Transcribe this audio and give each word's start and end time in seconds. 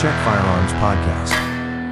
Czech 0.00 0.14
Firearms 0.24 0.72
Podcast. 0.72 1.34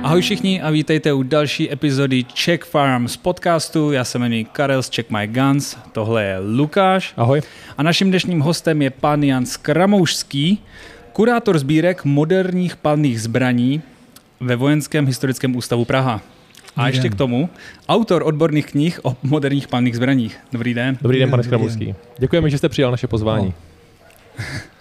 Ahoj 0.03 0.21
všichni 0.23 0.63
a 0.63 0.71
vítejte 0.71 1.13
u 1.13 1.23
další 1.23 1.73
epizody 1.73 2.25
Czech 2.25 2.63
Firearms 2.63 3.17
podcastu. 3.17 3.93
Já 3.93 4.05
se 4.05 4.19
jmenuji 4.19 4.45
Karel 4.45 4.83
z 4.83 4.91
Check 4.91 5.11
My 5.11 5.27
Guns, 5.27 5.77
tohle 5.93 6.25
je 6.25 6.39
Lukáš. 6.39 7.15
Ahoj. 7.17 7.43
A 7.79 7.83
naším 7.83 8.09
dnešním 8.11 8.41
hostem 8.41 8.83
je 8.83 8.91
pan 8.91 9.23
Jan 9.23 9.47
Skramoušský, 9.47 10.59
kurátor 11.13 11.59
sbírek 11.59 12.05
moderních 12.05 12.77
palných 12.77 13.23
zbraní 13.23 13.83
ve 14.41 14.57
Vojenském 14.57 15.07
historickém 15.07 15.57
ústavu 15.57 15.85
Praha. 15.85 16.21
A 16.77 16.87
ještě 16.89 17.09
k 17.09 17.15
tomu 17.15 17.49
autor 17.89 18.23
odborných 18.27 18.67
knih 18.67 19.01
o 19.03 19.17
moderních 19.23 19.69
palných 19.69 19.97
zbraních. 19.97 20.39
Dobrý 20.53 20.75
den. 20.75 20.99
Dobrý 21.03 21.19
den, 21.19 21.31
pane 21.31 21.43
Dobrý 21.43 21.49
Skramulský. 21.49 21.95
Děkujeme, 22.19 22.51
že 22.51 22.59
jste 22.59 22.69
přijal 22.69 22.91
naše 22.91 23.07
pozvání. 23.07 23.55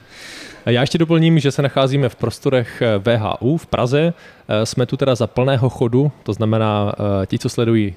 Já 0.65 0.81
ještě 0.81 0.97
doplním, 0.97 1.39
že 1.39 1.51
se 1.51 1.61
nacházíme 1.61 2.09
v 2.09 2.15
prostorech 2.15 2.81
eh, 2.81 2.97
VHU 2.97 3.57
v 3.57 3.65
Praze. 3.67 4.13
Eh, 4.47 4.65
Jsme 4.65 4.85
tu 4.85 4.97
teda 4.97 5.15
za 5.15 5.27
plného 5.27 5.69
chodu, 5.69 6.11
to 6.23 6.33
znamená, 6.33 6.93
eh, 7.23 7.25
ti, 7.25 7.39
co 7.39 7.49
sledují 7.49 7.93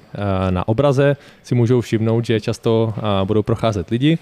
na 0.49 0.67
obraze, 0.67 1.17
si 1.43 1.55
můžou 1.55 1.81
všimnout, 1.81 2.25
že 2.25 2.41
často 2.41 2.93
budou 3.23 3.43
procházet 3.43 3.89
lidi 3.89 4.17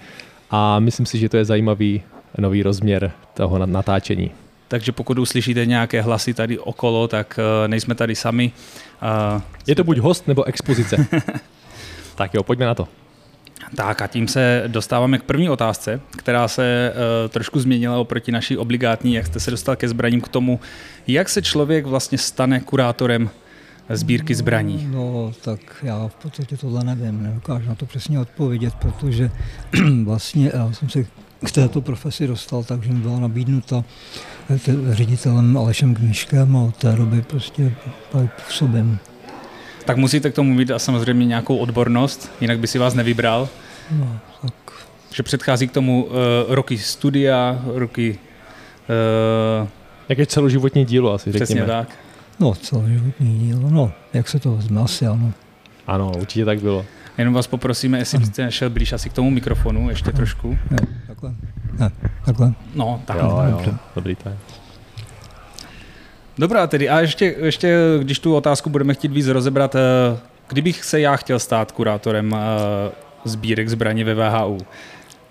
a 0.50 0.78
myslím 0.78 1.06
si, 1.06 1.18
že 1.18 1.28
to 1.28 1.36
je 1.36 1.44
zajímavý 1.44 2.02
nový 2.38 2.62
rozměr 2.62 3.12
toho 3.34 3.58
na- 3.58 3.66
natáčení. 3.66 4.30
Takže 4.68 4.92
pokud 4.92 5.18
uslyšíte 5.18 5.66
nějaké 5.66 6.02
hlasy 6.02 6.34
tady 6.34 6.58
okolo, 6.58 7.08
tak 7.08 7.40
nejsme 7.66 7.94
tady 7.94 8.14
sami. 8.14 8.52
Je 9.66 9.74
to 9.74 9.84
buď 9.84 9.98
host 9.98 10.28
nebo 10.28 10.44
expozice. 10.44 11.06
tak 12.14 12.34
jo, 12.34 12.42
pojďme 12.42 12.66
na 12.66 12.74
to. 12.74 12.88
Tak 13.74 14.02
a 14.02 14.06
tím 14.06 14.28
se 14.28 14.64
dostáváme 14.66 15.18
k 15.18 15.22
první 15.22 15.50
otázce, 15.50 16.00
která 16.16 16.48
se 16.48 16.92
uh, 16.92 17.28
trošku 17.28 17.60
změnila 17.60 17.98
oproti 17.98 18.32
naší 18.32 18.56
obligátní, 18.56 19.14
jak 19.14 19.26
jste 19.26 19.40
se 19.40 19.50
dostal 19.50 19.76
ke 19.76 19.88
zbraním, 19.88 20.20
k 20.20 20.28
tomu, 20.28 20.60
jak 21.06 21.28
se 21.28 21.42
člověk 21.42 21.86
vlastně 21.86 22.18
stane 22.18 22.60
kurátorem 22.60 23.30
sbírky 23.90 24.34
zbraní. 24.34 24.88
No, 24.90 25.32
tak 25.44 25.60
já 25.82 26.08
v 26.08 26.14
podstatě 26.14 26.56
tohle 26.56 26.84
nevím, 26.84 27.22
nedokážu 27.22 27.68
na 27.68 27.74
to 27.74 27.86
přesně 27.86 28.20
odpovědět, 28.20 28.74
protože 28.74 29.30
vlastně 30.04 30.50
já 30.54 30.72
jsem 30.72 30.88
se 30.88 31.04
k 31.46 31.52
této 31.52 31.80
profesi 31.80 32.26
dostal, 32.26 32.64
takže 32.64 32.92
mi 32.92 33.00
byla 33.00 33.20
nabídnuta 33.20 33.84
t- 34.64 34.94
ředitelem 34.94 35.56
Alešem 35.56 35.94
Knížkem 35.94 36.56
a 36.56 36.60
od 36.60 36.76
té 36.76 36.92
doby 36.92 37.22
prostě 37.22 37.72
působím. 38.46 38.98
Tak 39.88 39.96
musíte 39.96 40.30
k 40.30 40.34
tomu 40.34 40.54
mít 40.54 40.70
a 40.70 40.78
samozřejmě 40.78 41.26
nějakou 41.26 41.56
odbornost, 41.56 42.32
jinak 42.40 42.58
by 42.58 42.66
si 42.66 42.78
vás 42.78 42.94
nevybral. 42.94 43.48
No, 43.90 44.18
tak 44.42 44.52
Že 45.14 45.22
předchází 45.22 45.68
k 45.68 45.72
tomu 45.72 46.04
uh, 46.04 46.12
roky 46.48 46.78
studia, 46.78 47.62
roky... 47.74 48.18
Uh, 49.62 49.68
Jak 50.08 50.18
je 50.18 50.26
celoživotní 50.26 50.84
dílo 50.84 51.12
asi, 51.12 51.30
přesně 51.30 51.46
řekněme. 51.46 51.66
tak. 51.66 51.88
no, 52.40 52.54
celoživotní 52.54 53.38
dílo, 53.38 53.70
no, 53.70 53.92
jak 54.12 54.28
se 54.28 54.38
to 54.38 54.56
vezme, 54.56 54.80
asi 54.80 55.06
ano. 55.06 55.32
Ano, 55.86 56.12
určitě 56.20 56.44
tak 56.44 56.60
bylo. 56.60 56.84
Jenom 57.18 57.34
vás 57.34 57.46
poprosíme, 57.46 57.98
jestli 57.98 58.18
byste 58.18 58.52
šel 58.52 58.70
blíž 58.70 58.92
asi 58.92 59.10
k 59.10 59.12
tomu 59.12 59.30
mikrofonu, 59.30 59.90
ještě 59.90 60.12
trošku. 60.12 60.58
Ne, 60.70 60.78
takhle, 61.06 61.34
ne, 61.78 61.90
takhle. 62.24 62.52
No, 62.74 63.02
tak. 63.04 63.16
Jo, 63.16 63.40
jo, 63.44 63.50
dobře. 63.50 63.74
dobrý 63.94 64.14
to 64.14 64.28
je. 64.28 64.36
Dobrá 66.38 66.66
tedy, 66.66 66.88
a 66.88 67.00
ještě, 67.00 67.34
ještě, 67.38 67.78
když 68.02 68.18
tu 68.18 68.34
otázku 68.34 68.70
budeme 68.70 68.94
chtít 68.94 69.12
víc 69.12 69.26
rozebrat, 69.26 69.74
eh, 69.74 69.78
kdybych 70.48 70.84
se 70.84 71.00
já 71.00 71.16
chtěl 71.16 71.38
stát 71.38 71.72
kurátorem 71.72 72.34
eh, 72.34 72.38
sbírek 73.24 73.68
zbraní 73.68 74.04
ve 74.04 74.14
VHU, 74.14 74.58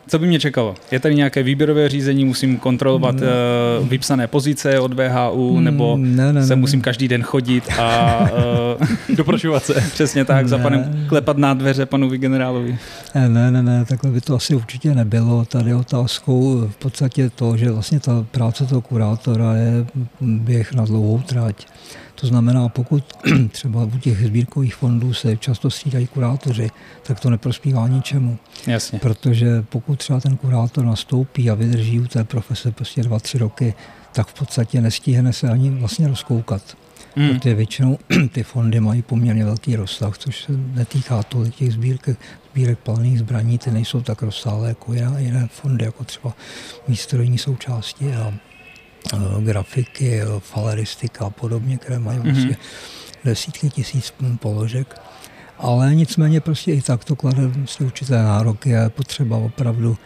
co 0.08 0.20
by 0.20 0.28
mě 0.28 0.40
čekalo? 0.40 0.76
Je 0.92 1.00
tady 1.00 1.16
nějaké 1.16 1.44
výběrové 1.44 1.90
řízení, 1.90 2.26
musím 2.26 2.58
kontrolovat 2.58 3.16
Ne. 3.16 3.28
eh, 3.28 3.86
vypsané 3.86 4.28
pozice 4.28 4.80
od 4.80 4.94
VHU, 4.94 5.60
nebo 5.60 5.98
Mm, 5.98 6.16
ne, 6.16 6.34
ne, 6.34 6.44
se 6.44 6.56
ne, 6.56 6.60
musím 6.62 6.82
každý 6.82 7.08
den 7.08 7.24
chodit 7.24 7.64
a 7.80 8.20
eh, 9.10 9.16
Doprošovat 9.16 9.66
se. 9.66 9.74
přesně 9.94 10.26
tak, 10.26 10.48
za 10.48 10.58
Ne. 10.58 10.64
panem 10.64 11.06
klepat 11.10 11.38
na 11.38 11.54
dveře 11.54 11.86
panu 11.86 12.10
generálovi. 12.10 12.78
Ne, 13.16 13.30
ne, 13.30 13.52
ne, 13.52 13.64
ne, 13.64 13.86
takhle 13.86 14.12
by 14.12 14.22
to 14.22 14.36
asi 14.36 14.56
určitě 14.56 14.96
nebylo. 14.96 15.46
Tady 15.46 15.74
otázkou 15.74 16.68
v 16.68 16.76
podstatě 16.76 17.30
to, 17.30 17.58
že 17.58 17.72
vlastně 17.72 18.00
ta 18.00 18.26
práce 18.32 18.66
toho 18.66 18.82
kurátora 18.82 19.54
je 19.56 19.86
běh 20.22 20.74
na 20.74 20.86
dlouhou 20.86 21.20
trať. 21.20 21.66
To 22.22 22.28
znamená, 22.28 22.70
pokud 22.70 23.04
třeba 23.52 23.84
u 23.84 23.98
těch 23.98 24.26
sbírkových 24.26 24.76
fondů 24.76 25.14
se 25.14 25.38
často 25.38 25.70
střídají 25.70 26.08
kurátoři, 26.08 26.70
tak 27.04 27.20
to 27.20 27.30
neprospívá 27.30 27.88
ničemu. 27.88 28.38
Jasně. 28.68 29.00
Protože 29.00 29.66
pokud 29.70 30.00
třeba 30.00 30.20
ten 30.20 30.38
kurátor 30.38 30.86
nastoupí 30.86 31.50
a 31.50 31.54
vydrží 31.54 32.00
u 32.00 32.08
té 32.08 32.24
profese 32.24 32.72
prostě 32.72 33.04
dva, 33.04 33.20
tři 33.20 33.38
roky, 33.38 33.74
tak 34.12 34.28
v 34.28 34.34
podstatě 34.34 34.82
nestihne 34.82 35.34
se 35.34 35.50
ani 35.50 35.70
vlastně 35.70 36.08
rozkoukat. 36.08 36.78
Mm. 37.16 37.30
Protože 37.30 37.56
většinou 37.56 37.98
ty 38.32 38.44
fondy 38.44 38.80
mají 38.80 39.02
poměrně 39.02 39.46
velký 39.46 39.76
rozsah, 39.76 40.18
což 40.18 40.44
se 40.44 40.52
netýká 40.58 41.24
tolik 41.24 41.56
těch 41.56 41.74
sbírek, 41.74 42.10
sbírek 42.52 42.80
palných 42.80 43.20
zbraní, 43.20 43.58
ty 43.58 43.72
nejsou 43.72 44.02
tak 44.02 44.22
rozsáhlé 44.22 44.70
jako 44.70 44.94
jiné, 44.94 45.24
jiné 45.24 45.48
fondy, 45.52 45.86
jako 45.86 46.04
třeba 46.04 46.34
výstrojní 46.88 47.38
součásti 47.38 48.16
a 48.16 48.34
grafiky, 49.40 50.22
faleristika 50.40 51.26
a 51.26 51.30
podobně, 51.30 51.78
které 51.78 52.00
mají 52.00 52.20
Mhm. 52.20 52.32
vlastně 52.34 52.58
desítky 53.26 53.70
tisíc 53.70 54.14
položek. 54.40 54.96
Ale 55.58 55.96
nicméně 55.96 56.42
prostě 56.42 56.72
i 56.74 56.82
tak 56.82 57.06
to 57.06 57.16
klade 57.16 57.48
prostě 57.50 57.84
určité 57.84 58.24
nároky 58.24 58.78
a 58.78 58.84
je 58.84 58.90
potřeba 58.90 59.38
opravdu 59.38 59.98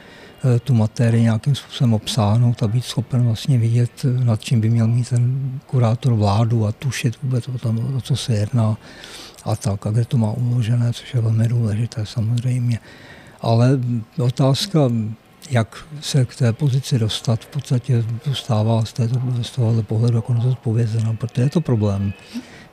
eh, 0.55 0.59
tu 0.59 0.73
materii 0.73 1.23
nějakým 1.23 1.55
způsobem 1.55 1.93
obsáhnout 1.93 2.63
a 2.63 2.67
být 2.67 2.85
schopen 2.85 3.23
vlastně 3.23 3.57
vidět, 3.57 3.91
eh, 4.05 4.23
nad 4.25 4.41
čím 4.41 4.61
by 4.61 4.69
měl 4.69 4.87
mít 4.87 5.09
ten 5.09 5.51
kurátor 5.65 6.13
vládu 6.13 6.67
a 6.67 6.71
tušit 6.71 7.17
vůbec 7.23 7.47
o 7.47 7.57
tom, 7.57 7.95
o 7.97 8.01
co 8.01 8.15
se 8.15 8.33
jedná 8.33 8.77
a 9.45 9.55
tak, 9.55 9.87
a 9.87 9.91
kde 9.91 10.05
to 10.05 10.17
má 10.17 10.31
uložené, 10.31 10.93
což 10.93 11.13
je 11.13 11.21
velmi 11.21 11.47
důležité 11.47 12.05
samozřejmě. 12.05 12.79
Ale 13.41 13.79
otázka, 14.19 14.79
jak 15.51 15.85
se 16.01 16.25
k 16.25 16.35
té 16.35 16.53
pozici 16.53 16.99
dostat, 16.99 17.39
v 17.41 17.47
podstatě 17.47 18.05
zůstává 18.25 18.85
z, 18.85 18.93
této, 18.93 19.15
z 19.41 19.51
tohohle 19.51 19.83
pohledu 19.83 20.17
jako 20.17 20.33
nezodpovězená, 20.33 21.13
protože 21.13 21.41
je 21.41 21.49
to 21.49 21.61
problém. 21.61 22.13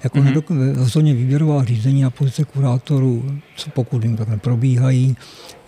Jako 0.05 0.19
Mhm. 0.19 0.29
mm-hmm. 0.35 0.77
rozhodně 0.77 1.15
výběrová 1.15 1.65
řízení 1.65 2.03
na 2.03 2.11
pozice 2.11 2.45
kurátorů, 2.45 3.41
co 3.57 3.71
pokud 3.71 4.03
jim 4.05 4.17
tak 4.17 4.29
neprobíhají, 4.29 5.17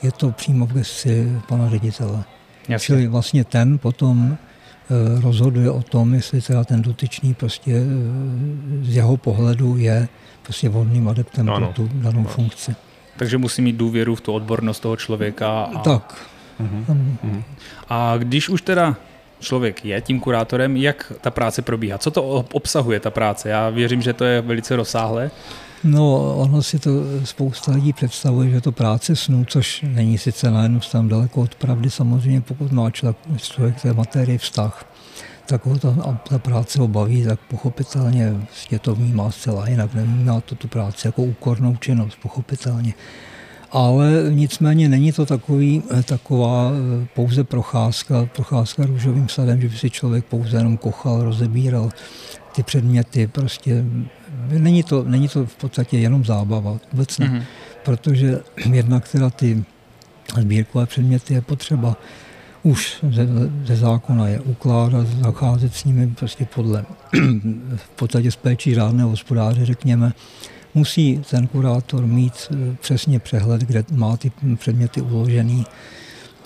je 0.03 0.13
to 0.13 0.31
přímo 0.31 0.67
v 0.67 0.73
gesci 0.73 1.33
pana 1.49 1.69
ředitele. 1.71 2.25
Jasně. 2.69 2.87
Čili 2.87 3.07
vlastně 3.07 3.45
ten 3.45 3.79
potom 3.79 4.37
eh, 4.37 5.21
rozhoduje 5.21 5.71
o 5.71 5.83
tom, 5.83 6.15
jestli 6.15 6.41
teda 6.43 6.65
ten 6.65 6.83
dotyčný 6.83 7.35
prostě 7.35 7.73
eh, 7.73 8.85
z 8.85 8.97
jeho 8.97 9.17
pohledu 9.17 9.77
je 9.77 10.09
prostě 10.43 10.69
vhodným 10.69 11.09
adeptem 11.09 11.47
No 11.47 11.57
pro 11.57 11.67
tu 11.67 11.91
danou 11.95 12.25
funkci. 12.25 12.75
Takže 13.17 13.39
musí 13.39 13.63
mít 13.63 13.77
důvěru 13.77 14.15
v 14.15 14.21
tu 14.21 14.33
odbornost 14.33 14.81
toho 14.81 14.97
člověka. 14.97 15.63
A, 15.63 15.79
Tak. 15.79 16.27
Mhm. 16.61 16.85
Tam- 16.85 17.17
Mhm. 17.23 17.43
A 17.89 18.15
když 18.19 18.49
už 18.49 18.63
teda 18.63 18.97
člověk 19.41 19.85
je 19.85 20.01
tím 20.01 20.21
kurátorem, 20.21 20.77
jak 20.77 21.13
ta 21.21 21.31
práce 21.31 21.63
probíhá? 21.63 21.99
Co 21.99 22.11
to 22.11 22.23
ob- 22.23 22.55
obsahuje 22.55 23.01
ta 23.01 23.11
práce? 23.11 23.49
Já 23.49 23.71
věřím, 23.71 24.03
že 24.03 24.13
to 24.13 24.25
je 24.25 24.41
velice 24.41 24.77
rozsáhlé. 24.77 25.31
No, 25.85 26.35
ono 26.37 26.63
si 26.63 26.79
to 26.79 26.91
spousta 27.25 27.73
lidí 27.73 27.93
představuje, 27.93 28.51
že 28.51 28.61
to 28.61 28.73
práce 28.73 29.17
snů, 29.17 29.45
což 29.49 29.85
není 29.89 30.19
sice 30.19 30.51
na 30.51 30.63
jednu 30.63 30.81
stranu 30.81 31.09
daleko 31.09 31.41
od 31.41 31.55
pravdy, 31.55 31.91
samozřejmě 31.91 32.41
pokud 32.41 32.73
má 32.73 32.91
člověk, 32.91 33.17
člověk 33.37 33.83
té 33.83 33.93
materii 33.93 34.39
vztah, 34.39 34.85
tak 35.47 35.67
ho 35.67 35.79
ta, 35.79 36.19
ta 36.29 36.39
práce 36.39 36.79
ho 36.81 36.89
baví, 36.89 37.25
tak 37.25 37.41
pochopitelně 37.41 38.33
je 38.71 38.79
to 38.79 38.95
vnímá 38.95 39.31
zcela 39.31 39.69
jinak, 39.69 39.95
nevnímá 39.95 40.41
to 40.41 40.55
tu 40.55 40.69
práci 40.69 41.09
jako 41.09 41.23
úkornou 41.23 41.77
činnost, 41.77 42.19
pochopitelně. 42.23 42.95
Ale 43.73 44.11
nicméně 44.31 44.89
není 44.89 45.13
to 45.13 45.27
takový, 45.27 45.83
eh, 45.99 46.03
taková 46.03 46.71
eh, 46.71 47.07
pouze 47.15 47.45
procházka, 47.45 48.29
procházka 48.35 48.87
růžovým 48.87 49.29
sadem, 49.29 49.61
že 49.61 49.69
by 49.69 49.77
si 49.77 49.91
člověk 49.91 50.25
pouze 50.25 50.57
jenom 50.57 50.77
kochal, 50.77 51.25
rozebíral 51.25 51.91
ty 52.53 52.63
předměty. 52.63 53.27
Prostě 53.27 53.85
není 54.49 54.83
to, 54.83 55.05
není 55.05 55.29
to 55.29 55.47
v 55.47 55.57
podstatě 55.57 55.99
jenom 55.99 56.25
zábava, 56.25 56.79
vůbec 56.93 57.19
ne. 57.19 57.29
Mhm. 57.29 57.43
Protože 57.85 58.41
jednak 58.73 59.09
teda 59.09 59.31
ty 59.31 59.65
sbírkové 60.41 60.87
předměty 60.87 61.35
je 61.35 61.41
potřeba 61.41 61.97
už 62.63 62.99
ze, 63.11 63.27
ze 63.65 63.77
zákona 63.77 64.29
je 64.29 64.41
ukládat, 64.41 65.07
zacházet 65.07 65.75
s 65.75 65.85
nimi 65.85 66.07
prostě 66.07 66.47
podle 66.55 66.85
v 67.77 67.89
podstatě 67.97 68.31
z 68.31 68.37
péčí 68.37 68.75
řádného 68.75 69.11
hospodáře, 69.11 69.67
řekněme. 69.67 70.13
Musí 70.75 71.23
ten 71.31 71.47
kurátor 71.47 72.07
mít 72.07 72.33
eh, 72.51 72.77
přesně 72.81 73.19
přehled, 73.19 73.61
kde 73.61 73.85
má 73.93 74.17
ty 74.17 74.33
předměty 74.57 75.01
uložený. 75.01 75.67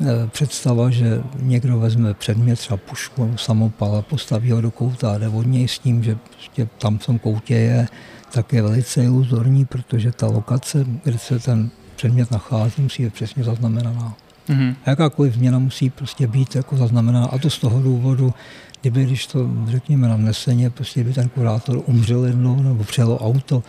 Eh, 0.00 0.06
Představa, 0.32 0.90
že 0.90 1.22
někdo 1.38 1.78
vezme 1.78 2.14
předmět, 2.14 2.56
třeba 2.56 2.76
pušku 2.76 3.24
nebo 3.24 3.38
samopal 3.38 3.96
a 3.96 4.02
postaví 4.02 4.50
ho 4.50 4.60
do 4.60 4.70
kouta 4.70 5.12
a 5.12 5.18
jde 5.18 5.28
od 5.28 5.46
něj 5.46 5.68
s 5.68 5.78
tím, 5.78 6.02
že 6.02 6.16
prostě 6.30 6.68
tam 6.78 6.98
v 6.98 7.06
tom 7.06 7.18
koutě 7.18 7.54
je, 7.54 7.88
tak 8.32 8.52
je 8.52 8.62
velice 8.62 9.04
iluzorní, 9.04 9.64
protože 9.64 10.12
ta 10.12 10.26
lokace, 10.26 10.84
kde 11.04 11.18
se 11.18 11.38
ten 11.38 11.70
předmět 11.96 12.30
nachází, 12.30 12.82
musí 12.82 13.04
být 13.04 13.14
přesně 13.14 13.44
zaznamenaná. 13.44 14.14
Mm-hmm. 14.48 14.74
A 14.84 14.90
jakákoliv 14.90 15.34
změna 15.34 15.58
musí 15.58 15.90
prostě 15.90 16.26
být 16.26 16.56
jako 16.56 16.76
zaznamená. 16.76 17.24
A 17.24 17.38
to 17.38 17.50
z 17.50 17.58
toho 17.58 17.82
důvodu, 17.82 18.34
kdyby, 18.80 19.04
když 19.04 19.26
to 19.26 19.48
řekněme 19.66 20.08
na 20.08 20.16
neseně, 20.16 20.70
prostě 20.70 21.04
by 21.04 21.12
ten 21.12 21.28
kurátor 21.28 21.82
umřel 21.86 22.24
jednou 22.24 22.62
nebo 22.62 22.84
přelo 22.84 23.18
auto, 23.18 23.62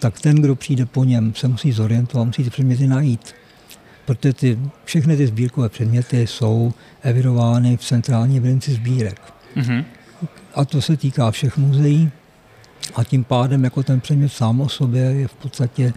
tak 0.00 0.20
ten, 0.20 0.36
kdo 0.36 0.56
přijde 0.56 0.86
po 0.86 1.04
něm, 1.04 1.34
se 1.34 1.48
musí 1.48 1.72
zorientovat, 1.72 2.26
musí 2.26 2.44
ty 2.44 2.50
předměty 2.50 2.86
najít. 2.86 3.34
Protože 4.06 4.32
ty, 4.32 4.58
všechny 4.84 5.16
ty 5.16 5.26
sbírkové 5.26 5.68
předměty 5.68 6.26
jsou 6.26 6.72
evidovány 7.02 7.76
v 7.76 7.84
centrální 7.84 8.36
evidenci 8.36 8.72
sbírek. 8.72 9.20
Mm-hmm. 9.56 9.84
A 10.54 10.64
to 10.64 10.82
se 10.82 10.96
týká 10.96 11.30
všech 11.30 11.56
muzeí. 11.56 12.10
A 12.94 13.04
tím 13.04 13.24
pádem 13.24 13.64
jako 13.64 13.82
ten 13.82 14.00
předmět 14.00 14.28
sám 14.28 14.60
o 14.60 14.68
sobě 14.68 15.02
je 15.02 15.28
v 15.28 15.34
podstatě 15.34 15.92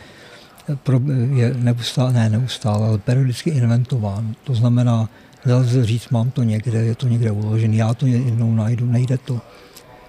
je 1.36 1.53
neustále, 1.53 2.13
ne 2.13 2.30
neustále, 2.30 2.88
ale 2.88 2.98
periodicky 2.98 3.50
inventován. 3.50 4.36
To 4.44 4.56
znamená, 4.56 5.09
nelze 5.45 5.86
říct, 5.86 6.09
mám 6.09 6.31
to 6.31 6.44
někde, 6.44 6.80
je 6.80 6.95
to 6.95 7.07
někde 7.07 7.31
uložené, 7.31 7.75
já 7.75 7.94
to 7.94 8.06
jednou 8.07 8.56
najdu, 8.56 8.86
nejde 8.86 9.18
to. 9.18 9.42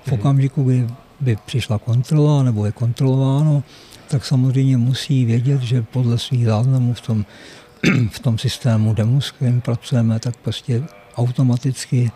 V 0.04 0.06
mhm. 0.06 0.20
okamžiku, 0.20 0.62
kdy 0.62 0.86
by 1.22 1.36
přišla 1.46 1.78
kontrola 1.78 2.42
nebo 2.42 2.66
je 2.66 2.72
kontrolováno, 2.72 3.62
tak 4.08 4.24
samozřejmě 4.24 4.76
musí 4.76 5.24
vědět, 5.24 5.62
že 5.62 5.82
podle 5.82 6.18
svých 6.18 6.46
záznamů 6.46 6.94
v 6.94 7.00
tom, 7.00 7.24
v 8.10 8.18
tom 8.18 8.38
systému 8.38 8.94
demo, 8.94 9.20
s 9.20 9.30
kterým 9.30 9.60
pracujeme, 9.60 10.20
tak 10.20 10.36
prostě 10.36 10.82
automaticky 11.16 12.10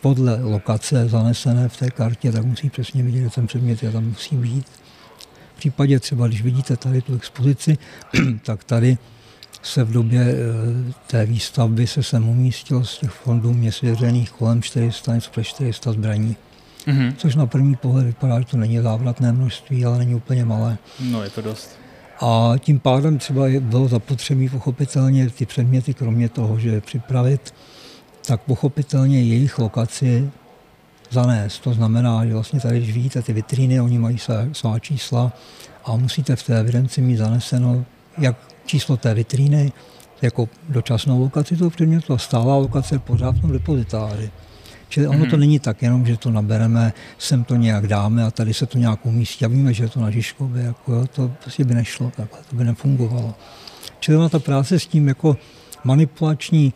podle 0.00 0.42
lokace 0.42 1.08
zanesené 1.08 1.68
v 1.68 1.76
té 1.76 1.90
kartě, 1.90 2.32
tak 2.32 2.44
musí 2.44 2.70
přesně 2.70 3.02
vědět, 3.02 3.22
že 3.22 3.30
ten 3.30 3.46
předmět 3.46 3.82
je 3.82 3.92
tam 3.92 4.04
musí 4.04 4.36
být. 4.36 4.66
V 5.54 5.58
případě 5.58 6.00
třeba, 6.00 6.26
když 6.26 6.42
vidíte 6.42 6.76
tady 6.76 7.02
tu 7.02 7.14
expozici, 7.14 7.78
tak 8.42 8.64
tady 8.64 8.98
se 9.62 9.84
v 9.84 9.92
době 9.92 10.20
eh, 10.20 10.92
té 11.06 11.26
výstavby 11.26 11.86
se 11.86 12.02
sem 12.02 12.28
umístil 12.28 12.84
z 12.84 12.98
těch 12.98 13.10
fondů 13.10 13.54
mě 13.54 13.72
svěřených 13.72 14.30
kolem 14.30 14.62
400, 14.62 15.14
něco 15.14 15.30
přes 15.30 15.46
400 15.46 15.92
zbraní. 15.92 16.36
Mm-hmm. 16.88 17.14
Což 17.16 17.34
na 17.34 17.46
první 17.46 17.76
pohled 17.76 18.06
vypadá, 18.06 18.40
že 18.40 18.46
to 18.46 18.56
není 18.56 18.78
závratné 18.78 19.32
množství, 19.32 19.84
ale 19.84 19.98
není 19.98 20.14
úplně 20.14 20.44
malé. 20.44 20.78
No, 21.00 21.22
je 21.22 21.30
to 21.30 21.42
dost. 21.42 21.78
A 22.20 22.52
tím 22.58 22.78
pádem 22.78 23.18
třeba 23.18 23.44
bylo 23.60 23.88
zapotřebí 23.88 24.48
pochopitelně 24.48 25.30
ty 25.30 25.46
předměty, 25.46 25.94
kromě 25.94 26.28
toho, 26.28 26.58
že 26.58 26.68
je 26.68 26.80
připravit, 26.80 27.54
tak 28.26 28.40
pochopitelně 28.40 29.22
jejich 29.22 29.58
lokaci 29.58 30.30
zanést. 31.10 31.62
To 31.62 31.74
znamená, 31.74 32.26
že 32.26 32.32
vlastně 32.32 32.60
tady, 32.60 32.78
když 32.78 32.92
vidíte 32.92 33.22
ty 33.22 33.32
vitríny, 33.32 33.80
oni 33.80 33.98
mají 33.98 34.18
svá, 34.18 34.34
svá 34.52 34.78
čísla 34.78 35.32
a 35.84 35.96
musíte 35.96 36.36
v 36.36 36.42
té 36.42 36.60
evidenci 36.60 37.00
mít 37.00 37.16
zaneseno 37.16 37.84
jak 38.18 38.36
číslo 38.66 38.96
té 38.96 39.14
vitríny, 39.14 39.72
jako 40.22 40.48
dočasnou 40.68 41.20
lokaci 41.20 41.56
toho 41.56 41.70
předmětu 41.70 42.12
a 42.12 42.18
stálá 42.18 42.56
lokace 42.56 42.98
pořád 42.98 43.36
v 43.36 43.40
tom 43.40 43.52
depozitáři. 43.52 44.30
Čili 44.88 45.06
ono 45.06 45.18
mm-hmm. 45.18 45.30
to 45.30 45.36
mhm. 45.36 45.40
není 45.40 45.58
tak 45.58 45.82
jenom, 45.82 46.06
že 46.06 46.16
to 46.16 46.30
nabereme, 46.30 46.92
sem 47.18 47.44
to 47.44 47.56
nějak 47.56 47.86
dáme 47.86 48.24
a 48.24 48.30
tady 48.30 48.54
se 48.54 48.66
to 48.66 48.78
nějak 48.78 49.06
umístí 49.06 49.44
a 49.44 49.48
víme, 49.48 49.74
že 49.74 49.84
je 49.84 49.88
to 49.88 50.00
na 50.00 50.10
Žižkově, 50.10 50.64
jako 50.64 50.92
jo, 50.92 51.06
to 51.06 51.32
prostě 51.42 51.64
by 51.64 51.74
nešlo 51.74 52.12
takhle, 52.16 52.38
to 52.50 52.56
by 52.56 52.64
nefungovalo. 52.64 53.34
Čili 54.00 54.16
ona 54.16 54.28
ta 54.28 54.38
práce 54.38 54.78
s 54.78 54.86
tím 54.86 55.08
jako 55.08 55.36
manipulační 55.84 56.72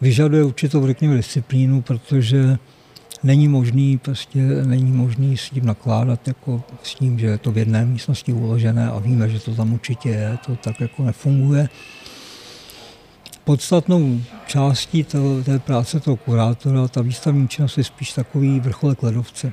vyžaduje 0.00 0.44
určitou, 0.44 0.86
řekněme, 0.86 1.16
disciplínu, 1.16 1.82
protože 1.82 2.58
není 3.22 3.48
možný, 3.48 3.98
prostě 3.98 4.38
není 4.64 4.92
možný 4.92 5.36
s 5.36 5.50
tím 5.50 5.66
nakládat 5.66 6.28
jako 6.28 6.62
s 6.82 6.94
tím, 6.94 7.18
že 7.18 7.26
je 7.26 7.38
to 7.38 7.52
v 7.52 7.58
jedné 7.58 7.84
místnosti 7.84 8.32
uložené 8.32 8.90
a 8.90 8.98
víme, 8.98 9.28
že 9.28 9.40
to 9.40 9.54
tam 9.54 9.72
určitě 9.72 10.08
je, 10.08 10.38
to 10.46 10.56
tak 10.56 10.80
jako 10.80 11.04
nefunguje. 11.04 11.68
Podstatnou 13.44 14.20
částí 14.46 15.04
té, 15.04 15.18
té 15.44 15.58
práce 15.58 16.00
toho 16.00 16.16
kurátora, 16.16 16.88
ta 16.88 17.02
výstavní 17.02 17.48
činnost 17.48 17.78
je 17.78 17.84
spíš 17.84 18.12
takový 18.12 18.60
vrcholek 18.60 19.02
ledovce. 19.02 19.52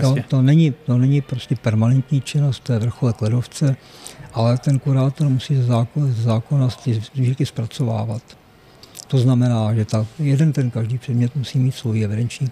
To, 0.00 0.14
to, 0.28 0.42
není, 0.42 0.74
to 0.86 0.98
není 0.98 1.20
prostě 1.20 1.56
permanentní 1.56 2.20
činnost, 2.20 2.60
to 2.60 2.72
je 2.72 2.78
vrcholek 2.78 3.22
ledovce, 3.22 3.76
ale 4.32 4.58
ten 4.58 4.78
kurátor 4.78 5.28
musí 5.28 5.56
ze 5.56 5.64
zákona, 5.64 6.06
ze 6.06 6.22
zákona 6.22 6.68
ty 6.68 7.02
zvíky 7.14 7.46
zpracovávat. 7.46 8.22
To 9.10 9.18
znamená, 9.18 9.74
že 9.74 9.84
ta, 9.84 10.06
jeden 10.18 10.52
ten 10.52 10.70
každý 10.70 10.98
předmět 10.98 11.36
musí 11.36 11.58
mít 11.58 11.72
svůj 11.72 12.04
evidenční 12.04 12.48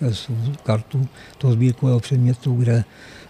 kartu 0.63 1.09
toho 1.39 1.53
sbírkového 1.53 2.01
předmětu, 2.01 2.55
kde 2.55 2.85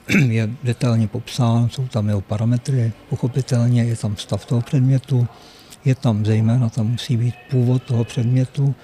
je 0.29 0.51
detailně 0.63 1.09
popsán, 1.09 1.69
jsou 1.69 1.87
tam 1.87 2.09
jeho 2.09 2.21
parametry, 2.21 2.93
pochopitelně 3.09 3.85
je 3.85 3.97
tam 3.97 4.17
stav 4.17 4.47
toho 4.47 4.61
předmětu, 4.61 5.29
je 5.85 5.95
tam 5.95 6.25
zejména, 6.25 6.69
tam 6.69 6.87
musí 6.87 7.17
být 7.17 7.35
původ 7.51 7.83
toho 7.83 8.05
předmětu, 8.05 8.75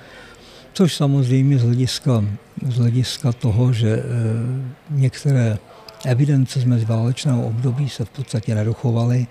což 0.73 0.95
samozřejmě 0.95 1.59
z 1.59 1.63
hlediska, 1.63 2.25
z 2.69 2.77
hlediska 2.79 3.33
toho, 3.33 3.73
že 3.73 3.97
e, 3.97 4.03
některé 4.91 5.59
evidence 6.05 6.61
z 6.61 6.65
meziválečného 6.65 7.47
období 7.47 7.89
se 7.89 8.05
v 8.05 8.11
podstatě 8.11 8.55
nedochovaly, 8.55 9.27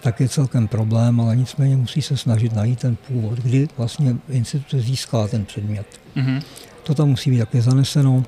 tak 0.00 0.20
je 0.20 0.28
celkem 0.28 0.68
problém, 0.68 1.20
ale 1.20 1.36
nicméně 1.36 1.76
musí 1.76 2.02
se 2.02 2.16
snažit 2.16 2.52
najít 2.52 2.78
ten 2.78 2.96
původ, 2.96 3.38
kdy 3.38 3.68
vlastně 3.76 4.16
instituce 4.28 4.80
získá 4.80 5.28
ten 5.28 5.44
předmět. 5.44 5.86
Mm-hmm. 6.16 6.42
To 6.82 6.94
tam 6.94 7.08
musí 7.08 7.30
být 7.30 7.38
také 7.38 7.62
zaneseno. 7.62 8.24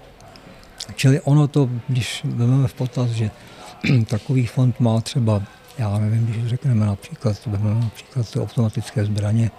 Čili 0.95 1.21
ono 1.21 1.49
to, 1.49 1.71
když 1.89 2.25
vezmeme 2.25 2.69
v 2.69 2.75
potaz, 2.75 3.11
že 3.11 3.31
takový 4.07 4.47
fond 4.47 4.81
má 4.81 5.01
třeba, 5.01 5.43
já 5.79 5.99
nevím, 5.99 6.27
když 6.27 6.47
řekneme 6.47 6.87
například, 6.87 7.47
vezmeme 7.47 7.81
například 7.81 8.31
ty 8.31 8.41
automatické 8.41 9.05
zbraně, 9.05 9.51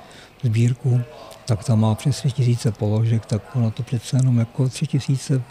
sbírku, 0.44 1.02
tak 1.46 1.64
tam 1.64 1.80
má 1.80 1.96
přes 1.96 2.16
3 2.18 2.31
tisíce 2.31 2.72
položek, 2.72 3.25
tak 3.25 3.56
ono 3.56 3.72
to 3.72 3.84
přece 3.84 4.18
jenom 4.18 4.40
jako 4.40 4.69
3 4.69 4.88
tisíce 4.88 5.42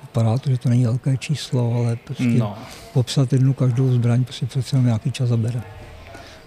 vypadá 0.00 0.38
to, 0.38 0.50
že 0.50 0.58
to 0.58 0.68
není 0.68 0.84
velké 0.84 1.16
číslo, 1.16 1.74
ale 1.74 1.96
prostě 1.96 2.24
no. 2.24 2.58
popsat 2.92 3.32
jednu 3.32 3.52
každou 3.52 3.92
zbraň 3.92 4.24
prostě 4.24 4.46
přece 4.46 4.76
jenom 4.76 4.86
nějaký 4.86 5.12
čas 5.12 5.28
zabere. 5.28 5.62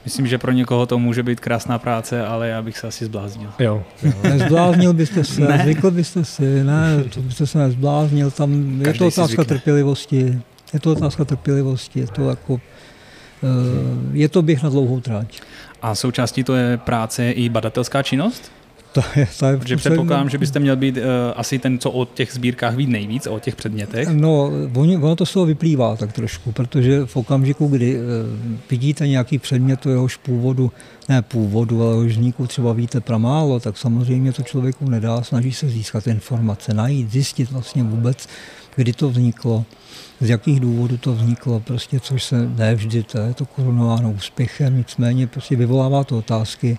Myslím, 0.05 0.27
že 0.27 0.37
pro 0.37 0.51
někoho 0.51 0.85
to 0.85 0.99
může 0.99 1.23
být 1.23 1.39
krásná 1.39 1.79
práce, 1.79 2.25
ale 2.25 2.47
já 2.47 2.61
bych 2.61 2.77
se 2.77 2.87
asi 2.87 3.05
zbláznil. 3.05 3.49
Jo. 3.59 3.83
jo. 4.03 4.13
Nezbláznil 4.23 4.93
byste 4.93 5.23
se, 5.23 5.41
ne. 5.41 5.59
zvykl 5.63 5.91
byste 5.91 6.25
si, 6.25 6.63
ne, 6.63 7.03
to 7.03 7.21
byste 7.21 7.47
se 7.47 7.57
nezbláznil, 7.57 8.31
tam 8.31 8.81
je 8.81 8.93
to 8.93 9.07
otázka 9.07 9.43
trpělivosti, 9.43 10.41
je 10.73 10.79
to 10.79 10.91
otázka 10.91 11.25
trpělivosti, 11.25 11.99
je 11.99 12.07
to 12.07 12.29
jako, 12.29 12.61
je 14.11 14.29
to 14.29 14.41
běh 14.41 14.63
na 14.63 14.69
dlouhou 14.69 14.99
tráť. 14.99 15.41
A 15.81 15.95
součástí 15.95 16.43
to 16.43 16.55
je 16.55 16.77
práce 16.77 17.31
i 17.31 17.49
badatelská 17.49 18.03
činnost? 18.03 18.51
To 18.93 19.01
je, 19.15 19.27
to 19.39 19.45
je 19.45 19.57
Protože 19.57 19.77
předpokládám, 19.77 20.29
že 20.29 20.37
byste 20.37 20.59
měl 20.59 20.75
být 20.75 20.97
uh, 20.97 21.03
asi 21.35 21.59
ten, 21.59 21.79
co 21.79 21.91
o 21.91 22.05
těch 22.05 22.33
sbírkách 22.33 22.75
ví 22.75 22.87
nejvíc, 22.87 23.27
o 23.27 23.39
těch 23.39 23.55
předmětech. 23.55 24.07
No, 24.11 24.51
ono 25.01 25.15
to 25.15 25.25
z 25.25 25.33
toho 25.33 25.45
vyplývá 25.45 25.95
tak 25.95 26.13
trošku, 26.13 26.51
protože 26.51 27.05
v 27.05 27.15
okamžiku, 27.15 27.67
kdy 27.67 27.95
uh, 27.95 28.01
vidíte 28.69 29.07
nějaký 29.07 29.39
předmět 29.39 29.85
o 29.85 29.89
jehož 29.89 30.17
původu, 30.17 30.71
ne 31.09 31.21
původu, 31.21 31.83
ale 31.83 31.91
jehož 31.91 32.11
vzniku 32.11 32.47
třeba 32.47 32.73
víte 32.73 33.01
pramálo, 33.01 33.59
tak 33.59 33.77
samozřejmě 33.77 34.33
to 34.33 34.43
člověku 34.43 34.89
nedá, 34.89 35.23
snaží 35.23 35.51
se 35.51 35.69
získat 35.69 36.07
informace, 36.07 36.73
najít, 36.73 37.11
zjistit 37.11 37.51
vlastně 37.51 37.83
vůbec, 37.83 38.27
kdy 38.75 38.93
to 38.93 39.09
vzniklo, 39.09 39.65
z 40.21 40.29
jakých 40.29 40.59
důvodů 40.59 40.97
to 40.97 41.13
vzniklo, 41.13 41.59
prostě, 41.59 41.99
což 41.99 42.23
se 42.23 42.49
ne 42.49 42.75
vždy, 42.75 43.03
to 43.03 43.17
je 43.17 43.33
to 43.33 43.45
korunováno 43.45 44.11
úspěchem, 44.11 44.77
nicméně 44.77 45.27
prostě 45.27 45.55
vyvolává 45.55 46.03
to 46.03 46.17
otázky, 46.17 46.77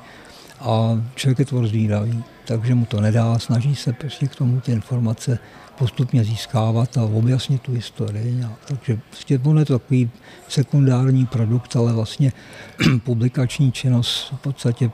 a 0.61 1.03
člověk 1.15 1.39
je 1.39 1.45
tvor 1.45 1.67
zvídavý, 1.67 2.25
takže 2.47 2.75
mu 2.75 2.87
to 2.87 3.01
nedá, 3.01 3.39
snaží 3.39 3.75
se 3.75 3.93
prostě 3.93 4.27
k 4.27 4.37
tomu 4.37 4.61
ty 4.61 4.73
informace 4.73 5.39
postupně 5.79 6.25
získávat 6.25 6.99
a 6.99 7.03
objasnit 7.03 7.63
tu 7.63 7.73
historii. 7.73 8.45
Takže 8.69 8.99
prostě 9.11 9.41
on 9.45 9.59
je 9.59 9.65
to 9.65 9.79
takový 9.79 10.11
sekundární 10.49 11.27
produkt, 11.27 11.77
ale 11.77 11.93
vlastně 11.93 12.33
publikační 13.05 13.73
činnost 13.73 14.35
v 14.37 14.39
podstatě 14.39 14.91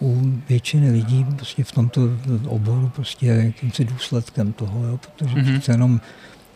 u 0.00 0.32
většiny 0.48 0.90
lidí 0.90 1.26
prostě 1.36 1.64
v 1.64 1.72
tomto 1.72 2.00
oboru 2.46 2.90
prostě 2.94 3.26
je 3.26 3.44
jakýmsi 3.44 3.84
důsledkem 3.84 4.52
toho, 4.52 4.84
jo, 4.86 4.98
protože 4.98 5.34
mm-hmm. 5.34 5.72
jenom 5.72 6.00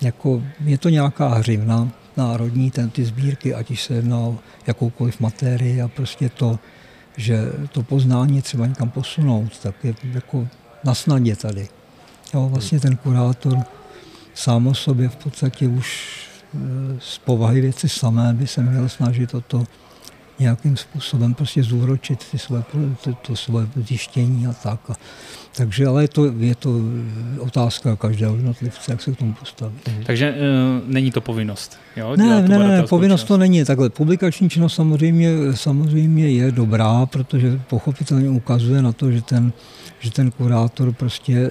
jako, 0.00 0.42
je 0.64 0.78
to 0.78 0.88
nějaká 0.88 1.28
hřivna 1.28 1.88
národní, 2.16 2.70
ten, 2.70 2.90
ty 2.90 3.04
sbírky, 3.04 3.54
ať 3.54 3.78
se 3.78 3.94
jedná 3.94 4.18
o 4.18 4.38
jakoukoliv 4.66 5.20
materii 5.20 5.82
a 5.82 5.88
prostě 5.88 6.28
to 6.28 6.58
že 7.16 7.52
to 7.72 7.82
poznání 7.82 8.42
třeba 8.42 8.66
někam 8.66 8.90
posunout, 8.90 9.58
tak 9.58 9.84
je 9.84 9.94
jako 10.14 10.48
na 10.84 10.94
snadě 10.94 11.36
tady. 11.36 11.68
Jo, 12.34 12.48
vlastně 12.48 12.80
ten 12.80 12.96
kurátor 12.96 13.58
sám 14.34 14.66
o 14.66 14.74
sobě 14.74 15.08
v 15.08 15.16
podstatě 15.16 15.68
už 15.68 16.16
e, 16.54 16.58
z 16.98 17.18
povahy 17.18 17.60
věci 17.60 17.88
samé 17.88 18.32
by 18.32 18.46
se 18.46 18.62
měl 18.62 18.88
snažit 18.88 19.34
o 19.34 19.40
to 19.40 19.64
nějakým 20.38 20.76
způsobem 20.76 21.34
prostě 21.34 21.62
zúročit 21.62 22.24
ty 22.30 22.38
své, 22.38 22.64
to, 23.04 23.14
to 23.14 23.36
své 23.36 23.68
zjištění 23.76 24.46
a 24.46 24.52
tak. 24.52 24.90
A, 24.90 24.94
takže 25.56 25.86
ale 25.86 26.04
je 26.04 26.08
to, 26.08 26.24
je 26.38 26.54
to 26.54 26.80
otázka 27.38 27.96
každého 27.96 28.36
jednotlivce, 28.36 28.92
jak 28.92 29.02
se 29.02 29.12
k 29.12 29.16
tomu 29.16 29.32
postaví. 29.32 29.74
Takže 30.06 30.30
uh, 30.30 30.92
není 30.92 31.10
to 31.10 31.20
povinnost? 31.20 31.78
Jo? 31.96 32.16
Ne, 32.16 32.42
ne, 32.42 32.58
ne, 32.58 32.68
ne, 32.68 32.82
povinnost 32.82 33.20
činnost. 33.20 33.28
to 33.28 33.36
není. 33.36 33.64
Takhle 33.64 33.90
publikační 33.90 34.50
činnost 34.50 34.74
samozřejmě, 34.74 35.28
samozřejmě 35.54 36.30
je 36.30 36.52
dobrá, 36.52 37.06
protože 37.06 37.60
pochopitelně 37.68 38.28
ukazuje 38.28 38.82
na 38.82 38.92
to, 38.92 39.10
že 39.10 39.22
ten, 39.22 39.52
že 40.00 40.10
ten 40.10 40.30
kurátor 40.30 40.92
prostě 40.92 41.50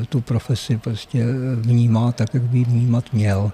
eh, 0.00 0.04
tu 0.06 0.20
profesi 0.20 0.76
prostě 0.76 1.26
vnímá 1.54 2.12
tak, 2.12 2.34
jak 2.34 2.42
by 2.42 2.64
vnímat 2.64 3.04
měl 3.12 3.52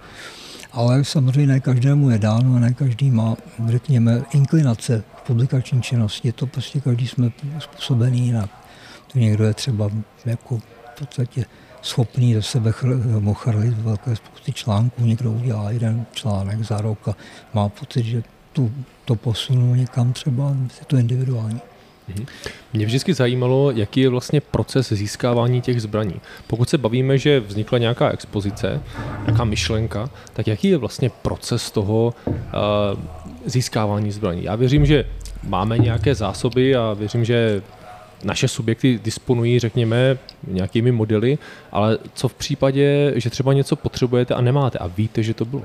ale 0.73 1.05
samozřejmě 1.05 1.47
ne 1.47 1.61
každému 1.61 2.11
je 2.11 2.19
dáno 2.19 2.57
a 2.57 2.59
ne 2.59 2.75
každý 2.75 3.11
má, 3.11 3.37
řekněme, 3.67 4.23
inklinace 4.33 5.05
v 5.17 5.27
publikační 5.27 5.83
činnosti. 5.83 6.33
To 6.33 6.47
prostě 6.47 6.81
každý 6.81 7.09
jsme 7.09 7.31
způsobený 7.59 8.27
jinak. 8.27 8.51
To 9.13 9.19
někdo 9.19 9.45
je 9.45 9.55
třeba 9.55 9.91
jako 10.25 10.59
v 10.59 10.99
podstatě 10.99 11.45
schopný 11.83 12.35
do 12.35 12.43
sebe 12.43 12.71
chr- 12.71 13.35
chrlit 13.35 13.79
velké 13.79 14.17
spousty 14.17 14.53
článků, 14.53 15.05
někdo 15.05 15.33
udělá 15.33 15.71
jeden 15.71 16.07
článek 16.13 16.63
za 16.63 16.81
rok 16.81 17.09
a 17.09 17.17
má 17.55 17.69
pocit, 17.69 18.05
že 18.05 18.23
tu, 18.53 18.73
to 19.05 19.15
posunul 19.15 19.77
někam 19.77 20.13
třeba, 20.13 20.57
je 20.81 20.87
to 20.87 20.97
individuální. 20.97 21.61
Mhm. 22.09 22.27
Mě 22.73 22.87
vždycky 22.87 23.15
zajímalo, 23.15 23.71
jaký 23.71 24.01
je 24.01 24.09
vlastně 24.09 24.41
proces 24.41 24.93
získávání 24.93 25.61
těch 25.61 25.83
zbraní. 25.83 26.15
Pokud 26.47 26.69
se 26.69 26.79
bavíme, 26.79 27.19
že 27.19 27.41
vznikla 27.41 27.79
nějaká 27.79 28.11
expozice, 28.11 28.81
nějaká 29.27 29.45
myšlenka, 29.45 30.11
tak 30.33 30.47
jaký 30.47 30.69
je 30.69 30.77
vlastně 30.77 31.11
proces 31.11 31.71
toho 31.71 32.15
uh, 32.27 32.35
získávání 33.47 34.13
zbraní? 34.13 34.45
Já 34.45 34.57
věřím, 34.57 34.87
že 34.87 35.05
máme 35.43 35.79
nějaké 35.79 36.15
zásoby 36.15 36.77
a 36.77 36.93
věřím, 36.93 37.25
že 37.25 37.63
naše 38.25 38.49
subjekty 38.49 39.01
disponují, 39.05 39.59
řekněme, 39.59 40.19
nějakými 40.47 40.93
modely, 40.93 41.39
ale 41.73 41.99
co 42.15 42.29
v 42.29 42.35
případě, 42.35 43.13
že 43.17 43.31
třeba 43.31 43.53
něco 43.53 43.77
potřebujete 43.77 44.35
a 44.35 44.41
nemáte 44.41 44.79
a 44.79 44.87
víte, 44.87 45.23
že 45.23 45.35
to 45.35 45.45
bylo? 45.45 45.63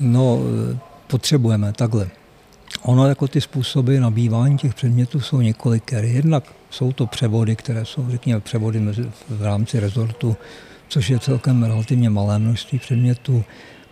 No, 0.00 0.38
potřebujeme 1.06 1.72
takhle. 1.72 2.10
Ono 2.86 3.08
jako 3.08 3.28
ty 3.28 3.40
způsoby 3.40 3.98
nabývání 3.98 4.58
těch 4.58 4.74
předmětů 4.74 5.20
jsou 5.20 5.40
několikeré. 5.40 6.08
Jednak 6.08 6.44
jsou 6.70 6.92
to 6.92 7.06
převody, 7.06 7.56
které 7.56 7.84
jsou, 7.84 8.10
řekněme, 8.10 8.40
převody 8.40 8.80
v 9.28 9.42
rámci 9.42 9.80
rezortu, 9.80 10.36
což 10.88 11.10
je 11.10 11.18
celkem 11.18 11.62
relativně 11.62 12.10
malé 12.10 12.38
množství 12.38 12.78
předmětů. 12.78 13.44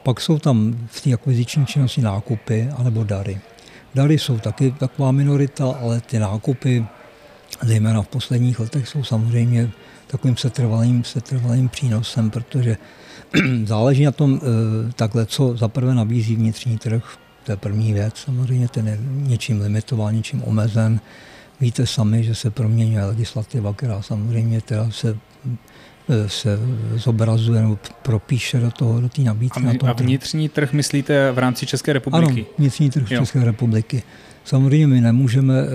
Pak 0.03 0.21
jsou 0.21 0.39
tam 0.39 0.79
v 0.87 1.01
té 1.01 1.13
akviziční 1.13 1.67
činnosti 1.67 2.03
nákupy 2.03 2.69
anebo 2.77 3.05
dary. 3.05 3.41
Dary 3.95 4.19
jsou 4.19 4.39
taky 4.39 4.75
taková 4.79 5.13
minorita, 5.13 5.77
ale 5.81 6.01
ty 6.01 6.19
nákupy, 6.19 6.85
zejména 7.63 8.03
v 8.03 8.09
posledních 8.09 8.61
letech, 8.61 8.89
jsou 8.89 9.05
samozřejmě 9.05 9.71
takovým 10.07 10.37
setrvalým, 10.37 11.05
setrvalým 11.05 11.69
přínosem, 11.69 12.31
protože 12.31 12.77
záleží 13.65 14.05
na 14.05 14.13
tom 14.13 14.41
eh, 14.43 14.93
takhle, 14.93 15.27
co 15.27 15.57
zaprvé 15.57 15.95
nabízí 15.95 16.37
vnitřní 16.37 16.79
trh, 16.79 17.19
to 17.45 17.53
je 17.53 17.57
první 17.57 17.93
věc. 17.93 18.17
Samozřejmě 18.17 18.69
ten 18.69 18.89
je 18.89 18.99
něčím 19.11 19.61
limitován, 19.61 20.15
něčím 20.15 20.43
omezen. 20.45 21.01
Víte 21.61 21.87
sami, 21.87 22.25
že 22.25 22.35
se 22.35 22.51
proměňuje 22.51 23.05
legislativa, 23.05 23.73
která 23.73 24.03
samozřejmě 24.03 24.61
teda 24.61 24.91
se 24.91 25.19
se 26.27 26.59
zobrazuje 26.95 27.63
nebo 27.63 27.79
propíše 28.03 28.61
do 28.61 28.71
toho, 28.71 29.01
do 29.01 29.09
té 29.09 29.23
nabídky. 29.23 29.63
A, 29.83 29.91
a 29.91 29.93
vnitřní 29.93 30.49
trh 30.49 30.73
myslíte 30.73 31.33
v 31.33 31.39
rámci 31.39 31.67
České 31.67 31.93
republiky? 31.93 32.41
Ano, 32.47 32.55
vnitřní 32.59 32.91
trh 32.91 33.11
jo. 33.11 33.21
České 33.21 33.45
republiky. 33.45 34.03
Samozřejmě 34.45 34.87
my 34.87 35.01
nemůžeme, 35.01 35.55
eh, 35.55 35.67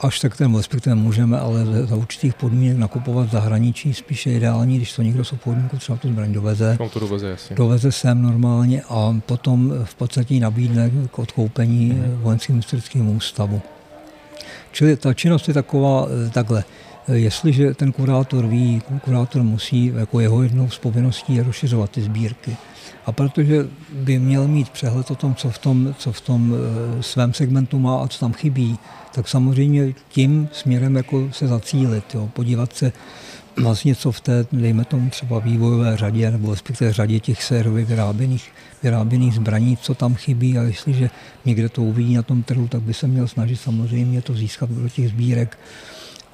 až 0.00 0.20
tak 0.20 0.36
ten, 0.36 0.56
respektive 0.56 0.96
můžeme, 0.96 1.38
ale 1.38 1.64
za 1.86 1.96
určitých 1.96 2.34
podmínek 2.34 2.76
nakupovat 2.76 3.28
v 3.28 3.32
zahraničí 3.32 3.94
spíše 3.94 4.32
ideální, 4.32 4.76
když 4.76 4.92
to 4.92 5.02
někdo 5.02 5.24
z 5.24 5.32
obchodníků 5.32 5.76
třeba 5.76 5.98
tu 5.98 6.08
zbraň 6.08 6.32
doveze. 6.32 6.78
to 6.92 7.00
doveze, 7.00 7.28
jasně. 7.28 7.56
Doveze 7.56 7.92
sem 7.92 8.22
normálně 8.22 8.82
a 8.88 9.16
potom 9.26 9.74
v 9.84 9.94
podstatě 9.94 10.40
nabídne 10.40 10.90
k 11.10 11.18
odkoupení 11.18 11.92
mm-hmm. 11.92 12.22
vojenským 12.22 12.56
historickým 12.56 13.16
ústavu. 13.16 13.62
Čili 14.72 14.96
ta 14.96 15.14
činnost 15.14 15.48
je 15.48 15.54
taková 15.54 16.06
eh, 16.06 16.30
takhle. 16.30 16.64
Jestliže 17.12 17.74
ten 17.74 17.92
kurátor 17.92 18.46
ví, 18.46 18.82
kurátor 19.04 19.42
musí, 19.42 19.92
jako 19.96 20.20
jeho 20.20 20.42
jednou 20.42 20.70
z 20.70 20.78
povinností 20.78 21.34
je 21.34 21.42
rozšiřovat 21.42 21.90
ty 21.90 22.02
sbírky. 22.02 22.56
A 23.06 23.12
protože 23.12 23.66
by 23.92 24.18
měl 24.18 24.48
mít 24.48 24.68
přehled 24.68 25.10
o 25.10 25.14
tom, 25.14 25.34
co 25.34 25.50
v 25.50 25.58
tom, 25.58 25.94
co 25.98 26.12
v 26.12 26.20
tom 26.20 26.54
eh, 26.54 27.02
svém 27.02 27.34
segmentu 27.34 27.78
má 27.78 28.02
a 28.02 28.08
co 28.08 28.18
tam 28.18 28.32
chybí, 28.32 28.78
tak 29.14 29.28
samozřejmě 29.28 29.94
tím 30.08 30.48
směrem 30.52 30.96
jako 30.96 31.28
se 31.32 31.46
zacílit, 31.46 32.14
jo, 32.14 32.28
podívat 32.32 32.76
se 32.76 32.92
vlastně, 33.56 33.94
co 33.94 34.12
v 34.12 34.20
té, 34.20 34.46
dejme 34.52 34.84
tomu 34.84 35.10
třeba 35.10 35.38
vývojové 35.38 35.96
řadě, 35.96 36.30
nebo 36.30 36.50
respektive 36.50 36.92
řadě 36.92 37.20
těch 37.20 37.42
sérově 37.42 37.84
vyráběných, 37.84 38.50
vyráběných 38.82 39.34
zbraní, 39.34 39.76
co 39.76 39.94
tam 39.94 40.14
chybí 40.14 40.58
a 40.58 40.62
jestliže 40.62 41.10
někde 41.44 41.68
to 41.68 41.82
uvidí 41.82 42.14
na 42.14 42.22
tom 42.22 42.42
trhu, 42.42 42.68
tak 42.68 42.82
by 42.82 42.94
se 42.94 43.06
měl 43.06 43.28
snažit 43.28 43.56
samozřejmě 43.56 44.22
to 44.22 44.34
získat 44.34 44.70
do 44.70 44.88
těch 44.88 45.08
sbírek 45.08 45.58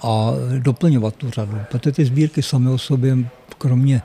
a 0.02 0.30
doplňovat 0.58 1.14
tu 1.14 1.30
řadu. 1.30 1.58
Protože 1.70 1.92
ty 1.92 2.04
sbírky 2.04 2.42
samé 2.42 2.70
o 2.70 2.78
sobě, 2.78 3.18
kromě 3.58 4.02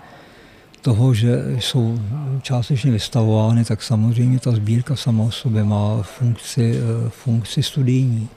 toho, 0.87 1.13
že 1.13 1.43
jsou 1.59 1.99
částečně 2.41 2.91
vystavovány, 2.91 3.65
tak 3.65 3.83
samozřejmě 3.83 4.39
ta 4.39 4.51
sbírka 4.51 4.95
sama 4.95 5.23
o 5.23 5.31
sobě 5.31 5.63
má 5.63 6.01
funkci, 6.01 6.79
eh, 6.79 7.09
funkci 7.09 7.63
studijní. 7.63 8.29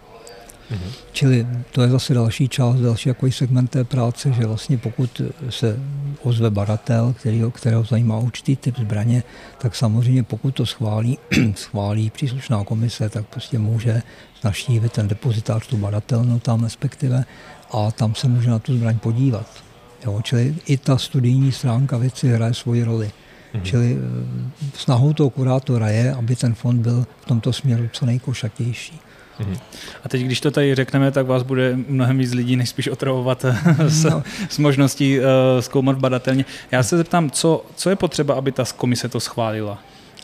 Mm-hmm. 0.71 0.93
Čili 1.13 1.47
to 1.73 1.83
je 1.83 1.89
zase 1.89 2.15
další 2.15 2.49
část, 2.49 2.77
další 2.77 3.09
takový 3.11 3.33
segment 3.33 3.71
té 3.71 3.85
práce, 3.85 4.33
že 4.33 4.47
vlastně 4.47 4.79
pokud 4.79 5.23
se 5.51 5.79
ozve 6.23 6.51
baratel, 6.51 7.15
který, 7.19 7.43
kterého 7.55 7.85
zajímá 7.85 8.19
určitý 8.19 8.57
typ 8.57 8.79
zbraně, 8.79 9.23
tak 9.59 9.75
samozřejmě 9.75 10.23
pokud 10.23 10.51
to 10.51 10.67
schválí, 10.67 11.19
schválí 11.55 12.11
příslušná 12.11 12.65
komise, 12.65 13.09
tak 13.09 13.27
prostě 13.27 13.59
může 13.59 14.03
naštívit 14.45 14.93
ten 14.93 15.09
depozitář, 15.09 15.67
tu 15.67 15.77
baratelnu 15.77 16.39
tam 16.39 16.65
respektive 16.65 17.25
a 17.71 17.91
tam 17.91 18.15
se 18.15 18.29
může 18.29 18.51
na 18.51 18.59
tu 18.59 18.77
zbraň 18.77 18.99
podívat. 18.99 19.70
Jo, 20.05 20.21
čili 20.23 20.55
i 20.67 20.77
ta 20.77 20.99
studijní 20.99 21.53
stránka 21.53 21.97
věci 21.97 22.29
hraje 22.29 22.55
svoji 22.55 22.85
roli. 22.85 23.11
Mm-hmm. 23.55 23.63
Čili 23.63 23.99
eh, 23.99 24.67
snahou 24.75 25.13
toho 25.13 25.31
kurátora 25.31 25.89
je, 25.89 26.15
aby 26.15 26.37
ten 26.37 26.55
fond 26.55 26.83
byl 26.83 27.07
v 27.21 27.25
tomto 27.25 27.53
směru 27.53 27.89
co 27.93 28.07
nejkošatější. 28.07 29.01
Mm-hmm. 29.41 29.59
A 30.05 30.09
teď, 30.09 30.23
když 30.23 30.41
to 30.41 30.51
tady 30.51 30.75
řekneme, 30.75 31.11
tak 31.11 31.27
vás 31.27 31.43
bude 31.43 31.79
mnohem 31.89 32.19
víc 32.19 32.33
lidí, 32.33 32.57
než 32.57 32.69
spíš 32.69 32.89
otravovat 32.89 33.45
s, 33.87 34.05
no. 34.05 34.23
s 34.49 34.59
možností 34.59 35.19
uh, 35.19 35.25
zkoumat 35.61 35.99
badatelně. 35.99 36.45
Já 36.71 36.83
se 36.83 36.97
zeptám, 36.97 37.31
co, 37.31 37.65
co 37.77 37.91
je 37.91 37.97
potřeba, 37.97 38.35
aby 38.35 38.53
ta 38.53 38.65
komise 38.77 39.09
to 39.09 39.21
schválila? 39.21 39.79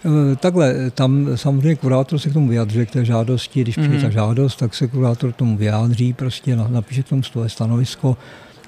Eh, 0.04 0.36
takhle, 0.36 0.90
tam 0.90 1.28
samozřejmě 1.34 1.76
kurátor 1.76 2.18
se 2.18 2.30
k 2.30 2.32
tomu 2.32 2.48
vyjadřuje, 2.48 2.86
k 2.86 2.90
té 2.90 3.04
žádosti. 3.04 3.60
Když 3.60 3.76
přijde 3.76 3.98
mm-hmm. 3.98 4.02
ta 4.02 4.10
žádost, 4.10 4.56
tak 4.56 4.74
se 4.74 4.88
kurátor 4.88 5.32
k 5.32 5.36
tomu 5.36 5.56
vyjádří, 5.56 6.12
prostě 6.12 6.56
napíše 6.56 7.02
k 7.02 7.08
tomu 7.08 7.22
svoje 7.22 7.48
stanovisko. 7.48 8.16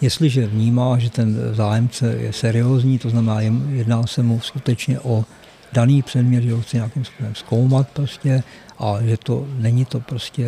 Jestliže 0.01 0.47
vnímá, 0.47 0.99
že 0.99 1.11
ten 1.11 1.37
zájemce 1.53 2.15
je 2.15 2.33
seriózní, 2.33 2.99
to 2.99 3.11
znamená, 3.11 3.41
jedná 3.71 4.07
se 4.07 4.23
mu 4.23 4.41
skutečně 4.41 5.01
o 5.01 5.25
daný 5.73 6.03
předmět, 6.03 6.43
že 6.43 6.53
ho 6.53 6.61
chce 6.61 6.77
nějakým 6.77 7.05
způsobem 7.05 7.35
zkoumat 7.35 7.89
prostě 7.89 8.43
a 8.79 8.97
že 9.03 9.17
to 9.17 9.47
není 9.59 9.85
to 9.85 10.01
prostě, 10.01 10.47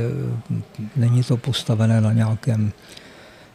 není 0.97 1.23
to 1.23 1.37
postavené 1.37 2.00
na 2.00 2.12
nějakém 2.12 2.73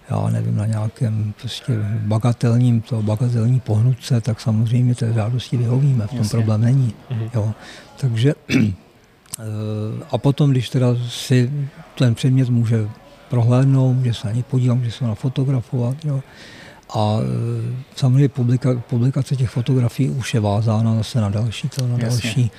já 0.09 0.29
nevím, 0.29 0.55
na 0.55 0.65
nějakém 0.65 1.33
prostě 1.41 1.73
bagatelním, 1.99 2.81
to 2.81 3.01
bagatelní 3.01 3.59
pohnutce, 3.59 4.21
tak 4.21 4.39
samozřejmě 4.39 4.95
té 4.95 5.13
žádosti 5.13 5.57
vyhovíme, 5.57 6.07
v 6.07 6.09
tom 6.09 6.17
Jasně. 6.17 6.29
problém 6.29 6.61
není. 6.61 6.93
Mhm. 7.09 7.29
Jo. 7.33 7.53
Takže 7.97 8.33
eh, 8.49 8.63
a 10.11 10.17
potom, 10.17 10.51
když 10.51 10.69
teda 10.69 10.87
si 11.09 11.51
ten 11.97 12.15
předmět 12.15 12.49
může 12.49 12.89
prohlédnout, 13.29 13.93
může 13.93 14.13
se 14.13 14.27
na 14.27 14.33
ně 14.33 14.43
podívat, 14.43 14.75
může 14.75 14.91
se 14.91 15.03
na 15.03 15.15
fotografovat. 15.15 16.05
Jo. 16.05 16.21
A 16.95 17.17
e, 17.19 17.85
samozřejmě 17.95 18.29
publika, 18.29 18.83
publikace 18.89 19.35
těch 19.35 19.49
fotografií 19.49 20.09
už 20.09 20.33
je 20.33 20.39
vázána 20.39 20.95
zase 20.95 21.21
na 21.21 21.29
další, 21.29 21.69
to, 21.69 21.87
na 21.87 21.97
další, 21.97 22.51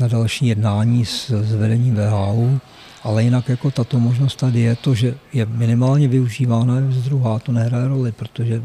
na 0.00 0.08
další 0.08 0.46
jednání 0.46 1.04
s, 1.04 1.30
s 1.30 1.54
vedením 1.54 1.94
VHU. 1.94 2.60
Ale 3.02 3.24
jinak 3.24 3.48
jako 3.48 3.70
tato 3.70 4.00
možnost 4.00 4.36
tady 4.36 4.60
je 4.60 4.76
to, 4.76 4.94
že 4.94 5.14
je 5.32 5.46
minimálně 5.46 6.08
využívána, 6.08 6.74
z 6.90 7.04
druhá 7.04 7.38
to 7.38 7.52
nehraje 7.52 7.88
roli, 7.88 8.12
protože 8.12 8.62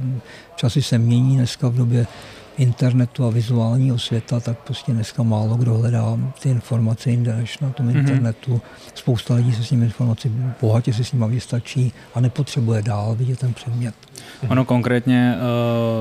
časy 0.56 0.82
se 0.82 0.98
mění 0.98 1.36
dneska 1.36 1.68
v 1.68 1.76
době 1.76 2.08
internetu 2.58 3.26
a 3.26 3.30
vizuálního 3.30 4.00
světa, 4.00 4.40
tak 4.40 4.58
prostě 4.58 4.92
dneska 4.92 5.24
málo 5.24 5.56
kdo 5.56 5.74
hledá 5.74 6.18
ty 6.42 6.50
informace 6.50 7.10
jinde 7.10 7.36
než 7.36 7.60
na 7.60 7.70
tom 7.70 7.88
mm-hmm. 7.88 8.00
internetu. 8.00 8.62
Spousta 8.94 9.34
lidí 9.34 9.54
se 9.54 9.64
s 9.64 9.72
nimi 9.72 9.86
informací 9.86 10.32
bohatě 10.62 10.94
se 10.94 11.04
s 11.04 11.12
nimi 11.12 11.26
vystačí 11.28 11.94
a 12.16 12.20
nepotřebuje 12.20 12.82
dál 12.82 13.16
vidět 13.16 13.40
ten 13.40 13.54
předmět. 13.54 13.96
Ono 14.50 14.66
konkrétně, 14.66 15.36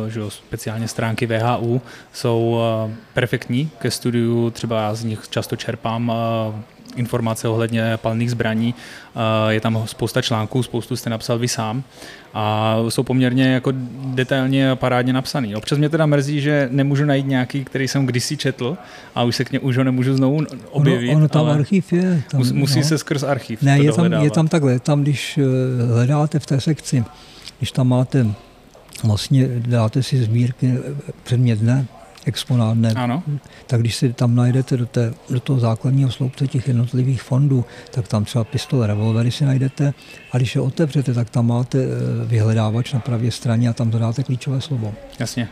uh, 0.05 0.11
že 0.11 0.21
speciálně 0.29 0.89
stránky 0.89 1.27
VHU 1.27 1.81
jsou 2.13 2.61
uh, 2.85 2.93
perfektní 3.15 3.71
ke 3.79 3.91
studiu, 3.91 4.51
třeba 4.51 4.83
já 4.83 4.95
z 4.95 5.05
nich 5.05 5.29
často 5.29 5.57
čerpám 5.57 6.09
uh, 6.09 6.55
informace 6.97 7.49
ohledně 7.49 7.97
palných 7.97 8.31
zbraní. 8.31 8.75
Je 9.49 9.61
tam 9.61 9.83
spousta 9.87 10.23
článků, 10.23 10.62
spoustu 10.62 10.97
jste 10.97 11.11
napsal 11.11 11.38
vy 11.38 11.49
sám 11.49 11.83
a 12.35 12.76
jsou 12.88 13.03
poměrně 13.03 13.53
jako 13.53 13.73
detailně 14.05 14.71
a 14.71 14.76
parádně 14.76 15.12
napsaný. 15.12 15.57
Občas 15.57 15.79
mě 15.79 15.88
teda 15.88 16.07
mrzí, 16.07 16.41
že 16.41 16.69
nemůžu 16.73 17.05
najít 17.05 17.26
nějaký, 17.26 17.65
který 17.65 17.88
jsem 17.88 18.07
kdysi 18.07 18.37
četl 18.37 18.76
a 19.15 19.23
už 19.23 19.37
se 19.37 19.45
k 19.45 19.53
ně 19.53 19.59
už 19.59 19.76
ho 19.76 19.85
nemůžu 19.85 20.15
znovu 20.15 20.41
objevit. 20.71 21.09
Ono, 21.09 21.17
ono 21.17 21.29
tam 21.29 21.47
archiv 21.47 21.93
je. 21.93 22.23
Tam, 22.31 22.43
musí 22.53 22.79
no. 22.79 22.85
se 22.85 22.99
skrz 22.99 23.23
archiv 23.23 23.62
Ne, 23.62 23.79
je 23.79 23.93
tam, 23.93 24.12
je 24.12 24.31
tam 24.31 24.49
takhle, 24.49 24.79
tam 24.81 25.03
když 25.03 25.38
eh, 25.38 25.43
hledáte 25.93 26.38
v 26.38 26.47
té 26.47 26.61
sekci, 26.61 27.05
když 27.59 27.73
tam 27.73 27.88
máte 27.88 28.26
vlastně 29.05 29.49
dáte 29.49 30.03
si 30.03 30.23
sbírky 30.23 30.75
eh, 30.79 31.12
předmět 31.23 31.59
dne, 31.59 31.87
exponát 32.26 32.76
ne. 32.76 32.92
Ano. 32.97 33.23
Tak 33.66 33.80
když 33.80 33.97
si 33.97 34.12
tam 34.12 34.35
najdete 34.35 34.76
do, 34.76 34.87
té, 34.87 35.14
do 35.30 35.40
toho 35.40 35.61
základního 35.61 36.11
sloupce 36.11 36.47
těch 36.47 36.68
jednotlivých 36.68 37.23
fondů, 37.23 37.64
tak 37.90 38.09
tam 38.09 38.25
třeba 38.25 38.45
pistole, 38.45 38.87
revolvery 38.87 39.30
si 39.30 39.45
najdete 39.45 39.95
a 40.33 40.37
když 40.37 40.54
je 40.54 40.61
otevřete, 40.61 41.14
tak 41.14 41.30
tam 41.30 41.47
máte 41.47 41.78
eh, 41.78 41.88
vyhledávač 42.26 42.92
na 42.92 43.00
pravé 43.00 43.30
straně 43.30 43.68
a 43.68 43.73
tam 43.73 43.90
dodáte 43.90 44.23
klíčové 44.23 44.61
slovo. 44.61 44.95
Jasně. 45.18 45.49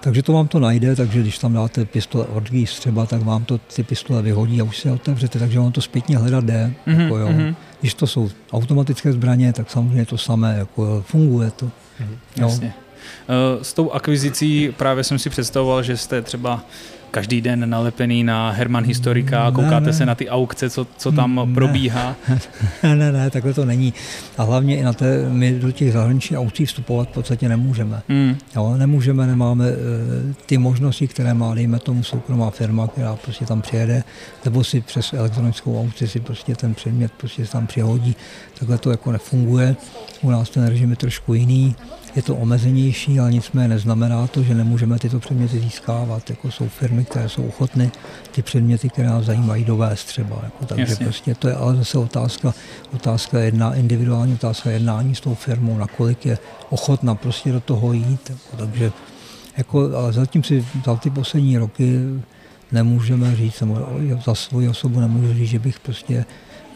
Takže 0.00 0.22
to 0.22 0.32
vám 0.32 0.48
to 0.48 0.60
najde, 0.60 0.96
takže 0.96 1.20
když 1.20 1.38
tam 1.38 1.52
dáte 1.52 1.84
pistole 1.84 2.24
Orgis 2.24 2.78
třeba, 2.78 3.06
tak 3.06 3.22
vám 3.22 3.44
to 3.44 3.58
ty 3.58 3.82
pistole 3.82 4.22
vyhodí 4.22 4.60
a 4.60 4.64
už 4.64 4.78
se 4.78 4.90
otevřete, 4.90 5.38
takže 5.38 5.58
vám 5.58 5.72
to 5.72 5.80
zpětně 5.80 6.18
hledat 6.18 6.44
jde. 6.44 6.72
Mm-hmm, 6.86 7.00
jako 7.00 7.16
jo. 7.16 7.28
Mm-hmm. 7.28 7.54
Když 7.80 7.94
to 7.94 8.06
jsou 8.06 8.30
automatické 8.52 9.12
zbraně, 9.12 9.52
tak 9.52 9.70
samozřejmě 9.70 10.06
to 10.06 10.18
samé, 10.18 10.54
jako 10.58 11.04
funguje 11.06 11.50
to. 11.50 11.66
Mm-hmm, 11.66 12.16
jasně. 12.36 12.74
Eh, 13.28 13.64
s 13.64 13.72
tou 13.72 13.90
akvizicí 13.90 14.74
právě 14.76 15.04
jsem 15.04 15.18
si 15.18 15.30
představoval, 15.30 15.82
že 15.82 15.96
jste 15.96 16.22
třeba 16.22 16.64
každý 17.10 17.40
den 17.40 17.70
nalepený 17.70 18.24
na 18.24 18.50
Herman 18.50 18.84
Historika 18.84 19.46
a 19.46 19.50
koukáte 19.50 19.80
ne, 19.80 19.86
ne. 19.86 19.92
se 19.92 20.06
na 20.06 20.14
ty 20.14 20.28
aukce, 20.28 20.70
co, 20.70 20.86
co 20.96 21.12
tam 21.12 21.34
ne. 21.34 21.54
probíhá? 21.54 22.16
Ne, 22.82 22.96
ne, 22.96 23.12
ne, 23.12 23.30
takhle 23.30 23.54
to 23.54 23.64
není. 23.64 23.94
A 24.38 24.42
hlavně 24.42 24.78
i 24.78 24.82
na 24.82 24.92
té, 24.92 25.28
my 25.28 25.52
do 25.52 25.72
těch 25.72 25.92
zahraničních 25.92 26.38
aukcí 26.38 26.66
vstupovat 26.66 27.08
v 27.08 27.12
podstatě 27.12 27.48
nemůžeme. 27.48 28.02
Hmm. 28.08 28.36
Jo, 28.56 28.74
nemůžeme, 28.76 29.26
nemáme 29.26 29.70
uh, 29.70 29.76
ty 30.46 30.58
možnosti, 30.58 31.08
které 31.08 31.34
má, 31.34 31.54
dejme 31.54 31.78
tomu, 31.78 32.02
soukromá 32.02 32.50
firma, 32.50 32.88
která 32.88 33.16
prostě 33.16 33.44
tam 33.44 33.62
přijede, 33.62 34.04
nebo 34.44 34.64
si 34.64 34.80
přes 34.80 35.12
elektronickou 35.12 35.80
aukci 35.80 36.08
si 36.08 36.20
prostě 36.20 36.54
ten 36.54 36.74
předmět 36.74 37.12
prostě 37.12 37.44
tam 37.44 37.66
přihodí. 37.66 38.16
Takhle 38.58 38.78
to 38.78 38.90
jako 38.90 39.12
nefunguje. 39.12 39.76
U 40.22 40.30
nás 40.30 40.50
ten 40.50 40.66
režim 40.66 40.90
je 40.90 40.96
trošku 40.96 41.34
jiný 41.34 41.76
je 42.16 42.22
to 42.22 42.36
omezenější, 42.36 43.20
ale 43.20 43.32
nicméně 43.32 43.68
neznamená 43.68 44.26
to, 44.26 44.42
že 44.42 44.54
nemůžeme 44.54 44.98
tyto 44.98 45.20
předměty 45.20 45.60
získávat. 45.60 46.30
Jako 46.30 46.50
jsou 46.50 46.68
firmy, 46.68 46.95
které 47.04 47.28
jsou 47.28 47.46
ochotny 47.46 47.90
ty 48.32 48.42
předměty, 48.42 48.88
které 48.88 49.08
nás 49.08 49.24
zajímají, 49.24 49.64
dovést 49.64 50.06
třeba. 50.06 50.40
Jako, 50.42 50.66
takže 50.66 50.92
Jasně. 50.92 51.06
prostě 51.06 51.34
to 51.34 51.48
je 51.48 51.54
ale 51.54 51.76
zase 51.76 51.98
otázka, 51.98 52.54
otázka 52.94 53.38
jedna, 53.38 53.74
individuální 53.74 54.34
otázka 54.34 54.70
jednání 54.70 55.14
s 55.14 55.20
tou 55.20 55.34
firmou, 55.34 55.78
nakolik 55.78 56.26
je 56.26 56.38
ochotna 56.70 57.14
prostě 57.14 57.52
do 57.52 57.60
toho 57.60 57.92
jít. 57.92 58.30
Jako, 58.30 58.56
takže 58.56 58.92
jako, 59.56 59.96
ale 59.96 60.12
zatím 60.12 60.42
si 60.42 60.66
za 60.84 60.96
ty 60.96 61.10
poslední 61.10 61.58
roky 61.58 62.00
nemůžeme 62.72 63.36
říct, 63.36 63.62
za 64.24 64.34
svoji 64.34 64.68
osobu 64.68 65.00
nemůžu 65.00 65.34
říct, 65.34 65.48
že 65.48 65.58
bych 65.58 65.80
prostě 65.80 66.24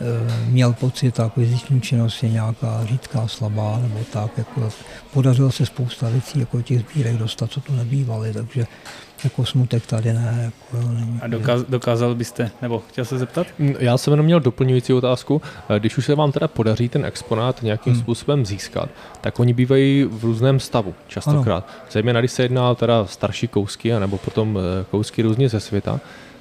Eh, 0.00 0.46
měl 0.50 0.72
pocit, 0.72 1.20
akviziční 1.20 1.80
činnost 1.80 2.22
je 2.22 2.28
nějaká 2.28 2.86
řídká, 2.86 3.28
slabá 3.28 3.78
nebo 3.78 4.00
tak. 4.12 4.38
Jako 4.38 4.68
podařilo 5.12 5.52
se 5.52 5.66
spousta 5.66 6.08
věcí, 6.08 6.40
jako 6.40 6.62
těch 6.62 6.80
sbírek 6.80 7.16
dostat, 7.16 7.50
co 7.50 7.60
tu 7.60 7.72
nebývaly, 7.72 8.32
takže 8.32 8.66
jako 9.24 9.44
smutek 9.44 9.86
tady 9.86 10.12
ne. 10.12 10.40
Jako, 10.44 10.88
není. 10.88 11.18
A 11.22 11.26
dokázal, 11.26 11.66
dokázal 11.68 12.14
byste, 12.14 12.50
nebo 12.62 12.82
chtěl 12.88 13.04
se 13.04 13.18
zeptat? 13.18 13.46
Mm, 13.58 13.74
já 13.78 13.98
jsem 13.98 14.12
jenom 14.12 14.26
měl 14.26 14.40
doplňující 14.40 14.92
otázku. 14.92 15.42
Eh, 15.68 15.80
když 15.80 15.98
už 15.98 16.06
se 16.06 16.14
vám 16.14 16.32
teda 16.32 16.48
podaří 16.48 16.88
ten 16.88 17.04
exponát 17.04 17.62
nějakým 17.62 17.92
hmm. 17.92 18.02
způsobem 18.02 18.46
získat, 18.46 18.88
tak 19.20 19.40
oni 19.40 19.52
bývají 19.52 20.04
v 20.04 20.24
různém 20.24 20.60
stavu 20.60 20.94
častokrát. 21.08 21.64
Ano. 21.68 21.86
Zejména 21.90 22.20
když 22.20 22.32
se 22.32 22.42
jedná 22.42 22.74
teda 22.74 23.06
starší 23.06 23.48
kousky, 23.48 23.92
nebo 23.92 24.18
potom 24.18 24.58
eh, 24.58 24.84
kousky 24.90 25.22
různě 25.22 25.48
ze 25.48 25.60
světa, 25.60 26.00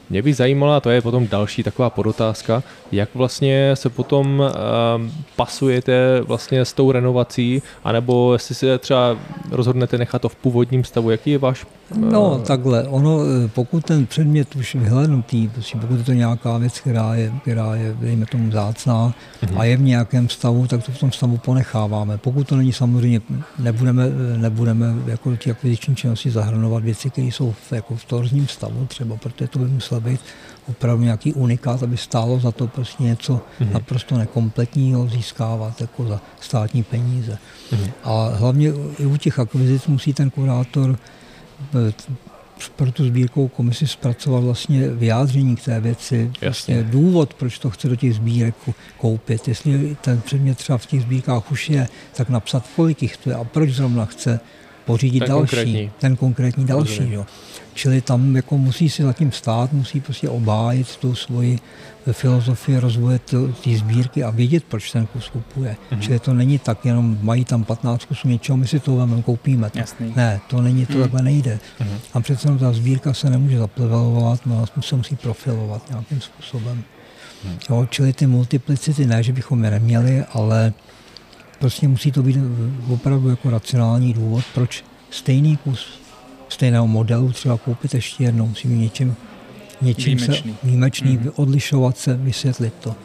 mě 0.09 0.21
by 0.21 0.33
zajímala, 0.33 0.77
a 0.77 0.79
to 0.79 0.89
je 0.89 1.01
potom 1.01 1.27
další 1.27 1.63
taková 1.63 1.89
podotázka, 1.89 2.63
jak 2.91 3.09
vlastně 3.15 3.71
se 3.73 3.89
potom 3.89 4.39
uh, 4.39 5.11
pasujete 5.35 6.21
vlastně 6.21 6.65
s 6.65 6.73
tou 6.73 6.91
renovací, 6.91 7.61
anebo 7.83 8.33
jestli 8.33 8.55
si 8.55 8.67
třeba 8.79 9.17
rozhodnete 9.51 9.97
nechat 9.97 10.21
to 10.21 10.29
v 10.29 10.35
původním 10.35 10.83
stavu, 10.83 11.09
jaký 11.09 11.31
je 11.31 11.37
váš 11.37 11.65
No 11.95 12.39
takhle, 12.39 12.83
ono, 12.83 13.19
eh, 13.21 13.47
pokud 13.47 13.85
ten 13.85 14.05
předmět 14.05 14.55
už 14.55 14.75
vyhlednutý, 14.75 15.47
prostě 15.47 15.77
pokud 15.77 15.97
je 15.97 16.03
to 16.03 16.13
nějaká 16.13 16.57
věc, 16.57 16.79
která 16.79 17.15
je, 17.15 17.33
která 17.41 17.75
je 17.75 17.95
dejme 17.99 18.25
tomu 18.25 18.51
zácná 18.51 19.13
mm-hmm. 19.43 19.59
a 19.59 19.63
je 19.63 19.77
v 19.77 19.81
nějakém 19.81 20.29
stavu, 20.29 20.67
tak 20.67 20.83
to 20.85 20.91
v 20.91 20.99
tom 20.99 21.11
stavu 21.11 21.37
ponecháváme. 21.37 22.17
Pokud 22.17 22.47
to 22.47 22.55
není 22.55 22.73
samozřejmě, 22.73 23.21
nebudeme, 23.59 24.03
nebudeme 24.37 24.95
jako 25.07 25.29
do 25.29 25.35
těch 25.35 25.51
akviziční 25.51 25.95
činnosti 25.95 26.31
zahrnovat 26.31 26.83
věci, 26.83 27.09
které 27.09 27.27
jsou 27.27 27.51
v, 27.51 27.71
jako 27.71 27.95
v 27.95 28.05
torzním 28.05 28.47
stavu 28.47 28.85
třeba, 28.85 29.15
protože 29.15 29.47
to 29.47 29.59
by 29.59 29.65
muselo 29.65 29.98
být 30.01 30.19
opravdu 30.69 31.03
nějaký 31.03 31.33
unikát, 31.33 31.83
aby 31.83 31.97
stálo 31.97 32.39
za 32.39 32.51
to 32.51 32.67
prostě 32.67 33.03
něco 33.03 33.33
mm-hmm. 33.35 33.71
naprosto 33.71 34.17
nekompletního 34.17 35.07
získávat 35.07 35.81
jako 35.81 36.05
za 36.05 36.21
státní 36.41 36.83
peníze. 36.83 37.37
Mm-hmm. 37.71 37.91
A 38.03 38.29
hlavně 38.35 38.73
i 38.99 39.05
u 39.05 39.17
těch 39.17 39.39
akvizic 39.39 39.87
musí 39.87 40.13
ten 40.13 40.29
kurátor 40.29 40.97
Eh, 41.75 41.93
pro 42.75 42.91
tu 42.91 43.05
sbírkovou 43.05 43.47
komisi 43.47 43.87
zpracovat 43.87 44.43
vlastně 44.43 44.89
vyjádření 44.89 45.55
k 45.55 45.63
té 45.63 45.79
věci, 45.79 46.31
vlastně 46.41 46.83
důvod, 46.83 47.33
proč 47.33 47.59
to 47.59 47.69
chce 47.69 47.89
do 47.89 47.95
těch 47.95 48.15
sbírek 48.15 48.55
koupit. 48.97 49.47
Jestli 49.47 49.97
ten 50.01 50.21
předmět 50.21 50.57
třeba 50.57 50.77
v 50.77 50.85
těch 50.85 51.01
sbírkách 51.01 51.51
už 51.51 51.69
je, 51.69 51.87
tak 52.15 52.29
napsat, 52.29 52.65
kolik 52.75 53.01
jich 53.01 53.17
to 53.17 53.29
je 53.29 53.35
a 53.35 53.43
proč 53.43 53.69
zrovna 53.69 54.05
chce 54.05 54.39
pořídit 54.89 55.19
ten 55.19 55.29
další, 55.29 55.39
konkrétní. 55.39 55.91
ten 55.99 56.15
konkrétní 56.15 56.65
další. 56.65 57.11
Jo. 57.11 57.25
Čili 57.73 58.01
tam 58.01 58.35
jako 58.35 58.57
musí 58.57 58.89
si 58.89 59.03
zatím 59.03 59.31
stát, 59.31 59.73
musí 59.73 60.01
prostě 60.01 60.29
obájit 60.29 60.95
tu 60.95 61.15
svoji 61.15 61.59
filozofii 62.11 62.79
rozvoje 62.79 63.19
té 63.63 63.77
sbírky 63.77 64.23
a 64.23 64.29
vědět, 64.29 64.63
proč 64.63 64.91
ten 64.91 65.05
kus 65.05 65.29
kupuje. 65.29 65.77
Mm-hmm. 65.91 65.99
Čili 65.99 66.19
to 66.19 66.33
není 66.33 66.59
tak, 66.59 66.85
jenom 66.85 67.17
mají 67.21 67.45
tam 67.45 67.63
15 67.63 68.05
kusů 68.05 68.27
něčeho, 68.27 68.57
my 68.57 68.67
si 68.67 68.79
to 68.79 68.95
vememe, 68.95 69.21
koupíme. 69.21 69.69
To. 69.69 69.79
Jasný. 69.79 70.13
Ne, 70.15 70.39
to 70.47 70.61
není, 70.61 70.85
to 70.85 70.93
mm. 70.93 71.01
takhle 71.01 71.21
nejde. 71.21 71.59
Mm-hmm. 71.79 71.99
A 72.13 72.19
přece 72.19 72.47
ta 72.57 72.73
sbírka 72.73 73.13
se 73.13 73.29
nemůže 73.29 73.57
zaplevelovat, 73.57 74.45
no, 74.45 74.65
se 74.81 74.95
musí 74.95 75.15
profilovat 75.15 75.89
nějakým 75.89 76.21
způsobem. 76.21 76.83
Mm. 77.45 77.57
Jo, 77.69 77.87
čili 77.89 78.13
ty 78.13 78.27
multiplicity, 78.27 79.05
ne, 79.05 79.23
že 79.23 79.33
bychom 79.33 79.63
je 79.63 79.71
neměli, 79.71 80.23
ale 80.33 80.73
prostě 81.59 81.87
musí 81.87 82.11
to 82.11 82.23
být 82.23 82.37
opravdu 82.89 83.29
jako 83.29 83.49
racionální 83.49 84.13
důvod, 84.13 84.43
proč 84.53 84.83
stejný 85.09 85.57
kus 85.57 85.99
stejného 86.49 86.87
modelu 86.87 87.31
třeba 87.31 87.57
koupit 87.57 87.93
ještě 87.93 88.23
jednou, 88.23 88.47
musí 88.47 88.67
být 88.67 88.77
něčím, 88.77 89.15
něčím 89.81 90.17
výjimečný, 90.17 90.51
se, 90.51 90.57
výjimečný 90.67 91.17
mm-hmm. 91.17 91.31
odlišovat 91.35 91.97
se, 91.97 92.13
vysvětlit 92.13 92.73
to. 92.79 92.95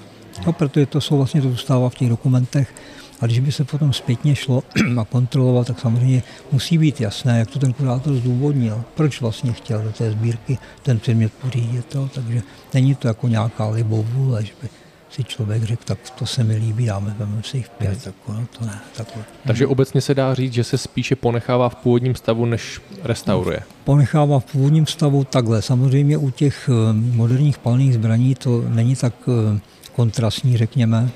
No, 0.47 0.53
protože 0.53 0.87
to 0.87 1.01
jsou 1.01 1.17
vlastně, 1.17 1.43
to 1.43 1.51
zůstává 1.51 1.89
v 1.89 1.95
těch 1.95 2.09
dokumentech, 2.09 2.75
a 3.21 3.27
když 3.27 3.39
by 3.39 3.53
se 3.53 3.65
potom 3.65 3.93
zpětně 3.93 4.35
šlo 4.35 4.63
a 5.01 5.05
kontrolovat, 5.05 5.67
tak 5.67 5.81
samozřejmě 5.81 6.23
musí 6.53 6.79
být 6.79 7.01
jasné, 7.01 7.39
jak 7.39 7.51
to 7.51 7.59
ten 7.59 7.73
kurátor 7.73 8.15
zdůvodnil, 8.15 8.85
proč 8.95 9.21
vlastně 9.21 9.53
chtěl 9.53 9.83
do 9.83 9.93
té 9.93 10.11
sbírky 10.11 10.59
ten 10.83 10.99
předmět 10.99 11.33
pořídit. 11.33 11.97
Takže 12.15 12.43
není 12.75 12.95
to 12.95 13.09
jako 13.09 13.29
nějaká 13.29 13.69
libovůle, 13.69 14.45
že 14.45 14.53
by 14.63 14.69
si 15.15 15.25
člověk 15.25 15.63
řekl, 15.63 15.83
tak 15.85 16.11
to 16.11 16.27
se 16.27 16.45
mi 16.45 16.57
líbí, 16.57 16.87
dáme, 16.87 17.15
veme 17.19 17.43
si 17.43 17.57
jich 17.57 17.69
pět, 17.69 18.05
tak 18.05 18.15
no, 18.29 18.47
to 18.59 18.65
ne. 18.65 18.81
Takhle. 18.97 19.25
Takže 19.47 19.67
obecně 19.67 20.01
se 20.01 20.15
dá 20.15 20.35
říct, 20.35 20.53
že 20.53 20.65
se 20.65 20.79
spíše 20.79 21.17
ponechává 21.17 21.69
v 21.69 21.75
původním 21.75 22.15
stavu, 22.15 22.45
než 22.45 22.81
restauruje. 23.03 23.59
No, 23.61 23.67
ponechává 23.85 24.41
v 24.41 24.45
původním 24.45 24.87
stavu 24.87 25.25
takhle. 25.25 25.63
Samozřejmě 25.63 26.19
u 26.19 26.31
těch 26.31 26.71
eh, 26.73 26.93
moderních 26.93 27.59
palných 27.59 27.95
zbraní 27.95 28.35
to 28.35 28.65
není 28.69 28.97
tak 28.97 29.15
eh, 29.29 29.61
kontrastní, 29.93 30.57
řekněme, 30.57 31.11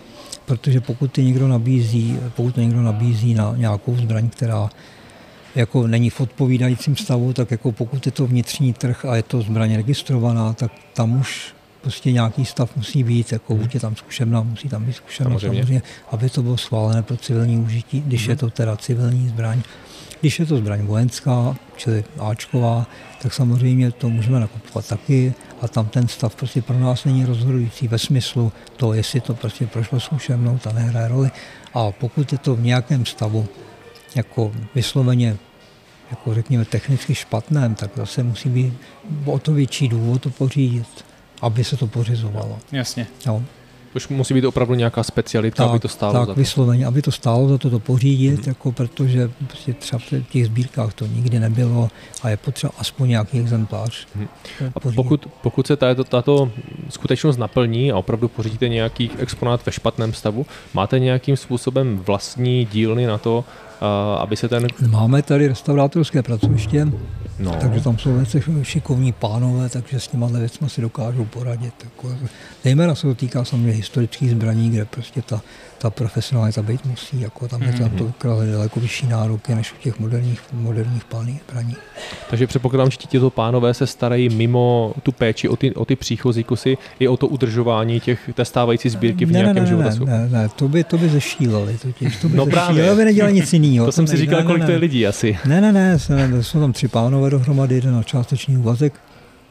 protože 0.44 0.80
pokud 0.80 1.12
ty 1.12 1.24
někdo 1.24 1.48
nabízí, 1.48 2.18
pokud 2.37 2.54
to 2.54 2.61
někdo 2.61 2.82
nabízí 2.82 3.34
na 3.34 3.54
nějakou 3.56 3.96
zbraň, 3.96 4.28
která 4.28 4.70
jako 5.54 5.87
není 5.87 6.11
v 6.11 6.20
odpovídajícím 6.20 6.96
stavu, 6.96 7.32
tak 7.32 7.50
jako 7.50 7.72
pokud 7.72 8.06
je 8.06 8.12
to 8.12 8.26
vnitřní 8.26 8.72
trh 8.72 9.04
a 9.04 9.16
je 9.16 9.22
to 9.22 9.42
zbraň 9.42 9.74
registrovaná, 9.74 10.52
tak 10.52 10.72
tam 10.94 11.20
už 11.20 11.57
prostě 11.80 12.12
nějaký 12.12 12.44
stav 12.44 12.76
musí 12.76 13.04
být, 13.04 13.32
jako 13.32 13.54
hmm. 13.54 13.62
buď 13.62 13.74
je 13.74 13.80
tam 13.80 13.96
zkušená, 13.96 14.42
musí 14.42 14.68
tam 14.68 14.84
být 14.84 14.92
zkušená 14.92 15.30
samozřejmě. 15.30 15.62
samozřejmě, 15.62 15.82
aby 16.10 16.30
to 16.30 16.42
bylo 16.42 16.56
schválené 16.56 17.02
pro 17.02 17.16
civilní 17.16 17.58
užití, 17.58 18.00
když 18.00 18.22
hmm. 18.22 18.30
je 18.30 18.36
to 18.36 18.50
teda 18.50 18.76
civilní 18.76 19.28
zbraň. 19.28 19.62
Když 20.20 20.38
je 20.38 20.46
to 20.46 20.56
zbraň 20.56 20.86
vojenská, 20.86 21.56
čili 21.76 22.04
Ačková, 22.20 22.86
tak 23.22 23.32
samozřejmě 23.32 23.90
to 23.90 24.08
můžeme 24.08 24.40
nakupovat 24.40 24.88
taky 24.88 25.34
a 25.60 25.68
tam 25.68 25.86
ten 25.86 26.08
stav 26.08 26.36
prostě 26.36 26.62
pro 26.62 26.78
nás 26.78 27.04
není 27.04 27.24
rozhodující 27.24 27.88
ve 27.88 27.98
smyslu 27.98 28.52
to, 28.76 28.92
jestli 28.92 29.20
to 29.20 29.34
prostě 29.34 29.66
prošlo 29.66 30.00
zkušenou, 30.00 30.58
ta 30.58 30.72
nehraje 30.72 31.08
roli. 31.08 31.30
A 31.74 31.92
pokud 31.92 32.32
je 32.32 32.38
to 32.38 32.56
v 32.56 32.60
nějakém 32.60 33.06
stavu 33.06 33.46
jako 34.14 34.52
vysloveně 34.74 35.36
jako 36.10 36.34
řekněme 36.34 36.64
technicky 36.64 37.14
špatném, 37.14 37.74
tak 37.74 37.90
zase 37.96 38.22
musí 38.22 38.48
být 38.48 38.74
o 39.24 39.38
to 39.38 39.52
větší 39.52 39.88
důvod 39.88 40.22
to 40.22 40.30
pořídit. 40.30 41.07
Aby 41.40 41.64
se 41.64 41.77
to 41.77 41.87
pořizovalo. 41.87 42.59
Jasně. 42.72 43.07
Jo. 43.27 43.42
Už 43.96 44.09
musí 44.09 44.35
být 44.35 44.44
opravdu 44.44 44.74
nějaká 44.74 45.03
specialita, 45.03 45.57
tak, 45.57 45.70
aby 45.70 45.79
to 45.79 45.88
stálo 45.88 46.12
tak, 46.12 46.22
za 46.22 46.27
to. 46.27 46.35
vysloveně, 46.35 46.87
aby 46.87 47.03
to 47.03 47.12
stálo 47.12 47.48
za 47.48 47.59
to 47.59 47.70
to 47.70 47.79
pořídit, 47.79 48.37
mm. 48.37 48.44
jako 48.46 48.72
protože 48.72 49.31
prostě 49.46 49.72
třeba 49.72 49.98
v 49.98 50.31
těch 50.31 50.46
sbírkách 50.46 50.94
to 50.94 51.07
nikdy 51.07 51.40
nebylo 51.40 51.90
a 52.22 52.29
je 52.29 52.37
potřeba 52.37 52.72
aspoň 52.79 53.09
nějaký 53.09 53.40
exemplář. 53.40 54.07
Mm. 54.14 54.29
A 54.74 54.81
pokud, 54.81 55.27
pokud 55.42 55.66
se 55.66 55.77
tato, 55.77 56.05
tato 56.05 56.51
skutečnost 56.88 57.37
naplní 57.37 57.92
a 57.92 57.96
opravdu 57.96 58.29
pořídíte 58.29 58.68
nějaký 58.68 59.11
exponát 59.18 59.66
ve 59.66 59.72
špatném 59.72 60.12
stavu, 60.12 60.46
máte 60.74 60.98
nějakým 60.98 61.37
způsobem 61.37 61.98
vlastní 61.98 62.64
dílny 62.64 63.07
na 63.07 63.18
to, 63.18 63.44
aby 64.18 64.37
se 64.37 64.48
ten... 64.48 64.66
Máme 64.90 65.22
tady 65.22 65.48
restaurátorské 65.48 66.22
pracoviště, 66.22 66.88
no. 67.38 67.57
takže 67.61 67.81
tam 67.81 67.98
jsou 67.98 68.12
velice 68.12 68.40
šikovní 68.62 69.12
pánové, 69.12 69.68
takže 69.68 70.01
s 70.01 70.09
těma 70.09 70.27
věcmi 70.27 70.70
si 70.70 70.81
dokážou 70.81 71.24
poradit. 71.24 71.74
Jako, 71.85 72.16
zejména 72.64 72.94
se 72.94 73.03
to 73.03 73.14
týká 73.14 73.44
samozřejmě 73.44 73.72
historických 73.72 74.31
zbraní, 74.31 74.70
kde 74.70 74.85
prostě 74.85 75.22
ta, 75.22 75.42
ta 75.78 75.90
profesionalita 75.90 76.62
být 76.62 76.84
musí. 76.84 77.20
Jako, 77.20 77.48
tam 77.48 77.62
je 77.62 77.72
to 77.72 77.82
mm-hmm. 77.82 78.12
to 78.18 78.52
daleko 78.52 78.80
vyšší 78.80 79.06
nároky 79.06 79.54
než 79.54 79.72
u 79.72 79.76
těch 79.76 79.98
moderních, 79.98 80.40
moderních 80.52 81.04
pálných 81.04 81.40
zbraní. 81.48 81.76
Takže 82.30 82.46
předpokládám, 82.46 82.90
že 82.90 82.96
tito 82.96 83.30
pánové 83.30 83.74
se 83.74 83.86
starají 83.86 84.28
mimo 84.28 84.94
tu 85.02 85.12
péči 85.12 85.48
o 85.48 85.56
ty, 85.56 85.74
o 85.74 85.84
ty 85.84 85.96
příchozí 85.96 86.44
kusy 86.44 86.78
i 86.98 87.08
o 87.08 87.16
to 87.16 87.26
udržování 87.26 88.00
těch, 88.00 88.30
té 88.34 88.44
stávající 88.44 88.88
sbírky 88.88 89.24
v 89.24 89.32
ne, 89.32 89.38
nějakém 89.38 89.64
ne. 89.64 89.90
Ne, 89.98 90.06
ne, 90.06 90.28
ne, 90.28 90.48
to 90.56 90.68
by, 90.68 90.84
to 90.84 90.98
by 90.98 91.08
zešíleli. 91.08 91.78
Totiž, 91.78 92.16
to 92.16 92.28
by 92.28 92.36
no 92.36 92.44
zešíleli, 92.44 92.74
právě. 92.74 92.94
by 92.94 93.04
nedělali 93.04 93.34
nic 93.34 93.52
jiného. 93.52 93.86
To, 93.86 93.88
to 93.88 93.92
jsem 93.92 94.06
si 94.06 94.16
říkal, 94.16 94.38
ne, 94.38 94.46
kolik 94.46 94.60
ne, 94.60 94.66
to 94.66 94.72
je 94.72 94.78
lidí 94.78 95.06
asi. 95.06 95.38
Ne, 95.44 95.60
ne, 95.60 95.72
ne, 95.72 95.98
ne, 96.08 96.42
jsou 96.42 96.60
tam 96.60 96.72
tři 96.72 96.88
pánové 96.88 97.30
dohromady, 97.30 97.74
jeden 97.74 97.94
na 97.94 98.02
částečný 98.02 98.56
úvazek, 98.56 99.00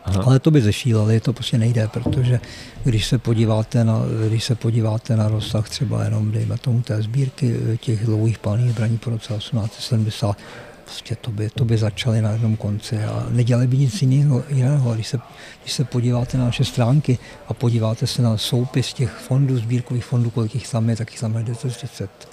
Aha. 0.07 0.23
Ale 0.25 0.39
to 0.39 0.51
by 0.51 0.61
zešíleli, 0.61 1.19
to 1.19 1.33
prostě 1.33 1.57
nejde, 1.57 1.87
protože 1.87 2.39
když 2.83 3.05
se 3.05 3.17
podíváte 3.17 3.83
na, 3.83 4.01
když 4.27 4.43
se 4.43 4.55
podíváte 4.55 5.17
na 5.17 5.27
rozsah 5.27 5.69
třeba 5.69 6.03
jenom, 6.03 6.31
dejme 6.31 6.57
tomu, 6.57 6.81
té 6.81 7.01
sbírky 7.01 7.55
těch 7.79 8.05
dlouhých 8.05 8.39
palných 8.39 8.71
zbraní 8.71 8.97
po 8.97 9.09
roce 9.09 9.33
1870, 9.33 10.37
prostě 10.83 11.15
to 11.15 11.31
by, 11.31 11.49
to 11.49 11.65
by 11.65 11.77
začaly 11.77 12.21
na 12.21 12.31
jednom 12.31 12.55
konci 12.55 13.03
a 13.03 13.27
nedělali 13.29 13.67
by 13.67 13.77
nic 13.77 14.01
jiného. 14.01 14.43
jiného. 14.49 14.93
Když, 14.93 15.07
se, 15.07 15.19
když 15.61 15.73
se 15.73 15.83
podíváte 15.83 16.37
na 16.37 16.45
naše 16.45 16.65
stránky 16.65 17.17
a 17.47 17.53
podíváte 17.53 18.07
se 18.07 18.21
na 18.21 18.37
soupis 18.37 18.93
těch 18.93 19.11
fondů, 19.11 19.57
sbírkových 19.57 20.05
fondů, 20.05 20.29
kolik 20.29 20.55
jich 20.55 20.69
tam 20.69 20.89
je, 20.89 20.95
tak 20.95 21.11
jich 21.11 21.19
tam 21.19 21.37
je 21.37 21.43
10 21.43 22.29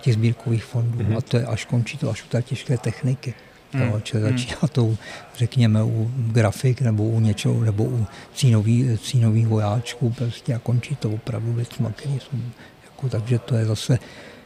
těch 0.00 0.14
sbírkových 0.14 0.64
fondů 0.64 0.98
mm-hmm. 0.98 1.16
a 1.16 1.20
to 1.20 1.36
je 1.36 1.46
až 1.46 1.64
končí 1.64 1.98
to 1.98 2.10
až 2.10 2.24
u 2.24 2.28
té 2.28 2.42
těžké 2.42 2.78
techniky. 2.78 3.34
Mm. 3.74 3.92
To, 3.92 4.00
čili 4.00 4.22
začíná 4.22 4.58
to, 4.72 4.96
řekněme, 5.36 5.82
u 5.82 6.10
grafik 6.16 6.80
nebo 6.80 7.04
u 7.04 7.20
něčeho, 7.20 7.64
nebo 7.64 7.84
u 7.84 8.06
cínový, 8.34 8.98
cínových 8.98 9.46
vojáčků 9.46 10.10
prostě 10.10 10.54
a 10.54 10.58
končí 10.58 10.96
to 10.96 11.10
opravdu 11.10 11.52
věcma, 11.52 11.90
které 11.90 12.14
jsou, 12.14 12.36
jako, 12.84 13.08
takže 13.08 13.38
to 13.38 13.54
je 13.54 13.66
zase, 13.66 13.98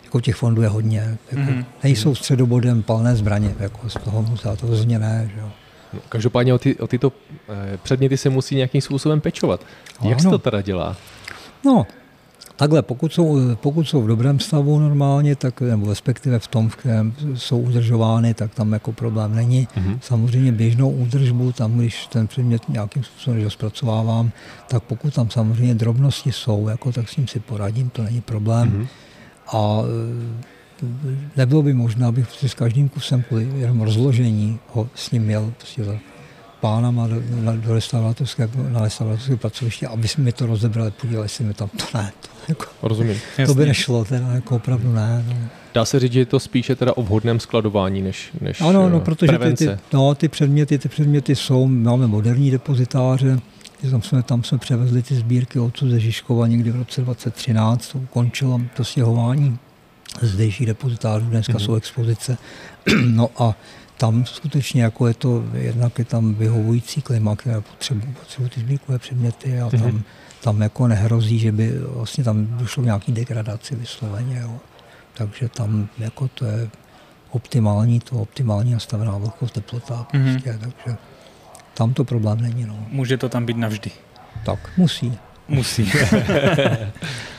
jako 0.05 0.21
těch 0.21 0.37
fondů 0.37 0.63
je 0.63 0.69
hodně, 0.69 1.19
jako, 1.33 1.51
mm. 1.51 1.65
nejsou 1.83 2.15
středobodem 2.15 2.83
palné 2.83 3.17
zbraně, 3.17 3.55
jako 3.59 3.91
z 3.91 3.95
toho 3.95 4.23
musela 4.23 4.57
to 4.57 4.67
rozhodně 4.67 4.99
ne, 4.99 5.31
že 5.35 5.41
jo. 5.41 5.51
No, 5.93 6.01
každopádně 6.09 6.55
o, 6.55 6.59
ty, 6.59 6.77
o 6.77 6.87
tyto 6.87 7.13
eh, 7.49 7.79
předměty 7.83 8.17
se 8.17 8.31
musí 8.31 8.57
nějakým 8.57 8.81
způsobem 8.81 9.21
pečovat. 9.21 9.61
Jak 10.03 10.13
ano. 10.13 10.23
se 10.23 10.29
to 10.29 10.39
teda 10.39 10.63
dělá? 10.63 10.97
No, 11.65 11.87
Takhle, 12.59 12.83
pokud 12.83 13.13
jsou, 13.13 13.55
pokud 13.55 13.85
jsou 13.85 14.03
v 14.03 14.07
dobrém 14.07 14.41
stavu 14.41 14.79
normálně, 14.79 15.37
tak, 15.37 15.61
nebo 15.61 15.89
respektive 15.89 16.39
v 16.39 16.49
tom, 16.49 16.69
v 16.69 16.77
kterém 16.77 17.15
jsou 17.35 17.59
udržovány, 17.59 18.35
tak 18.35 18.55
tam 18.55 18.73
jako 18.73 18.93
problém 18.93 19.35
není. 19.35 19.69
Mm-hmm. 19.77 19.99
Samozřejmě 20.03 20.53
běžnou 20.53 20.91
údržbu, 20.91 21.53
tam 21.53 21.79
když 21.79 22.07
ten 22.07 22.27
předmět 22.27 22.69
nějakým 22.69 23.05
způsobem 23.05 23.51
zpracovávám, 23.51 24.31
tak 24.69 24.83
pokud 24.83 25.15
tam 25.15 25.31
samozřejmě 25.31 25.75
drobnosti 25.75 26.33
jsou, 26.33 26.69
jako, 26.69 26.93
tak 26.93 27.09
s 27.09 27.17
ním 27.17 27.29
si 27.29 27.41
poradím, 27.41 27.91
to 27.91 28.03
není 28.03 28.21
problém. 28.21 28.71
Mm-hmm. 28.71 28.87
A 29.59 29.83
nebylo 31.37 31.63
by 31.63 31.75
možné, 31.75 32.07
abych 32.07 32.29
s 32.47 32.55
každým 32.55 32.89
kusem 32.89 33.23
kvůli 33.23 33.49
jenom 33.57 33.81
rozložení 33.81 34.59
ho 34.69 34.89
s 34.95 35.11
ním 35.11 35.23
měl 35.23 35.53
prostě 35.57 35.85
za 35.85 35.95
pánama 36.61 37.07
do, 37.07 37.23
na, 37.31 37.57
do 37.57 37.75
restauratorské, 37.75 38.49
na 38.69 38.81
restauratorské 38.81 39.37
pracoviště, 39.37 39.87
aby 39.87 40.09
jsme 40.09 40.25
mi 40.25 40.33
to 40.33 40.47
rozebrali, 40.47 40.91
podívali 40.91 41.29
si 41.29 41.45
mi 41.45 41.55
tam, 41.55 41.69
to 41.69 41.99
ne, 41.99 42.13
to, 42.21 42.29
jako, 42.49 42.67
Rozumím. 42.83 43.17
to 43.47 43.55
by 43.55 43.67
nešlo, 43.67 44.05
teda 44.05 44.33
jako 44.33 44.57
opravdu 44.57 44.93
ne. 44.93 45.25
No. 45.29 45.37
Dá 45.75 45.85
se 45.85 46.01
říct, 46.01 46.13
že 46.13 46.21
je 46.21 46.27
to 46.27 46.41
spíše 46.41 46.77
teda 46.77 46.97
o 46.97 47.03
vhodném 47.03 47.41
skladování 47.41 48.03
než, 48.03 48.31
než 48.41 48.61
ano, 48.61 48.89
no, 48.89 49.01
protože 49.01 49.39
Ty, 49.39 49.55
ty, 49.55 49.69
no, 49.93 50.15
ty 50.15 50.29
předměty, 50.29 50.79
ty 50.79 50.89
předměty 50.89 51.37
jsou, 51.37 51.67
máme 51.67 52.07
moderní 52.07 52.51
depozitáře, 52.51 53.41
tam 53.91 54.03
jsme, 54.03 54.23
tam 54.23 54.45
jsme 54.45 54.59
převezli 54.59 55.03
ty 55.03 55.15
sbírky 55.15 55.59
odsud 55.59 55.91
ze 55.91 56.01
Žižkova 56.01 56.47
někdy 56.47 56.71
v 56.71 56.77
roce 56.77 57.01
2013, 57.01 57.93
to 57.93 57.99
ukončilo 57.99 58.61
to 58.77 58.85
stěhování 58.85 59.59
zdejších 60.23 60.67
depozitářů, 60.67 61.27
dneska 61.27 61.53
mm-hmm. 61.53 61.65
jsou 61.65 61.75
expozice. 61.75 62.39
no 63.07 63.31
a 63.39 63.55
tam 63.99 64.27
skutečně 64.27 64.83
jako 64.83 65.07
je 65.07 65.15
to, 65.15 65.45
jednak 65.53 65.99
je 65.99 66.05
tam 66.05 66.35
vyhovující 66.35 67.03
klima, 67.03 67.37
které 67.37 67.61
potřebují, 67.61 68.15
potřebují 68.19 68.51
ty 68.51 68.61
sbírkové 68.61 68.99
předměty 68.99 69.61
a 69.61 69.71
tam, 69.71 69.81
mm-hmm. 69.81 70.03
tam 70.43 70.61
jako 70.61 70.89
nehrozí, 70.89 71.39
že 71.39 71.53
by 71.53 71.79
vlastně 71.79 72.25
tam 72.25 72.47
došlo 72.47 72.83
k 72.83 72.87
nějaký 72.87 73.13
degradaci 73.13 73.75
vysloveně. 73.75 74.39
Jo. 74.41 74.59
Takže 75.15 75.49
tam 75.49 75.89
jako 75.99 76.29
to 76.29 76.45
je 76.45 76.71
optimální, 77.31 78.01
to 78.01 78.17
optimální 78.17 78.73
nastavená 78.73 79.19
vlhkost, 79.19 79.55
teplota. 79.55 80.07
Mm-hmm. 80.13 80.33
Prostě, 80.33 80.59
takže 80.61 80.99
tam 81.75 81.95
to 81.95 82.05
problém 82.05 82.41
není. 82.41 82.67
No. 82.67 82.87
Může 82.89 83.17
to 83.17 83.29
tam 83.29 83.47
být 83.47 83.57
navždy. 83.57 83.91
Tak, 84.45 84.71
musí. 84.77 85.19
Musí. 85.49 85.93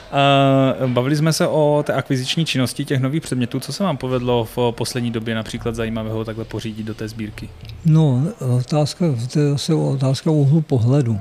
Bavili 0.87 1.15
jsme 1.15 1.33
se 1.33 1.47
o 1.47 1.83
té 1.87 1.93
akviziční 1.93 2.45
činnosti 2.45 2.85
těch 2.85 2.99
nových 2.99 3.21
předmětů. 3.21 3.59
Co 3.59 3.73
se 3.73 3.83
vám 3.83 3.97
povedlo 3.97 4.47
v 4.55 4.57
poslední 4.71 5.11
době 5.11 5.35
například 5.35 5.75
zajímavého 5.75 6.25
takhle 6.25 6.45
pořídit 6.45 6.83
do 6.83 6.93
té 6.93 7.07
sbírky? 7.07 7.49
No, 7.85 8.23
otázka, 8.59 9.05
to 9.33 9.39
je 9.39 9.49
zase 9.49 9.73
otázka 9.73 10.31
úhlu 10.31 10.61
pohledu. 10.61 11.17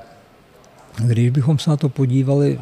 Když 1.04 1.30
bychom 1.30 1.58
se 1.58 1.70
na 1.70 1.76
to 1.76 1.88
podívali 1.88 2.60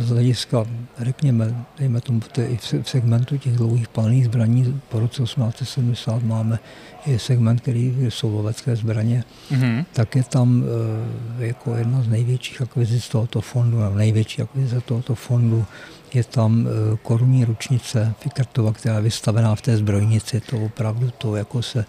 z 0.00 0.08
hlediska, 0.10 0.64
řekněme, 0.98 1.64
dejme 1.78 2.00
tomu 2.00 2.20
i 2.48 2.58
v 2.82 2.88
segmentu 2.88 3.38
těch 3.38 3.56
dlouhých 3.56 3.88
palných 3.88 4.24
zbraní, 4.24 4.80
po 4.88 5.00
roce 5.00 5.22
1870 5.22 6.22
máme 6.22 6.58
i 7.06 7.18
segment, 7.18 7.60
který 7.60 7.96
jsou 8.08 8.36
lovecké 8.36 8.76
zbraně, 8.76 9.24
mm-hmm. 9.50 9.84
tak 9.92 10.16
je 10.16 10.22
tam 10.22 10.64
e, 11.40 11.46
jako 11.46 11.74
jedna 11.74 12.02
z 12.02 12.08
největších 12.08 12.62
akvizic 12.62 13.08
tohoto 13.08 13.40
fondu, 13.40 13.80
nebo 13.80 13.96
největší 13.96 14.42
akvizice 14.42 14.80
tohoto 14.80 15.14
fondu, 15.14 15.64
je 16.14 16.24
tam 16.24 16.66
e, 16.66 16.96
korunní 16.96 17.44
ručnice 17.44 18.14
Fikertova, 18.20 18.72
která 18.72 18.94
je 18.94 19.02
vystavená 19.02 19.54
v 19.54 19.62
té 19.62 19.76
zbrojnici. 19.76 20.40
To 20.40 20.58
opravdu 20.58 21.10
to 21.18 21.36
jako 21.36 21.62
se, 21.62 21.84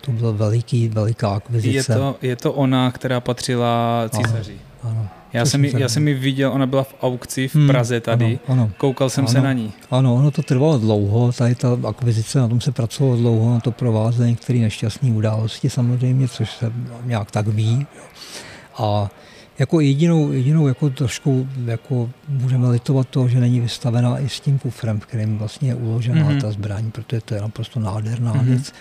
to 0.00 0.12
byla 0.12 0.32
veliký, 0.32 0.88
veliká 0.88 1.34
akvizice. 1.34 1.92
Je 1.92 1.98
to, 1.98 2.16
je 2.22 2.36
to 2.36 2.52
ona, 2.52 2.90
která 2.90 3.20
patřila 3.20 4.04
císaři? 4.08 4.58
Ano, 4.82 4.90
ano. 4.90 5.19
Já 5.32 5.44
jsem, 5.44 5.64
ji, 5.64 5.74
já 5.78 5.88
jsem 5.88 6.08
ji 6.08 6.14
viděl, 6.14 6.52
ona 6.52 6.66
byla 6.66 6.82
v 6.82 6.94
aukci 7.02 7.48
v 7.48 7.54
hmm, 7.54 7.68
Praze 7.68 8.00
tady, 8.00 8.38
ano, 8.48 8.62
ano, 8.62 8.70
koukal 8.76 9.10
jsem 9.10 9.24
ano, 9.24 9.32
se 9.32 9.40
na 9.40 9.52
ní. 9.52 9.72
Ano, 9.90 10.14
ono 10.14 10.30
to 10.30 10.42
trvalo 10.42 10.78
dlouho, 10.78 11.32
tady 11.32 11.54
ta 11.54 11.78
akvizice, 11.88 12.38
na 12.38 12.48
tom 12.48 12.60
se 12.60 12.72
pracovalo 12.72 13.16
dlouho, 13.16 13.54
na 13.54 13.60
to 13.60 13.72
provázely 13.72 14.28
některé 14.28 14.58
nešťastné 14.58 15.10
události 15.10 15.70
samozřejmě, 15.70 16.28
což 16.28 16.50
se 16.50 16.72
nějak 17.04 17.30
tak 17.30 17.48
ví. 17.48 17.86
A 18.78 19.10
jako 19.60 19.80
jedinou, 19.80 20.32
jedinou 20.32 20.68
jako 20.68 20.90
trošku 20.90 21.48
jako 21.64 22.10
můžeme 22.28 22.68
litovat 22.68 23.08
to, 23.08 23.28
že 23.28 23.40
není 23.40 23.60
vystavená 23.60 24.18
i 24.18 24.28
s 24.28 24.40
tím 24.40 24.58
kufrem, 24.58 25.00
v 25.00 25.06
kterém 25.06 25.38
vlastně 25.38 25.68
je 25.68 25.74
uložená 25.74 26.30
mm-hmm. 26.30 26.40
ta 26.40 26.50
zbraň, 26.50 26.90
protože 26.90 27.20
to 27.20 27.34
je 27.34 27.40
naprosto 27.40 27.80
nádherná 27.80 28.34
mm-hmm. 28.34 28.44
věc. 28.44 28.72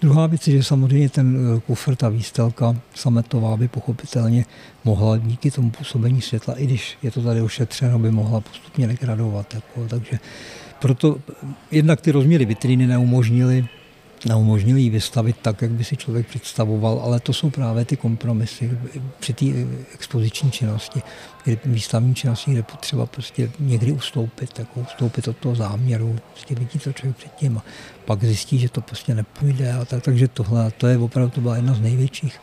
Druhá 0.00 0.26
věc 0.26 0.48
je, 0.48 0.56
že 0.56 0.62
samozřejmě 0.62 1.08
ten 1.08 1.56
eh, 1.56 1.60
kufr, 1.60 1.96
ta 1.96 2.08
výstelka 2.08 2.76
sametová 2.94 3.56
by 3.56 3.68
pochopitelně 3.68 4.44
mohla 4.84 5.16
díky 5.16 5.50
tomu 5.50 5.70
působení 5.70 6.20
světla, 6.20 6.54
i 6.54 6.66
když 6.66 6.98
je 7.02 7.10
to 7.10 7.22
tady 7.22 7.42
ošetřeno, 7.42 7.98
by 7.98 8.10
mohla 8.10 8.40
postupně 8.40 8.86
degradovat. 8.86 9.54
Jako, 9.54 9.88
takže 9.88 10.18
proto 10.80 11.16
jednak 11.70 12.00
ty 12.00 12.10
rozměry 12.10 12.44
vitríny 12.44 12.86
neumožnily 12.86 13.68
neumožnil 14.24 14.76
ji 14.76 14.90
vystavit 14.90 15.36
tak, 15.42 15.62
jak 15.62 15.70
by 15.70 15.84
si 15.84 15.96
člověk 15.96 16.26
představoval, 16.26 17.00
ale 17.04 17.20
to 17.20 17.32
jsou 17.32 17.50
právě 17.50 17.84
ty 17.84 17.96
kompromisy 17.96 18.78
při 19.20 19.32
té 19.32 19.44
expoziční 19.94 20.50
činnosti, 20.50 21.02
kdy 21.44 21.58
výstavní 21.64 22.14
činnosti, 22.14 22.50
kde 22.50 22.62
potřeba 22.62 23.06
prostě 23.06 23.50
někdy 23.58 23.92
ustoupit, 23.92 24.58
jako 24.58 24.80
ustoupit 24.80 25.28
od 25.28 25.36
toho 25.36 25.54
záměru, 25.54 26.16
prostě 26.32 26.54
vidí 26.54 26.78
to 26.78 26.92
člověk 26.92 27.16
předtím 27.16 27.58
a 27.58 27.64
pak 28.04 28.24
zjistí, 28.24 28.58
že 28.58 28.68
to 28.68 28.80
prostě 28.80 29.14
nepůjde 29.14 29.72
a 29.72 29.84
tak, 29.84 30.02
takže 30.02 30.28
tohle, 30.28 30.70
to 30.70 30.86
je 30.86 30.98
opravdu 30.98 31.30
to 31.30 31.40
byla 31.40 31.56
jedna 31.56 31.74
z 31.74 31.80
největších 31.80 32.40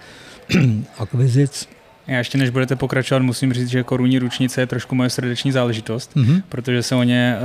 akvizic, 0.97 1.69
já 2.07 2.17
ještě 2.17 2.37
než 2.37 2.49
budete 2.49 2.75
pokračovat, 2.75 3.21
musím 3.21 3.53
říct, 3.53 3.69
že 3.69 3.83
korunní 3.83 4.19
ručnice 4.19 4.61
je 4.61 4.67
trošku 4.67 4.95
moje 4.95 5.09
srdeční 5.09 5.51
záležitost, 5.51 6.15
mm-hmm. 6.15 6.41
protože 6.49 6.83
se 6.83 6.95
o 6.95 7.03
ně 7.03 7.35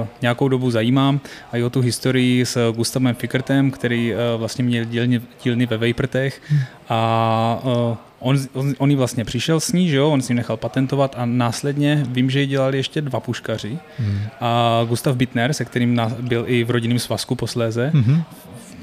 uh, 0.00 0.06
nějakou 0.22 0.48
dobu 0.48 0.70
zajímám 0.70 1.20
a 1.52 1.56
i 1.56 1.62
o 1.62 1.70
tu 1.70 1.80
historii 1.80 2.46
s 2.46 2.72
Gustavem 2.72 3.14
Fickertem, 3.14 3.70
který 3.70 4.12
uh, 4.12 4.18
vlastně 4.36 4.64
měl 4.64 4.84
dílny, 4.84 5.20
dílny 5.42 5.66
ve 5.66 5.76
Vejprtech 5.76 6.42
mm. 6.52 6.58
a 6.88 7.60
uh, 7.64 7.96
On, 8.20 8.36
on, 8.52 8.74
on 8.78 8.90
jí 8.90 8.96
vlastně 8.96 9.24
přišel 9.24 9.60
s 9.60 9.72
ní, 9.72 9.88
že 9.88 9.96
jo, 9.96 10.10
on 10.10 10.22
si 10.22 10.32
ji 10.32 10.36
nechal 10.36 10.56
patentovat 10.56 11.14
a 11.18 11.26
následně 11.26 12.04
vím, 12.08 12.30
že 12.30 12.40
ji 12.40 12.46
dělali 12.46 12.76
ještě 12.76 13.00
dva 13.00 13.20
puškaři. 13.20 13.78
Hmm. 13.98 14.20
A 14.40 14.80
Gustav 14.88 15.16
Bittner, 15.16 15.52
se 15.52 15.64
kterým 15.64 15.94
na, 15.94 16.12
byl 16.20 16.44
i 16.46 16.64
v 16.64 16.70
rodinném 16.70 16.98
svazku 16.98 17.34
posléze, 17.34 17.90
hmm. 17.94 18.22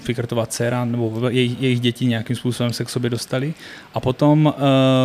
Fikertová 0.07 0.45
dcera 0.45 0.85
nebo 0.85 1.29
jejich, 1.29 1.61
jejich 1.61 1.79
děti 1.79 2.05
nějakým 2.05 2.35
způsobem 2.35 2.73
se 2.73 2.85
k 2.85 2.89
sobě 2.89 3.09
dostali. 3.09 3.53
A 3.93 3.99
potom 3.99 4.45
uh, 4.45 4.53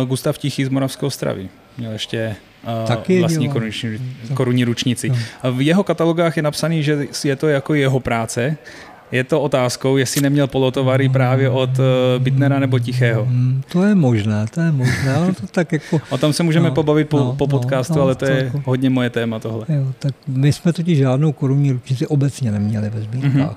Gustav 0.07 0.37
Tichý 0.37 0.65
z 0.65 0.69
Moravského 0.69 1.09
Stravy. 1.11 1.49
Měl 1.77 1.91
ještě 1.91 2.35
uh, 2.63 2.87
Taky 2.87 3.19
vlastní 3.19 3.49
korunní, 3.49 3.73
korunní 4.33 4.63
ručnici. 4.63 5.09
No. 5.09 5.15
V 5.53 5.61
jeho 5.61 5.83
katalogách 5.83 6.37
je 6.37 6.43
napsaný, 6.43 6.83
že 6.83 7.07
je 7.23 7.35
to 7.35 7.47
jako 7.47 7.73
jeho 7.73 7.99
práce, 7.99 8.57
je 9.11 9.23
to 9.23 9.41
otázkou, 9.41 9.97
jestli 9.97 10.21
neměl 10.21 10.47
polotovary 10.47 11.09
právě 11.09 11.49
od 11.49 11.69
uh, 11.69 11.85
Bitnera 12.19 12.59
nebo 12.59 12.79
Tichého. 12.79 13.25
Mm, 13.25 13.61
to 13.71 13.83
je 13.83 13.95
možné, 13.95 14.45
to 14.53 14.61
je 14.61 14.71
možné, 14.71 15.15
ale 15.15 15.33
to 15.33 15.47
tak 15.47 15.71
jako... 15.71 16.01
O 16.09 16.17
tom 16.17 16.33
se 16.33 16.43
můžeme 16.43 16.69
no, 16.69 16.75
pobavit 16.75 17.09
po, 17.09 17.17
no, 17.17 17.35
po 17.37 17.45
no, 17.45 17.47
podcastu, 17.47 17.93
no, 17.93 18.01
ale 18.01 18.15
to, 18.15 18.25
je 18.25 18.43
jako... 18.43 18.61
hodně 18.65 18.89
moje 18.89 19.09
téma 19.09 19.39
tohle. 19.39 19.65
Jo, 19.69 19.93
tak 19.99 20.13
my 20.27 20.53
jsme 20.53 20.73
totiž 20.73 20.97
žádnou 20.97 21.31
korunní 21.31 21.71
ručnici 21.71 22.07
obecně 22.07 22.51
neměli 22.51 22.89
ve 22.89 23.01
sbírkách. 23.01 23.31
Mm-hmm. 23.33 23.55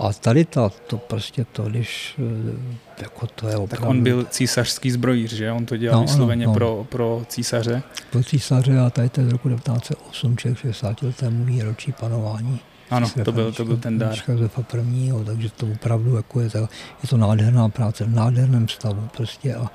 A 0.00 0.12
tady 0.12 0.44
ta, 0.44 0.70
to 0.86 0.98
prostě 0.98 1.46
to, 1.52 1.62
když 1.62 2.14
eh, 2.18 3.02
jako 3.02 3.26
to 3.26 3.48
je 3.48 3.56
opravdu... 3.56 3.86
Tak 3.86 3.90
on 3.90 4.02
byl 4.02 4.24
císařský 4.24 4.90
zbrojíř, 4.90 5.32
že? 5.32 5.52
On 5.52 5.66
to 5.66 5.76
dělal 5.76 6.00
no, 6.00 6.06
vysloveně 6.06 6.46
no, 6.46 6.52
no. 6.52 6.54
Pro, 6.54 6.86
pro 6.88 7.22
císaře. 7.28 7.82
Pro 8.10 8.24
císaře 8.24 8.78
a 8.78 8.90
tady 8.90 9.08
to 9.08 9.20
je 9.20 9.26
z 9.26 9.32
roku 9.32 9.48
1908, 9.48 10.36
člověk 10.36 10.58
60 10.58 11.02
letému 11.02 11.44
výročí 11.44 11.92
panování. 11.92 12.60
Ano, 12.90 13.10
to 13.24 13.32
byl, 13.32 13.52
to 13.52 13.64
byl 13.64 13.76
ten 13.76 13.98
dár. 13.98 14.18
Josefa 14.28 14.62
prvního, 14.62 15.24
takže 15.24 15.50
to 15.50 15.66
opravdu 15.66 16.16
jako 16.16 16.40
je, 16.40 16.50
to, 16.50 16.58
je 17.02 17.08
to 17.08 17.16
nádherná 17.16 17.68
práce 17.68 18.04
v 18.04 18.14
nádherném 18.14 18.68
stavu 18.68 19.08
prostě 19.16 19.54
a 19.54 19.70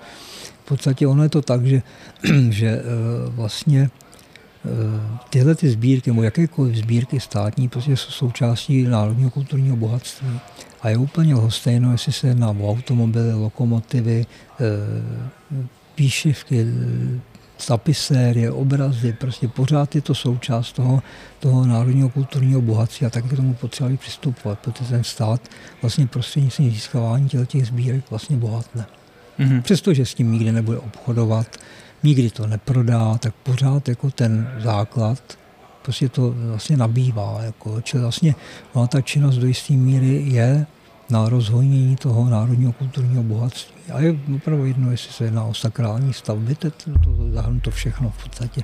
v 0.63 0.67
podstatě 0.67 1.07
ono 1.07 1.23
je 1.23 1.29
to 1.29 1.41
tak, 1.41 1.65
že, 1.65 1.81
že 2.49 2.67
eh, 2.67 2.81
vlastně 3.27 3.89
tyhle 5.29 5.55
ty 5.55 5.69
sbírky, 5.69 6.09
nebo 6.09 6.23
jakékoliv 6.23 6.75
sbírky 6.75 7.19
státní, 7.19 7.69
prostě 7.69 7.97
jsou 7.97 8.11
součástí 8.11 8.83
národního 8.83 9.29
kulturního 9.29 9.75
bohatství. 9.75 10.39
A 10.81 10.89
je 10.89 10.97
úplně 10.97 11.35
lhostejno, 11.35 11.91
jestli 11.91 12.11
se 12.11 12.27
jedná 12.27 12.49
o 12.49 12.71
automobily, 12.71 13.33
lokomotivy, 13.33 14.25
eh, 14.59 14.65
píšivky, 15.95 16.65
tapisérie, 17.67 18.51
obrazy, 18.51 19.13
prostě 19.13 19.47
pořád 19.47 19.95
je 19.95 20.01
to 20.01 20.15
součást 20.15 20.71
toho, 20.71 21.03
toho 21.39 21.65
národního 21.65 22.09
kulturního 22.09 22.61
bohatství 22.61 23.07
a 23.07 23.09
tak 23.09 23.25
k 23.25 23.35
tomu 23.35 23.53
potřebovali 23.53 23.97
přistupovat, 23.97 24.59
protože 24.59 24.89
ten 24.89 25.03
stát 25.03 25.41
vlastně 25.81 26.07
prostřednictvím 26.07 26.71
získávání 26.71 27.29
těch 27.45 27.67
sbírek 27.67 28.09
vlastně 28.09 28.37
bohatne. 28.37 28.85
Mm-hmm. 29.39 29.61
Přestože 29.61 30.05
s 30.05 30.13
tím 30.13 30.31
nikdy 30.31 30.51
nebude 30.51 30.77
obchodovat, 30.77 31.47
nikdy 32.03 32.29
to 32.29 32.47
neprodá, 32.47 33.17
tak 33.17 33.35
pořád 33.43 33.89
jako 33.89 34.11
ten 34.11 34.51
základ 34.59 35.37
prostě 35.85 36.09
to 36.09 36.33
vlastně 36.37 36.77
nabývá. 36.77 37.41
Jako, 37.41 37.81
čili 37.81 38.01
vlastně 38.03 38.35
ona 38.73 38.87
ta 38.87 39.01
činnost 39.01 39.37
do 39.37 39.47
jisté 39.47 39.73
míry 39.73 40.23
je 40.25 40.65
na 41.09 41.29
rozhojnění 41.29 41.95
toho 41.95 42.29
národního 42.29 42.71
kulturního 42.71 43.23
bohatství. 43.23 43.75
A 43.93 43.99
je 43.99 44.15
opravdu 44.35 44.65
jedno, 44.65 44.91
jestli 44.91 45.13
se 45.13 45.23
jedná 45.23 45.43
o 45.43 45.53
sakrální 45.53 46.13
stavby, 46.13 46.55
to, 46.55 46.71
to, 46.71 46.91
to 47.03 47.59
to 47.61 47.71
všechno 47.71 48.09
v 48.09 48.23
podstatě. 48.23 48.61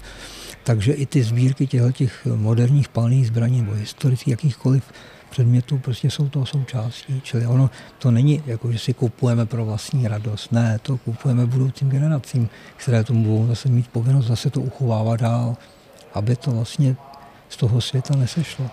Takže 0.63 0.93
i 0.93 1.05
ty 1.05 1.23
sbírky 1.23 1.67
těch 1.93 2.27
moderních 2.35 2.89
palných 2.89 3.27
zbraní 3.27 3.61
nebo 3.61 3.73
historických 3.73 4.27
jakýchkoliv 4.27 4.83
předmětů 5.31 5.77
prostě 5.77 6.09
jsou 6.09 6.29
to 6.29 6.45
součástí. 6.45 7.21
Čili 7.23 7.47
ono 7.47 7.69
to 7.99 8.11
není 8.11 8.43
jako, 8.45 8.71
že 8.71 8.79
si 8.79 8.93
kupujeme 8.93 9.45
pro 9.45 9.65
vlastní 9.65 10.07
radost. 10.07 10.51
Ne, 10.51 10.79
to 10.81 10.97
kupujeme 10.97 11.45
budoucím 11.45 11.89
generacím, 11.89 12.49
které 12.77 13.03
tomu 13.03 13.23
budou 13.23 13.47
zase 13.47 13.69
mít 13.69 13.87
povinnost 13.87 14.25
zase 14.25 14.49
to 14.49 14.61
uchovávat 14.61 15.19
dál, 15.19 15.55
aby 16.13 16.35
to 16.35 16.51
vlastně 16.51 16.95
z 17.49 17.57
toho 17.57 17.81
světa 17.81 18.15
nesešlo. 18.15 18.69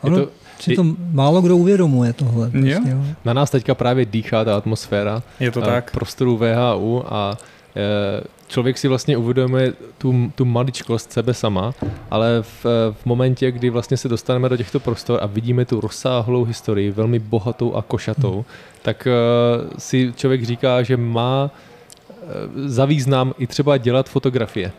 Ono, 0.00 0.16
to, 0.16 0.30
si 0.60 0.74
to 0.74 0.84
málo 1.12 1.42
kdo 1.42 1.56
uvědomuje 1.56 2.12
tohle. 2.12 2.50
Prostě, 2.50 2.70
jo? 2.70 2.80
Jo. 2.86 3.04
Na 3.24 3.32
nás 3.32 3.50
teďka 3.50 3.74
právě 3.74 4.04
dýchá 4.06 4.44
ta 4.44 4.56
atmosféra. 4.56 5.22
Je 5.40 5.50
to 5.50 5.60
tak. 5.60 5.90
Prostoru 5.90 6.36
VHU 6.36 7.14
a 7.14 7.38
e, 7.76 8.35
člověk 8.48 8.78
si 8.78 8.88
vlastně 8.88 9.16
uvědomuje 9.16 9.72
tu, 9.98 10.32
tu 10.34 10.44
maličkost 10.44 11.12
sebe 11.12 11.34
sama, 11.34 11.74
ale 12.10 12.42
v, 12.42 12.64
v 12.92 13.06
momentě, 13.06 13.50
kdy 13.50 13.70
vlastně 13.70 13.96
se 13.96 14.08
dostaneme 14.08 14.48
do 14.48 14.56
těchto 14.56 14.80
prostor 14.80 15.18
a 15.22 15.26
vidíme 15.26 15.64
tu 15.64 15.80
rozsáhlou 15.80 16.44
historii, 16.44 16.90
velmi 16.90 17.18
bohatou 17.18 17.74
a 17.74 17.82
košatou, 17.82 18.34
hmm. 18.34 18.44
tak 18.82 19.08
uh, 19.08 19.70
si 19.78 20.12
člověk 20.16 20.44
říká, 20.44 20.82
že 20.82 20.96
má 20.96 21.50
uh, 21.50 22.28
za 22.54 22.84
význam 22.84 23.34
i 23.38 23.46
třeba 23.46 23.76
dělat 23.76 24.08
fotografie. 24.08 24.72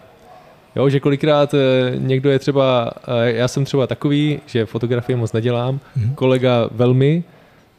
Jo, 0.76 0.90
že 0.90 1.00
kolikrát 1.00 1.54
uh, 1.54 1.60
někdo 1.96 2.30
je 2.30 2.40
třeba, 2.40 2.92
uh, 3.08 3.14
já 3.24 3.48
jsem 3.48 3.66
třeba 3.66 3.88
takový, 3.88 4.40
že 4.46 4.66
fotografie 4.66 5.18
moc 5.18 5.34
nedělám, 5.34 5.80
hmm. 5.96 6.16
kolega 6.16 6.70
velmi, 6.72 7.24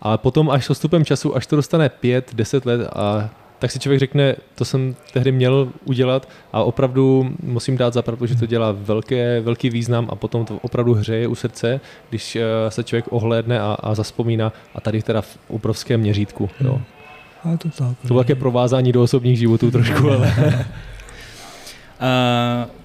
ale 0.00 0.18
potom 0.18 0.50
až 0.50 0.64
s 0.64 0.70
odstupem 0.70 1.04
času, 1.04 1.36
až 1.36 1.46
to 1.46 1.56
dostane 1.56 1.88
pět, 1.88 2.34
deset 2.34 2.66
let 2.66 2.88
a 2.92 3.30
tak 3.58 3.70
si 3.70 3.78
člověk 3.78 4.00
řekne, 4.00 4.36
to 4.54 4.64
jsem 4.64 4.96
tehdy 5.12 5.32
měl 5.32 5.72
udělat 5.84 6.28
a 6.52 6.62
opravdu 6.62 7.30
musím 7.42 7.76
dát 7.76 7.94
za 7.94 8.02
pravdu, 8.02 8.26
že 8.26 8.36
to 8.36 8.46
dělá 8.46 8.72
velké, 8.72 9.40
velký 9.40 9.70
význam 9.70 10.08
a 10.10 10.14
potom 10.16 10.44
to 10.44 10.58
opravdu 10.62 10.94
hřeje 10.94 11.26
u 11.26 11.34
srdce, 11.34 11.80
když 12.08 12.36
eh, 12.36 12.42
se 12.68 12.84
člověk 12.84 13.04
ohlédne 13.10 13.60
a, 13.60 13.76
a 13.80 13.94
zaspomíná 13.94 14.52
a 14.74 14.80
tady 14.80 15.02
teda 15.02 15.20
v 15.20 15.38
obrovském 15.48 16.00
měřítku. 16.00 16.50
Jo. 16.60 16.72
Hmm. 16.72 17.54
A 17.54 17.56
to 17.56 17.68
tak. 17.68 17.98
To 18.02 18.06
bylo 18.06 18.20
také 18.20 18.34
provázání 18.34 18.92
do 18.92 19.02
osobních 19.02 19.38
životů 19.38 19.70
trošku, 19.70 20.10
ale... 20.10 20.34
uh, 22.00 22.70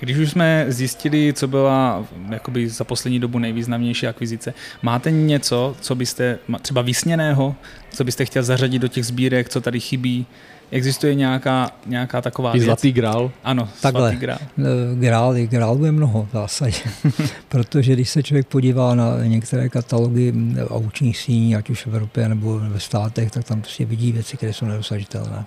Když 0.00 0.16
už 0.16 0.30
jsme 0.30 0.66
zjistili, 0.68 1.32
co 1.32 1.48
byla 1.48 2.04
jakoby 2.30 2.68
za 2.68 2.84
poslední 2.84 3.20
dobu 3.20 3.38
nejvýznamnější 3.38 4.06
akvizice, 4.06 4.54
máte 4.82 5.10
něco, 5.10 5.76
co 5.80 5.94
byste, 5.94 6.38
třeba 6.62 6.82
vysněného, 6.82 7.54
co 7.92 8.04
byste 8.04 8.24
chtěl 8.24 8.42
zařadit 8.42 8.78
do 8.78 8.88
těch 8.88 9.06
sbírek, 9.06 9.48
co 9.48 9.60
tady 9.60 9.80
chybí? 9.80 10.26
Existuje 10.70 11.14
nějaká, 11.14 11.70
nějaká 11.86 12.22
taková 12.22 12.52
věc? 12.52 12.64
Zlatý 12.64 12.92
grál? 12.92 13.30
Ano, 13.44 13.68
Takhle, 13.82 14.02
svatý 14.10 14.16
grál. 14.16 14.38
Eh, 14.58 14.64
grál, 14.94 15.34
grál 15.34 15.84
je 15.84 15.92
mnoho 15.92 16.28
v 16.30 16.32
zásadě, 16.32 16.76
protože 17.48 17.92
když 17.92 18.10
se 18.10 18.22
člověk 18.22 18.46
podívá 18.46 18.94
na 18.94 19.24
některé 19.24 19.68
katalogy 19.68 20.32
aučních 20.68 21.18
síní, 21.18 21.56
ať 21.56 21.70
už 21.70 21.82
v 21.82 21.86
Evropě 21.86 22.28
nebo 22.28 22.58
ve 22.58 22.80
státech, 22.80 23.30
tak 23.30 23.44
tam 23.44 23.60
prostě 23.60 23.84
vidí 23.84 24.12
věci, 24.12 24.36
které 24.36 24.52
jsou 24.52 24.66
nedosažitelné. 24.66 25.44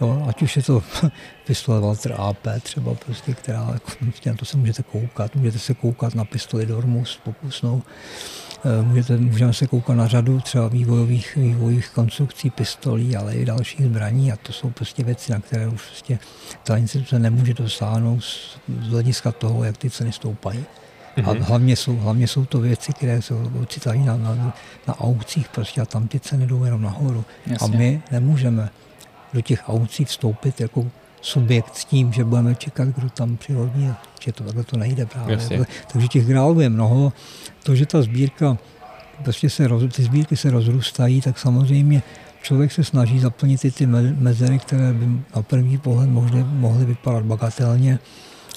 Jo, 0.00 0.24
ať 0.28 0.42
už 0.42 0.56
je 0.56 0.62
to 0.62 0.82
pistole 1.46 1.80
Walter 1.80 2.14
AP 2.18 2.46
třeba, 2.62 2.94
prostě, 2.94 3.34
která, 3.34 3.68
jako, 3.72 3.92
prostě 4.04 4.30
na 4.30 4.36
to 4.36 4.44
se 4.44 4.56
můžete 4.56 4.82
koukat, 4.82 5.36
můžete 5.36 5.58
se 5.58 5.74
koukat 5.74 6.14
na 6.14 6.24
pistoli 6.24 6.66
Dormus 6.66 7.20
pokusnou, 7.24 7.82
eh, 8.64 8.82
můžete, 8.82 9.16
můžeme 9.16 9.52
se 9.52 9.66
koukat 9.66 9.96
na 9.96 10.06
řadu 10.06 10.40
třeba 10.40 10.68
vývojových, 10.68 11.36
vývojových 11.36 11.90
konstrukcí 11.90 12.50
pistolí, 12.50 13.16
ale 13.16 13.34
i 13.34 13.44
dalších 13.44 13.86
zbraní 13.86 14.32
a 14.32 14.36
to 14.36 14.52
jsou 14.52 14.70
prostě 14.70 15.04
věci, 15.04 15.32
na 15.32 15.40
které 15.40 15.68
už 15.68 15.82
prostě 15.82 16.18
ta 16.64 16.76
instituce 16.76 17.18
nemůže 17.18 17.54
dosáhnout 17.54 18.20
z, 18.20 18.58
z 18.80 18.90
hlediska 18.90 19.32
toho, 19.32 19.64
jak 19.64 19.76
ty 19.76 19.90
ceny 19.90 20.12
stoupají. 20.12 20.64
A 21.24 21.32
mhm. 21.32 21.42
hlavně 21.42 21.76
jsou, 21.76 21.96
hlavně 21.96 22.28
jsou 22.28 22.44
to 22.44 22.60
věci, 22.60 22.92
které 22.92 23.22
jsou 23.22 23.50
ocitají 23.62 24.04
na, 24.04 24.16
na, 24.16 24.54
na 24.88 25.00
aukcích 25.00 25.48
prostě 25.48 25.80
a 25.80 25.84
tam 25.84 26.08
ty 26.08 26.20
ceny 26.20 26.46
jdou 26.46 26.64
jenom 26.64 26.82
nahoru. 26.82 27.24
Jasně. 27.46 27.76
A 27.76 27.78
my 27.78 28.02
nemůžeme 28.10 28.70
do 29.34 29.40
těch 29.40 29.68
aukcí 29.68 30.04
vstoupit 30.04 30.60
jako 30.60 30.86
subjekt 31.20 31.76
s 31.76 31.84
tím, 31.84 32.12
že 32.12 32.24
budeme 32.24 32.54
čekat, 32.54 32.88
kdo 32.88 33.10
tam 33.10 33.36
přihodí, 33.36 33.92
že 34.20 34.32
to 34.32 34.44
takhle 34.44 34.64
to 34.64 34.76
nejde 34.76 35.06
právě. 35.06 35.34
Jasně. 35.34 35.66
Takže 35.92 36.08
těch 36.08 36.26
grálů 36.26 36.60
je 36.60 36.68
mnoho. 36.68 37.12
To, 37.62 37.74
že 37.74 37.86
ta 37.86 38.02
sbírka, 38.02 38.58
prostě 39.22 39.50
se 39.50 39.68
roz, 39.68 39.94
ty 39.94 40.02
sbírky 40.02 40.36
se 40.36 40.50
rozrůstají, 40.50 41.20
tak 41.20 41.38
samozřejmě 41.38 42.02
člověk 42.42 42.72
se 42.72 42.84
snaží 42.84 43.20
zaplnit 43.20 43.60
ty, 43.60 43.70
ty 43.70 43.86
mezery, 43.86 44.58
které 44.58 44.92
by 44.92 45.06
na 45.36 45.42
první 45.42 45.78
pohled 45.78 46.10
mohly, 46.10 46.44
mohly 46.48 46.84
vypadat 46.84 47.24
bagatelně, 47.24 47.98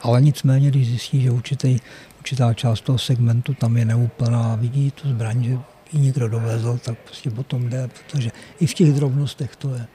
ale 0.01 0.21
nicméně, 0.21 0.69
když 0.69 0.87
zjistí, 0.87 1.21
že 1.21 1.31
určitý, 1.31 1.79
určitá 2.17 2.53
část 2.53 2.81
toho 2.81 2.97
segmentu 2.97 3.53
tam 3.53 3.77
je 3.77 3.85
neúplná, 3.85 4.55
vidí 4.55 4.91
tu 4.91 5.09
zbraň, 5.09 5.43
že 5.43 5.57
ji 5.93 5.99
někdo 5.99 6.27
dovezl, 6.27 6.79
tak 6.85 6.97
prostě 6.97 7.29
potom 7.29 7.69
jde, 7.69 7.87
protože 7.87 8.31
i 8.59 8.67
v 8.67 8.73
těch 8.73 8.93
drobnostech 8.93 9.55
to 9.55 9.75
je. 9.75 9.87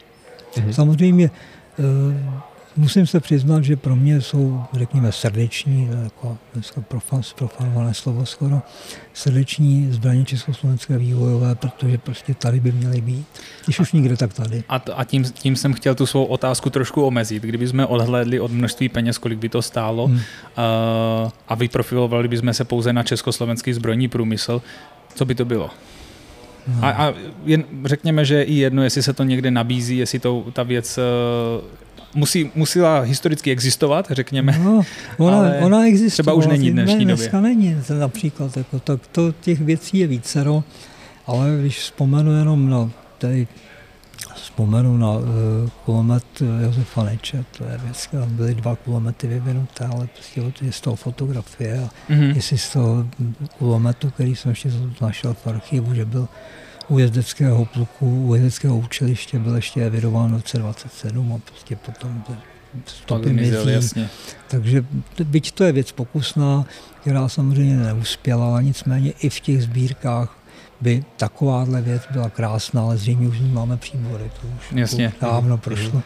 Mm-hmm. 0.56 0.70
Samozřejmě 0.70 1.30
eh, 1.78 2.44
musím 2.76 3.06
se 3.06 3.20
přiznat, 3.20 3.64
že 3.64 3.76
pro 3.76 3.96
mě 3.96 4.20
jsou, 4.20 4.62
řekněme, 4.72 5.12
srdeční, 5.12 5.90
jako 6.04 6.38
dneska 6.54 6.80
profan, 6.80 7.22
profanované 7.34 7.94
slovo 7.94 8.26
skoro, 8.26 8.62
srdeční 9.12 9.88
zbraně 9.92 10.24
československé 10.24 10.98
vývojové, 10.98 11.54
protože 11.54 11.98
prostě 11.98 12.34
tady 12.34 12.60
by 12.60 12.72
měly 12.72 13.00
být. 13.00 13.26
Když 13.64 13.80
už 13.80 13.92
nikde, 13.92 14.16
tak 14.16 14.32
tady. 14.32 14.64
A, 14.68 14.82
a 14.94 15.04
tím, 15.04 15.24
tím 15.24 15.56
jsem 15.56 15.72
chtěl 15.72 15.94
tu 15.94 16.06
svou 16.06 16.24
otázku 16.24 16.70
trošku 16.70 17.02
omezit. 17.02 17.42
Kdyby 17.42 17.68
jsme 17.68 17.86
odhlédli 17.86 18.40
od 18.40 18.52
množství 18.52 18.88
peněz, 18.88 19.18
kolik 19.18 19.38
by 19.38 19.48
to 19.48 19.62
stálo, 19.62 20.06
hmm. 20.06 20.16
uh, 20.16 20.22
a 21.48 21.54
vyprofilovali 21.54 22.28
bychom 22.28 22.54
se 22.54 22.64
pouze 22.64 22.92
na 22.92 23.02
československý 23.02 23.72
zbrojní 23.72 24.08
průmysl, 24.08 24.62
co 25.14 25.24
by 25.24 25.34
to 25.34 25.44
bylo? 25.44 25.70
No. 26.68 26.84
A, 26.84 26.90
a 26.90 27.14
jen 27.44 27.64
řekněme, 27.84 28.24
že 28.24 28.42
i 28.42 28.54
jedno, 28.54 28.82
jestli 28.82 29.02
se 29.02 29.12
to 29.12 29.24
někde 29.24 29.50
nabízí, 29.50 29.96
jestli 29.96 30.18
to 30.18 30.46
ta 30.52 30.62
věc 30.62 30.98
uh, 30.98 31.64
musí, 32.14 32.50
musela 32.54 33.00
historicky 33.00 33.50
existovat, 33.50 34.06
řekněme. 34.10 34.60
No, 34.64 34.82
ona, 35.18 35.38
ale 35.38 35.58
ona 35.58 35.86
existuje. 35.86 36.10
Třeba 36.10 36.32
už 36.32 36.46
není 36.46 36.70
v 36.70 36.72
dnešní 36.72 37.04
ne, 37.04 37.12
době. 37.12 37.16
Dneska 37.16 37.40
není 37.40 37.76
například. 37.98 38.56
Jako, 38.56 38.78
tak 38.78 39.06
to, 39.12 39.32
těch 39.40 39.60
věcí 39.60 39.98
je 39.98 40.06
vícero, 40.06 40.64
ale 41.26 41.56
když 41.60 41.78
vzpomenu 41.78 42.38
jenom 42.38 42.70
na 42.70 42.90
tady 43.18 43.46
vzpomenu 44.34 44.96
na 44.96 45.10
uh, 45.10 45.24
kulomet 45.84 46.24
Josefa 46.62 47.04
Neče, 47.04 47.44
to 47.58 47.64
je 47.64 47.78
věc, 47.78 48.06
tam 48.06 48.36
byly 48.36 48.54
dva 48.54 48.76
kulomety 48.76 49.26
vyvinuté, 49.26 49.84
ale 49.84 50.06
prostě 50.06 50.42
je 50.60 50.72
z 50.72 50.80
toho 50.80 50.96
fotografie 50.96 51.82
a 51.82 52.12
mm-hmm. 52.12 52.36
jestli 52.36 52.58
z 52.58 52.72
toho 52.72 53.06
kulometu, 53.58 54.10
který 54.10 54.36
jsem 54.36 54.50
ještě 54.50 54.70
našel 55.00 55.34
v 55.34 55.46
archivu, 55.46 55.94
že 55.94 56.04
byl 56.04 56.28
u 56.88 56.98
jezdeckého 56.98 57.64
pluku, 57.64 58.26
u 58.26 58.34
jezdeckého 58.34 58.78
učiliště 58.78 59.38
byl 59.38 59.56
ještě 59.56 59.80
evidován 59.80 60.30
v 60.30 60.34
roce 60.34 60.58
27 60.58 61.32
a 61.32 61.38
prostě 61.50 61.76
potom 61.76 62.24
stopy 62.86 63.32
mizí. 63.32 64.08
Takže 64.48 64.84
byť 65.24 65.52
to 65.52 65.64
je 65.64 65.72
věc 65.72 65.92
pokusná, 65.92 66.66
která 67.00 67.28
samozřejmě 67.28 67.76
neuspěla, 67.76 68.60
nicméně 68.60 69.10
i 69.10 69.30
v 69.30 69.40
těch 69.40 69.62
sbírkách 69.62 70.38
by 70.80 71.04
takováhle 71.16 71.82
věc 71.82 72.02
byla 72.10 72.30
krásná, 72.30 72.82
ale 72.82 72.96
zřejmě 72.96 73.28
už 73.28 73.40
máme 73.40 73.76
příbory. 73.76 74.24
To 74.40 74.46
už 74.46 74.78
Jasně. 74.78 75.12
To 75.20 75.26
dávno 75.26 75.58
prošlo, 75.58 76.02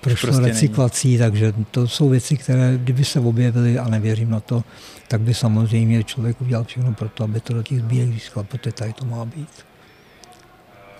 prošlo 0.00 0.28
prostě 0.28 0.46
recyklací, 0.46 1.08
není. 1.08 1.18
takže 1.18 1.52
to 1.70 1.88
jsou 1.88 2.08
věci, 2.08 2.36
které 2.36 2.78
kdyby 2.78 3.04
se 3.04 3.20
objevily 3.20 3.78
a 3.78 3.88
nevěřím 3.88 4.30
na 4.30 4.40
to, 4.40 4.64
tak 5.08 5.20
by 5.20 5.34
samozřejmě 5.34 6.04
člověk 6.04 6.40
udělal 6.40 6.64
všechno 6.64 6.94
pro 6.94 7.08
to, 7.08 7.24
aby 7.24 7.40
to 7.40 7.52
do 7.52 7.62
těch 7.62 7.78
sbírek 7.78 8.12
získal, 8.12 8.44
protože 8.44 8.72
tady 8.72 8.92
to 8.92 9.04
má 9.04 9.24
být. 9.24 9.48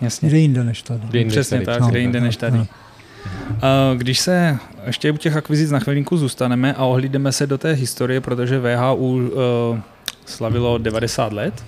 Jasně. 0.01 0.29
Kde 0.29 0.39
jinde 0.39 0.65
než 0.65 0.83
tady. 0.83 1.01
Kde 1.09 1.19
jinde 1.19 1.33
Přesně 1.33 1.57
tady. 1.57 1.67
tak, 1.67 1.81
no, 1.81 1.89
kde 1.89 2.01
jinde 2.01 2.21
než 2.21 2.37
tady. 2.37 2.59
No. 2.59 2.67
Když 3.97 4.21
se 4.21 4.59
ještě 4.87 5.13
u 5.13 5.17
těch 5.17 5.37
akvizic 5.37 5.71
na 5.71 5.79
chvilinku 5.79 6.17
zůstaneme 6.17 6.75
a 6.75 6.85
ohlídeme 6.85 7.33
se 7.33 7.47
do 7.47 7.59
té 7.59 7.73
historie, 7.73 8.21
protože 8.21 8.61
VHU 8.61 8.97
uh, 8.97 9.79
slavilo 10.27 10.79
90 10.79 11.33
let, 11.33 11.65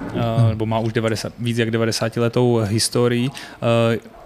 uh, 0.00 0.48
nebo 0.48 0.66
má 0.66 0.78
už 0.78 0.92
90, 0.92 1.32
víc 1.38 1.58
jak 1.58 1.70
90 1.70 2.16
letou 2.16 2.60
historii. 2.64 3.28
Uh, 3.28 3.34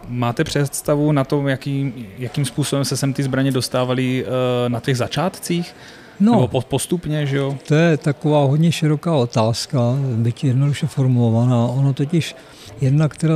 máte 0.09 0.45
představu 0.45 1.13
na 1.13 1.25
tom, 1.25 1.49
jaký, 1.49 2.07
jakým 2.19 2.45
způsobem 2.45 2.85
se 2.85 2.97
sem 2.97 3.13
ty 3.13 3.23
zbraně 3.23 3.53
dostávaly 3.53 4.25
uh, 4.25 4.31
na 4.69 4.81
těch 4.81 4.97
začátcích? 4.97 5.75
No, 6.21 6.33
Nebo 6.33 6.61
postupně, 6.61 7.27
že 7.27 7.37
jo? 7.37 7.57
To 7.69 7.75
je 7.75 7.97
taková 7.97 8.45
hodně 8.45 8.73
široká 8.73 9.15
otázka, 9.15 9.79
byť 10.17 10.45
jednoduše 10.45 10.87
formulovaná. 10.87 11.67
Ono 11.67 11.93
totiž 11.93 12.37
jedna, 12.81 13.09
která 13.09 13.35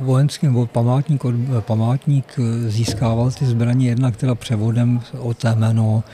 vojenský 0.00 0.46
nebo 0.46 0.66
památník, 0.66 1.22
památník 1.60 2.38
získával 2.66 3.30
ty 3.30 3.46
zbraně, 3.46 3.88
jedna, 3.88 4.10
která 4.10 4.34
převodem 4.34 5.00
o 5.18 5.34
jméno 5.54 6.04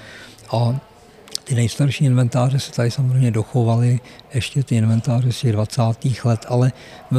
a 0.52 0.80
ty 1.44 1.54
nejstarší 1.54 2.04
inventáře 2.04 2.58
se 2.58 2.72
tady 2.72 2.90
samozřejmě 2.90 3.30
dochovaly, 3.30 4.00
ještě 4.34 4.62
ty 4.62 4.76
inventáře 4.76 5.32
z 5.32 5.40
těch 5.40 5.52
20. 5.52 5.82
let, 6.24 6.46
ale 6.48 6.68
e, 6.72 7.14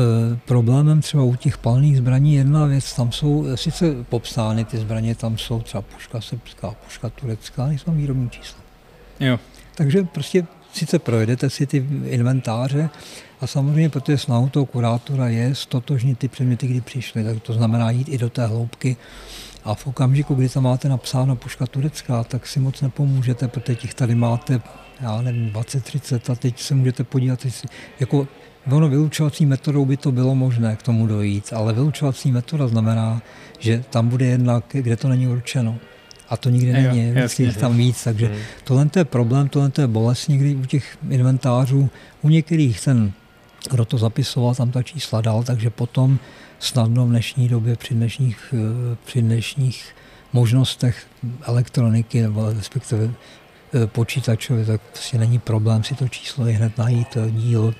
problémem 0.45 1.01
třeba 1.01 1.23
u 1.23 1.35
těch 1.35 1.57
palných 1.57 1.97
zbraní 1.97 2.35
jedna 2.35 2.65
věc, 2.65 2.93
tam 2.93 3.11
jsou 3.11 3.45
sice 3.55 3.95
popsány 4.09 4.65
ty 4.65 4.77
zbraně, 4.77 5.15
tam 5.15 5.37
jsou 5.37 5.61
třeba 5.61 5.81
puška 5.81 6.21
srbská, 6.21 6.75
puška 6.83 7.09
turecká, 7.09 7.67
nejsou 7.67 7.91
výrobní 7.91 8.29
čísla. 8.29 8.59
Jo. 9.19 9.39
Takže 9.75 10.03
prostě 10.03 10.45
sice 10.73 10.99
projedete 10.99 11.49
si 11.49 11.65
ty 11.65 11.85
inventáře 12.05 12.89
a 13.41 13.47
samozřejmě, 13.47 13.89
protože 13.89 14.17
snahou 14.17 14.49
toho 14.49 14.65
kurátora 14.65 15.27
je 15.27 15.55
stotožnit 15.55 16.19
ty 16.19 16.27
předměty, 16.27 16.67
kdy 16.67 16.81
přišly, 16.81 17.23
tak 17.23 17.43
to 17.43 17.53
znamená 17.53 17.91
jít 17.91 18.09
i 18.09 18.17
do 18.17 18.29
té 18.29 18.47
hloubky 18.47 18.97
a 19.65 19.73
v 19.73 19.87
okamžiku, 19.87 20.35
kdy 20.35 20.49
tam 20.49 20.63
máte 20.63 20.89
napsáno 20.89 21.35
puška 21.35 21.67
turecká, 21.67 22.23
tak 22.23 22.47
si 22.47 22.59
moc 22.59 22.81
nepomůžete, 22.81 23.47
protože 23.47 23.75
těch 23.75 23.93
tady 23.93 24.15
máte, 24.15 24.61
já 25.01 25.21
nevím, 25.21 25.49
20-30 25.49 26.31
a 26.31 26.35
teď 26.35 26.59
se 26.59 26.75
můžete 26.75 27.03
podívat, 27.03 27.45
jestli, 27.45 27.69
jako 27.99 28.27
Ono 28.71 28.89
vylučovací 28.89 29.45
metodou 29.45 29.85
by 29.85 29.97
to 29.97 30.11
bylo 30.11 30.35
možné 30.35 30.75
k 30.75 30.81
tomu 30.81 31.07
dojít, 31.07 31.53
ale 31.53 31.73
vylučovací 31.73 32.31
metoda 32.31 32.67
znamená, 32.67 33.21
že 33.59 33.83
tam 33.89 34.09
bude 34.09 34.25
jedna, 34.25 34.63
kde 34.71 34.97
to 34.97 35.07
není 35.07 35.27
určeno. 35.27 35.77
A 36.29 36.37
to 36.37 36.49
nikdy 36.49 36.73
není, 36.73 37.13
je 37.39 37.53
tam 37.53 37.77
víc, 37.77 38.03
takže 38.03 38.27
hmm. 38.27 38.37
tohle 38.63 38.89
je 38.95 39.05
problém, 39.05 39.49
tohle 39.49 39.71
je 39.77 39.87
bolest 39.87 40.27
někdy 40.27 40.55
u 40.55 40.65
těch 40.65 40.97
inventářů. 41.09 41.89
U 42.21 42.29
některých 42.29 42.81
ten, 42.81 43.11
kdo 43.71 43.85
to 43.85 43.97
zapisoval, 43.97 44.55
tam 44.55 44.71
ta 44.71 44.83
čísla 44.83 45.21
dal, 45.21 45.43
takže 45.43 45.69
potom 45.69 46.19
snadno 46.63 47.05
v 47.05 47.09
dnešní 47.09 47.49
době 47.49 47.75
při 47.75 47.93
dnešních, 47.93 48.53
eh, 48.53 48.97
při 49.05 49.21
dnešních 49.21 49.95
možnostech 50.33 51.07
elektroniky 51.41 52.21
nebo 52.21 52.49
respektive 52.53 53.09
eh, 53.73 53.87
počítačově, 53.87 54.65
tak 54.65 54.81
prostě 54.81 55.17
není 55.17 55.39
problém 55.39 55.83
si 55.83 55.95
to 55.95 56.07
číslo 56.07 56.47
i 56.47 56.53
hned 56.53 56.77
najít, 56.77 57.17
díl 57.29 57.73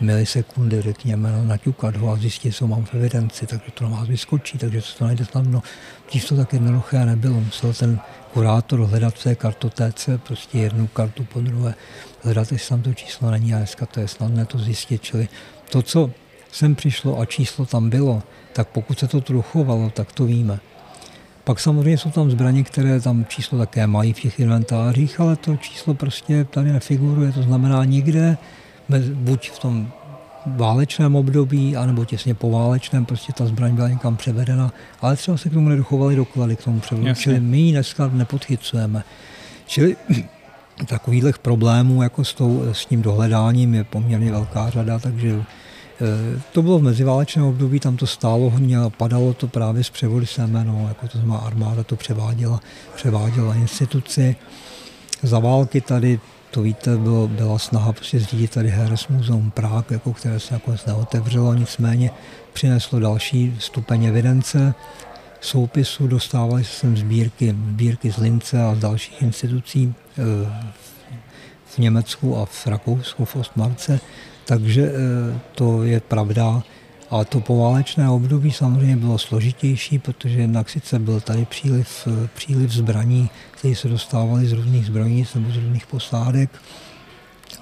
milisekundy, 0.00 0.82
řekněme, 0.82 1.32
no, 1.32 1.44
naťukat 1.44 1.96
ho 1.96 2.12
a 2.12 2.16
zjistit, 2.16 2.52
co 2.52 2.66
mám 2.66 2.84
v 2.84 2.94
evidenci, 2.94 3.46
takže 3.46 3.70
to 3.74 3.84
na 3.84 3.90
vás 3.90 4.08
vyskočí, 4.08 4.58
takže 4.58 4.82
se 4.82 4.98
to 4.98 5.04
najde 5.04 5.24
snadno. 5.24 5.62
Když 6.10 6.24
to 6.24 6.36
tak 6.36 6.52
jednoduché 6.52 7.06
nebylo, 7.06 7.40
musel 7.40 7.74
ten 7.74 8.00
kurátor 8.32 8.80
hledat 8.80 9.14
v 9.14 9.22
té 9.22 9.34
kartotéce 9.34 10.18
prostě 10.18 10.58
jednu 10.58 10.86
kartu 10.86 11.24
po 11.24 11.40
druhé, 11.40 11.74
hledat, 12.22 12.52
jestli 12.52 12.68
tam 12.68 12.82
to 12.82 12.94
číslo 12.94 13.30
není 13.30 13.54
a 13.54 13.58
dneska 13.58 13.86
to 13.86 14.00
je 14.00 14.08
snadné 14.08 14.46
to 14.46 14.58
zjistit, 14.58 15.02
čili 15.02 15.28
to, 15.70 15.82
co 15.82 16.10
sem 16.52 16.74
přišlo 16.74 17.20
a 17.20 17.26
číslo 17.26 17.66
tam 17.66 17.90
bylo, 17.90 18.22
tak 18.52 18.68
pokud 18.68 18.98
se 18.98 19.08
to 19.08 19.20
truchovalo, 19.20 19.90
tak 19.90 20.12
to 20.12 20.24
víme. 20.24 20.60
Pak 21.44 21.60
samozřejmě 21.60 21.98
jsou 21.98 22.10
tam 22.10 22.30
zbraně, 22.30 22.62
které 22.62 23.00
tam 23.00 23.24
číslo 23.28 23.58
také 23.58 23.86
mají 23.86 24.12
v 24.12 24.20
těch 24.20 24.40
inventářích, 24.40 25.20
ale 25.20 25.36
to 25.36 25.56
číslo 25.56 25.94
prostě 25.94 26.44
tady 26.44 26.72
nefiguruje, 26.72 27.32
to 27.32 27.42
znamená 27.42 27.84
nikde, 27.84 28.36
buď 29.14 29.50
v 29.50 29.58
tom 29.58 29.92
válečném 30.46 31.16
období, 31.16 31.76
anebo 31.76 32.04
těsně 32.04 32.34
po 32.34 32.50
válečném, 32.50 33.04
prostě 33.04 33.32
ta 33.32 33.46
zbraň 33.46 33.74
byla 33.74 33.88
někam 33.88 34.16
převedena, 34.16 34.72
ale 35.00 35.16
třeba 35.16 35.36
se 35.36 35.48
k 35.48 35.52
tomu 35.52 35.68
nedochovali 35.68 36.16
doklady 36.16 36.56
k 36.56 36.64
tomu 36.64 36.80
převodu, 36.80 37.14
čili 37.14 37.40
my 37.40 37.58
ji 37.58 37.72
dneska 37.72 38.10
nepodchycujeme. 38.12 39.04
Čili 39.66 39.96
takových 40.86 41.38
problémů 41.38 42.02
jako 42.02 42.24
s, 42.24 42.34
tou, 42.34 42.62
s 42.72 42.86
tím 42.86 43.02
dohledáním 43.02 43.74
je 43.74 43.84
poměrně 43.84 44.32
velká 44.32 44.70
řada, 44.70 44.98
takže 44.98 45.42
to 46.52 46.62
bylo 46.62 46.78
v 46.78 46.82
meziválečném 46.82 47.44
období, 47.44 47.80
tam 47.80 47.96
to 47.96 48.06
stálo 48.06 48.50
hodně 48.50 48.78
a 48.78 48.90
padalo 48.90 49.34
to 49.34 49.48
právě 49.48 49.84
z 49.84 49.90
převody 49.90 50.26
semeno, 50.26 50.84
jako 50.88 51.08
to 51.08 51.18
znamená 51.18 51.38
armáda 51.38 51.82
to 51.82 51.96
převáděla, 51.96 52.60
převáděla 52.94 53.54
instituci. 53.54 54.36
Za 55.22 55.38
války 55.38 55.80
tady, 55.80 56.20
to 56.50 56.62
víte, 56.62 56.96
bylo, 56.96 57.28
byla 57.28 57.58
snaha 57.58 57.92
prostě 57.92 58.20
zřídit 58.20 58.50
tady 58.50 58.70
Heres 58.70 59.08
Muzeum 59.08 59.50
Prague, 59.50 59.84
jako 59.90 60.12
které 60.12 60.40
se 60.40 60.54
nakonec 60.54 60.86
neotevřelo, 60.86 61.54
nicméně 61.54 62.10
přineslo 62.52 63.00
další 63.00 63.56
stupeň 63.58 64.04
evidence 64.04 64.74
soupisu, 65.40 66.06
dostávaly 66.06 66.64
se 66.64 66.70
sem 66.70 66.96
sbírky, 66.96 67.50
sbírky 67.50 68.12
z 68.12 68.16
Lince 68.16 68.62
a 68.62 68.74
z 68.74 68.78
dalších 68.78 69.22
institucí 69.22 69.94
eh, 70.18 70.22
v 71.64 71.78
Německu 71.78 72.36
a 72.36 72.46
v 72.46 72.66
Rakousku, 72.66 73.24
v 73.24 73.36
Ostmarce. 73.36 74.00
Takže 74.44 74.82
eh, 74.82 75.40
to 75.54 75.82
je 75.82 76.00
pravda. 76.00 76.62
A 77.10 77.24
to 77.24 77.40
poválečné 77.40 78.10
období 78.10 78.52
samozřejmě 78.52 78.96
bylo 78.96 79.18
složitější, 79.18 79.98
protože 79.98 80.40
jednak 80.40 80.70
sice 80.70 80.98
byl 80.98 81.20
tady 81.20 81.44
příliv, 81.44 82.08
eh, 82.24 82.28
příliv 82.34 82.70
zbraní, 82.70 83.30
které 83.50 83.74
se 83.74 83.88
dostávaly 83.88 84.46
z 84.46 84.52
různých 84.52 84.86
zbrojnic 84.86 85.34
nebo 85.34 85.50
z 85.50 85.56
různých 85.56 85.86
posádek. 85.86 86.50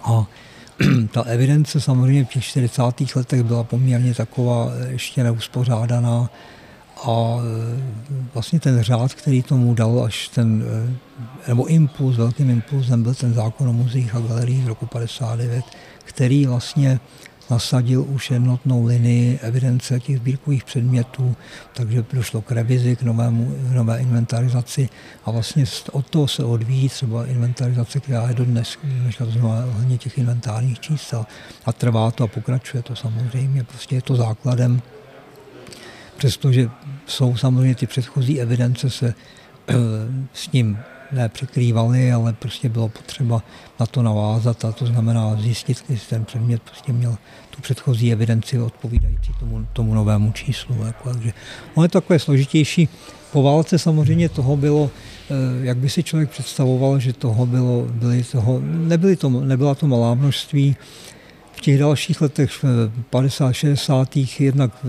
A 0.03 0.27
ta 1.13 1.23
evidence 1.23 1.81
samozřejmě 1.81 2.25
v 2.25 2.29
těch 2.29 2.45
40. 2.45 2.83
letech 3.17 3.43
byla 3.43 3.65
poměrně 3.65 4.15
taková 4.15 4.71
eh, 4.73 4.93
ještě 4.93 5.25
neuspořádaná 5.25 6.31
a 7.05 7.37
vlastně 8.35 8.61
ten 8.61 8.83
řád, 8.83 9.15
který 9.15 9.43
tomu 9.43 9.75
dal 9.75 10.05
až 10.05 10.29
ten, 10.29 10.65
nebo 11.49 11.67
impuls, 11.67 12.17
velkým 12.17 12.51
impulsem 12.51 13.03
byl 13.03 13.15
ten 13.15 13.35
zákon 13.35 13.69
o 13.69 13.73
muzeích 13.73 14.15
a 14.15 14.21
galeriích 14.21 14.65
z 14.65 14.69
roku 14.69 14.87
59, 14.87 15.65
který 16.05 16.47
vlastně 16.47 17.01
nasadil 17.51 18.05
už 18.09 18.31
jednotnou 18.31 18.87
linii 18.87 19.39
evidence 19.43 20.01
těch 20.01 20.17
sbírkových 20.17 20.65
předmětů, 20.65 21.37
takže 21.75 22.05
došlo 22.13 22.43
k 22.43 22.53
revizi, 22.53 22.97
k 22.97 23.03
novému, 23.03 23.55
nové 23.73 23.99
inventarizaci. 23.99 24.89
A 25.25 25.31
vlastně 25.31 25.65
od 25.93 26.11
toho 26.11 26.29
se 26.29 26.45
odvíjí 26.45 26.89
třeba 26.89 27.27
inventarizace, 27.27 28.01
která 28.01 28.29
je 28.29 28.35
dodnes, 28.35 28.79
dneska 28.85 29.25
to 29.25 29.31
znamená 29.31 29.61
hlavně 29.61 29.99
těch 29.99 30.19
inventárních 30.19 30.81
čísel. 30.81 31.27
A 31.65 31.73
trvá 31.73 32.11
to 32.11 32.25
a 32.25 32.27
pokračuje 32.27 32.83
to 32.83 32.97
samozřejmě, 32.97 33.65
prostě 33.65 33.95
je 33.95 34.03
to 34.03 34.17
základem, 34.17 34.83
přestože 36.17 36.71
jsou 37.07 37.37
samozřejmě 37.37 37.75
ty 37.75 37.87
předchozí 37.87 38.41
evidence 38.41 38.91
se 38.91 39.15
s 40.33 40.49
tím 40.49 40.79
ne 41.13 41.29
překrývaly, 41.29 42.13
ale 42.13 42.33
prostě 42.33 42.69
bylo 42.69 42.89
potřeba 42.89 43.43
na 43.81 43.87
to 43.87 44.03
navázat 44.03 44.65
a 44.65 44.73
to 44.73 44.87
znamená 44.87 45.37
zjistit, 45.37 45.85
jestli 45.89 46.09
ten 46.09 46.25
předmět 46.25 46.63
prostě 46.63 46.93
měl 46.93 47.17
tu 47.51 47.61
předchozí 47.63 48.13
evidenci 48.13 48.59
odpovídající 48.59 49.33
tomu, 49.41 49.67
tomu 49.73 49.95
novému 49.95 50.33
číslu. 50.33 50.85
Jako, 50.87 51.13
takže 51.13 51.33
ono 51.75 51.85
je 51.85 51.89
takové 51.89 52.19
složitější. 52.19 52.89
Po 53.33 53.43
válce 53.43 53.79
samozřejmě 53.79 54.29
toho 54.29 54.57
bylo, 54.57 54.91
eh, 55.31 55.35
jak 55.67 55.77
by 55.77 55.91
si 55.91 56.03
člověk 56.03 56.31
představoval, 56.31 56.99
že 56.99 57.13
toho 57.13 57.47
bylo, 57.47 57.87
byly 57.91 58.25
toho, 58.25 58.61
nebyly 58.63 59.17
to, 59.17 59.31
nebyla 59.31 59.75
to 59.75 59.87
malá 59.87 60.15
množství, 60.15 60.77
v 61.53 61.61
těch 61.61 61.79
dalších 61.79 62.21
letech 62.21 62.65
50, 63.11 63.53
60. 63.53 64.17
jednak, 64.41 64.87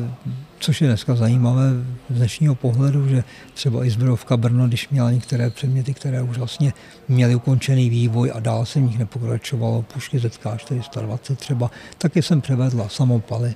což 0.62 0.82
je 0.82 0.88
dneska 0.88 1.16
zajímavé 1.16 1.72
z 2.10 2.16
dnešního 2.16 2.56
pohledu, 2.56 3.08
že 3.08 3.24
třeba 3.54 3.86
i 3.86 3.90
zbrojovka 3.90 4.38
Brno, 4.38 4.68
když 4.68 4.90
měla 4.90 5.12
některé 5.12 5.50
předměty, 5.50 5.94
které 5.94 6.22
už 6.22 6.38
vlastně 6.38 6.74
měly 7.08 7.36
ukončený 7.36 7.90
vývoj 7.90 8.32
a 8.36 8.40
dál 8.40 8.66
se 8.66 8.80
v 8.80 8.84
nich 8.84 9.00
nepokračovalo, 9.00 9.82
pušky 9.82 10.20
ZK 10.20 10.48
420 10.58 11.40
třeba, 11.40 11.72
taky 11.98 12.22
jsem 12.22 12.42
převedla 12.42 12.90
samopaly, 12.90 13.54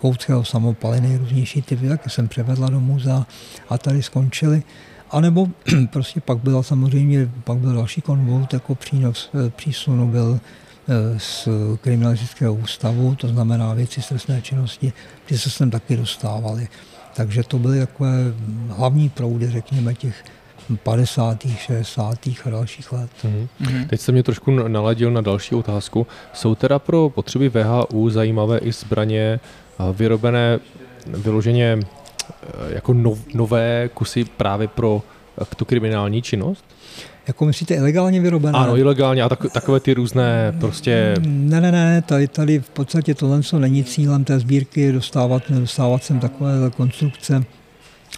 koutského 0.00 0.44
samopaly, 0.44 1.00
nejrůznější 1.00 1.62
typy, 1.62 1.88
taky 1.88 2.10
jsem 2.10 2.28
převedla 2.28 2.70
do 2.70 2.80
muzea 2.80 3.26
a 3.68 3.78
tady 3.78 4.02
skončily. 4.02 4.62
A 5.10 5.20
nebo 5.20 5.46
prostě 5.90 6.20
pak 6.20 6.38
byla 6.38 6.62
samozřejmě, 6.62 7.30
pak 7.44 7.58
byl 7.58 7.74
další 7.74 8.00
konvolt 8.00 8.52
jako 8.52 8.74
přínos 8.74 9.30
eh, 9.34 9.50
přísunu 9.50 10.08
byl 10.08 10.40
z 11.16 11.48
kriminalistického 11.80 12.54
ústavu, 12.54 13.14
to 13.14 13.28
znamená 13.28 13.74
věci 13.74 14.02
z 14.02 14.08
trestné 14.08 14.42
činnosti, 14.42 14.92
ty 15.26 15.38
se 15.38 15.50
sem 15.50 15.70
taky 15.70 15.96
dostávaly. 15.96 16.68
Takže 17.14 17.42
to 17.42 17.58
byly 17.58 17.80
takové 17.80 18.12
hlavní 18.68 19.08
proudy, 19.08 19.50
řekněme, 19.50 19.94
těch 19.94 20.24
50., 20.82 21.46
60. 21.56 22.18
a 22.44 22.50
dalších 22.50 22.92
let. 22.92 23.10
Mm-hmm. 23.24 23.86
Teď 23.86 24.00
se 24.00 24.12
mě 24.12 24.22
trošku 24.22 24.50
naladil 24.50 25.10
na 25.10 25.20
další 25.20 25.54
otázku. 25.54 26.06
Jsou 26.32 26.54
teda 26.54 26.78
pro 26.78 27.08
potřeby 27.08 27.48
VHU 27.48 28.10
zajímavé 28.10 28.58
i 28.58 28.72
zbraně 28.72 29.40
eh, 29.40 29.92
vyrobené 29.92 30.58
vyloženě 31.06 31.78
eh, 31.78 32.46
jako 32.74 32.94
nové 33.34 33.90
kusy 33.94 34.24
právě 34.24 34.68
pro 34.68 35.02
tu 35.56 35.64
kriminální 35.64 36.22
činnost? 36.22 36.64
Jako 37.26 37.44
myslíte 37.44 37.74
ilegálně 37.74 38.20
vyrobené? 38.20 38.58
Ano, 38.58 38.76
ilegálně 38.76 39.22
a 39.22 39.28
tak, 39.28 39.52
takové 39.52 39.80
ty 39.80 39.94
různé 39.94 40.54
prostě... 40.60 41.14
Ne, 41.26 41.60
ne, 41.60 41.72
ne, 41.72 42.02
tady, 42.02 42.28
tady 42.28 42.58
v 42.58 42.70
podstatě 42.70 43.14
tohle 43.14 43.42
co 43.42 43.58
není 43.58 43.84
cílem 43.84 44.24
té 44.24 44.38
sbírky 44.38 44.92
dostávat, 44.92 45.42
dostávat 45.50 46.04
sem 46.04 46.20
takové 46.20 46.52
konstrukce 46.76 47.44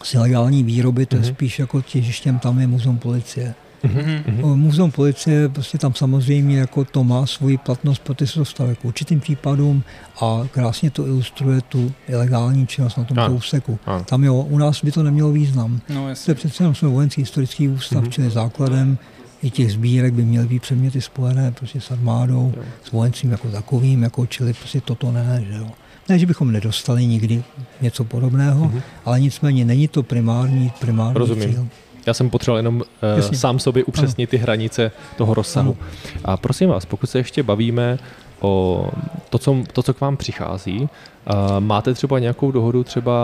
z 0.03 0.15
ilegální 0.15 0.63
výroby, 0.63 1.07
to 1.07 1.17
je 1.17 1.23
mm-hmm. 1.23 1.35
spíš 1.35 1.59
jako 1.59 1.83
těžištěm 1.83 2.39
tam 2.39 2.59
je 2.59 2.67
muzeum 2.67 2.99
policie. 2.99 3.55
Mm-hmm. 3.85 4.57
Muzeum 4.57 4.91
policie, 4.91 5.49
prostě 5.49 5.78
tam 5.78 5.95
samozřejmě 5.95 6.59
jako 6.59 6.85
to 6.85 7.05
má 7.05 7.26
svoji 7.26 7.59
platnost, 7.59 7.99
protože 7.99 8.32
se 8.32 8.39
dostává 8.39 8.74
k 8.74 8.85
určitým 8.85 9.20
případům 9.20 9.82
a 10.20 10.41
krásně 10.51 10.91
to 10.91 11.07
ilustruje 11.07 11.61
tu 11.61 11.93
ilegální 12.09 12.66
činnost 12.66 12.97
na 12.97 13.05
tom 13.05 13.18
ano. 13.18 13.35
úseku. 13.35 13.78
Ano. 13.87 14.05
Tam 14.05 14.24
jo, 14.24 14.35
u 14.35 14.59
nás 14.59 14.85
by 14.85 14.93
to 14.93 15.03
nemělo 15.03 15.32
význam. 15.32 15.80
No, 15.89 16.09
to 16.24 16.30
je 16.30 16.35
přece 16.35 16.62
jenom 16.62 16.74
jsme 16.74 16.89
vojenský 16.89 17.20
historický 17.20 17.68
ústav, 17.68 18.05
mm-hmm. 18.05 18.09
čili 18.11 18.30
základem 18.30 18.99
i 19.43 19.51
těch 19.51 19.72
sbírek 19.72 20.14
by 20.14 20.24
měly 20.24 20.47
být 20.47 20.62
předměty 20.62 21.01
spojené 21.01 21.53
prostě 21.53 21.80
s 21.80 21.91
armádou, 21.91 22.53
jo. 22.57 22.62
s 22.85 22.91
vojenstvím 22.91 23.30
jako 23.30 23.49
takovým, 23.49 24.03
jako 24.03 24.26
čili 24.26 24.53
prostě 24.53 24.80
toto 24.80 25.12
ne, 25.12 25.45
že 25.49 25.59
jo. 25.59 25.70
Ne, 26.09 26.18
že 26.18 26.26
bychom 26.26 26.53
nedostali 26.53 27.07
nikdy 27.07 27.43
něco 27.80 28.05
podobného, 28.05 28.64
mm-hmm. 28.64 28.82
ale 29.05 29.20
nicméně 29.20 29.64
není 29.64 29.89
to 29.89 30.03
primární, 30.03 30.72
primární 30.80 31.18
Rozumím. 31.18 31.51
cíl. 31.51 31.68
Já 32.07 32.15
jsem 32.15 32.31
potřeboval 32.31 32.59
jenom 32.59 32.77
uh, 32.77 33.33
sám 33.33 33.59
sobě 33.59 33.85
upřesnit 33.85 34.29
ano. 34.29 34.31
ty 34.31 34.37
hranice 34.37 34.91
toho 35.17 35.35
rozsahu. 35.35 35.77
Ano. 35.81 36.21
A 36.25 36.37
prosím 36.37 36.69
vás, 36.69 36.85
pokud 36.85 37.07
se 37.07 37.19
ještě 37.19 37.43
bavíme 37.43 37.99
o 38.41 38.89
to, 39.31 39.39
co, 39.39 39.57
to, 39.73 39.83
co 39.83 39.95
k 39.95 40.01
vám 40.01 40.17
přichází, 40.17 40.89
Máte 41.59 41.95
třeba 41.95 42.18
nějakou 42.18 42.51
dohodu 42.51 42.85
třeba 42.85 43.14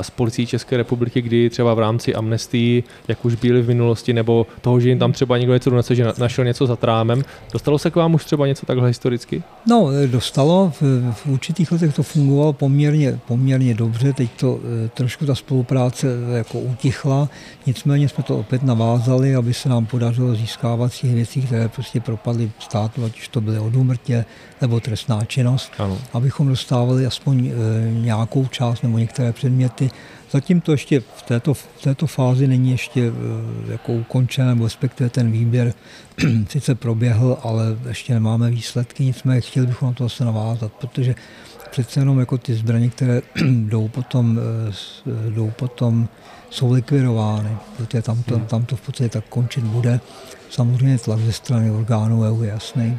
s 0.00 0.10
policií 0.10 0.46
České 0.46 0.76
republiky, 0.76 1.22
kdy 1.22 1.50
třeba 1.50 1.74
v 1.74 1.78
rámci 1.78 2.14
amnestii, 2.14 2.84
jak 3.08 3.24
už 3.24 3.34
byly 3.34 3.62
v 3.62 3.68
minulosti, 3.68 4.12
nebo 4.12 4.46
toho, 4.60 4.80
že 4.80 4.88
jim 4.88 4.98
tam 4.98 5.12
třeba 5.12 5.38
někdo 5.38 5.54
něco 5.54 5.70
donese, 5.70 5.94
že 5.94 6.06
našel 6.18 6.44
něco 6.44 6.66
za 6.66 6.76
trámem. 6.76 7.24
Dostalo 7.52 7.78
se 7.78 7.90
k 7.90 7.96
vám 7.96 8.14
už 8.14 8.24
třeba 8.24 8.46
něco 8.46 8.66
takhle 8.66 8.88
historicky? 8.88 9.42
No, 9.66 9.88
dostalo. 10.06 10.72
V, 10.80 11.12
v 11.12 11.26
určitých 11.26 11.72
letech 11.72 11.94
to 11.94 12.02
fungovalo 12.02 12.52
poměrně, 12.52 13.18
poměrně 13.28 13.74
dobře. 13.74 14.12
Teď 14.12 14.30
to 14.40 14.58
e, 14.84 14.88
trošku 14.88 15.26
ta 15.26 15.34
spolupráce 15.34 16.08
e, 16.08 16.36
jako 16.36 16.58
utichla. 16.58 17.28
Nicméně 17.66 18.08
jsme 18.08 18.24
to 18.24 18.38
opět 18.38 18.62
navázali, 18.62 19.34
aby 19.34 19.54
se 19.54 19.68
nám 19.68 19.86
podařilo 19.86 20.34
získávat 20.34 20.92
těch 20.92 21.14
věcí, 21.14 21.42
které 21.42 21.68
prostě 21.68 22.00
propadly 22.00 22.50
státu, 22.58 23.04
ať 23.04 23.18
už 23.18 23.28
to 23.28 23.40
byly 23.40 23.58
od 23.58 23.76
úmrtě 23.76 24.24
nebo 24.60 24.80
trestná 24.80 25.24
činnost, 25.24 25.72
ano. 25.78 25.98
abychom 26.12 26.48
dostávali 26.48 27.06
aspoň 27.06 27.45
E, 27.52 27.92
nějakou 27.92 28.46
část 28.46 28.82
nebo 28.82 28.98
některé 28.98 29.32
předměty. 29.32 29.90
Zatím 30.30 30.60
to 30.60 30.72
ještě 30.72 31.00
v 31.00 31.22
této, 31.22 31.54
v 31.54 31.82
této 31.82 32.06
fázi 32.06 32.48
není 32.48 32.70
ještě 32.70 33.00
e, 33.00 33.12
jako 33.72 33.92
ukončen, 33.92 34.46
nebo 34.46 34.64
respektive 34.64 35.10
ten 35.10 35.30
výběr 35.30 35.74
sice 36.48 36.74
proběhl, 36.74 37.38
ale 37.42 37.64
ještě 37.88 38.14
nemáme 38.14 38.50
výsledky, 38.50 39.04
nicméně 39.04 39.40
chtěli 39.40 39.66
bychom 39.66 39.88
na 39.88 39.94
to 39.94 40.04
zase 40.04 40.24
navázat, 40.24 40.72
protože 40.72 41.14
přece 41.70 42.00
jenom 42.00 42.18
jako 42.18 42.38
ty 42.38 42.54
zbraně, 42.54 42.88
které 42.88 43.22
jdou 43.50 43.88
potom, 43.88 44.38
e, 44.38 45.30
jdou 45.30 45.50
potom 45.50 46.08
jsou 46.50 46.72
likvidovány, 46.72 47.56
protože 47.76 48.02
tam 48.02 48.22
to, 48.22 48.36
hmm. 48.36 48.46
tam 48.46 48.64
to 48.64 48.76
v 48.76 48.80
podstatě 48.80 49.08
tak 49.08 49.24
končit 49.28 49.64
bude. 49.64 50.00
Samozřejmě 50.50 50.98
tlak 50.98 51.20
ze 51.20 51.32
strany 51.32 51.70
orgánů 51.70 52.22
EU 52.22 52.42
je 52.42 52.50
jasný 52.50 52.98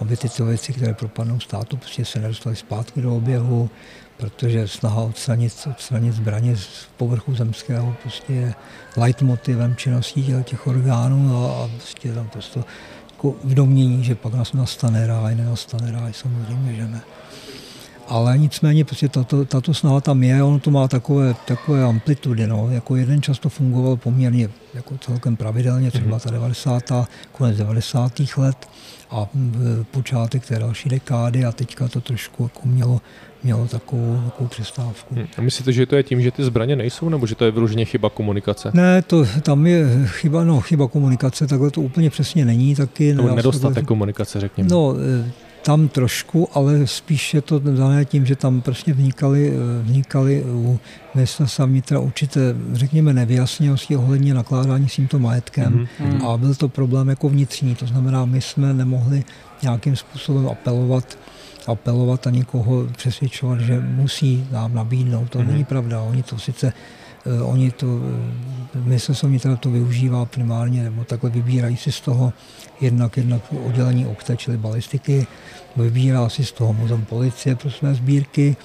aby 0.00 0.16
tyto 0.16 0.44
věci, 0.44 0.72
které 0.72 0.94
propadnou 0.94 1.40
státu, 1.40 1.76
prostě 1.76 2.04
se 2.04 2.20
nedostaly 2.20 2.56
zpátky 2.56 3.02
do 3.02 3.16
oběhu, 3.16 3.70
protože 4.16 4.68
snaha 4.68 5.02
odstranit, 5.02 5.68
odstranit 5.70 6.14
zbraně 6.14 6.56
z 6.56 6.88
povrchu 6.96 7.34
zemského 7.34 7.96
prostě 8.02 8.32
je 8.32 8.54
leitmotivem 8.96 9.76
činností 9.76 10.34
těch 10.44 10.66
orgánů 10.66 11.44
a, 11.44 11.64
a 11.64 11.68
prostě 11.68 12.12
tam 12.12 12.28
prostě 12.28 12.64
jako 13.10 13.34
v 13.44 13.54
domění, 13.54 14.04
že 14.04 14.14
pak 14.14 14.34
nás 14.34 14.52
nastane 14.52 15.06
ráj, 15.06 15.34
nenastane 15.34 15.92
ráj, 15.92 16.12
samozřejmě, 16.12 16.74
že 16.74 16.88
ne. 16.88 17.00
Ale 18.08 18.38
nicméně 18.38 18.84
prostě 18.84 19.08
tato, 19.08 19.44
tato 19.44 19.74
snaha 19.74 20.00
tam 20.00 20.22
je, 20.22 20.42
ono 20.42 20.58
to 20.58 20.70
má 20.70 20.88
takové, 20.88 21.34
takové 21.46 21.84
amplitudy. 21.84 22.46
No. 22.46 22.68
Jako 22.70 22.96
jeden 22.96 23.22
čas 23.22 23.38
to 23.38 23.48
fungoval 23.48 23.96
poměrně 23.96 24.48
jako 24.74 24.98
celkem 24.98 25.36
pravidelně, 25.36 25.90
třeba 25.90 26.18
ta 26.18 26.30
90. 26.30 26.92
konec 27.32 27.56
90. 27.56 28.12
let 28.36 28.68
a 29.10 29.26
počátek 29.90 30.46
té 30.46 30.58
další 30.58 30.88
dekády 30.88 31.44
a 31.44 31.52
teďka 31.52 31.88
to 31.88 32.00
trošku 32.00 32.42
jako 32.42 32.60
mělo, 32.64 33.00
mělo 33.44 33.66
takovou, 33.66 34.22
takovou 34.24 34.48
přestávku. 34.48 35.14
Hmm. 35.14 35.26
A 35.38 35.40
myslíte, 35.40 35.72
že 35.72 35.86
to 35.86 35.96
je 35.96 36.02
tím, 36.02 36.22
že 36.22 36.30
ty 36.30 36.44
zbraně 36.44 36.76
nejsou, 36.76 37.08
nebo 37.08 37.26
že 37.26 37.34
to 37.34 37.44
je 37.44 37.50
vyloženě 37.50 37.84
chyba 37.84 38.10
komunikace? 38.10 38.70
Ne, 38.74 39.02
to, 39.02 39.26
tam 39.42 39.66
je 39.66 39.86
chyba, 40.06 40.44
no, 40.44 40.60
chyba 40.60 40.88
komunikace, 40.88 41.46
takhle 41.46 41.70
to 41.70 41.80
úplně 41.80 42.10
přesně 42.10 42.44
není 42.44 42.74
taky. 42.74 43.14
Nebo 43.14 43.34
nedostatek 43.34 43.84
komunikace, 43.84 44.40
řekněme. 44.40 44.68
No, 44.70 44.94
tam 45.66 45.88
trošku, 45.88 46.48
ale 46.54 46.86
spíš 46.86 47.34
je 47.34 47.42
to 47.42 47.58
dané 47.58 48.04
tím, 48.04 48.26
že 48.26 48.36
tam 48.36 48.60
prostě 48.60 48.92
vnikali, 48.92 49.52
vnikali 49.82 50.44
u 50.46 50.78
ministerstva 51.14 51.66
vnitra 51.66 51.98
určité, 51.98 52.40
řekněme, 52.72 53.12
nevyjasněnosti 53.12 53.96
ohledně 53.96 54.34
nakládání 54.34 54.88
s 54.88 54.94
tímto 54.94 55.18
majetkem 55.18 55.88
mm-hmm. 55.98 56.28
a 56.28 56.36
byl 56.36 56.54
to 56.54 56.68
problém 56.68 57.08
jako 57.08 57.28
vnitřní, 57.28 57.74
to 57.74 57.86
znamená, 57.86 58.24
my 58.24 58.40
jsme 58.40 58.74
nemohli 58.74 59.24
nějakým 59.62 59.96
způsobem 59.96 60.48
apelovat 60.48 61.18
apelovat 61.66 62.26
a 62.26 62.30
někoho 62.30 62.86
přesvědčovat, 62.96 63.60
že 63.60 63.80
musí 63.80 64.46
nám 64.50 64.74
nabídnout. 64.74 65.30
To 65.30 65.38
mm-hmm. 65.38 65.46
není 65.46 65.64
pravda. 65.64 66.00
Oni 66.00 66.22
to 66.22 66.38
sice 66.38 66.72
Eh, 67.26 67.42
oni 67.42 67.70
to, 67.70 67.86
eh, 67.86 68.55
ministerstvo 68.84 69.28
vnitra 69.28 69.56
to 69.56 69.70
využívá 69.70 70.24
primárně, 70.24 70.82
nebo 70.82 71.04
takhle 71.04 71.30
vybírají 71.30 71.76
si 71.76 71.92
z 71.92 72.00
toho 72.00 72.32
jednak, 72.80 73.16
jednak 73.16 73.42
oddělení 73.64 74.06
OKTE, 74.06 74.36
čili 74.36 74.56
balistiky, 74.56 75.26
vybírá 75.76 76.28
si 76.28 76.44
z 76.44 76.52
toho 76.52 76.72
muzeum 76.72 77.04
policie 77.04 77.56
pro 77.56 77.70
své 77.70 77.94
sbírky. 77.94 78.56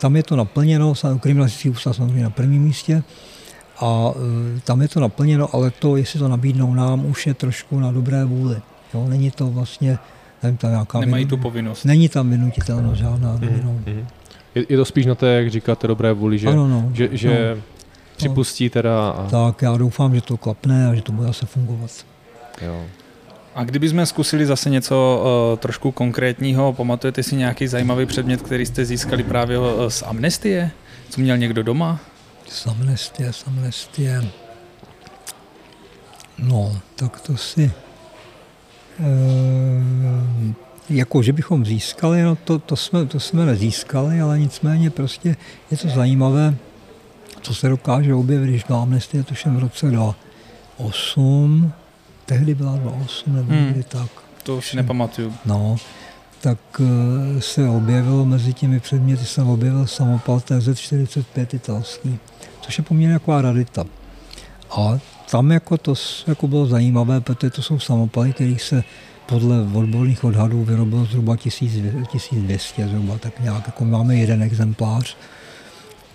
Tam 0.00 0.16
je 0.16 0.22
to 0.22 0.36
naplněno, 0.36 0.94
kriminalistický 1.20 1.70
ústav 1.70 1.96
samozřejmě 1.96 2.22
na 2.22 2.30
prvním 2.30 2.62
místě, 2.62 3.02
a 3.80 4.12
eh, 4.56 4.60
tam 4.60 4.82
je 4.82 4.88
to 4.88 5.00
naplněno, 5.00 5.54
ale 5.54 5.70
to, 5.70 5.96
jestli 5.96 6.18
to 6.18 6.28
nabídnou 6.28 6.74
nám, 6.74 7.06
už 7.06 7.26
je 7.26 7.34
trošku 7.34 7.80
na 7.80 7.92
dobré 7.92 8.24
vůli. 8.24 8.56
Jo, 8.94 9.06
není 9.08 9.30
to 9.30 9.46
vlastně, 9.46 9.98
nevím, 10.42 10.56
tam 10.56 10.70
nějaká 10.70 11.00
Nemají 11.00 11.24
vinu, 11.24 11.36
tu 11.36 11.42
povinnost. 11.42 11.84
Není 11.84 12.08
tam 12.08 12.30
vynutitelnost 12.30 12.98
žádná. 12.98 13.36
Mm-hmm. 13.36 14.04
Je, 14.54 14.64
je 14.68 14.76
to 14.76 14.84
spíš 14.84 15.06
na 15.06 15.14
té, 15.14 15.26
jak 15.26 15.50
říkáte, 15.50 15.86
dobré 15.86 16.12
vůli, 16.12 16.38
že, 16.38 16.48
ano, 16.48 16.68
no, 16.68 16.90
že, 16.94 17.08
že 17.12 17.56
no 17.56 17.62
připustí 18.20 18.70
teda. 18.70 19.10
A... 19.10 19.30
Tak 19.30 19.62
já 19.62 19.76
doufám, 19.76 20.14
že 20.14 20.20
to 20.20 20.36
klapne 20.36 20.88
a 20.88 20.94
že 20.94 21.02
to 21.02 21.12
bude 21.12 21.26
zase 21.26 21.46
fungovat. 21.46 21.90
Jo. 22.62 22.84
A 23.54 23.64
kdybychom 23.64 24.06
zkusili 24.06 24.46
zase 24.46 24.70
něco 24.70 25.22
uh, 25.52 25.58
trošku 25.58 25.92
konkrétního, 25.92 26.72
pamatujete 26.72 27.22
si 27.22 27.36
nějaký 27.36 27.66
zajímavý 27.66 28.06
předmět, 28.06 28.42
který 28.42 28.66
jste 28.66 28.84
získali 28.84 29.22
právě 29.22 29.58
uh, 29.58 29.66
z 29.88 30.02
amnestie? 30.02 30.70
Co 31.08 31.20
měl 31.20 31.36
někdo 31.36 31.62
doma? 31.62 32.00
Z 32.48 32.66
amnestie, 32.66 33.32
z 33.32 33.46
amnestie. 33.46 34.24
No, 36.38 36.78
tak 36.96 37.20
to 37.20 37.36
si... 37.36 37.72
E, 39.00 39.10
jako, 40.90 41.22
že 41.22 41.32
bychom 41.32 41.64
získali, 41.64 42.22
no 42.22 42.36
to, 42.36 42.58
to, 42.58 42.76
jsme, 42.76 43.06
to 43.06 43.20
jsme 43.20 43.46
nezískali, 43.46 44.20
ale 44.20 44.38
nicméně 44.38 44.90
prostě 44.90 45.36
je 45.70 45.76
to 45.76 45.88
zajímavé, 45.88 46.54
co 47.50 47.54
se 47.54 47.68
dokáže 47.68 48.14
objevit, 48.14 48.48
když 48.48 48.64
do 48.64 48.76
amnestie, 48.76 49.22
tuším 49.22 49.56
v 49.56 49.58
roce 49.58 49.90
2008, 49.90 51.72
tehdy 52.26 52.54
byla 52.54 52.76
2008 52.76 53.36
nebo 53.36 53.52
hmm. 53.52 53.64
někdy 53.64 53.82
tak. 53.82 54.10
To 54.42 54.56
už 54.56 54.68
si 54.68 54.76
nepamatuju. 54.76 55.34
No, 55.44 55.76
tak 56.40 56.58
eh, 56.80 57.40
se 57.40 57.68
objevilo 57.68 58.24
mezi 58.24 58.52
těmi 58.52 58.80
předměty, 58.80 59.24
jsem 59.24 59.48
objevil 59.48 59.86
samopal 59.86 60.38
TZ-45 60.38 61.46
italský, 61.52 62.18
což 62.60 62.78
je 62.78 62.84
poměrně 62.84 63.18
taková 63.18 63.42
radita. 63.42 63.84
A 64.70 64.98
tam 65.30 65.50
jako 65.50 65.78
to 65.78 65.94
jako 66.26 66.48
bylo 66.48 66.66
zajímavé, 66.66 67.20
protože 67.20 67.50
to 67.50 67.62
jsou 67.62 67.78
samopaly, 67.78 68.32
kterých 68.32 68.62
se 68.62 68.84
podle 69.26 69.60
odborných 69.74 70.24
odhadů 70.24 70.64
vyrobilo 70.64 71.04
zhruba 71.04 71.36
1200, 71.36 72.88
zhruba 72.88 73.18
tak 73.18 73.40
nějak, 73.40 73.66
jako 73.66 73.84
máme 73.84 74.16
jeden 74.16 74.42
exemplář 74.42 75.16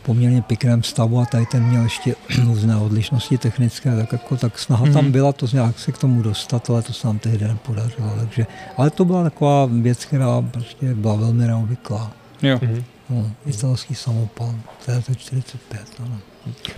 poměrně 0.05 0.41
pěkném 0.41 0.83
stavu 0.83 1.19
a 1.19 1.25
tady 1.25 1.45
ten 1.45 1.63
měl 1.63 1.83
ještě 1.83 2.15
různé 2.43 2.77
odlišnosti 2.77 3.37
technické, 3.37 3.95
tak, 3.95 4.11
jako, 4.11 4.37
tak 4.37 4.59
snaha 4.59 4.85
mm-hmm. 4.85 4.93
tam 4.93 5.03
mhm. 5.03 5.11
byla 5.11 5.33
to 5.33 5.47
nějak 5.53 5.79
se 5.79 5.91
k 5.91 5.97
tomu 5.97 6.21
dostat, 6.21 6.69
ale 6.69 6.81
to 6.81 6.93
se 6.93 7.07
nám 7.07 7.19
tehdy 7.19 7.47
nepodařilo. 7.47 8.13
Takže, 8.19 8.47
ale 8.77 8.89
to 8.89 9.05
byla 9.05 9.23
taková 9.23 9.65
věc, 9.65 10.05
která 10.05 10.41
prostě 10.41 10.93
byla 10.93 11.15
velmi 11.15 11.47
neobvyklá. 11.47 12.11
Jo. 12.41 12.57
Mm-hmm. 12.57 12.83
No, 13.09 13.31
italský 13.45 13.95
samopal, 13.95 14.55
TT-45. 14.87 15.77
Ano. 15.99 16.19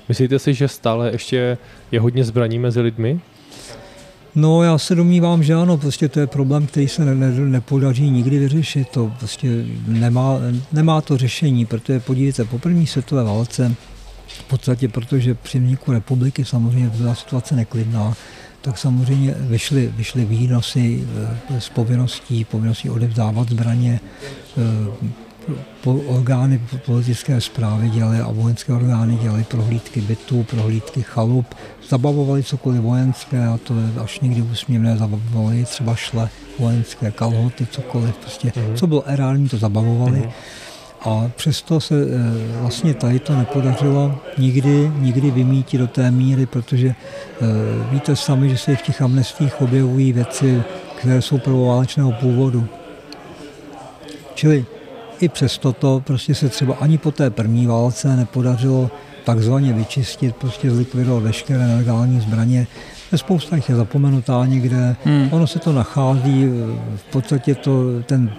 Myslíte 0.09 0.39
si, 0.39 0.53
že 0.53 0.67
stále 0.67 1.11
ještě 1.11 1.57
je 1.91 1.99
hodně 1.99 2.23
zbraní 2.23 2.59
mezi 2.59 2.81
lidmi? 2.81 3.19
No 4.37 4.63
já 4.63 4.77
se 4.77 4.95
domnívám, 4.95 5.43
že 5.43 5.53
ano, 5.53 5.77
prostě 5.77 6.09
to 6.09 6.19
je 6.19 6.27
problém, 6.27 6.67
který 6.67 6.87
se 6.87 7.05
ne, 7.05 7.15
ne, 7.15 7.31
nepodaří 7.31 8.09
nikdy 8.09 8.39
vyřešit. 8.39 8.89
To 8.89 9.11
prostě 9.19 9.65
nemá, 9.87 10.37
nemá 10.71 11.01
to 11.01 11.17
řešení, 11.17 11.65
protože 11.65 11.99
podívejte, 11.99 12.45
po 12.45 12.59
první 12.59 12.87
světové 12.87 13.23
válce, 13.23 13.75
v 14.27 14.43
podstatě 14.43 14.87
protože 14.87 15.35
při 15.35 15.59
vzniku 15.59 15.91
republiky 15.91 16.45
samozřejmě 16.45 16.89
byla 16.89 17.15
situace 17.15 17.55
neklidná, 17.55 18.13
tak 18.61 18.77
samozřejmě 18.77 19.35
vyšly, 19.39 19.93
vyšly 19.97 20.25
výnosy 20.25 21.07
z 21.59 21.69
povinností, 21.69 22.45
povinností 22.45 22.89
odevzdávat 22.89 23.49
zbraně, 23.49 23.99
eh, 24.57 25.17
orgány 26.07 26.61
politické 26.85 27.41
zprávy 27.41 27.89
dělaly 27.89 28.19
a 28.19 28.31
vojenské 28.31 28.73
orgány 28.73 29.15
dělaly 29.15 29.43
prohlídky 29.43 30.01
bytů, 30.01 30.43
prohlídky 30.43 31.01
chalup, 31.01 31.45
zabavovali 31.89 32.43
cokoliv 32.43 32.81
vojenské 32.81 33.45
a 33.45 33.57
to 33.57 33.73
je 33.73 34.01
až 34.03 34.19
někdy 34.19 34.41
úsměvné, 34.41 34.97
zabavovali 34.97 35.65
třeba 35.65 35.95
šle 35.95 36.29
vojenské 36.59 37.11
kalhoty, 37.11 37.67
cokoliv, 37.71 38.15
prostě, 38.15 38.47
mm-hmm. 38.47 38.73
co 38.75 38.87
bylo 38.87 39.07
erální, 39.07 39.49
to 39.49 39.57
zabavovali. 39.57 40.19
Mm-hmm. 40.19 40.31
A 41.01 41.31
přesto 41.35 41.79
se 41.79 41.95
e, 41.95 42.07
vlastně 42.61 42.93
tady 42.93 43.19
to 43.19 43.35
nepodařilo 43.35 44.19
nikdy, 44.37 44.91
nikdy 44.99 45.31
vymítit 45.31 45.79
do 45.79 45.87
té 45.87 46.11
míry, 46.11 46.45
protože 46.45 46.87
e, 46.87 46.95
víte 47.91 48.15
sami, 48.15 48.49
že 48.49 48.57
se 48.57 48.75
v 48.75 48.81
těch 48.81 49.01
amnestích 49.01 49.61
objevují 49.61 50.13
věci, 50.13 50.63
které 50.95 51.21
jsou 51.21 51.37
prvoválečného 51.37 52.11
původu. 52.11 52.67
Čili 54.35 54.65
i 55.19 55.29
přesto 55.29 55.73
to 55.73 56.01
prostě 56.05 56.35
se 56.35 56.49
třeba 56.49 56.75
ani 56.79 56.97
po 56.97 57.11
té 57.11 57.29
první 57.29 57.67
válce 57.67 58.15
nepodařilo 58.15 58.91
takzvaně 59.25 59.73
vyčistit, 59.73 60.35
prostě 60.35 60.71
zlikvidovat 60.71 61.23
veškeré 61.23 61.67
nelegální 61.67 62.19
zbraně. 62.19 62.67
Spousta 63.15 63.55
jich 63.55 63.69
je 63.69 63.75
zapomenutá 63.75 64.45
někde, 64.45 64.95
hmm. 65.05 65.29
ono 65.31 65.47
se 65.47 65.59
to 65.59 65.73
nachází, 65.73 66.45
v 66.95 67.03
podstatě 67.11 67.55
to, 67.55 68.03
ten, 68.05 68.31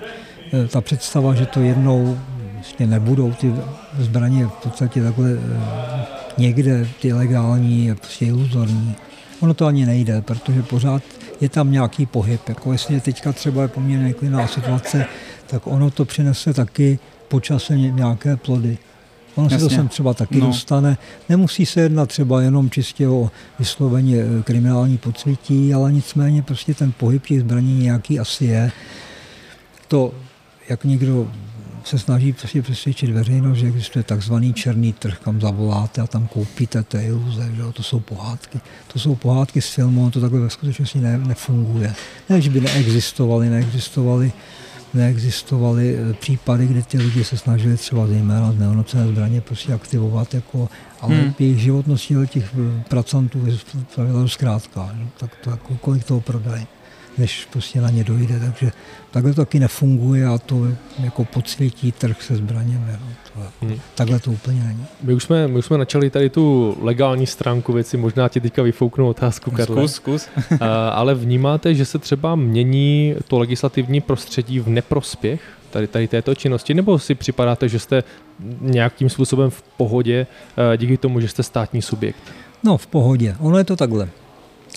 ta 0.71 0.81
představa, 0.81 1.35
že 1.35 1.47
to 1.47 1.61
jednou 1.61 2.19
vlastně 2.55 2.87
nebudou 2.87 3.33
ty 3.33 3.55
zbraně 3.99 4.47
v 4.47 4.53
podstatě 4.53 5.03
takhle 5.03 5.31
eh, 5.31 6.07
někde 6.39 6.89
ty 7.01 7.13
legální 7.13 7.87
je 7.87 7.95
prostě 7.95 8.27
iluzorní. 8.27 8.95
Ono 9.41 9.55
to 9.55 9.67
ani 9.67 9.87
nejde, 9.87 10.23
protože 10.23 10.63
pořád 10.63 11.03
je 11.41 11.49
tam 11.49 11.73
nějaký 11.73 12.07
pohyb. 12.07 12.49
Jako 12.49 12.73
jestli 12.73 13.01
teďka 13.01 13.33
třeba 13.33 13.63
je 13.63 13.69
poměrně 13.69 14.13
klidná 14.13 14.47
situace, 14.47 15.07
tak 15.51 15.67
ono 15.67 15.91
to 15.91 16.05
přinese 16.05 16.55
taky 16.55 16.99
po 17.29 17.41
čase 17.41 17.79
nějaké 17.79 18.37
plody. 18.37 18.79
Ono 19.35 19.47
Jasně. 19.47 19.59
se 19.59 19.65
to 19.65 19.75
sem 19.75 19.89
třeba 19.89 20.15
taky 20.15 20.41
no. 20.41 20.47
dostane. 20.47 20.99
Nemusí 21.29 21.67
se 21.67 21.81
jednat 21.81 22.09
třeba 22.09 22.43
jenom 22.43 22.71
čistě 22.71 23.09
o 23.09 23.31
vysloveně 23.59 24.17
eh, 24.17 24.43
kriminální 24.43 24.99
podsvětí, 24.99 25.75
ale 25.75 25.93
nicméně 25.93 26.43
prostě 26.43 26.75
ten 26.75 26.93
pohyb 26.93 27.27
těch 27.27 27.41
zbraní 27.41 27.79
nějaký 27.79 28.21
asi 28.21 28.45
je. 28.45 28.73
To, 29.89 30.15
jak 30.69 30.85
někdo 30.85 31.31
se 31.85 31.99
snaží 31.99 32.33
prostě 32.33 32.63
přesvědčit 32.63 33.11
veřejnost, 33.11 33.59
že 33.59 33.67
existuje 33.67 34.03
takzvaný 34.03 34.55
černý 34.55 34.93
trh, 34.93 35.19
kam 35.19 35.41
zavoláte 35.41 36.01
a 36.01 36.07
tam 36.07 36.27
koupíte, 36.27 36.83
to 36.83 36.97
je 36.97 37.05
iluze, 37.05 37.51
že 37.55 37.63
jo? 37.63 37.73
to 37.73 37.83
jsou 37.83 38.01
pohádky. 38.01 38.61
To 38.93 38.99
jsou 38.99 39.15
pohádky 39.15 39.61
z 39.61 39.69
filmu, 39.69 40.11
to 40.11 40.21
takhle 40.21 40.41
ve 40.41 40.51
skutečnosti 40.51 41.01
ne, 41.01 41.19
nefunguje. 41.19 41.95
Ne, 42.29 42.41
že 42.41 42.51
by 42.51 42.61
neexistovaly, 42.61 43.51
neexistovaly 43.51 44.33
neexistovaly 44.95 45.97
eh, 45.97 46.15
případy, 46.15 46.67
kdy 46.67 46.83
ty 46.83 46.99
lidi 46.99 47.25
se 47.25 47.37
snažili 47.37 47.77
třeba 47.77 48.07
zejména 48.07 48.53
z 48.53 48.59
neonocené 48.59 49.09
zbraně 49.09 49.41
prostě 49.41 49.73
aktivovat, 49.73 50.35
jako, 50.35 50.69
ale 51.01 51.15
hmm. 51.15 51.35
jejich 51.39 51.59
životnost 51.59 52.13
těch 52.27 52.55
eh, 52.55 52.85
pracantů 52.89 53.47
je 53.47 53.59
zkrátka. 54.27 54.91
No, 54.95 55.09
tak 55.21 55.37
to 55.45 55.51
jako, 55.51 55.77
kolik 55.77 56.05
toho 56.05 56.21
prodají 56.21 56.67
než 57.19 57.49
prostě 57.53 57.81
na 57.81 57.91
ně 57.91 58.05
dojde. 58.05 58.41
Takže 58.41 58.73
takhle 59.11 59.35
to 59.35 59.41
taky 59.41 59.61
nefunguje 59.61 60.27
a 60.27 60.39
to 60.39 60.67
jako 60.99 61.25
podsvětí 61.25 61.93
trh 61.93 62.23
se 62.23 62.37
zbraněmi. 62.37 62.93
No, 62.93 63.09
jako, 63.39 63.67
hmm. 63.67 63.81
Takhle 63.95 64.19
to 64.19 64.31
úplně 64.31 64.65
není. 64.65 64.87
My 65.03 65.15
už, 65.15 65.23
jsme, 65.23 65.49
my 65.49 65.59
už 65.59 65.65
jsme 65.65 65.79
načali 65.79 66.11
tady 66.11 66.31
tu 66.31 66.77
legální 66.81 67.27
stránku 67.27 67.73
věci, 67.73 67.97
možná 67.97 68.29
ti 68.29 68.41
teďka 68.41 68.63
vyfouknu 68.63 69.09
otázku, 69.09 69.51
Karle. 69.51 69.89
Zkus, 69.89 69.93
zkus. 69.93 70.29
ale 70.93 71.15
vnímáte, 71.15 71.75
že 71.75 71.85
se 71.85 71.99
třeba 71.99 72.35
mění 72.35 73.15
to 73.29 73.39
legislativní 73.39 74.01
prostředí 74.01 74.61
v 74.61 74.69
neprospěch 74.69 75.41
tady, 75.71 75.87
tady 75.87 76.09
této 76.09 76.35
činnosti, 76.35 76.75
nebo 76.75 76.99
si 76.99 77.15
připadáte, 77.15 77.69
že 77.69 77.79
jste 77.79 78.05
nějakým 78.61 79.09
způsobem 79.09 79.51
v 79.51 79.63
pohodě 79.63 80.27
díky 80.77 80.97
tomu, 80.97 81.21
že 81.21 81.29
jste 81.29 81.43
státní 81.43 81.83
subjekt? 81.83 82.23
No, 82.65 82.77
v 82.77 82.87
pohodě. 82.87 83.37
Ono 83.39 83.59
je 83.59 83.65
to 83.65 83.77
takhle. 83.77 84.09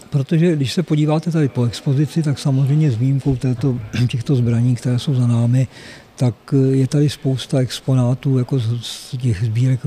Protože 0.10 0.56
když 0.56 0.74
se 0.74 0.84
podíváte 0.84 1.32
tady 1.32 1.50
po 1.50 1.66
expozici, 1.66 2.24
tak 2.24 2.40
samozřejmě 2.40 2.92
s 2.92 2.96
výjimkou 2.96 3.36
této, 3.36 3.80
těchto 4.08 4.36
zbraní, 4.36 4.76
které 4.76 5.00
jsou 5.00 5.16
za 5.16 5.28
námi, 5.28 5.68
tak 6.16 6.36
je 6.72 6.88
tady 6.88 7.10
spousta 7.10 7.60
exponátů 7.60 8.38
jako 8.38 8.60
z 8.60 9.16
těch 9.18 9.44
sbírek 9.46 9.80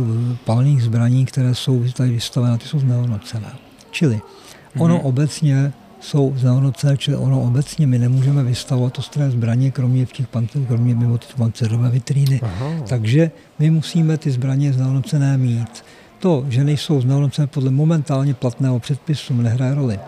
palných 0.44 0.82
zbraní, 0.82 1.26
které 1.26 1.54
jsou 1.54 1.84
tady 1.96 2.10
vystavené, 2.10 2.58
ty 2.58 2.68
jsou 2.68 2.78
znehodnocené. 2.78 3.52
Čili 3.90 4.20
ono 4.78 4.96
mm-hmm. 4.96 5.06
obecně 5.06 5.72
jsou 6.00 6.34
znehodnocené, 6.36 6.96
čili 6.96 7.16
ono 7.16 7.42
obecně 7.42 7.86
my 7.86 7.98
nemůžeme 7.98 8.42
vystavovat 8.42 8.98
ostré 8.98 9.30
zbraně, 9.30 9.70
kromě 9.70 10.06
v 10.06 10.12
těch 10.12 10.28
pancer, 10.28 10.62
kromě 10.68 10.94
mimo 10.94 11.18
ty 11.18 11.26
pancerové 11.36 11.90
vitríny. 11.90 12.40
Aha. 12.42 12.70
Takže 12.88 13.30
my 13.58 13.70
musíme 13.70 14.18
ty 14.18 14.30
zbraně 14.30 14.72
znehodnocené 14.72 15.38
mít. 15.38 15.84
To, 16.18 16.46
že 16.48 16.64
nejsou 16.64 17.00
znehodnocené 17.00 17.46
podle 17.46 17.70
momentálně 17.70 18.34
platného 18.34 18.80
předpisu, 18.80 19.34
nehraje 19.34 19.74
roli 19.74 19.98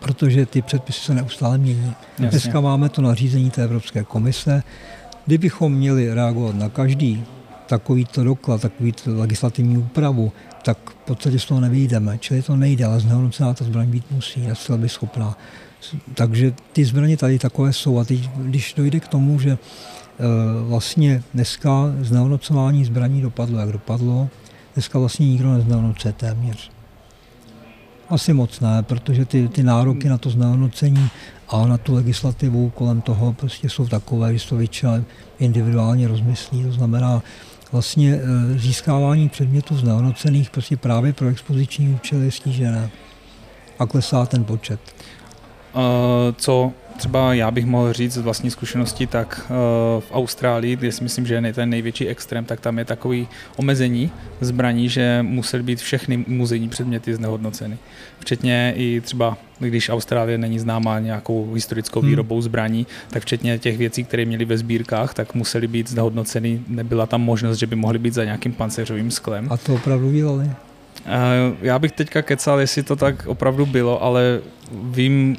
protože 0.00 0.46
ty 0.46 0.62
předpisy 0.62 1.00
se 1.00 1.14
neustále 1.14 1.58
mění. 1.58 1.94
Jasně. 2.10 2.28
Dneska 2.28 2.60
máme 2.60 2.88
to 2.88 3.02
nařízení 3.02 3.50
té 3.50 3.64
Evropské 3.64 4.04
komise. 4.04 4.62
Kdybychom 5.30 5.72
měli 5.72 6.14
reagovat 6.14 6.54
na 6.54 6.68
každý 6.68 7.24
takovýto 7.66 8.24
doklad, 8.24 8.60
takovýto 8.60 9.14
legislativní 9.14 9.78
úpravu, 9.78 10.32
tak 10.64 10.90
v 10.90 10.94
podstatě 10.94 11.38
z 11.38 11.44
toho 11.44 11.60
nevyjdeme. 11.60 12.18
Čili 12.18 12.42
to 12.42 12.56
nejde, 12.56 12.84
ale 12.84 13.00
znehodnocená 13.00 13.54
ta 13.54 13.64
zbraň 13.64 13.88
být 13.90 14.10
musí, 14.10 14.46
a 14.46 14.76
by 14.76 14.88
schopná. 14.88 15.38
Takže 16.14 16.54
ty 16.72 16.84
zbraně 16.84 17.16
tady 17.16 17.38
takové 17.38 17.72
jsou. 17.72 17.98
A 17.98 18.04
teď, 18.04 18.30
když 18.36 18.74
dojde 18.76 19.00
k 19.00 19.08
tomu, 19.08 19.38
že 19.40 19.50
e, 19.50 19.58
vlastně 20.68 21.22
dneska 21.34 21.94
znehodnocování 22.00 22.84
zbraní 22.84 23.22
dopadlo, 23.22 23.58
jak 23.58 23.72
dopadlo, 23.72 24.28
dneska 24.74 24.98
vlastně 24.98 25.28
nikdo 25.28 25.54
neznehodnocuje 25.54 26.12
téměř. 26.12 26.70
Asi 28.10 28.32
moc 28.32 28.60
ne, 28.60 28.82
protože 28.82 29.24
ty, 29.24 29.48
ty 29.48 29.62
nároky 29.62 30.08
na 30.08 30.18
to 30.18 30.30
znehodnocení 30.30 31.10
a 31.48 31.66
na 31.66 31.78
tu 31.78 31.94
legislativu 31.94 32.70
kolem 32.70 33.00
toho 33.00 33.32
prostě 33.32 33.68
jsou 33.68 33.88
takové, 33.88 34.38
že 34.38 34.48
to 34.48 34.56
většina 34.56 35.02
individuálně 35.38 36.08
rozmyslí. 36.08 36.62
To 36.62 36.72
znamená, 36.72 37.22
vlastně 37.72 38.14
e, 38.14 38.58
získávání 38.58 39.28
předmětů 39.28 39.76
znehodnocených 39.76 40.50
prostě 40.50 40.76
právě 40.76 41.12
pro 41.12 41.28
expoziční 41.28 41.94
účely 41.94 42.24
je 42.24 42.32
snížené 42.32 42.90
a 43.78 43.86
klesá 43.86 44.26
ten 44.26 44.44
počet. 44.44 44.80
Uh, 45.74 45.82
co 46.36 46.72
třeba 47.00 47.34
já 47.34 47.50
bych 47.50 47.66
mohl 47.66 47.92
říct 47.92 48.12
z 48.12 48.18
vlastní 48.18 48.50
zkušenosti, 48.50 49.06
tak 49.06 49.40
uh, 49.50 49.56
v 50.00 50.12
Austrálii, 50.12 50.76
kde 50.76 50.92
si 50.92 51.02
myslím, 51.02 51.26
že 51.26 51.34
je 51.34 51.52
ten 51.52 51.70
největší 51.70 52.08
extrém, 52.08 52.44
tak 52.44 52.60
tam 52.60 52.78
je 52.78 52.84
takový 52.84 53.28
omezení 53.56 54.10
zbraní, 54.40 54.88
že 54.88 55.18
musely 55.22 55.62
být 55.62 55.78
všechny 55.78 56.24
muzejní 56.28 56.68
předměty 56.68 57.14
znehodnoceny. 57.14 57.78
Včetně 58.18 58.74
i 58.76 59.00
třeba, 59.00 59.36
když 59.58 59.88
Austrálie 59.88 60.38
není 60.38 60.58
známá 60.58 60.98
nějakou 60.98 61.52
historickou 61.54 62.00
hmm. 62.00 62.08
výrobou 62.08 62.42
zbraní, 62.42 62.86
tak 63.10 63.22
včetně 63.22 63.58
těch 63.58 63.78
věcí, 63.78 64.04
které 64.04 64.24
měly 64.24 64.44
ve 64.44 64.58
sbírkách, 64.58 65.14
tak 65.14 65.34
musely 65.34 65.66
být 65.66 65.88
znehodnoceny. 65.88 66.60
Nebyla 66.68 67.06
tam 67.06 67.20
možnost, 67.20 67.58
že 67.58 67.66
by 67.66 67.76
mohly 67.76 67.98
být 67.98 68.14
za 68.14 68.24
nějakým 68.24 68.52
pancéřovým 68.52 69.10
sklem. 69.10 69.48
A 69.50 69.56
to 69.56 69.74
opravdu 69.74 70.12
dělali? 70.12 70.50
Já 71.62 71.78
bych 71.78 71.92
teďka 71.92 72.22
kecal, 72.22 72.60
jestli 72.60 72.82
to 72.82 72.96
tak 72.96 73.26
opravdu 73.26 73.66
bylo, 73.66 74.02
ale 74.02 74.40
vím, 74.72 75.36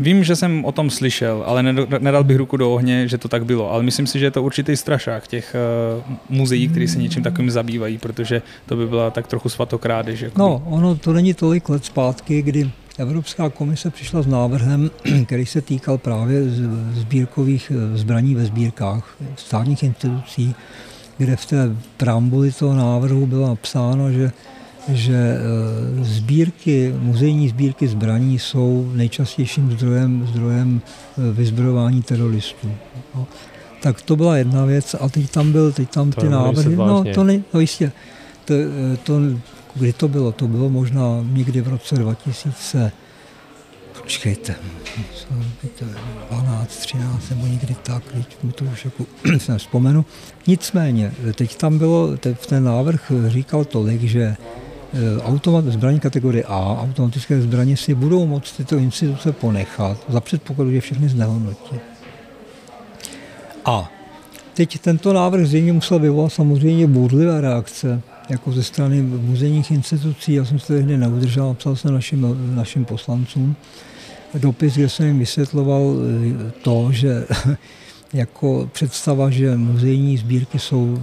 Vím, 0.00 0.24
že 0.24 0.36
jsem 0.36 0.64
o 0.64 0.72
tom 0.72 0.90
slyšel, 0.90 1.42
ale 1.46 1.62
nedal 1.98 2.24
bych 2.24 2.36
ruku 2.36 2.56
do 2.56 2.74
ohně, 2.74 3.08
že 3.08 3.18
to 3.18 3.28
tak 3.28 3.44
bylo. 3.44 3.72
Ale 3.72 3.82
myslím 3.82 4.06
si, 4.06 4.18
že 4.18 4.26
je 4.26 4.30
to 4.30 4.42
určitý 4.42 4.76
strašák 4.76 5.28
těch 5.28 5.56
uh, 5.96 6.14
muzeí, 6.28 6.68
které 6.68 6.88
se 6.88 6.98
něčím 6.98 7.22
takovým 7.22 7.50
zabývají, 7.50 7.98
protože 7.98 8.42
to 8.66 8.76
by 8.76 8.86
byla 8.86 9.10
tak 9.10 9.26
trochu 9.26 9.48
svatokrádež. 9.48 10.20
Jakoby. 10.20 10.38
No, 10.38 10.62
ono 10.66 10.96
to 10.96 11.12
není 11.12 11.34
tolik 11.34 11.68
let 11.68 11.84
zpátky, 11.84 12.42
kdy 12.42 12.70
Evropská 12.98 13.48
komise 13.48 13.90
přišla 13.90 14.22
s 14.22 14.26
návrhem, 14.26 14.90
který 15.26 15.46
se 15.46 15.60
týkal 15.60 15.98
právě 15.98 16.42
sbírkových 16.92 17.72
eh, 17.74 17.98
zbraní 17.98 18.34
ve 18.34 18.44
sbírkách 18.44 19.16
státních 19.36 19.82
institucí, 19.82 20.54
kde 21.18 21.36
v 21.36 21.46
té 21.46 21.76
preambuli 21.96 22.52
toho 22.52 22.74
návrhu 22.74 23.26
bylo 23.26 23.48
napsáno, 23.48 24.12
že 24.12 24.32
že 24.88 25.14
eh, 25.14 26.04
sbírky, 26.04 26.94
muzejní 26.98 27.48
sbírky 27.48 27.88
zbraní 27.88 28.38
jsou 28.38 28.90
nejčastějším 28.94 29.72
zdrojem, 29.72 30.26
zdrojem 30.30 30.80
eh, 30.84 31.32
vyzbrojování 31.32 32.02
teroristů. 32.02 32.72
No. 33.14 33.26
Tak 33.82 34.02
to 34.02 34.16
byla 34.16 34.36
jedna 34.36 34.64
věc 34.64 34.96
a 35.00 35.08
teď 35.08 35.30
tam 35.30 35.52
byl, 35.52 35.72
teď 35.72 35.90
tam 35.90 36.10
to 36.10 36.20
ty 36.20 36.28
návrhy, 36.28 36.76
no 36.76 37.04
to, 37.14 37.24
ne, 37.24 37.42
no 37.54 37.60
jistě, 37.60 37.92
to, 38.44 38.54
eh, 38.54 38.96
to, 38.96 39.20
kdy 39.74 39.92
to 39.92 40.08
bylo? 40.08 40.32
To 40.32 40.48
bylo 40.48 40.68
možná 40.68 41.24
někdy 41.32 41.60
v 41.60 41.68
roce 41.68 41.94
2000, 41.94 42.92
počkejte, 44.02 44.54
12, 46.30 46.76
13 46.76 47.30
nebo 47.30 47.46
někdy 47.46 47.76
tak, 47.82 48.02
teď 48.12 48.42
mi 48.42 48.52
to 48.52 48.64
už 48.64 48.84
jako 48.84 49.06
se 49.38 49.58
vzpomenu. 49.58 50.04
Nicméně, 50.46 51.12
teď 51.34 51.56
tam 51.56 51.78
bylo, 51.78 52.16
teď 52.16 52.46
ten 52.46 52.64
návrh 52.64 53.12
říkal 53.26 53.64
tolik, 53.64 54.02
že 54.02 54.36
automat, 55.24 55.64
zbraní 55.64 56.00
kategorie 56.00 56.44
A, 56.44 56.78
automatické 56.82 57.42
zbraně 57.42 57.76
si 57.76 57.94
budou 57.94 58.26
moct 58.26 58.56
tyto 58.56 58.76
instituce 58.76 59.32
ponechat 59.32 59.98
za 60.08 60.20
předpokladu, 60.20 60.70
že 60.70 60.80
všechny 60.80 61.08
znehodnotí. 61.08 61.76
A 63.64 63.90
teď 64.54 64.78
tento 64.78 65.12
návrh 65.12 65.46
zřejmě 65.46 65.72
musel 65.72 65.98
vyvolat 65.98 66.32
samozřejmě 66.32 66.86
bůdlivé 66.86 67.40
reakce, 67.40 68.00
jako 68.28 68.52
ze 68.52 68.62
strany 68.62 69.02
muzejních 69.02 69.70
institucí. 69.70 70.34
Já 70.34 70.44
jsem 70.44 70.58
se 70.58 70.66
tehdy 70.66 70.96
neudržel, 70.96 71.48
napsal 71.48 71.76
jsem 71.76 71.94
našim, 71.94 72.54
našim 72.54 72.84
poslancům 72.84 73.56
dopis, 74.34 74.74
kde 74.74 74.88
jsem 74.88 75.06
jim 75.06 75.18
vysvětloval 75.18 75.94
eh, 76.48 76.52
to, 76.62 76.88
že 76.92 77.26
jako 78.12 78.70
představa, 78.72 79.30
že 79.30 79.56
muzejní 79.56 80.18
sbírky 80.18 80.58
jsou 80.58 80.98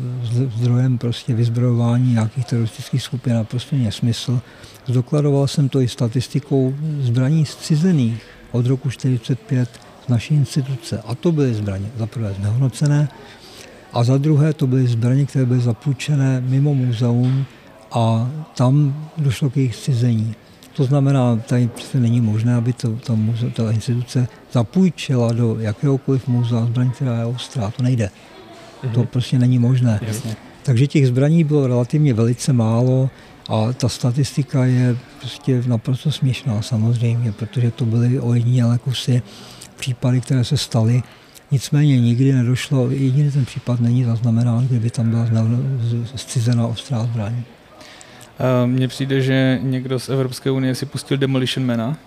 zdrojem 0.57 0.97
prostě 0.97 1.34
vyzbrojování 1.34 2.14
nějakých 2.14 2.45
teroristických 2.45 3.03
skupin 3.03 3.38
a 3.38 3.43
prostě 3.43 3.76
nesmysl. 3.76 4.41
Zdokladoval 4.86 5.47
jsem 5.47 5.70
to 5.70 5.82
i 5.82 5.88
statistikou 5.88 6.74
zbraní 6.99 7.45
zcizených 7.45 8.24
od 8.51 8.66
roku 8.66 8.89
1945 8.89 9.70
z 10.05 10.10
naší 10.10 10.36
instituce. 10.36 11.01
A 11.05 11.16
to 11.16 11.32
byly 11.32 11.53
zbraně 11.53 11.91
za 11.97 12.07
prvé 12.07 12.34
znehodnocené 12.34 13.10
a 13.93 14.03
za 14.03 14.18
druhé 14.18 14.53
to 14.53 14.68
byly 14.68 14.88
zbraně, 14.88 15.26
které 15.26 15.45
byly 15.45 15.60
zapůjčené 15.60 16.41
mimo 16.41 16.76
muzeum 16.76 17.45
a 17.91 18.32
tam 18.57 19.05
došlo 19.18 19.49
k 19.49 19.57
jejich 19.57 19.76
zcizení. 19.76 20.36
To 20.80 20.86
znamená, 20.86 21.36
tady 21.36 21.68
přece 21.68 22.00
není 22.00 22.22
možné, 22.22 22.56
aby 22.56 22.74
to, 22.74 22.96
to 22.96 23.16
muze, 23.16 23.50
ta 23.50 23.72
instituce 23.72 24.28
zapůjčila 24.52 25.34
do 25.34 25.60
jakéhokoliv 25.60 26.28
muzea 26.28 26.66
zbraní, 26.66 26.92
která 26.92 27.18
je 27.18 27.26
ostrá. 27.26 27.72
To 27.72 27.84
nejde. 27.84 28.10
Mm-hmm. 28.84 28.92
To 28.92 29.04
prostě 29.04 29.40
není 29.40 29.60
možné. 29.60 30.00
Jasně. 30.08 30.36
Takže 30.64 30.88
těch 30.88 31.08
zbraní 31.08 31.44
bylo 31.44 31.68
relativně 31.68 32.14
velice 32.14 32.54
málo 32.54 33.10
a 33.50 33.74
ta 33.74 33.90
statistika 33.90 34.66
je 34.66 34.98
prostě 35.20 35.64
naprosto 35.68 36.12
směšná 36.12 36.62
samozřejmě, 36.62 37.32
protože 37.32 37.72
to 37.72 37.86
byly 37.86 38.20
ojedinělé 38.20 38.78
kusy, 38.78 39.22
případy, 39.78 40.22
které 40.22 40.44
se 40.44 40.58
staly. 40.58 41.04
Nicméně 41.52 42.02
nikdy 42.02 42.34
nedošlo, 42.34 42.90
jediný 42.90 43.32
ten 43.32 43.46
případ 43.46 43.80
není 43.80 44.04
zaznamenán, 44.04 44.68
kdyby 44.68 44.90
tam 44.90 45.10
byla 45.10 45.28
zcizená 46.16 46.68
ostrá 46.68 47.04
zbraň. 47.04 47.44
Mně 48.66 48.88
přijde, 48.88 49.22
že 49.22 49.60
někdo 49.62 50.00
z 50.00 50.10
Evropské 50.10 50.52
unie 50.52 50.76
si 50.76 50.86
pustil 50.86 51.18
Demolition 51.18 51.68
Mana, 51.68 51.98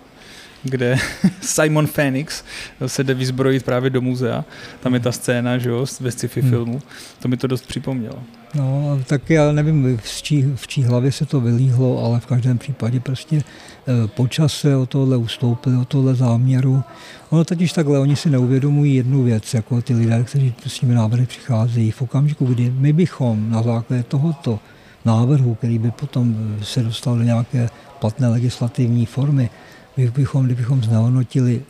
kde 0.63 0.97
Simon 1.41 1.87
Phoenix 1.87 2.43
se 2.87 3.03
jde 3.03 3.13
vyzbrojit 3.13 3.63
právě 3.63 3.89
do 3.89 4.01
muzea. 4.01 4.45
Tam 4.79 4.93
je 4.93 4.99
ta 4.99 5.11
scéna, 5.11 5.57
že 5.57 5.69
jo, 5.69 5.85
ve 5.99 6.11
sci-fi 6.11 6.41
hmm. 6.41 6.49
filmu. 6.49 6.81
To 7.19 7.27
mi 7.27 7.37
to 7.37 7.47
dost 7.47 7.67
připomnělo. 7.67 8.23
No, 8.55 8.99
tak 9.07 9.29
já 9.29 9.51
nevím, 9.51 9.97
v 9.97 10.21
čí, 10.21 10.45
v 10.55 10.67
čí 10.67 10.83
hlavě 10.83 11.11
se 11.11 11.25
to 11.25 11.41
vylíhlo, 11.41 12.05
ale 12.05 12.19
v 12.19 12.25
každém 12.25 12.57
případě 12.57 12.99
prostě 12.99 13.37
eh, 13.37 14.07
po 14.07 14.27
čase 14.27 14.75
o 14.75 14.85
tohle 14.85 15.17
ustoupili, 15.17 15.77
o 15.77 15.85
tohle 15.85 16.15
záměru. 16.15 16.83
Ono 17.29 17.45
totiž 17.45 17.73
takhle, 17.73 17.99
oni 17.99 18.15
si 18.15 18.29
neuvědomují 18.29 18.95
jednu 18.95 19.23
věc, 19.23 19.53
jako 19.53 19.81
ty 19.81 19.93
lidé, 19.93 20.23
kteří 20.23 20.53
s 20.67 20.79
těmi 20.79 20.95
návrhy 20.95 21.25
přicházejí. 21.25 21.91
V 21.91 22.01
okamžiku, 22.01 22.45
kdy 22.45 22.73
my 22.77 22.93
bychom 22.93 23.49
na 23.49 23.63
základě 23.63 24.03
tohoto 24.03 24.59
návrhu, 25.05 25.55
který 25.55 25.79
by 25.79 25.91
potom 25.91 26.57
se 26.63 26.83
dostal 26.83 27.17
do 27.17 27.23
nějaké 27.23 27.69
platné 27.99 28.27
legislativní 28.27 29.05
formy, 29.05 29.49
bychom, 29.97 30.45
kdybychom 30.45 30.83
znehodnotili 30.83 31.61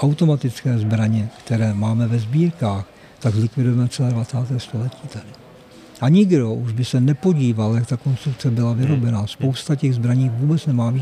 automatické 0.00 0.78
zbraně, 0.78 1.28
které 1.38 1.74
máme 1.74 2.06
ve 2.06 2.18
sbírkách, 2.18 2.84
tak 3.18 3.34
zlikvidujeme 3.34 3.88
celé 3.88 4.10
20. 4.10 4.38
století 4.58 5.08
tady. 5.08 5.26
A 6.00 6.08
nikdo 6.08 6.54
už 6.54 6.72
by 6.72 6.84
se 6.84 7.00
nepodíval, 7.00 7.74
jak 7.74 7.86
ta 7.86 7.96
konstrukce 7.96 8.50
byla 8.50 8.72
vyrobená. 8.72 9.18
Hmm. 9.18 9.28
Spousta 9.28 9.76
těch 9.76 9.94
zbraní 9.94 10.28
vůbec 10.28 10.66
nemá 10.66 10.94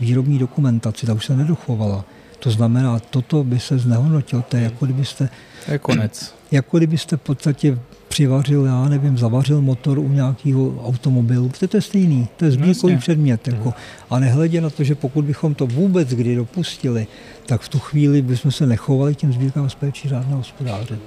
výrobní 0.00 0.38
dokumentaci, 0.38 1.06
ta 1.06 1.14
už 1.14 1.26
se 1.26 1.36
nedochovala. 1.36 2.04
To 2.38 2.50
znamená, 2.50 2.98
toto 2.98 3.44
by 3.44 3.60
se 3.60 3.78
znehodnotilo. 3.78 4.42
To 4.42 4.56
je 4.56 4.62
jako 4.62 4.84
kdybyste... 4.84 5.28
To 5.66 5.72
je 5.72 5.78
konec. 5.78 6.34
Jako 6.50 6.78
kdybyste 6.78 7.16
v 7.16 7.20
podstatě 7.20 7.78
přivařil, 8.14 8.66
já 8.66 8.88
nevím, 8.88 9.18
zavařil 9.18 9.60
motor 9.60 9.98
u 9.98 10.08
nějakého 10.08 10.86
automobilu, 10.86 11.48
protože 11.48 11.68
to 11.68 11.76
je 11.76 11.80
stejný, 11.80 12.28
to 12.36 12.44
je 12.44 12.50
sbírkový 12.50 12.96
předmět. 12.96 13.48
Jako. 13.48 13.64
Mhm. 13.64 13.72
A 14.10 14.18
nehledě 14.18 14.60
na 14.60 14.70
to, 14.70 14.84
že 14.84 14.94
pokud 14.94 15.24
bychom 15.24 15.54
to 15.54 15.66
vůbec 15.66 16.08
kdy 16.08 16.36
dopustili, 16.36 17.06
tak 17.46 17.60
v 17.60 17.68
tu 17.68 17.78
chvíli 17.78 18.22
bychom 18.22 18.50
se 18.50 18.66
nechovali 18.66 19.14
těm 19.14 19.32
sbírkám 19.32 19.70
z 19.70 19.74
péčí 19.74 20.08
řádného 20.08 20.36
hospodáře. 20.36 20.98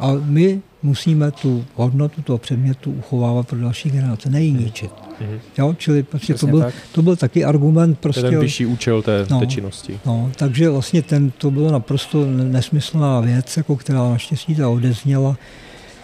A 0.00 0.12
my 0.24 0.60
musíme 0.82 1.30
tu 1.30 1.64
hodnotu 1.74 2.22
toho 2.22 2.38
předmětu 2.38 2.92
uchovávat 2.92 3.48
pro 3.48 3.58
další 3.58 3.90
generace, 3.90 4.30
nejí 4.30 4.52
ničit. 4.52 4.90
Mm-hmm. 4.90 5.38
Jo, 5.58 5.74
čili 5.78 6.02
prostě 6.02 6.34
to 6.34 6.46
byl, 6.46 6.60
tak. 6.60 6.74
to 6.92 7.02
byl 7.02 7.16
taky 7.16 7.44
argument. 7.44 7.98
Prostě, 7.98 8.22
ten 8.22 8.40
vyšší 8.40 8.66
účel 8.66 9.02
té, 9.02 9.26
no, 9.30 9.40
té 9.40 9.46
činnosti. 9.46 10.00
No, 10.06 10.30
takže 10.36 10.70
vlastně 10.70 11.02
ten, 11.02 11.30
to 11.30 11.50
bylo 11.50 11.72
naprosto 11.72 12.26
nesmyslná 12.26 13.20
věc, 13.20 13.56
jako 13.56 13.76
která 13.76 14.10
naštěstí 14.10 14.54
ta 14.54 14.68
odezněla. 14.68 15.36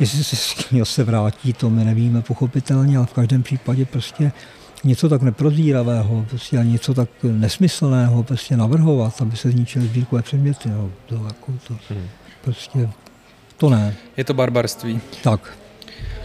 Jestli 0.01 0.25
se 0.25 0.37
s 0.37 0.55
tím 0.55 0.85
se 0.85 1.05
vrátí, 1.05 1.53
to 1.53 1.71
my 1.71 1.85
nevíme 1.85 2.23
pochopitelně, 2.23 2.97
ale 2.97 3.07
v 3.07 3.13
každém 3.13 3.43
případě 3.43 3.85
prostě 3.85 4.33
něco 4.85 5.09
tak 5.09 5.23
neprozíravého, 5.23 6.27
prostě 6.29 6.59
a 6.59 6.63
něco 6.63 6.95
tak 6.95 7.09
nesmyslného 7.23 8.23
prostě 8.23 8.57
navrhovat, 8.57 9.23
aby 9.23 9.37
se 9.37 9.51
zničily 9.51 9.87
sbírkové 9.87 10.23
předměty. 10.23 10.69
No, 10.69 10.91
to, 11.07 11.15
jako 11.15 11.53
to, 11.69 11.75
hmm. 11.91 12.09
prostě 12.45 12.89
to 13.57 13.71
ne. 13.71 13.95
Je 14.17 14.25
to 14.25 14.35
barbarství. 14.35 15.01
Tak. 15.23 15.59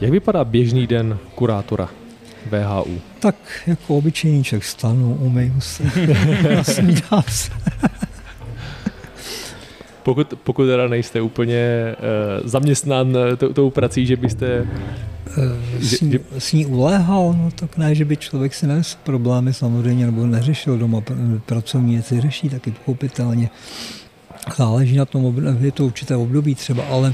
Jak 0.02 0.12
vypadá 0.12 0.44
běžný 0.44 0.88
den 0.88 1.18
kurátora 1.36 1.90
VHU? 2.46 3.02
Tak 3.20 3.36
jako 3.68 3.98
obyčejný 3.98 4.44
člověk 4.44 4.64
stanu, 4.64 5.16
umyju 5.16 5.62
se, 5.62 5.84
nasmídám 6.56 7.24
se. 7.28 7.52
Pokud, 10.04 10.34
pokud 10.44 10.66
teda 10.66 10.88
nejste 10.88 11.22
úplně 11.22 11.96
uh, 12.42 12.50
zaměstnán 12.50 13.18
uh, 13.18 13.54
tou 13.54 13.70
prací, 13.70 14.06
že 14.06 14.16
byste... 14.16 14.68
Uh, 15.38 15.44
s, 15.82 16.02
ní, 16.02 16.20
s 16.38 16.54
ní 16.54 16.66
uléhal, 16.66 17.36
no 17.38 17.50
tak 17.56 17.78
ne, 17.78 17.96
že 17.96 18.06
by 18.06 18.18
člověk 18.18 18.54
si 18.54 18.68
nes 18.68 18.98
problémy 19.04 19.54
samozřejmě, 19.54 20.06
nebo 20.06 20.26
neřešil 20.26 20.78
doma 20.78 21.02
pracovní 21.46 21.94
věci, 21.94 22.22
řeší 22.22 22.50
taky 22.50 22.72
pochopitelně. 22.72 23.50
Záleží 24.58 24.98
na 24.98 25.06
tom, 25.06 25.36
je 25.60 25.72
to 25.72 25.86
určité 25.86 26.16
období 26.16 26.56
třeba, 26.56 26.84
ale 26.84 27.14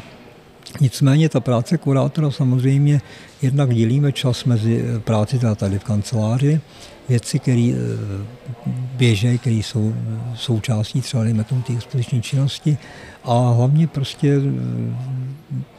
Nicméně 0.81 1.29
ta 1.29 1.39
práce 1.39 1.77
kurátora 1.77 2.31
samozřejmě 2.31 3.01
jednak 3.41 3.75
dělíme 3.75 4.11
čas 4.11 4.45
mezi 4.45 4.85
eh, 4.85 4.99
práci 4.99 5.39
tady 5.55 5.79
v 5.79 5.83
kanceláři, 5.83 6.61
věci, 7.09 7.39
které 7.39 7.73
eh, 7.73 8.25
běžejí, 8.97 9.37
které 9.37 9.55
jsou 9.55 9.93
součástí 10.35 11.01
třeba 11.01 11.23
dejme 11.23 11.43
tomu 11.43 11.61
té 11.61 11.73
expoziční 11.73 12.21
činnosti. 12.21 12.77
A 13.23 13.49
hlavně 13.49 13.87
prostě 13.87 14.35
eh, 14.37 14.95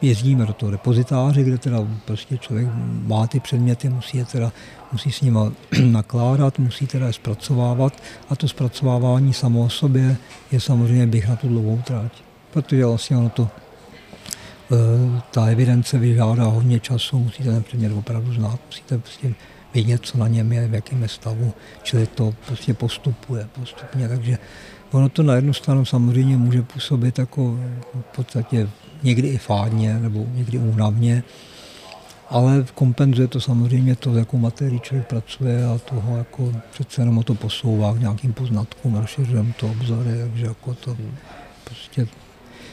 jezdíme 0.01 0.45
do 0.45 0.53
toho 0.53 0.71
repozitáře, 0.71 1.43
kde 1.43 1.57
teda 1.57 1.87
prostě 2.05 2.37
člověk 2.37 2.67
má 3.05 3.27
ty 3.27 3.39
předměty, 3.39 3.89
musí 3.89 4.17
je 4.17 4.25
teda, 4.25 4.51
musí 4.91 5.11
s 5.11 5.21
nimi 5.21 5.39
nakládat, 5.85 6.59
musí 6.59 6.87
teda 6.87 7.07
je 7.07 7.13
zpracovávat. 7.13 7.93
A 8.29 8.35
to 8.35 8.47
zpracovávání 8.47 9.33
samo 9.33 9.63
o 9.63 9.69
sobě 9.69 10.17
je 10.51 10.59
samozřejmě 10.59 11.07
běh 11.07 11.29
na 11.29 11.35
tu 11.35 11.47
dlouhou 11.47 11.81
trať, 11.85 12.11
protože 12.51 12.85
vlastně 12.85 13.17
ono 13.17 13.29
to 13.29 13.49
Eh, 14.71 15.21
ta 15.31 15.45
evidence 15.45 15.97
vyžádá 15.97 16.43
hodně 16.43 16.79
času, 16.79 17.19
musíte 17.19 17.49
ten 17.49 17.63
předmět 17.63 17.93
opravdu 17.93 18.33
znát, 18.33 18.59
musíte 18.65 18.97
prostě 18.97 19.33
vědět, 19.73 20.01
co 20.05 20.17
na 20.17 20.27
něm 20.27 20.51
je, 20.51 20.67
v 20.67 20.73
jakém 20.73 21.01
je 21.01 21.07
stavu, 21.07 21.53
čili 21.83 22.07
to 22.07 22.33
prostě 22.45 22.73
postupuje 22.73 23.47
postupně, 23.59 24.07
takže 24.07 24.37
ono 24.91 25.09
to 25.09 25.23
na 25.23 25.35
jednu 25.35 25.53
stranu 25.53 25.85
samozřejmě 25.85 26.37
může 26.37 26.61
působit 26.61 27.19
jako 27.19 27.59
v 27.93 28.15
podstatě 28.15 28.69
někdy 29.03 29.27
i 29.27 29.37
fádně 29.37 29.99
nebo 29.99 30.25
někdy 30.33 30.57
únavně, 30.57 31.23
ale 32.29 32.65
kompenzuje 32.73 33.27
to 33.27 33.41
samozřejmě 33.41 33.95
to, 33.95 34.15
jakou 34.15 34.37
materii 34.37 34.79
člověk 34.79 35.07
pracuje 35.07 35.65
a 35.65 35.77
toho 35.77 36.17
jako 36.17 36.53
přece 36.71 37.01
jenom 37.01 37.23
to 37.23 37.35
posouvá 37.35 37.93
k 37.93 37.99
nějakým 37.99 38.33
poznatkům, 38.33 38.95
rozšiřujeme 38.95 39.53
to 39.59 39.67
obzory, 39.67 40.09
takže 40.23 40.45
jako 40.45 40.73
to 40.73 40.97
prostě... 41.63 42.07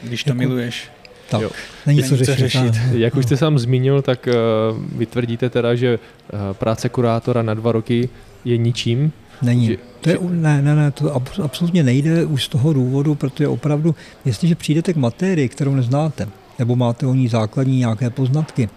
Když 0.03 0.23
to 0.23 0.29
jako, 0.29 0.37
miluješ. 0.37 0.91
Tak, 1.29 1.41
jo. 1.41 1.49
není 1.85 2.03
co 2.03 2.17
řešit. 2.17 2.35
řešit. 2.35 2.73
Jak 2.91 3.15
už 3.15 3.25
jste 3.25 3.37
sám 3.37 3.59
zmínil, 3.59 4.01
tak 4.01 4.27
uh, 4.27 4.97
vytvrdíte 4.97 5.49
teda, 5.49 5.75
že 5.75 5.99
uh, 5.99 6.39
práce 6.53 6.89
kurátora 6.89 7.41
na 7.41 7.53
dva 7.53 7.71
roky 7.71 8.09
je 8.45 8.57
ničím? 8.57 9.11
Není. 9.41 9.67
Že, 9.67 9.77
to 10.01 10.09
je, 10.09 10.17
ne, 10.29 10.61
ne, 10.61 10.75
ne, 10.75 10.91
to 10.91 11.21
absolutně 11.43 11.83
nejde 11.83 12.25
už 12.25 12.43
z 12.43 12.47
toho 12.47 12.73
důvodu, 12.73 13.15
protože 13.15 13.47
opravdu, 13.47 13.95
jestliže 14.25 14.55
přijdete 14.55 14.93
k 14.93 14.97
materii, 14.97 15.49
kterou 15.49 15.75
neznáte, 15.75 16.27
nebo 16.59 16.75
máte 16.75 17.07
o 17.07 17.13
ní 17.13 17.27
základní 17.27 17.77
nějaké 17.77 18.09
poznatky, 18.09 18.69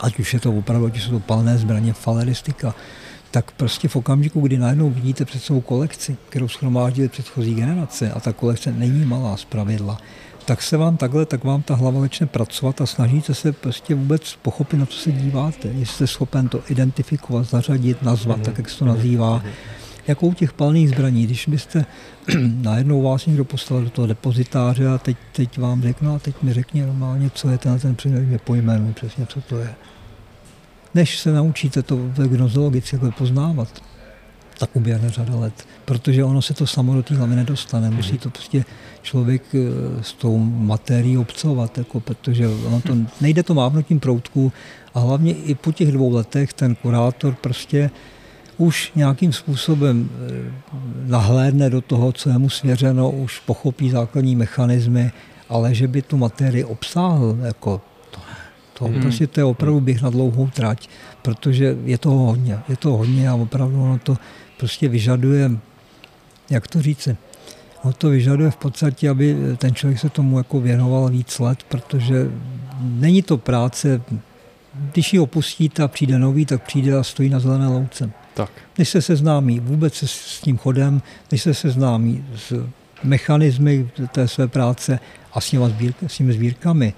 ať 0.00 0.18
už 0.18 0.34
je 0.34 0.40
to 0.40 0.52
opravdu, 0.52 0.86
ať 0.86 1.00
jsou 1.00 1.10
to 1.10 1.20
palné 1.20 1.58
zbraně, 1.58 1.92
faleristika, 1.92 2.74
tak 3.30 3.50
prostě 3.50 3.88
v 3.88 3.96
okamžiku, 3.96 4.40
kdy 4.40 4.58
najednou 4.58 4.90
vidíte 4.90 5.24
před 5.24 5.42
svou 5.42 5.60
kolekci, 5.60 6.16
kterou 6.28 6.48
schromáždili 6.48 7.08
předchozí 7.08 7.54
generace, 7.54 8.10
a 8.10 8.20
ta 8.20 8.32
kolekce 8.32 8.72
není 8.72 9.04
malá 9.04 9.36
z 9.36 9.44
pravidla, 9.44 9.98
tak 10.44 10.62
se 10.62 10.76
vám 10.76 10.96
takhle, 10.96 11.26
tak 11.26 11.44
vám 11.44 11.62
ta 11.62 11.74
hlava 11.74 12.00
začne 12.00 12.26
pracovat 12.26 12.80
a 12.80 12.86
snažíte 12.86 13.34
se 13.34 13.52
prostě 13.52 13.94
vůbec 13.94 14.36
pochopit, 14.42 14.76
na 14.76 14.86
co 14.86 14.98
se 14.98 15.12
díváte. 15.12 15.68
Jestli 15.68 15.94
jste 15.94 16.06
schopen 16.06 16.48
to 16.48 16.60
identifikovat, 16.68 17.42
zařadit, 17.42 18.02
nazvat, 18.02 18.38
mm-hmm. 18.38 18.44
tak 18.44 18.58
jak 18.58 18.70
se 18.70 18.78
to 18.78 18.84
nazývá. 18.84 19.38
Mm-hmm. 19.38 19.50
Jako 20.06 20.26
u 20.26 20.34
těch 20.34 20.52
palných 20.52 20.88
zbraní, 20.88 21.26
když 21.26 21.48
byste 21.48 21.86
najednou 22.62 23.02
vás 23.02 23.26
někdo 23.26 23.44
poslal 23.44 23.82
do 23.82 23.90
toho 23.90 24.06
depozitáře 24.06 24.88
a 24.88 24.98
teď, 24.98 25.16
teď 25.32 25.58
vám 25.58 25.82
řeknu, 25.82 26.14
a 26.14 26.18
teď 26.18 26.42
mi 26.42 26.52
řekni 26.52 26.82
normálně, 26.82 27.30
co 27.34 27.48
je 27.48 27.58
ten, 27.58 27.78
ten 27.78 27.94
předmět, 27.94 28.20
mě 28.20 28.38
pojmenuji 28.38 28.92
přesně, 28.92 29.26
co 29.26 29.40
to 29.40 29.58
je. 29.58 29.74
Než 30.94 31.18
se 31.18 31.32
naučíte 31.32 31.82
to 31.82 31.96
gnozologicky 32.26 32.96
jako 32.96 33.10
poznávat, 33.10 33.82
tak 34.58 34.76
uběhne 34.76 35.10
řada 35.10 35.36
let, 35.36 35.66
protože 35.84 36.24
ono 36.24 36.42
se 36.42 36.54
to 36.54 36.66
samo 36.66 36.94
do 36.94 37.02
té 37.02 37.14
hlavy 37.14 37.36
nedostane. 37.36 37.90
Musí 37.90 38.12
mhm. 38.12 38.18
to 38.18 38.30
prostě 38.30 38.64
člověk 39.02 39.42
eh, 39.54 39.58
s 40.02 40.12
tou 40.12 40.38
materií 40.38 41.18
obcovat, 41.18 41.78
jako, 41.78 42.00
protože 42.00 42.48
ono 42.48 42.80
to, 42.80 42.96
nejde 43.20 43.42
to 43.42 43.54
mávnutím 43.54 44.00
proutku 44.00 44.52
a 44.94 45.00
hlavně 45.00 45.32
i 45.34 45.54
po 45.54 45.72
těch 45.72 45.92
dvou 45.92 46.12
letech 46.12 46.52
ten 46.52 46.74
kurátor 46.74 47.34
prostě 47.34 47.90
už 48.58 48.92
nějakým 48.94 49.32
způsobem 49.32 50.10
eh, 50.10 50.52
nahlédne 51.06 51.70
do 51.70 51.80
toho, 51.80 52.12
co 52.12 52.30
je 52.30 52.38
mu 52.38 52.50
svěřeno, 52.50 53.10
už 53.10 53.40
pochopí 53.40 53.90
základní 53.90 54.36
mechanismy, 54.36 55.12
ale 55.48 55.74
že 55.74 55.88
by 55.88 56.02
tu 56.02 56.16
materii 56.16 56.64
obsáhl, 56.64 57.38
jako 57.42 57.80
to, 58.10 58.20
to 58.78 58.84
hmm. 58.84 59.00
prostě 59.00 59.26
to 59.26 59.40
je 59.40 59.44
opravdu 59.44 59.80
běh 59.80 60.02
na 60.02 60.10
dlouhou 60.10 60.48
trať, 60.54 60.88
protože 61.22 61.76
je 61.84 61.98
to 61.98 62.10
hodně, 62.10 62.58
je 62.68 62.76
to 62.76 62.90
hodně 62.90 63.28
a 63.28 63.34
opravdu 63.34 63.82
ono 63.82 63.98
to 63.98 64.16
prostě 64.64 64.88
vyžaduje, 64.88 65.50
jak 66.50 66.68
to 66.68 66.82
říci, 66.82 67.16
ono 67.82 67.92
to 67.92 68.08
vyžaduje 68.08 68.50
v 68.50 68.56
podstatě, 68.56 69.10
aby 69.10 69.36
ten 69.56 69.74
člověk 69.74 70.00
se 70.00 70.08
tomu 70.08 70.38
jako 70.38 70.60
věnoval 70.60 71.08
víc 71.08 71.38
let, 71.38 71.62
protože 71.68 72.30
není 72.80 73.22
to 73.22 73.38
práce, 73.38 74.00
když 74.92 75.12
ji 75.12 75.18
opustíte 75.18 75.82
a 75.82 75.88
přijde 75.88 76.18
nový, 76.18 76.46
tak 76.46 76.62
přijde 76.62 76.96
a 76.96 77.02
stojí 77.02 77.28
na 77.28 77.40
zelené 77.40 77.66
louce. 77.66 78.10
Tak. 78.34 78.50
Než 78.78 78.88
se 78.88 79.02
seznámí 79.02 79.60
vůbec 79.60 79.94
se 79.94 80.08
s 80.08 80.40
tím 80.40 80.58
chodem, 80.58 81.02
než 81.32 81.42
se 81.42 81.54
seznámí 81.54 82.24
s 82.36 82.66
mechanismy 83.02 83.88
té 84.12 84.28
své 84.28 84.48
práce 84.48 84.98
a 85.32 85.40
s 85.40 85.50
těmi 86.16 86.32
sbírkami, 86.32 86.94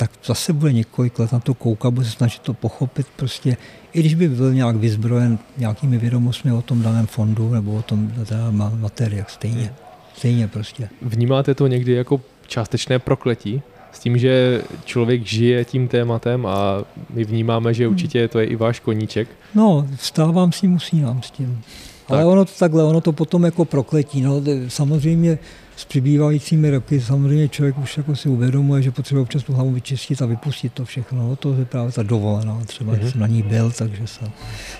tak 0.00 0.10
zase 0.24 0.52
bude 0.52 0.72
několik 0.72 1.18
let 1.18 1.32
na 1.32 1.40
to 1.40 1.54
koukat, 1.54 1.94
bude 1.94 2.06
se 2.06 2.12
snažit 2.12 2.42
to 2.42 2.54
pochopit 2.54 3.06
prostě, 3.16 3.56
i 3.92 4.00
když 4.00 4.14
by 4.14 4.28
byl 4.28 4.54
nějak 4.54 4.76
vyzbrojen 4.76 5.38
nějakými 5.58 5.98
vědomostmi 5.98 6.52
o 6.52 6.62
tom 6.62 6.82
daném 6.82 7.06
fondu 7.06 7.54
nebo 7.54 7.74
o 7.74 7.82
tom 7.82 8.12
teda 8.26 8.50
materiách 8.74 9.30
stejně. 9.30 9.74
Stejně 10.16 10.48
prostě. 10.48 10.88
Vnímáte 11.02 11.54
to 11.54 11.66
někdy 11.66 11.92
jako 11.92 12.20
částečné 12.46 12.98
prokletí? 12.98 13.62
S 13.92 13.98
tím, 13.98 14.18
že 14.18 14.62
člověk 14.84 15.26
žije 15.26 15.64
tím 15.64 15.88
tématem 15.88 16.46
a 16.46 16.84
my 17.10 17.24
vnímáme, 17.24 17.74
že 17.74 17.88
určitě 17.88 18.28
to 18.28 18.38
je 18.38 18.46
i 18.46 18.56
váš 18.56 18.80
koníček. 18.80 19.28
No, 19.54 19.86
vstávám 19.96 20.52
s 20.52 20.62
ním, 20.62 20.74
usínám 20.74 21.22
s 21.22 21.30
tím. 21.30 21.60
Tak. 22.08 22.16
Ale 22.16 22.24
ono 22.24 22.44
to 22.44 22.52
takhle, 22.58 22.84
ono 22.84 23.00
to 23.00 23.12
potom 23.12 23.44
jako 23.44 23.64
prokletí. 23.64 24.20
No, 24.20 24.42
samozřejmě 24.68 25.38
s 25.80 25.84
přibývajícími 25.84 26.70
roky 26.70 27.00
samozřejmě 27.00 27.48
člověk 27.48 27.78
už 27.78 27.96
jako 27.96 28.16
si 28.16 28.28
uvědomuje, 28.28 28.82
že 28.82 28.90
potřebuje 28.90 29.22
občas 29.22 29.42
tu 29.42 29.52
hlavu 29.52 29.72
vyčistit 29.72 30.22
a 30.22 30.26
vypustit 30.26 30.72
to 30.72 30.84
všechno. 30.84 31.28
No, 31.28 31.36
to 31.36 31.54
je 31.54 31.64
právě 31.64 31.92
ta 31.92 32.02
dovolená, 32.02 32.60
třeba 32.66 32.92
mm-hmm. 32.92 33.10
jsem 33.10 33.20
na 33.20 33.26
ní 33.26 33.42
byl, 33.42 33.70
takže 33.70 34.06
jsem, 34.06 34.28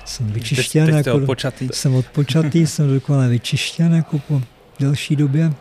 jsem 0.04 0.26
vyčištěn. 0.26 0.86
Teď, 0.86 0.94
teď 0.94 1.06
jako, 1.06 1.18
odpočatý. 1.18 1.68
Jsem 1.72 1.94
odpočatý, 1.94 2.66
jsem 2.66 2.94
dokonale 2.94 3.28
vyčištěn 3.28 3.94
jako 3.94 4.18
po 4.18 4.42
delší 4.80 5.16
době. 5.16 5.52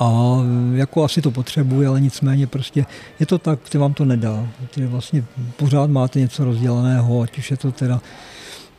A 0.00 0.36
jako 0.74 1.04
asi 1.04 1.22
to 1.22 1.30
potřebuje, 1.30 1.88
ale 1.88 2.00
nicméně 2.00 2.46
prostě 2.46 2.86
je 3.20 3.26
to 3.26 3.38
tak, 3.38 3.58
že 3.72 3.78
vám 3.78 3.94
to 3.94 4.04
nedá. 4.04 4.48
Ty 4.74 4.86
vlastně 4.86 5.24
pořád 5.56 5.90
máte 5.90 6.20
něco 6.20 6.44
rozděleného, 6.44 7.20
ať 7.20 7.38
už 7.38 7.50
je 7.50 7.56
to 7.56 7.72
teda 7.72 8.00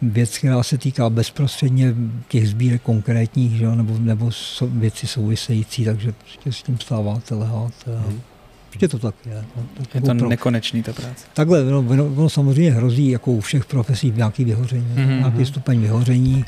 věc, 0.02 0.38
která 0.38 0.64
se 0.64 0.78
týká 0.78 1.10
bezprostředně 1.10 1.96
těch 2.28 2.50
sbírek 2.50 2.82
konkrétních, 2.82 3.52
že, 3.52 3.76
nebo, 3.76 3.98
nebo 4.00 4.32
so, 4.32 4.74
věci 4.74 5.08
související, 5.08 5.86
takže 5.86 6.12
prostě 6.12 6.52
s 6.52 6.64
tím 6.64 6.80
stáváte, 6.80 7.36
leháte. 7.36 7.98
A 7.98 8.02
hmm. 8.08 8.22
Prostě 8.70 8.88
to 8.88 9.00
tak 9.00 9.16
je. 9.26 9.46
No, 9.58 9.64
tak 9.78 9.96
je 9.96 10.02
to 10.02 10.16
pro... 10.16 10.30
nekonečný 10.30 10.84
ta 10.84 10.94
práce. 10.94 11.26
Takhle, 11.34 11.64
no, 11.64 11.80
ono, 11.80 12.06
ono 12.06 12.30
samozřejmě 12.30 12.72
hrozí 12.72 13.10
jako 13.10 13.32
u 13.32 13.42
všech 13.42 13.66
profesí 13.66 14.14
nějaký 14.16 14.46
vyhoření, 14.46 14.88
mm-hmm. 14.96 15.18
nějaký 15.18 15.38
mhm. 15.38 15.46
stupeň 15.46 15.82
vyhoření, 15.82 16.46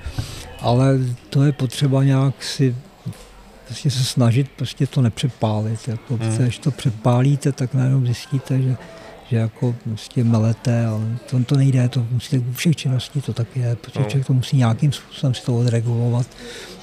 ale 0.60 1.00
to 1.30 1.44
je 1.44 1.52
potřeba 1.52 2.04
nějak 2.04 2.44
si 2.44 2.76
prostě 3.66 3.92
se 3.92 4.04
snažit 4.04 4.50
prostě 4.56 4.88
to 4.88 5.02
nepřepálit. 5.02 5.88
Jako, 5.88 6.18
mm. 6.18 6.38
Když 6.38 6.60
to 6.60 6.72
přepálíte, 6.72 7.52
tak 7.52 7.74
najednou 7.74 8.06
zjistíte, 8.06 8.62
že 8.62 8.76
že 9.30 9.38
jako 9.38 9.76
prostě 9.84 10.24
melete, 10.24 10.86
ale 10.86 11.18
to, 11.30 11.44
to 11.44 11.56
nejde, 11.56 11.90
to 11.90 12.06
musíte 12.12 12.40
u 12.40 12.54
všech 12.54 12.76
činností 12.76 13.22
to 13.22 13.34
tak 13.34 13.56
je, 13.56 13.76
protože 13.76 14.00
no. 14.00 14.06
člověk 14.06 14.28
to 14.28 14.34
musí 14.34 14.58
nějakým 14.58 14.92
způsobem 14.92 15.34
si 15.34 15.46
to 15.46 15.58
odregulovat, 15.58 16.28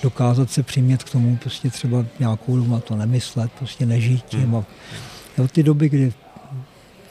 dokázat 0.02 0.50
se 0.50 0.62
přimět 0.62 1.04
k 1.04 1.10
tomu, 1.10 1.36
prostě 1.36 1.70
třeba 1.70 2.04
nějakou 2.18 2.56
dobu 2.56 2.72
na 2.72 2.80
to 2.80 2.96
nemyslet, 2.96 3.52
prostě 3.58 3.86
nežít 3.86 4.24
tím. 4.24 4.40
Hmm. 4.40 4.54
A 4.54 4.64
od 5.42 5.52
ty 5.52 5.62
doby, 5.62 5.88
kdy 5.88 6.12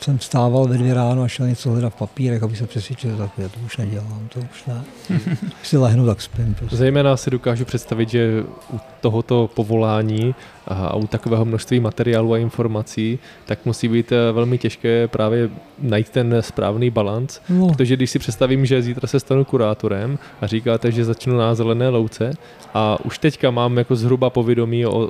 jsem 0.04 0.18
vstával 0.18 0.68
ve 0.68 0.78
dvě 0.78 0.94
ráno 0.94 1.22
a 1.22 1.28
šel 1.28 1.48
něco 1.48 1.70
hledat 1.70 1.94
v 1.94 1.96
papírech, 1.96 2.44
aby 2.44 2.56
se 2.56 2.68
přesvědčil, 2.68 3.18
tak 3.18 3.32
já 3.38 3.50
to 3.50 3.60
už 3.66 3.78
nedělám, 3.78 4.28
to 4.34 4.40
už 4.40 4.66
ne. 4.66 4.84
Když 5.42 5.68
si 5.68 5.78
lehnu, 5.78 6.06
tak 6.06 6.22
spím. 6.22 6.56
Prostě. 6.60 6.76
Zejména 6.76 7.18
si 7.18 7.30
dokážu 7.30 7.66
představit, 7.66 8.10
že 8.10 8.44
u 8.74 8.80
tohoto 9.02 9.50
povolání 9.56 10.36
a 10.68 10.96
u 10.96 11.08
takového 11.08 11.46
množství 11.46 11.80
materiálu 11.80 12.34
a 12.34 12.38
informací, 12.38 13.20
tak 13.46 13.66
musí 13.66 13.88
být 13.88 14.12
eh, 14.12 14.32
velmi 14.32 14.58
těžké 14.58 15.08
právě 15.08 15.50
najít 15.80 16.10
ten 16.10 16.38
správný 16.40 16.90
balans, 16.90 17.42
no. 17.50 17.68
protože 17.68 17.96
když 17.96 18.10
si 18.10 18.20
představím, 18.20 18.66
že 18.66 18.82
zítra 18.82 19.08
se 19.08 19.20
stanu 19.20 19.46
kurátorem 19.46 20.20
a 20.42 20.48
říkáte, 20.48 20.92
že 20.92 21.06
začnu 21.06 21.38
na 21.38 21.56
zelené 21.56 21.90
louce 21.90 22.32
a 22.74 22.98
už 23.06 23.18
teďka 23.18 23.52
mám 23.52 23.78
jako 23.78 23.96
zhruba 23.96 24.30
povědomí 24.30 24.86
o 24.86 25.10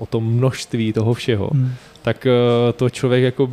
o 0.00 0.06
tom 0.06 0.24
množství 0.24 0.92
toho 0.92 1.14
všeho, 1.14 1.50
hmm. 1.52 1.72
tak 2.02 2.26
uh, 2.26 2.72
to 2.72 2.90
člověk 2.90 3.24
jako 3.24 3.50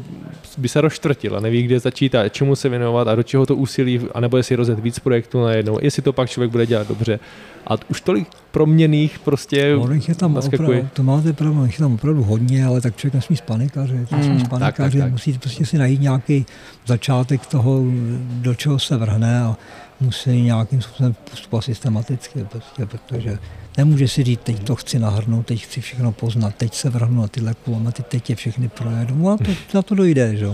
by 0.57 0.69
se 0.69 0.81
rozštvrtil 0.81 1.37
a 1.37 1.39
neví, 1.39 1.63
kde 1.63 1.79
začít 1.79 2.15
a 2.15 2.29
čemu 2.29 2.55
se 2.55 2.69
věnovat 2.69 3.07
a 3.07 3.15
do 3.15 3.23
čeho 3.23 3.45
to 3.45 3.55
úsilí, 3.55 4.01
anebo 4.13 4.37
jestli 4.37 4.55
rozjet 4.55 4.79
víc 4.79 4.99
projektů 4.99 5.43
najednou, 5.43 5.79
jestli 5.81 6.01
to 6.01 6.13
pak 6.13 6.29
člověk 6.29 6.51
bude 6.51 6.65
dělat 6.65 6.87
dobře. 6.87 7.19
A 7.67 7.73
už 7.89 8.01
tolik 8.01 8.27
proměných 8.51 9.19
prostě 9.19 9.75
no, 9.75 9.89
je 10.07 10.15
tam 10.15 10.37
opravdu, 10.37 10.87
to 10.93 11.03
máte 11.03 11.33
pravdu, 11.33 11.65
je 11.65 11.71
tam 11.77 11.93
opravdu 11.93 12.23
hodně, 12.23 12.65
ale 12.65 12.81
tak 12.81 12.95
člověk 12.95 13.13
nesmí 13.13 13.35
spanikařit, 13.35 14.11
nesmí 14.11 14.35
hmm, 14.35 14.45
spanikařit, 14.45 14.99
tak, 14.99 15.05
tak, 15.05 15.11
musí 15.11 15.37
prostě 15.37 15.65
si 15.65 15.77
najít 15.77 16.01
nějaký 16.01 16.45
začátek 16.85 17.45
toho, 17.45 17.83
do 18.29 18.55
čeho 18.55 18.79
se 18.79 18.97
vrhne 18.97 19.41
a 19.41 19.57
musí 19.99 20.41
nějakým 20.41 20.81
způsobem 20.81 21.15
postupovat 21.29 21.61
systematicky, 21.61 22.45
prostě, 22.51 22.85
protože 22.85 23.37
Nemůže 23.77 24.07
si 24.07 24.23
říct, 24.23 24.39
teď 24.43 24.63
to 24.63 24.75
chci 24.75 24.99
nahrnout, 24.99 25.45
teď 25.45 25.63
chci 25.63 25.81
všechno 25.81 26.11
poznat, 26.11 26.55
teď 26.55 26.73
se 26.73 26.89
vrhnu 26.89 27.21
na 27.21 27.27
tyhle 27.27 27.53
kulomety, 27.53 28.03
teď 28.03 28.29
je 28.29 28.35
všechny 28.35 28.69
projedu. 28.69 29.15
No 29.15 29.29
a 29.29 29.37
to, 29.37 29.51
na 29.73 29.81
to 29.81 29.95
dojde. 29.95 30.35
Že? 30.35 30.47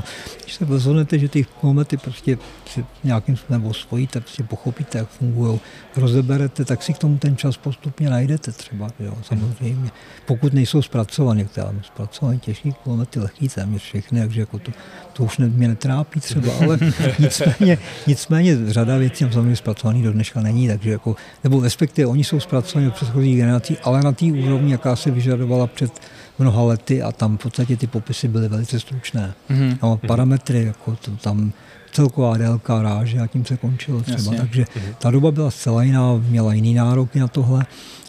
Když 0.43 0.53
se 0.53 0.65
rozhodnete, 0.65 1.19
že 1.19 1.29
ty 1.29 1.43
kulomety 1.43 1.97
prostě 1.97 2.37
si 2.73 2.85
nějakým 3.03 3.37
způsobem 3.37 3.65
osvojíte, 3.65 4.21
prostě 4.21 4.43
pochopíte, 4.43 4.97
jak 4.97 5.09
fungují, 5.09 5.59
rozeberete, 5.95 6.65
tak 6.65 6.83
si 6.83 6.93
k 6.93 6.97
tomu 6.97 7.17
ten 7.17 7.37
čas 7.37 7.57
postupně 7.57 8.09
najdete 8.09 8.51
třeba, 8.51 8.89
jo, 8.99 9.17
samozřejmě. 9.23 9.91
Pokud 10.25 10.53
nejsou 10.53 10.81
zpracované, 10.81 11.43
které 11.43 11.67
zpracované 11.81 12.37
těžký 12.37 12.73
kulomety, 12.83 13.19
lehký 13.19 13.49
téměř 13.49 13.81
všechny, 13.81 14.19
takže 14.19 14.39
jako 14.39 14.59
to, 14.59 14.71
to 15.13 15.23
už 15.23 15.37
mě 15.37 15.67
netrápí 15.67 16.19
třeba, 16.19 16.53
ale 16.61 16.79
nicméně, 17.19 17.77
nicméně 18.07 18.57
řada 18.67 18.97
věcí 18.97 19.25
samozřejmě 19.31 19.55
zpracovaný 19.55 20.03
do 20.03 20.13
dneška 20.13 20.41
není, 20.41 20.67
takže 20.67 20.91
jako, 20.91 21.15
nebo 21.43 21.61
respektive 21.61 22.07
oni 22.07 22.23
jsou 22.23 22.39
zpracovaní 22.39 22.91
předchozích 23.13 23.37
generací, 23.37 23.77
ale 23.83 24.01
na 24.01 24.11
té 24.11 24.25
úrovni, 24.25 24.71
jaká 24.71 24.95
se 24.95 25.11
vyžadovala 25.11 25.67
před 25.67 26.01
mnoha 26.39 26.63
lety 26.63 27.01
a 27.01 27.11
tam 27.11 27.37
v 27.37 27.41
podstatě 27.41 27.77
ty 27.77 27.87
popisy 27.87 28.27
byly 28.27 28.47
velice 28.47 28.79
stručné. 28.79 29.33
Mm-hmm. 29.49 29.77
No, 29.83 29.99
parametry, 30.07 30.63
jako 30.63 30.95
to 30.95 31.11
tam 31.11 31.51
celková 31.91 32.37
délka 32.37 32.81
ráže 32.81 33.19
a 33.19 33.27
tím 33.27 33.45
se 33.45 33.57
končilo 33.57 34.01
třeba. 34.01 34.17
Jasně. 34.17 34.37
Takže 34.37 34.63
mm-hmm. 34.63 34.93
ta 34.99 35.11
doba 35.11 35.31
byla 35.31 35.51
zcela 35.51 35.83
jiná, 35.83 36.13
měla 36.13 36.53
jiný 36.53 36.73
nároky 36.73 37.19
na 37.19 37.27
tohle 37.27 37.65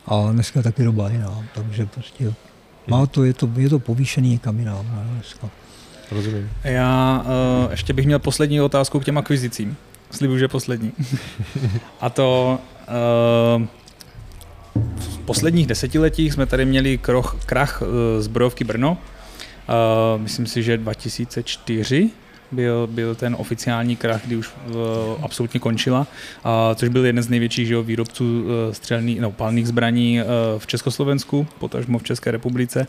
a 0.06 0.32
dneska 0.32 0.60
je 0.60 0.64
taky 0.64 0.84
doba 0.84 1.10
jiná. 1.10 1.44
Takže 1.54 1.86
prostě 1.86 2.32
má 2.86 3.06
to, 3.06 3.24
je 3.24 3.34
to, 3.34 3.50
je 3.56 3.68
to 3.68 3.78
povýšený 3.78 4.28
někam 4.28 4.58
jinam 4.58 4.86
ne, 4.94 5.04
dneska. 5.14 5.50
Rozumím. 6.10 6.50
Já 6.64 7.24
uh, 7.64 7.70
ještě 7.70 7.92
bych 7.92 8.06
měl 8.06 8.18
poslední 8.18 8.60
otázku 8.60 9.00
k 9.00 9.04
těm 9.04 9.18
akvizicím. 9.18 9.76
Slibuji, 10.10 10.38
že 10.38 10.48
poslední. 10.48 10.92
a 12.00 12.10
to 12.10 12.58
uh, 13.58 13.66
v 14.98 15.18
posledních 15.18 15.66
desetiletích 15.66 16.32
jsme 16.32 16.46
tady 16.46 16.64
měli 16.64 16.98
kroch, 16.98 17.36
krach 17.46 17.82
eh, 17.82 18.22
zbrojovky 18.22 18.64
Brno. 18.64 18.98
Uh, 19.68 20.22
myslím 20.22 20.46
si, 20.46 20.62
že 20.62 20.76
2004 20.76 22.10
byl, 22.54 22.86
byl 22.86 23.14
ten 23.14 23.36
oficiální 23.38 23.96
krach, 23.96 24.26
kdy 24.26 24.36
už 24.36 24.50
uh, 24.68 24.74
absolutně 25.22 25.60
končila, 25.60 26.00
uh, 26.00 26.50
což 26.74 26.88
byl 26.88 27.06
jeden 27.06 27.22
z 27.22 27.28
největších 27.28 27.68
že, 27.68 27.82
výrobců 27.82 28.24
uh, 28.24 28.72
střelných, 28.72 29.20
no, 29.20 29.30
palných 29.30 29.68
zbraní 29.68 30.20
uh, 30.20 30.26
v 30.58 30.66
Československu, 30.66 31.46
potažmo 31.58 31.98
v 31.98 32.02
České 32.02 32.30
republice. 32.30 32.86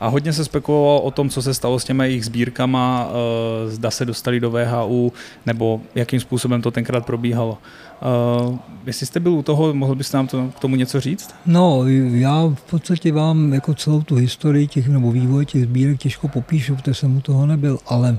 A 0.00 0.08
hodně 0.08 0.32
se 0.32 0.44
spekulovalo 0.44 1.00
o 1.00 1.10
tom, 1.10 1.28
co 1.28 1.42
se 1.42 1.54
stalo 1.54 1.78
s 1.78 1.84
těmi 1.84 2.04
jejich 2.04 2.24
sbírkama, 2.24 3.08
uh, 3.08 3.70
zda 3.70 3.90
se 3.90 4.04
dostali 4.04 4.40
do 4.40 4.50
VHU, 4.50 5.12
nebo 5.46 5.80
jakým 5.94 6.20
způsobem 6.20 6.62
to 6.62 6.70
tenkrát 6.70 7.06
probíhalo. 7.06 7.58
Uh, 8.48 8.58
jestli 8.86 9.06
jste 9.06 9.20
byl 9.20 9.32
u 9.32 9.42
toho, 9.42 9.74
mohl 9.74 9.94
byste 9.94 10.16
nám 10.16 10.26
to, 10.26 10.50
k 10.56 10.60
tomu 10.60 10.76
něco 10.76 11.00
říct? 11.00 11.34
No, 11.46 11.84
já 12.12 12.52
v 12.54 12.62
podstatě 12.70 13.12
vám 13.12 13.52
jako 13.52 13.74
celou 13.74 14.02
tu 14.02 14.14
historii 14.14 14.66
těch 14.66 14.88
nebo 14.88 15.12
vývoj 15.12 15.46
těch 15.46 15.62
sbírek 15.62 15.98
těžko 15.98 16.28
popíšu, 16.28 16.76
protože 16.76 16.94
jsem 16.94 17.16
u 17.16 17.20
toho 17.20 17.46
nebyl, 17.46 17.78
ale 17.86 18.18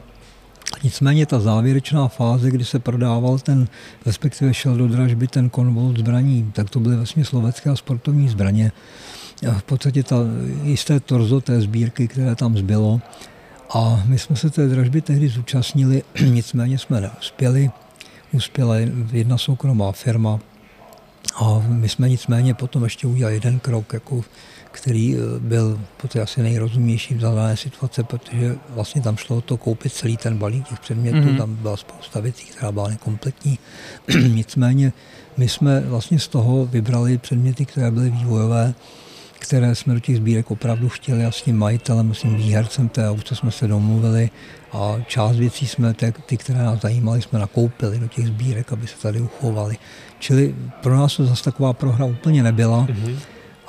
Nicméně 0.83 1.25
ta 1.25 1.39
závěrečná 1.39 2.07
fáze, 2.07 2.51
kdy 2.51 2.65
se 2.65 2.79
prodával 2.79 3.39
ten, 3.39 3.67
respektive 4.05 4.53
šel 4.53 4.77
do 4.77 4.87
dražby 4.87 5.27
ten 5.27 5.49
konvolt 5.49 5.97
zbraní, 5.97 6.51
tak 6.53 6.69
to 6.69 6.79
byly 6.79 6.95
vlastně 6.95 7.25
slovecké 7.25 7.69
a 7.69 7.75
sportovní 7.75 8.29
zbraně. 8.29 8.71
V 9.57 9.63
podstatě 9.63 10.03
ta 10.03 10.15
jisté 10.63 10.99
torzo 10.99 11.41
té 11.41 11.61
sbírky, 11.61 12.07
které 12.07 12.35
tam 12.35 12.57
zbylo. 12.57 13.01
A 13.75 14.03
my 14.05 14.19
jsme 14.19 14.35
se 14.35 14.49
té 14.49 14.67
dražby 14.67 15.01
tehdy 15.01 15.29
zúčastnili, 15.29 16.03
nicméně 16.25 16.77
jsme 16.77 17.01
neuspěli 17.01 17.71
uspěla 18.33 18.75
jedna 19.11 19.37
soukromá 19.37 19.91
firma 19.91 20.39
a 21.41 21.63
my 21.67 21.89
jsme 21.89 22.09
nicméně 22.09 22.53
potom 22.53 22.83
ještě 22.83 23.07
udělali 23.07 23.35
jeden 23.35 23.59
krok, 23.59 23.93
jako, 23.93 24.21
který 24.71 25.15
eh, 25.15 25.39
byl 25.39 25.79
poté 26.01 26.21
asi 26.21 26.41
nejrozumější 26.41 27.13
v 27.13 27.19
dané 27.19 27.57
situace, 27.57 28.03
protože 28.03 28.55
vlastně 28.69 29.01
tam 29.01 29.17
šlo 29.17 29.41
to 29.41 29.57
koupit 29.57 29.93
celý 29.93 30.17
ten 30.17 30.37
balík 30.37 30.67
těch 30.67 30.79
předmětů, 30.79 31.17
mm-hmm. 31.17 31.37
tam 31.37 31.55
byla 31.55 31.77
spousta 31.77 32.19
věcí, 32.19 32.45
která 32.45 32.71
byla 32.71 32.87
nekompletní. 32.87 33.59
nicméně 34.27 34.93
my 35.37 35.49
jsme 35.49 35.79
vlastně 35.79 36.19
z 36.19 36.27
toho 36.27 36.65
vybrali 36.65 37.17
předměty, 37.17 37.65
které 37.65 37.91
byly 37.91 38.09
vývojové, 38.09 38.73
které 39.39 39.75
jsme 39.75 39.93
do 39.93 39.99
těch 39.99 40.17
sbírek 40.17 40.51
opravdu 40.51 40.89
chtěli 40.89 41.25
a 41.25 41.31
s 41.31 41.41
tím 41.41 41.57
majitelem, 41.57 42.13
s 42.13 42.21
tím 42.21 42.35
výhercem 42.35 42.89
té 42.89 43.09
aukce 43.09 43.35
jsme 43.35 43.51
se 43.51 43.67
domluvili 43.67 44.29
a 44.71 44.95
část 45.07 45.37
věcí 45.37 45.67
jsme, 45.67 45.93
ty, 45.93 46.13
ty, 46.25 46.37
které 46.37 46.59
nás 46.59 46.81
zajímaly, 46.81 47.21
jsme 47.21 47.39
nakoupili 47.39 47.99
do 47.99 48.07
těch 48.07 48.27
sbírek, 48.27 48.73
aby 48.73 48.87
se 48.87 48.97
tady 49.01 49.21
uchovaly. 49.21 49.77
Čili 50.19 50.55
pro 50.81 50.97
nás 50.97 51.15
to 51.15 51.25
zase 51.25 51.43
taková 51.43 51.73
prohra 51.73 52.05
úplně 52.05 52.43
nebyla. 52.43 52.87
Mm-hmm. 52.87 53.15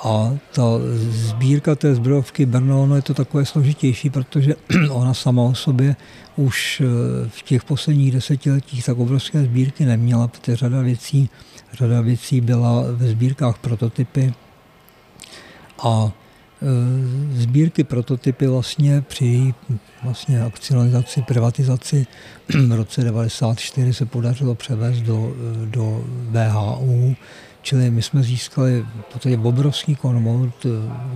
A 0.03 0.33
ta 0.51 0.63
sbírka 1.09 1.75
té 1.75 1.95
zbrojovky 1.95 2.45
Brno, 2.45 2.85
no 2.85 2.95
je 2.95 3.01
to 3.01 3.13
takové 3.13 3.45
složitější, 3.45 4.09
protože 4.09 4.55
ona 4.89 5.13
sama 5.13 5.41
o 5.41 5.55
sobě 5.55 5.95
už 6.35 6.81
eh, 6.81 7.29
v 7.29 7.41
těch 7.41 7.63
posledních 7.63 8.11
desetiletích 8.11 8.85
tak 8.85 8.97
obrovské 8.97 9.43
sbírky 9.43 9.85
neměla, 9.85 10.27
protože 10.27 10.55
řada 10.55 10.81
věcí, 10.81 11.29
řada 11.73 12.01
věcí 12.01 12.41
byla 12.41 12.83
ve 12.91 13.07
sbírkách 13.07 13.57
prototypy, 13.57 14.33
a 15.83 16.11
e, 16.61 17.41
sbírky 17.41 17.83
prototypy 17.83 18.47
vlastně 18.47 19.01
při 19.01 19.53
vlastně 20.03 20.43
akcionalizaci, 20.43 21.21
privatizaci 21.21 22.07
v 22.67 22.71
roce 22.71 23.01
1994 23.01 23.93
se 23.93 24.05
podařilo 24.05 24.55
převést 24.55 25.01
do, 25.01 25.33
do 25.65 26.03
VHU, 26.29 27.15
čili 27.61 27.91
my 27.91 28.01
jsme 28.01 28.23
získali 28.23 28.85
podstatě 29.13 29.37
obrovský 29.37 29.95
konvolut, 29.95 30.65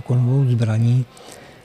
konvolut 0.04 0.48
zbraní, 0.48 1.06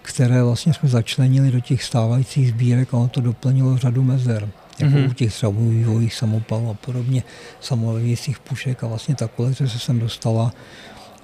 které 0.02 0.44
vlastně 0.44 0.74
jsme 0.74 0.90
začlenili 0.90 1.52
do 1.52 1.60
těch 1.60 1.84
stávajících 1.84 2.50
sbírek 2.50 2.94
a 2.94 2.98
ono 2.98 3.08
to 3.08 3.22
doplnilo 3.22 3.78
řadu 3.78 4.04
mezer 4.04 4.50
jako 4.80 4.94
mm-hmm. 4.94 5.10
u 5.10 5.14
těch 5.14 5.34
třeba 5.34 5.52
vývojích 5.56 6.14
samopalů 6.14 6.70
a 6.70 6.74
podobně, 6.74 7.24
samolevějících 7.60 8.40
pušek 8.40 8.84
a 8.84 8.88
vlastně 8.88 9.16
ta 9.16 9.28
kolekce 9.28 9.70
se 9.70 9.80
sem 9.80 10.00
dostala 10.00 10.54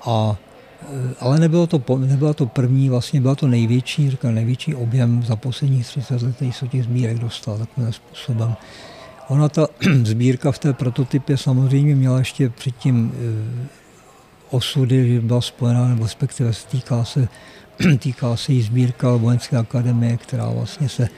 a 0.06 0.38
Eh, 0.82 1.16
ale 1.20 1.40
nebylo 1.40 1.68
to, 1.68 1.82
nebyla 1.98 2.34
to 2.34 2.46
první, 2.46 2.90
vlastně 2.90 3.22
byla 3.22 3.36
to 3.36 3.48
největší, 3.48 4.10
říkám, 4.10 4.36
největší 4.36 4.76
objem 4.76 5.24
za 5.24 5.36
posledních 5.36 5.86
30 5.88 6.22
let, 6.22 6.36
který 6.36 6.52
se 6.52 6.68
těch 6.68 6.84
sbírek 6.84 7.20
dostal 7.20 7.58
takovým 7.58 7.94
způsobem. 7.94 8.56
Ona 9.28 9.50
ta 9.50 9.68
sbírka 10.04 10.52
v 10.52 10.60
té 10.60 10.74
prototypě 10.74 11.38
samozřejmě 11.38 11.96
měla 11.96 12.20
ještě 12.20 12.50
předtím 12.50 13.12
eh, 13.16 13.68
osudy, 14.50 15.14
že 15.14 15.22
byla 15.22 15.42
spojená, 15.42 15.88
nebo 15.88 16.04
respektive 16.04 16.52
týká 16.72 17.04
se, 17.04 17.28
týká 18.00 18.36
se 18.36 18.54
jí 18.54 18.62
sbírka 18.62 19.16
vojenské 19.16 19.58
akademie, 19.58 20.18
která 20.18 20.50
vlastně 20.50 20.90
se 20.90 21.10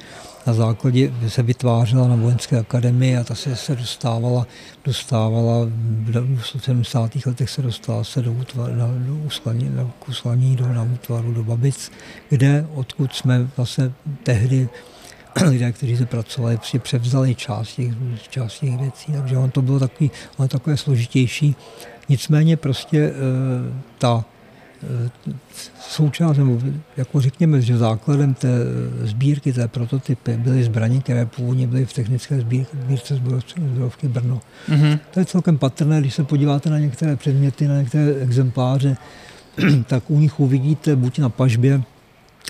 na 0.47 0.53
základě 0.53 1.13
se 1.27 1.43
vytvářela 1.43 2.07
na 2.07 2.15
vojenské 2.15 2.59
akademii 2.59 3.17
a 3.17 3.23
ta 3.23 3.35
se, 3.35 3.55
se 3.55 3.75
dostávala, 3.75 4.47
dostávala 4.85 5.65
v 6.35 6.41
70. 6.59 7.25
letech 7.25 7.49
se 7.49 7.61
dostala 7.61 8.03
se 8.03 8.21
do, 8.21 8.31
útvar, 8.31 8.71
na, 8.71 8.87
do 8.87 9.15
uslaní, 9.15 9.69
na, 9.69 9.91
uslaní 10.07 10.55
do, 10.55 10.67
na 10.67 10.83
útvaru 10.83 11.33
do 11.33 11.43
Babic, 11.43 11.91
kde, 12.29 12.67
odkud 12.73 13.13
jsme 13.13 13.47
vlastně 13.57 13.91
tehdy 14.23 14.69
lidé, 15.49 15.71
kteří 15.71 15.97
se 15.97 16.05
pracovali, 16.05 16.57
prostě 16.57 16.79
převzali 16.79 17.35
část 17.35 17.75
těch, 17.75 17.93
část 18.29 18.59
těch 18.59 18.77
věcí, 18.77 19.11
takže 19.11 19.37
on 19.37 19.51
to 19.51 19.61
bylo 19.61 19.79
takový, 19.79 20.11
on 20.37 20.47
takové 20.47 20.77
složitější. 20.77 21.55
Nicméně 22.09 22.57
prostě 22.57 22.97
e, 22.97 23.13
ta 23.97 24.25
součást, 25.79 26.37
nebo 26.37 26.59
jako 26.97 27.21
řekněme, 27.21 27.61
že 27.61 27.77
základem 27.77 28.33
té 28.33 28.49
sbírky, 29.03 29.53
té 29.53 29.67
prototypy 29.67 30.37
byly 30.37 30.63
zbraně, 30.63 31.01
které 31.01 31.25
původně 31.25 31.67
byly 31.67 31.85
v 31.85 31.93
technické 31.93 32.39
sbírce 32.39 33.15
zbrojovky 33.15 34.07
Brno. 34.07 34.41
Mm-hmm. 34.69 34.99
To 35.11 35.19
je 35.19 35.25
celkem 35.25 35.57
patrné, 35.57 36.01
když 36.01 36.13
se 36.13 36.23
podíváte 36.23 36.69
na 36.69 36.79
některé 36.79 37.15
předměty, 37.15 37.67
na 37.67 37.77
některé 37.81 38.15
exempláře, 38.21 38.97
tak 39.87 40.09
u 40.09 40.19
nich 40.19 40.39
uvidíte 40.39 40.95
buď 40.95 41.19
na 41.19 41.29
pažbě 41.29 41.81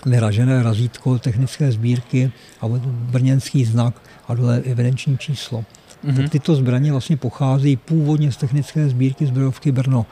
vyražené 0.06 0.62
razítko 0.62 1.18
technické 1.18 1.72
sbírky 1.72 2.32
a 2.60 2.68
brněnský 2.88 3.64
znak 3.64 4.02
a 4.28 4.34
dole 4.34 4.62
evidenční 4.64 5.18
číslo. 5.18 5.64
Mm-hmm. 6.04 6.16
Tak 6.16 6.30
tyto 6.30 6.54
zbraně 6.54 6.92
vlastně 6.92 7.16
pocházejí 7.16 7.76
původně 7.76 8.32
z 8.32 8.36
technické 8.36 8.88
sbírky 8.88 9.26
zbrojovky 9.26 9.72
Brno. 9.72 10.06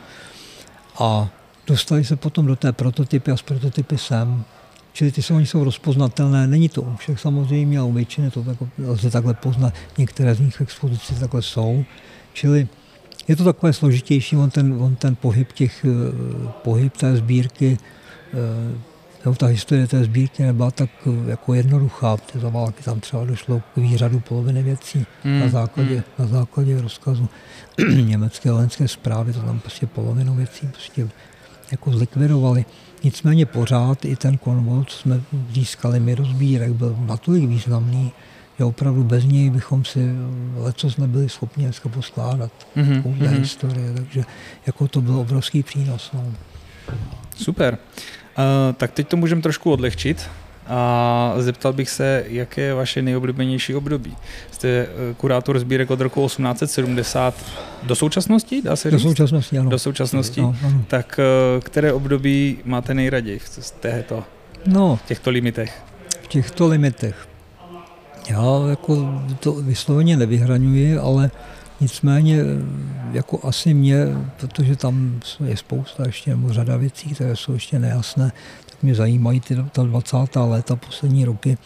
A 1.00 1.28
Dostali 1.68 2.04
se 2.04 2.16
potom 2.16 2.46
do 2.46 2.56
té 2.56 2.72
prototypy 2.72 3.30
a 3.30 3.36
z 3.36 3.42
prototypy 3.42 3.98
sem. 3.98 4.44
Čili 4.92 5.12
ty 5.12 5.22
jsou, 5.22 5.36
oni 5.36 5.46
jsou 5.46 5.64
rozpoznatelné, 5.64 6.46
není 6.46 6.68
to 6.68 6.82
u 6.82 6.96
všech 6.96 7.20
samozřejmě, 7.20 7.78
ale 7.78 7.88
u 7.88 7.92
většiny 7.92 8.30
to 8.30 8.42
tak, 8.42 8.56
lze 8.78 9.10
takhle 9.10 9.34
poznat. 9.34 9.74
Některé 9.98 10.34
z 10.34 10.40
nich 10.40 10.56
v 10.56 10.60
expozici 10.60 11.14
takhle 11.14 11.42
jsou. 11.42 11.84
Čili 12.32 12.68
je 13.28 13.36
to 13.36 13.44
takové 13.44 13.72
složitější, 13.72 14.36
on 14.36 14.50
ten, 14.50 14.76
on 14.80 14.96
ten 14.96 15.16
pohyb, 15.16 15.52
těch, 15.52 15.84
eh, 15.84 16.48
pohyb 16.62 16.96
té 16.96 17.16
sbírky, 17.16 17.78
nebo 19.24 19.36
ta 19.36 19.46
historie 19.46 19.86
té 19.86 20.04
sbírky 20.04 20.42
nebyla 20.42 20.70
tak 20.70 20.90
eh, 21.06 21.30
jako 21.30 21.54
jednoduchá, 21.54 22.16
protože 22.16 22.40
za 22.40 22.48
války 22.48 22.82
tam 22.82 23.00
třeba 23.00 23.24
došlo 23.24 23.62
k 23.74 23.76
výřadu 23.76 24.20
poloviny 24.20 24.62
věcí 24.62 25.06
hmm. 25.22 25.40
na, 25.40 25.48
základě, 25.48 25.94
hmm. 25.94 26.04
na 26.18 26.26
základě 26.26 26.80
rozkazu 26.80 27.28
německé 28.04 28.52
vojenské 28.52 28.88
zprávy, 28.88 29.32
to 29.32 29.40
tam 29.40 29.60
prostě 29.60 29.86
polovinu 29.86 30.34
věcí 30.34 30.66
prostě 30.66 31.08
jako 31.70 31.90
zlikvidovali. 31.90 32.64
Nicméně 33.04 33.46
pořád 33.46 34.04
i 34.04 34.16
ten 34.16 34.38
konvoj, 34.38 34.84
co 34.86 34.96
jsme 34.98 35.20
získali 35.52 36.00
my 36.00 36.14
rozbírek, 36.14 36.72
byl 36.72 36.96
natolik 37.00 37.44
významný, 37.44 38.12
že 38.58 38.64
opravdu 38.64 39.04
bez 39.04 39.24
něj 39.24 39.50
bychom 39.50 39.84
si 39.84 40.10
leco 40.56 40.88
nebyli 40.98 41.28
schopni 41.28 41.64
dneska 41.64 41.88
poskládat 41.88 42.52
mm-hmm. 42.76 43.02
mm-hmm. 43.02 43.38
historie, 43.38 43.94
takže 43.94 44.24
jako 44.66 44.88
to 44.88 45.00
byl 45.00 45.16
obrovský 45.18 45.62
přínos. 45.62 46.10
No. 46.14 46.32
Super. 47.42 47.78
Uh, 48.38 48.74
tak 48.76 48.92
teď 48.92 49.08
to 49.08 49.16
můžeme 49.16 49.42
trošku 49.42 49.72
odlehčit 49.72 50.28
a 50.68 51.34
zeptal 51.38 51.72
bych 51.72 51.90
se, 51.90 52.24
jaké 52.28 52.60
je 52.60 52.74
vaše 52.74 53.02
nejoblíbenější 53.02 53.74
období. 53.74 54.16
Jste 54.50 54.68
eh, 54.68 54.86
kurátor 55.16 55.58
sbírek 55.58 55.90
od 55.90 56.00
roku 56.00 56.26
1870 56.26 57.34
do 57.82 57.94
současnosti, 57.94 58.62
dá 58.62 58.76
se 58.76 58.90
říct? 58.90 59.02
Do 59.02 59.08
současnosti, 59.08 59.58
ano. 59.58 59.70
Do 59.70 59.78
současnosti. 59.78 60.40
No, 60.40 60.56
ano. 60.64 60.84
Tak 60.88 61.20
eh, 61.20 61.60
které 61.60 61.92
období 61.92 62.58
máte 62.64 62.94
nejraději 62.94 63.38
v 63.38 63.70
této, 63.70 64.24
no, 64.66 64.98
těchto 65.06 65.30
limitech? 65.30 65.82
V 66.22 66.28
těchto 66.28 66.68
limitech. 66.68 67.28
Já 68.30 68.44
jako 68.70 69.22
to 69.40 69.52
vysloveně 69.52 70.16
nevyhraňuji, 70.16 70.98
ale 70.98 71.30
nicméně 71.80 72.42
jako 73.12 73.40
asi 73.42 73.74
mě, 73.74 74.06
protože 74.40 74.76
tam 74.76 75.20
je 75.44 75.56
spousta 75.56 76.06
ještě, 76.06 76.30
nebo 76.30 76.52
řada 76.52 76.76
věcí, 76.76 77.10
které 77.14 77.36
jsou 77.36 77.52
ještě 77.52 77.78
nejasné, 77.78 78.32
tak 78.66 78.82
mě 78.82 78.94
zajímají 78.94 79.40
ty, 79.40 79.56
ta 79.72 79.82
20. 79.82 80.16
léta, 80.36 80.76
poslední 80.76 81.24
roky, 81.24 81.58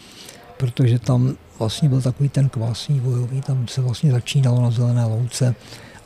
protože 0.57 0.99
tam 0.99 1.35
vlastně 1.59 1.89
byl 1.89 2.01
takový 2.01 2.29
ten 2.29 2.49
kvásný 2.49 2.99
vojový, 2.99 3.41
tam 3.41 3.67
se 3.67 3.81
vlastně 3.81 4.11
začínalo 4.11 4.61
na 4.61 4.71
Zelené 4.71 5.05
louce, 5.05 5.55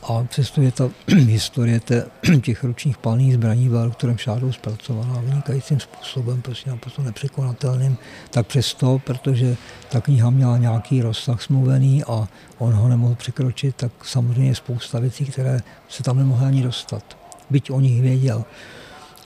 a 0.03 0.23
přesto 0.23 0.61
je 0.61 0.71
ta 0.71 0.89
historie 1.07 1.79
té, 1.79 2.05
těch 2.41 2.63
ručních 2.63 2.97
palných 2.97 3.33
zbraní 3.33 3.69
byla 3.69 3.85
doktorem 3.85 4.17
Šádou 4.17 4.51
zpracovaná 4.51 5.21
vynikajícím 5.21 5.79
způsobem, 5.79 6.41
prostě 6.41 6.69
naprosto 6.69 7.01
nepřekonatelným, 7.01 7.97
tak 8.29 8.47
přesto, 8.47 9.01
protože 9.05 9.57
ta 9.89 10.01
kniha 10.01 10.29
měla 10.29 10.57
nějaký 10.57 11.01
rozsah 11.01 11.41
smluvený 11.41 12.03
a 12.03 12.27
on 12.57 12.73
ho 12.73 12.87
nemohl 12.87 13.15
překročit, 13.15 13.75
tak 13.75 13.91
samozřejmě 14.05 14.49
je 14.49 14.55
spousta 14.55 14.99
věcí, 14.99 15.25
které 15.25 15.59
se 15.89 16.03
tam 16.03 16.17
nemohly 16.17 16.45
ani 16.45 16.63
dostat. 16.63 17.17
Byť 17.49 17.71
o 17.71 17.79
nich 17.79 18.01
věděl. 18.01 18.45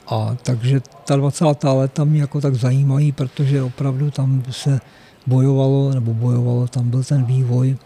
A 0.06 0.36
takže 0.42 0.80
ta 1.06 1.16
20. 1.16 1.44
léta 1.64 2.04
mě 2.04 2.20
jako 2.20 2.40
tak 2.40 2.54
zajímají, 2.54 3.12
protože 3.12 3.62
opravdu 3.62 4.10
tam 4.10 4.42
se 4.50 4.80
bojovalo, 5.26 5.94
nebo 5.94 6.14
bojovalo, 6.14 6.68
tam 6.68 6.90
byl 6.90 7.04
ten 7.04 7.24
vývoj, 7.24 7.76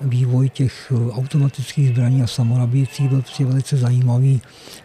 vývoj 0.00 0.48
těch 0.48 0.92
eh, 0.92 1.12
automatických 1.12 1.88
zbraní 1.88 2.22
a 2.22 2.26
samonabíjecích 2.26 3.08
byl 3.08 3.22
prostě 3.22 3.44
velice 3.44 3.76
zajímavý 3.76 4.42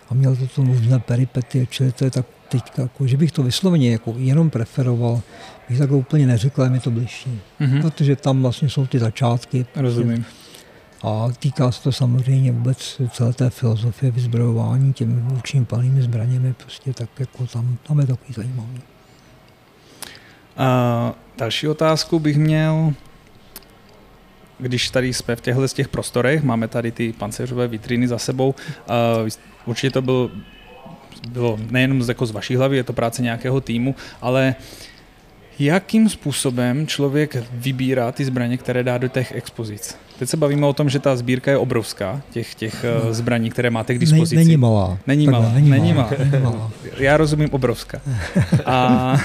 a 0.09 0.13
měl 0.13 0.35
to 0.35 0.47
tu 0.47 0.63
různé 0.63 0.99
peripety, 0.99 1.67
čili 1.71 1.91
to 1.91 2.05
je 2.05 2.11
tak 2.11 2.25
teďka, 2.49 2.81
jako, 2.81 3.07
že 3.07 3.17
bych 3.17 3.31
to 3.31 3.43
vysloveně 3.43 3.91
jako 3.91 4.13
jenom 4.17 4.49
preferoval, 4.49 5.21
bych 5.69 5.77
takhle 5.77 5.97
úplně 5.97 6.27
neřekl, 6.27 6.69
mi 6.69 6.79
to 6.79 6.91
bližší. 6.91 7.39
Mm-hmm. 7.61 7.81
Protože 7.81 8.15
tam 8.15 8.41
vlastně 8.41 8.69
jsou 8.69 8.85
ty 8.85 8.99
začátky. 8.99 9.65
Rozumím. 9.75 10.25
A 11.03 11.27
týká 11.39 11.71
se 11.71 11.83
to 11.83 11.91
samozřejmě 11.91 12.51
vůbec 12.51 13.01
celé 13.11 13.33
té 13.33 13.49
filozofie 13.49 14.11
vyzbrojování 14.11 14.93
těmi 14.93 15.21
vůčními 15.21 15.65
palnými 15.65 16.01
zbraněmi, 16.01 16.53
prostě 16.53 16.93
tak 16.93 17.19
jako 17.19 17.47
tam, 17.47 17.77
tam 17.87 17.99
je 17.99 18.07
takový 18.07 18.33
zajímavý. 18.33 18.81
A 20.57 21.13
další 21.37 21.67
otázku 21.67 22.19
bych 22.19 22.37
měl, 22.37 22.93
když 24.59 24.89
tady 24.89 25.13
jsme 25.13 25.35
v 25.35 25.41
těchto 25.41 25.67
z 25.67 25.73
těch 25.73 25.87
prostorech, 25.87 26.43
máme 26.43 26.67
tady 26.67 26.91
ty 26.91 27.13
pancéřové 27.13 27.67
vitriny 27.67 28.07
za 28.07 28.17
sebou, 28.17 28.49
uh, 28.49 29.29
určitě 29.65 29.91
to 29.91 30.01
byl, 30.01 30.31
bylo 31.29 31.59
nejenom 31.69 32.03
z, 32.03 32.09
jako 32.09 32.25
z 32.25 32.31
vaší 32.31 32.55
hlavy, 32.55 32.77
je 32.77 32.83
to 32.83 32.93
práce 32.93 33.21
nějakého 33.21 33.61
týmu, 33.61 33.95
ale 34.21 34.55
jakým 35.59 36.09
způsobem 36.09 36.87
člověk 36.87 37.37
vybírá 37.51 38.11
ty 38.11 38.25
zbraně, 38.25 38.57
které 38.57 38.83
dá 38.83 38.97
do 38.97 39.07
těch 39.07 39.31
expozic? 39.31 39.97
Teď 40.19 40.29
se 40.29 40.37
bavíme 40.37 40.67
o 40.67 40.73
tom, 40.73 40.89
že 40.89 40.99
ta 40.99 41.15
sbírka 41.15 41.51
je 41.51 41.57
obrovská, 41.57 42.21
těch, 42.29 42.55
těch 42.55 42.85
no. 43.03 43.13
zbraní, 43.13 43.49
které 43.49 43.69
máte 43.69 43.95
k 43.95 43.99
dispozici. 43.99 44.35
Není 44.35 44.57
malá. 44.57 44.97
Není 45.07 45.27
malá. 45.27 45.51
Není, 45.53 45.69
není 45.69 45.93
malá. 45.93 46.09
Není 46.19 46.43
malá. 46.43 46.71
Já 46.97 47.17
rozumím 47.17 47.49
obrovská. 47.51 48.01
A 48.65 49.17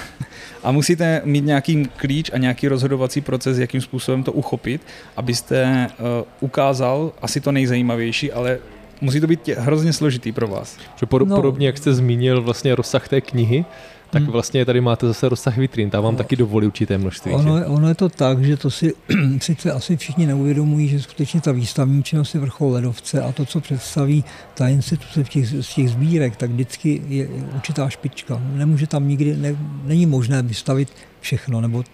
a 0.67 0.73
musíte 0.73 1.23
mít 1.25 1.45
nějaký 1.45 1.89
klíč 1.97 2.31
a 2.35 2.39
nějaký 2.39 2.69
rozhodovací 2.69 3.21
proces, 3.21 3.59
jakým 3.59 3.81
způsobem 3.81 4.23
to 4.23 4.33
uchopit, 4.33 4.83
abyste 5.17 5.89
uh, 5.99 6.07
ukázal 6.41 7.13
asi 7.23 7.41
to 7.41 7.53
nejzajímavější, 7.53 8.33
ale 8.33 8.59
musí 9.01 9.21
to 9.21 9.27
být 9.27 9.49
hrozně 9.49 9.93
složitý 9.93 10.33
pro 10.33 10.49
vás. 10.49 10.79
Že 10.97 11.07
pod, 11.07 11.29
no. 11.29 11.37
Podobně, 11.37 11.67
jak 11.67 11.79
jste 11.79 11.95
zmínil 11.95 12.43
vlastně 12.43 12.75
rozsah 12.75 13.09
té 13.09 13.21
knihy, 13.21 13.65
tak 14.11 14.23
hmm. 14.23 14.33
vlastně 14.33 14.65
tady 14.65 14.81
máte 14.81 15.07
zase 15.07 15.29
rozsah 15.29 15.57
vitrín, 15.57 15.91
tam 15.91 16.05
vám 16.05 16.15
no. 16.15 16.19
taky 16.19 16.37
dovolí 16.37 16.67
určité 16.67 16.99
množství. 16.99 17.33
Ono, 17.33 17.67
ono 17.67 17.89
je 17.89 17.95
to 17.95 18.09
tak, 18.09 18.45
že 18.45 18.57
to 18.57 18.71
si 18.71 18.95
sice 19.41 19.73
asi 19.73 19.97
všichni 19.97 20.27
neuvědomují, 20.27 20.89
že 20.89 21.03
skutečně 21.03 21.41
ta 21.41 21.53
výstavní 21.53 22.03
činnost 22.03 22.35
je 22.35 22.41
vrchol 22.41 22.71
ledovce 22.71 23.23
a 23.23 23.33
to, 23.33 23.45
co 23.45 23.61
představí 23.61 24.25
ta 24.55 24.69
instituce 24.69 25.25
v 25.25 25.29
těch, 25.29 25.49
z 25.49 25.75
těch 25.75 25.91
sbírek, 25.91 26.37
tak 26.37 26.51
vždycky 26.51 27.03
je 27.09 27.29
určitá 27.29 27.89
špička. 27.89 28.43
Nemůže 28.55 28.87
tam 28.87 29.09
nikdy, 29.09 29.37
ne, 29.37 29.57
není 29.85 30.07
možné 30.07 30.43
vystavit 30.43 30.89
všechno, 31.21 31.61
nebo 31.61 31.85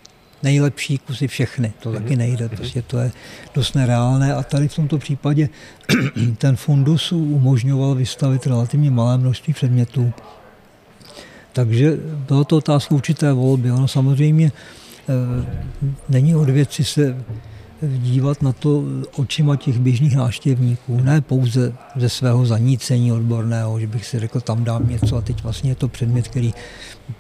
nejlepší 0.42 0.98
kusy 0.98 1.28
všechny. 1.28 1.72
To 1.82 1.92
taky 1.92 2.10
mhm. 2.10 2.18
nejde, 2.18 2.44
mhm. 2.44 2.56
prostě 2.56 2.82
to 2.82 2.98
je 2.98 3.12
dost 3.54 3.74
nereálné 3.74 4.34
a 4.34 4.42
tady 4.42 4.68
v 4.68 4.74
tomto 4.74 4.98
případě 4.98 5.48
ten 6.38 6.56
fundus 6.56 7.12
umožňoval 7.12 7.94
vystavit 7.94 8.46
relativně 8.46 8.90
malé 8.90 9.18
množství 9.18 9.52
předmětů 9.52 10.12
takže 11.52 11.98
bylo 12.28 12.44
to 12.44 12.56
otázka 12.56 12.94
určité 12.94 13.32
volby. 13.32 13.72
Ono 13.72 13.88
samozřejmě 13.88 14.46
e, 14.46 14.52
není 16.08 16.36
od 16.36 16.48
věci 16.48 16.84
se 16.84 17.16
dívat 17.86 18.42
na 18.42 18.52
to 18.52 18.84
očima 19.16 19.56
těch 19.56 19.78
běžných 19.78 20.16
náštěvníků, 20.16 21.00
ne 21.02 21.20
pouze 21.20 21.72
ze 21.96 22.08
svého 22.08 22.46
zanícení 22.46 23.12
odborného, 23.12 23.80
že 23.80 23.86
bych 23.86 24.06
si 24.06 24.18
řekl, 24.18 24.40
tam 24.40 24.64
dám 24.64 24.88
něco 24.88 25.16
a 25.16 25.20
teď 25.20 25.42
vlastně 25.42 25.70
je 25.70 25.74
to 25.74 25.88
předmět, 25.88 26.28
který 26.28 26.54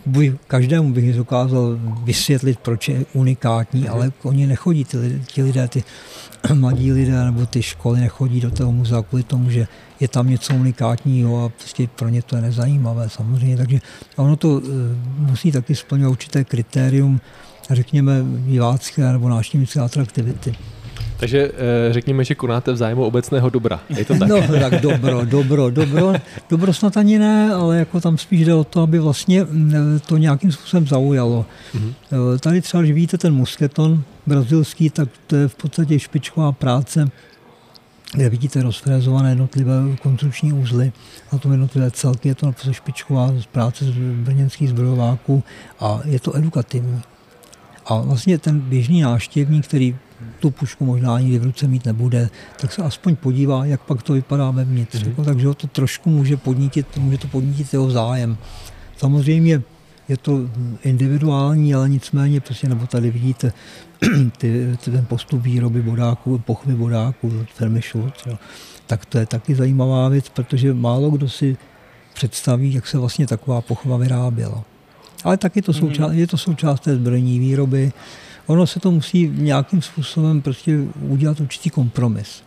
buď 0.06 0.26
každému 0.46 0.92
bych 0.92 1.16
dokázal 1.16 1.78
vysvětlit, 2.04 2.58
proč 2.58 2.88
je 2.88 3.04
unikátní, 3.12 3.88
ale 3.88 4.12
oni 4.22 4.46
nechodí, 4.46 4.84
ty, 4.84 5.22
ti 5.26 5.42
lidé, 5.42 5.68
ty 5.68 5.84
mladí 6.54 6.92
lidé 6.92 7.24
nebo 7.24 7.46
ty 7.46 7.62
školy 7.62 8.00
nechodí 8.00 8.40
do 8.40 8.50
toho 8.50 8.72
muzea 8.72 9.02
kvůli 9.02 9.22
tomu, 9.22 9.50
že 9.50 9.66
je 10.02 10.08
tam 10.08 10.30
něco 10.30 10.54
unikátního 10.54 11.44
a 11.44 11.48
prostě 11.48 11.88
pro 11.96 12.08
ně 12.08 12.22
to 12.22 12.36
je 12.36 12.42
nezajímavé 12.42 13.08
samozřejmě. 13.08 13.56
Takže 13.56 13.78
ono 14.16 14.36
to 14.36 14.48
uh, 14.48 14.60
musí 15.16 15.52
taky 15.52 15.74
splňovat 15.74 16.10
určité 16.10 16.44
kritérium, 16.44 17.20
řekněme, 17.70 18.12
divácké 18.46 19.12
nebo 19.12 19.28
návštěvnické 19.28 19.80
atraktivity. 19.80 20.54
Takže 21.16 21.50
eh, 21.54 21.92
řekněme, 21.92 22.24
že 22.24 22.34
konáte 22.34 22.72
v 22.72 22.76
zájmu 22.76 23.04
obecného 23.04 23.50
dobra. 23.50 23.80
Je 23.88 24.04
to 24.04 24.18
tak? 24.18 24.28
No, 24.28 24.42
tak 24.60 24.80
dobro, 24.80 25.24
dobro, 25.24 25.70
dobro. 25.70 26.12
Dobro 26.50 26.72
snad 26.72 26.96
ani 26.96 27.18
ne, 27.18 27.54
ale 27.54 27.78
jako 27.78 28.00
tam 28.00 28.18
spíš 28.18 28.44
jde 28.44 28.54
o 28.54 28.64
to, 28.64 28.82
aby 28.82 28.98
vlastně 28.98 29.44
mm, 29.44 30.00
to 30.06 30.16
nějakým 30.16 30.52
způsobem 30.52 30.86
zaujalo. 30.86 31.46
Mm-hmm. 31.74 32.38
Tady 32.38 32.60
třeba, 32.60 32.82
když 32.82 32.92
vidíte 32.92 33.18
ten 33.18 33.34
musketon 33.34 34.02
brazilský, 34.26 34.90
tak 34.90 35.08
to 35.26 35.36
je 35.36 35.48
v 35.48 35.54
podstatě 35.54 35.98
špičková 35.98 36.52
práce 36.52 37.10
kde 38.14 38.28
vidíte 38.28 38.62
rozfrézované 38.62 39.30
jednotlivé 39.30 39.96
konstrukční 40.02 40.52
úzly 40.52 40.92
a 41.30 41.38
to 41.38 41.50
jednotlivé 41.50 41.90
celky. 41.90 42.28
Je 42.28 42.34
to 42.34 42.46
naprosto 42.46 42.72
špičková 42.72 43.34
práce 43.52 43.84
z 43.84 43.90
brněnských 44.24 44.68
zbrojováků 44.68 45.44
a 45.80 46.00
je 46.04 46.20
to 46.20 46.36
edukativní. 46.36 47.02
A 47.86 48.00
vlastně 48.00 48.38
ten 48.38 48.60
běžný 48.60 49.00
náštěvník, 49.00 49.66
který 49.66 49.96
tu 50.40 50.50
pušku 50.50 50.84
možná 50.84 51.20
nikdy 51.20 51.38
v 51.38 51.44
ruce 51.44 51.68
mít 51.68 51.84
nebude, 51.84 52.30
tak 52.60 52.72
se 52.72 52.82
aspoň 52.82 53.16
podívá, 53.16 53.64
jak 53.64 53.82
pak 53.82 54.02
to 54.02 54.12
vypadá 54.12 54.50
vevnitř. 54.50 55.02
Mm-hmm. 55.02 55.24
Takže 55.24 55.54
to 55.54 55.66
trošku 55.66 56.10
může 56.10 56.36
podnítit, 56.36 56.86
může 56.96 57.18
to 57.18 57.28
podnítit 57.28 57.72
jeho 57.72 57.90
zájem. 57.90 58.36
Samozřejmě 58.96 59.62
je 60.08 60.16
to 60.16 60.40
individuální, 60.82 61.74
ale 61.74 61.88
nicméně, 61.88 62.40
prostě, 62.40 62.68
nebo 62.68 62.86
tady 62.86 63.10
vidíte 63.10 63.52
ty, 64.38 64.78
ten 64.84 65.04
postup 65.04 65.42
výroby 65.42 65.82
bodáků, 65.82 66.38
pochvy 66.38 66.74
bodáků 66.74 67.32
od 67.40 67.50
firmy 67.50 67.82
Schulz, 67.82 68.14
jo. 68.26 68.38
tak 68.86 69.04
to 69.06 69.18
je 69.18 69.26
taky 69.26 69.54
zajímavá 69.54 70.08
věc, 70.08 70.28
protože 70.28 70.74
málo 70.74 71.10
kdo 71.10 71.28
si 71.28 71.56
představí, 72.14 72.74
jak 72.74 72.86
se 72.86 72.98
vlastně 72.98 73.26
taková 73.26 73.60
pochva 73.60 73.96
vyráběla. 73.96 74.64
Ale 75.24 75.36
taky 75.36 75.62
to 75.62 75.72
součást, 75.72 76.12
mm. 76.12 76.18
je 76.18 76.26
to 76.26 76.38
součást 76.38 76.80
té 76.80 76.94
zbrojní 76.94 77.38
výroby. 77.38 77.92
Ono 78.46 78.66
se 78.66 78.80
to 78.80 78.90
musí 78.90 79.28
nějakým 79.34 79.82
způsobem 79.82 80.42
prostě 80.42 80.78
udělat 81.00 81.40
určitý 81.40 81.70
kompromis. 81.70 82.42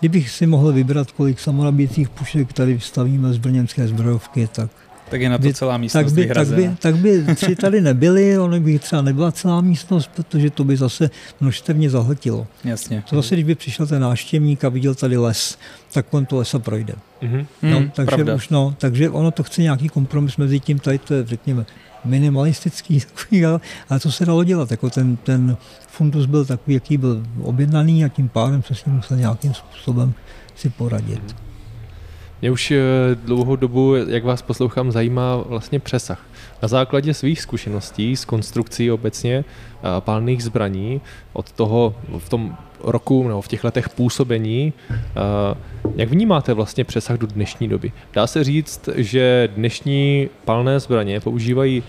Kdybych 0.00 0.30
si 0.30 0.46
mohl 0.46 0.72
vybrat, 0.72 1.12
kolik 1.12 1.40
samorabících 1.40 2.08
pušek 2.08 2.52
tady 2.52 2.80
stavíme 2.80 3.32
z 3.32 3.38
brněnské 3.38 3.88
zbrojovky, 3.88 4.48
tak 4.52 4.70
tak 5.10 5.20
je 5.20 5.28
na 5.28 5.38
to 5.38 5.42
by, 5.42 5.54
celá 5.54 5.78
místnost 5.78 6.04
tak 6.04 6.14
by, 6.14 6.26
tak 6.26 6.48
by, 6.48 6.70
tak 6.78 6.96
by 6.96 7.34
tři 7.34 7.56
tady 7.56 7.80
nebyly, 7.80 8.38
ono 8.38 8.60
by 8.60 8.78
třeba 8.78 9.02
nebyla 9.02 9.32
celá 9.32 9.60
místnost, 9.60 10.10
protože 10.16 10.50
to 10.50 10.64
by 10.64 10.76
zase 10.76 11.10
množstevně 11.40 11.90
zahltilo. 11.90 12.46
Jasně. 12.64 13.02
To 13.10 13.16
zase, 13.16 13.34
když 13.34 13.44
by 13.44 13.54
přišel 13.54 13.86
ten 13.86 14.02
náštěvník 14.02 14.64
a 14.64 14.68
viděl 14.68 14.94
tady 14.94 15.16
les, 15.16 15.58
tak 15.92 16.06
on 16.10 16.26
to 16.26 16.36
lesa 16.36 16.58
projde. 16.58 16.94
Mm-hmm. 17.22 17.46
No, 17.62 17.80
mm, 17.80 17.90
takže, 17.90 18.24
už, 18.24 18.48
no, 18.48 18.74
takže 18.78 19.10
ono 19.10 19.30
to 19.30 19.42
chce 19.42 19.62
nějaký 19.62 19.88
kompromis 19.88 20.36
mezi 20.36 20.60
tím, 20.60 20.78
tady 20.78 20.98
to 20.98 21.14
je, 21.14 21.26
řekněme, 21.26 21.66
minimalistický, 22.04 23.00
takový, 23.14 23.44
ale 23.88 24.00
co 24.00 24.12
se 24.12 24.26
dalo 24.26 24.44
dělat? 24.44 24.70
Jako 24.70 24.90
ten, 24.90 25.16
ten 25.16 25.56
fundus 25.88 26.26
byl 26.26 26.44
takový, 26.44 26.74
jaký 26.74 26.96
byl 26.96 27.22
objednaný 27.42 28.04
a 28.04 28.08
tím 28.08 28.28
pádem 28.28 28.62
se 28.62 28.74
s 28.74 28.84
ním 28.84 28.94
musel 28.94 29.16
nějakým 29.16 29.54
způsobem 29.54 30.14
si 30.56 30.70
poradit. 30.70 31.22
Mm-hmm. 31.22 31.49
Mě 32.40 32.50
už 32.50 32.70
eh, 32.70 32.80
dlouhou 33.14 33.56
dobu, 33.56 33.94
jak 33.94 34.24
vás 34.24 34.42
poslouchám, 34.42 34.92
zajímá 34.92 35.36
vlastně 35.36 35.80
přesah. 35.80 36.20
Na 36.62 36.68
základě 36.68 37.14
svých 37.14 37.40
zkušeností 37.40 38.16
s 38.16 38.24
konstrukcí 38.24 38.90
obecně 38.90 39.44
eh, 39.44 39.82
pálných 40.00 40.44
zbraní 40.44 41.00
od 41.32 41.52
toho 41.52 41.94
v 42.18 42.28
tom 42.28 42.56
roku 42.84 43.28
nebo 43.28 43.42
v 43.42 43.48
těch 43.48 43.64
letech 43.64 43.88
působení, 43.88 44.72
eh, 44.90 45.00
jak 45.96 46.08
vnímáte 46.08 46.54
vlastně 46.54 46.84
přesah 46.84 47.18
do 47.18 47.26
dnešní 47.26 47.68
doby? 47.68 47.92
Dá 48.12 48.26
se 48.26 48.44
říct, 48.44 48.88
že 48.96 49.48
dnešní 49.56 50.28
palné 50.44 50.80
zbraně 50.80 51.20
používají 51.20 51.82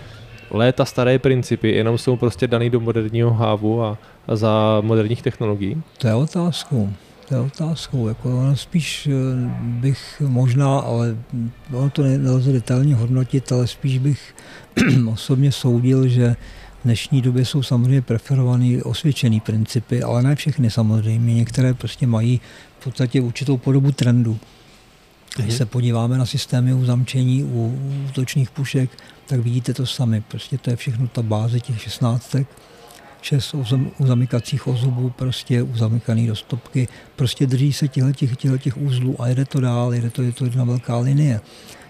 léta 0.50 0.84
staré 0.84 1.18
principy, 1.18 1.70
jenom 1.70 1.98
jsou 1.98 2.16
prostě 2.16 2.46
daný 2.46 2.70
do 2.70 2.80
moderního 2.80 3.30
hávu 3.30 3.82
a, 3.82 3.98
a 4.28 4.36
za 4.36 4.80
moderních 4.80 5.22
technologií? 5.22 5.82
To 5.98 6.06
je 6.06 6.14
otázku 6.14 6.92
to 7.32 7.36
je 7.38 7.42
otázkou. 7.42 8.08
Jako 8.08 8.38
ono 8.38 8.56
spíš 8.56 9.06
eh, 9.06 9.12
bych 9.58 10.22
možná, 10.26 10.78
ale 10.78 11.16
ono 11.72 11.90
to 11.90 12.02
nelze 12.02 12.52
detailně 12.52 12.94
hodnotit, 12.94 13.52
ale 13.52 13.66
spíš 13.66 13.98
bych 13.98 14.34
osobně 15.12 15.52
soudil, 15.52 16.08
že 16.08 16.36
v 16.80 16.84
dnešní 16.84 17.22
době 17.22 17.44
jsou 17.44 17.62
samozřejmě 17.62 18.02
preferovaný 18.02 18.82
osvědčený 18.82 19.40
principy, 19.40 20.02
ale 20.02 20.22
ne 20.22 20.34
všechny 20.34 20.70
samozřejmě. 20.70 21.34
Některé 21.34 21.74
prostě 21.74 22.06
mají 22.06 22.40
v 22.80 22.84
podstatě 22.84 23.20
určitou 23.20 23.56
podobu 23.56 23.92
trendu. 23.92 24.38
Když 25.36 25.48
mhm. 25.48 25.56
se 25.56 25.66
podíváme 25.66 26.18
na 26.18 26.26
systémy 26.26 26.74
uzamčení 26.74 27.44
u 27.44 27.78
útočných 28.08 28.50
pušek, 28.50 28.90
tak 29.26 29.40
vidíte 29.40 29.74
to 29.74 29.86
sami. 29.86 30.20
Prostě 30.28 30.58
to 30.58 30.70
je 30.70 30.76
všechno 30.76 31.08
ta 31.08 31.22
báze 31.22 31.60
těch 31.60 31.82
šestnáctek 31.82 32.46
šest 33.22 33.54
uzamykacích 33.98 34.66
ozubů, 34.66 35.10
prostě 35.10 35.62
uzamykaný 35.62 36.26
do 36.26 36.36
stopky, 36.36 36.88
prostě 37.16 37.46
drží 37.46 37.72
se 37.72 37.88
těchto 37.88 38.58
těch 38.58 38.76
úzlů 38.76 39.22
a 39.22 39.28
jede 39.28 39.44
to 39.44 39.60
dál, 39.60 39.94
jede 39.94 40.10
to, 40.10 40.22
je 40.22 40.32
to 40.32 40.44
jedna 40.44 40.64
velká 40.64 40.98
linie. 40.98 41.40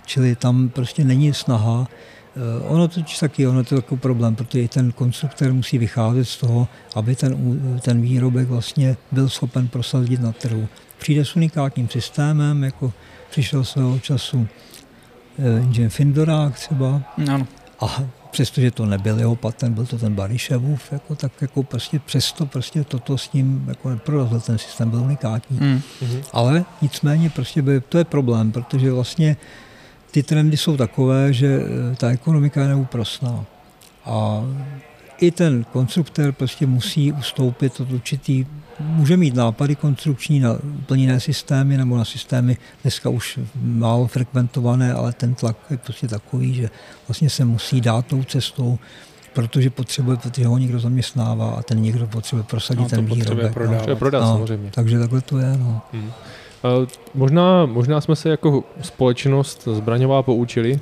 Čili 0.06 0.36
tam 0.36 0.68
prostě 0.68 1.04
není 1.04 1.34
snaha 1.34 1.88
eh, 2.36 2.68
Ono 2.68 2.88
to 2.88 3.00
taky, 3.20 3.46
ono 3.46 3.64
to 3.64 3.74
je 3.74 3.82
takový 3.82 4.00
problém, 4.00 4.34
protože 4.34 4.68
ten 4.68 4.92
konstruktor 4.92 5.52
musí 5.52 5.78
vycházet 5.78 6.24
z 6.24 6.36
toho, 6.36 6.68
aby 6.94 7.16
ten, 7.16 7.60
ten 7.80 8.02
výrobek 8.02 8.48
vlastně 8.48 8.96
byl 9.12 9.28
schopen 9.28 9.68
prosadit 9.68 10.20
na 10.20 10.32
trhu. 10.32 10.68
Přijde 10.98 11.24
s 11.24 11.36
unikátním 11.36 11.88
systémem, 11.88 12.64
jako 12.64 12.92
přišel 13.30 13.64
svého 13.64 13.98
času 13.98 14.48
Engine 15.38 15.88
Findorák 15.88 16.54
třeba. 16.54 17.02
Ano. 17.28 17.46
A 17.80 18.04
přestože 18.32 18.70
to 18.70 18.86
nebyl 18.86 19.18
jeho 19.18 19.36
patent, 19.36 19.74
byl 19.74 19.86
to 19.86 19.98
ten 19.98 20.14
Bariševův, 20.14 20.92
jako, 20.92 21.14
tak 21.14 21.32
jako 21.40 21.62
prostě 21.62 21.98
přesto 21.98 22.46
prostě 22.46 22.84
toto 22.84 23.18
s 23.18 23.32
ním 23.32 23.64
jako 23.68 23.90
neprorazil, 23.90 24.40
ten 24.40 24.58
systém 24.58 24.90
byl 24.90 25.00
unikátní. 25.00 25.58
Mm. 25.60 25.80
Ale 26.32 26.64
nicméně 26.82 27.30
prostě 27.30 27.62
by, 27.62 27.80
to 27.80 27.98
je 27.98 28.04
problém, 28.04 28.52
protože 28.52 28.92
vlastně 28.92 29.36
ty 30.10 30.22
trendy 30.22 30.56
jsou 30.56 30.76
takové, 30.76 31.32
že 31.32 31.60
eh, 31.92 31.96
ta 31.96 32.10
ekonomika 32.10 32.62
je 32.62 32.68
neúprostná. 32.68 33.44
A 34.04 34.42
i 35.18 35.30
ten 35.30 35.64
konstruktor 35.64 36.32
prostě 36.32 36.66
musí 36.66 37.12
ustoupit 37.12 37.80
od 37.80 37.90
určitý, 37.90 38.46
může 38.82 39.16
mít 39.16 39.34
nápady 39.34 39.76
konstrukční 39.76 40.40
na 40.40 40.58
úplně 40.64 41.02
jiné 41.02 41.20
systémy 41.20 41.76
nebo 41.76 41.96
na 41.96 42.04
systémy 42.04 42.56
dneska 42.82 43.08
už 43.08 43.38
málo 43.62 44.06
frekventované, 44.06 44.92
ale 44.92 45.12
ten 45.12 45.34
tlak 45.34 45.56
je 45.70 45.76
prostě 45.76 46.08
takový, 46.08 46.54
že 46.54 46.70
vlastně 47.08 47.30
se 47.30 47.44
musí 47.44 47.80
dát 47.80 48.06
tou 48.06 48.22
cestou, 48.22 48.78
protože 49.32 49.70
potřebuje, 49.70 50.16
protože 50.16 50.46
ho 50.46 50.58
někdo 50.58 50.78
zaměstnává 50.78 51.50
a 51.50 51.62
ten 51.62 51.82
někdo 51.82 52.06
potřebuje 52.06 52.44
prosadit 52.44 52.82
no, 52.82 52.88
ten 52.88 53.04
výrobek. 53.04 53.52
Prodávat. 53.52 53.88
No. 53.88 53.96
prodat, 53.96 54.20
no, 54.20 54.26
samozřejmě. 54.26 54.70
Takže 54.74 54.98
takhle 54.98 55.20
to 55.20 55.38
je. 55.38 55.56
No. 55.58 55.80
Hmm. 55.92 56.10
Možná, 57.14 57.66
možná 57.66 58.00
jsme 58.00 58.16
se 58.16 58.28
jako 58.28 58.64
společnost 58.80 59.68
zbraňová 59.72 60.22
poučili 60.22 60.80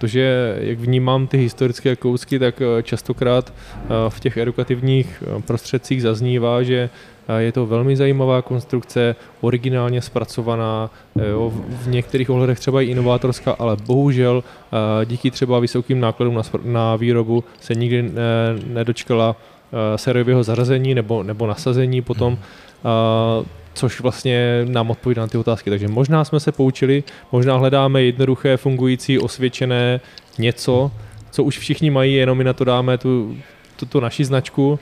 protože 0.00 0.56
jak 0.60 0.78
vnímám 0.78 1.26
ty 1.26 1.38
historické 1.38 1.96
kousky, 1.96 2.38
tak 2.38 2.62
eh, 2.62 2.82
častokrát 2.82 3.52
eh, 3.52 3.88
v 4.08 4.20
těch 4.20 4.36
edukativních 4.36 5.22
eh, 5.22 5.42
prostředcích 5.42 6.02
zaznívá, 6.02 6.62
že 6.62 6.90
je 7.38 7.52
to 7.52 7.66
velmi 7.66 7.96
zajímavá 7.96 8.42
konstrukce, 8.42 9.16
originálně 9.40 10.02
zpracovaná, 10.02 10.90
jo, 11.30 11.52
v 11.68 11.88
některých 11.88 12.30
ohledech 12.30 12.58
třeba 12.58 12.82
i 12.82 12.86
inovátorská, 12.86 13.52
ale 13.52 13.76
bohužel 13.86 14.44
díky 15.04 15.30
třeba 15.30 15.58
vysokým 15.58 16.00
nákladům 16.00 16.34
na, 16.34 16.42
na 16.64 16.96
výrobu 16.96 17.44
se 17.60 17.74
nikdy 17.74 18.02
ne, 18.02 18.10
nedočkala 18.66 19.36
sériového 19.96 20.42
zařazení 20.42 20.94
nebo, 20.94 21.22
nebo 21.22 21.46
nasazení 21.46 22.02
potom 22.02 22.38
což 23.74 24.00
vlastně 24.00 24.64
nám 24.68 24.90
odpovídá 24.90 25.22
na 25.22 25.28
ty 25.28 25.38
otázky. 25.38 25.70
Takže 25.70 25.88
možná 25.88 26.24
jsme 26.24 26.40
se 26.40 26.52
poučili, 26.52 27.04
možná 27.32 27.56
hledáme 27.56 28.02
jednoduché, 28.02 28.56
fungující, 28.56 29.18
osvědčené 29.18 30.00
něco, 30.38 30.90
co 31.30 31.44
už 31.44 31.58
všichni 31.58 31.90
mají, 31.90 32.14
jenom 32.14 32.38
my 32.38 32.44
na 32.44 32.52
to 32.52 32.64
dáme 32.64 32.98
tu, 32.98 33.36
tu, 33.76 33.86
tu 33.86 34.00
naši 34.00 34.24
značku 34.24 34.78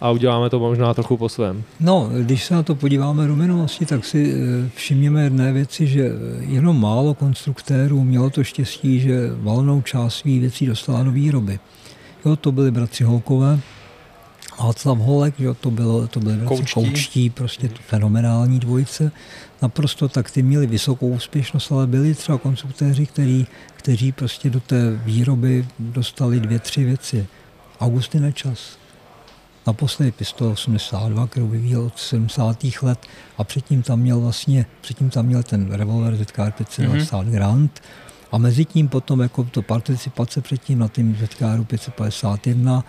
a 0.00 0.10
uděláme 0.10 0.50
to 0.50 0.58
možná 0.58 0.94
trochu 0.94 1.16
po 1.16 1.28
svém. 1.28 1.62
No, 1.80 2.10
když 2.22 2.44
se 2.44 2.54
na 2.54 2.62
to 2.62 2.74
podíváme 2.74 3.26
do 3.26 3.36
minulosti, 3.36 3.86
tak 3.86 4.04
si 4.04 4.34
eh, 4.34 4.70
všimněme 4.74 5.24
jedné 5.24 5.52
věci, 5.52 5.86
že 5.86 6.10
jenom 6.40 6.80
málo 6.80 7.14
konstruktérů 7.14 8.04
mělo 8.04 8.30
to 8.30 8.44
štěstí, 8.44 9.00
že 9.00 9.30
valnou 9.36 9.82
část 9.82 10.14
svých 10.14 10.40
věcí 10.40 10.66
dostala 10.66 11.02
do 11.02 11.10
výroby. 11.10 11.58
Jo, 12.24 12.36
to 12.36 12.52
byli 12.52 12.70
bratři 12.70 13.04
Holkové, 13.04 13.60
Václav 14.60 14.98
Holek, 14.98 15.40
jo, 15.40 15.54
to, 15.54 15.70
bylo, 15.70 16.06
to 16.06 16.20
byly 16.20 16.38
koučtí. 16.44 16.74
koučtí, 16.74 17.30
prostě 17.30 17.68
to 17.68 17.78
fenomenální 17.88 18.60
dvojice. 18.60 19.12
Naprosto 19.62 20.08
tak 20.08 20.30
ty 20.30 20.42
měli 20.42 20.66
vysokou 20.66 21.08
úspěšnost, 21.08 21.72
ale 21.72 21.86
byli 21.86 22.14
třeba 22.14 22.38
konstruktéři, 22.38 23.06
který, 23.06 23.46
kteří 23.76 24.12
prostě 24.12 24.50
do 24.50 24.60
té 24.60 25.00
výroby 25.04 25.66
dostali 25.78 26.40
dvě, 26.40 26.58
tři 26.58 26.84
věci. 26.84 27.26
Augustin 27.80 28.22
Nečas, 28.22 28.79
naposledy 29.66 30.12
pistol 30.12 30.48
82, 30.48 31.26
kterou 31.26 31.48
vyvíjel 31.48 31.82
od 31.82 31.98
70. 31.98 32.64
let 32.82 33.06
a 33.38 33.44
předtím 33.44 33.82
tam 33.82 34.00
měl 34.00 34.20
vlastně, 34.20 34.66
předtím 34.80 35.10
tam 35.10 35.26
měl 35.26 35.42
ten 35.42 35.72
revolver 35.72 36.16
ZKR 36.16 36.50
590 36.50 37.16
mm-hmm. 37.16 37.30
Grand 37.30 37.80
a 38.32 38.38
mezi 38.38 38.64
tím 38.64 38.88
potom 38.88 39.20
jako 39.20 39.44
to 39.44 39.62
participace 39.62 40.40
předtím 40.40 40.78
na 40.78 40.88
tím 40.88 41.16
ZKR 41.20 41.64
551 41.66 42.84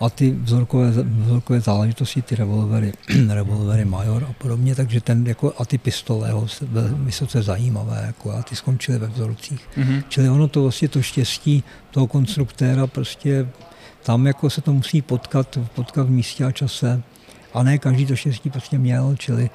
a 0.00 0.10
ty 0.10 0.30
vzorkové, 0.30 0.90
vzorkové 0.90 1.60
záležitosti, 1.60 2.22
ty 2.22 2.34
revolvery, 2.34 2.92
revolvery 3.28 3.84
Major 3.84 4.24
a 4.30 4.32
podobně, 4.32 4.74
takže 4.74 5.00
ten 5.00 5.26
jako, 5.26 5.54
a 5.58 5.64
ty 5.64 5.78
pistole 5.78 6.30
ho 6.30 6.46
vysoce 6.94 7.42
zajímavé 7.42 8.02
jako, 8.06 8.32
a 8.32 8.42
ty 8.42 8.56
skončily 8.56 8.98
ve 8.98 9.06
vzorcích. 9.06 9.68
Mm-hmm. 9.76 10.02
Čili 10.08 10.28
ono 10.28 10.48
to 10.48 10.62
vlastně 10.62 10.88
to 10.88 11.02
štěstí 11.02 11.64
toho 11.90 12.06
konstruktéra 12.06 12.86
prostě 12.86 13.48
tam 14.02 14.26
jako 14.26 14.50
se 14.50 14.60
to 14.60 14.72
musí 14.72 15.02
potkat, 15.02 15.58
potkat 15.74 16.06
v 16.06 16.10
místě 16.10 16.44
a 16.44 16.52
čase 16.52 17.02
a 17.54 17.62
ne 17.62 17.78
každý 17.78 18.06
to 18.06 18.16
štěstí 18.16 18.50
prostě 18.50 18.78
měl, 18.78 19.16
čili 19.18 19.50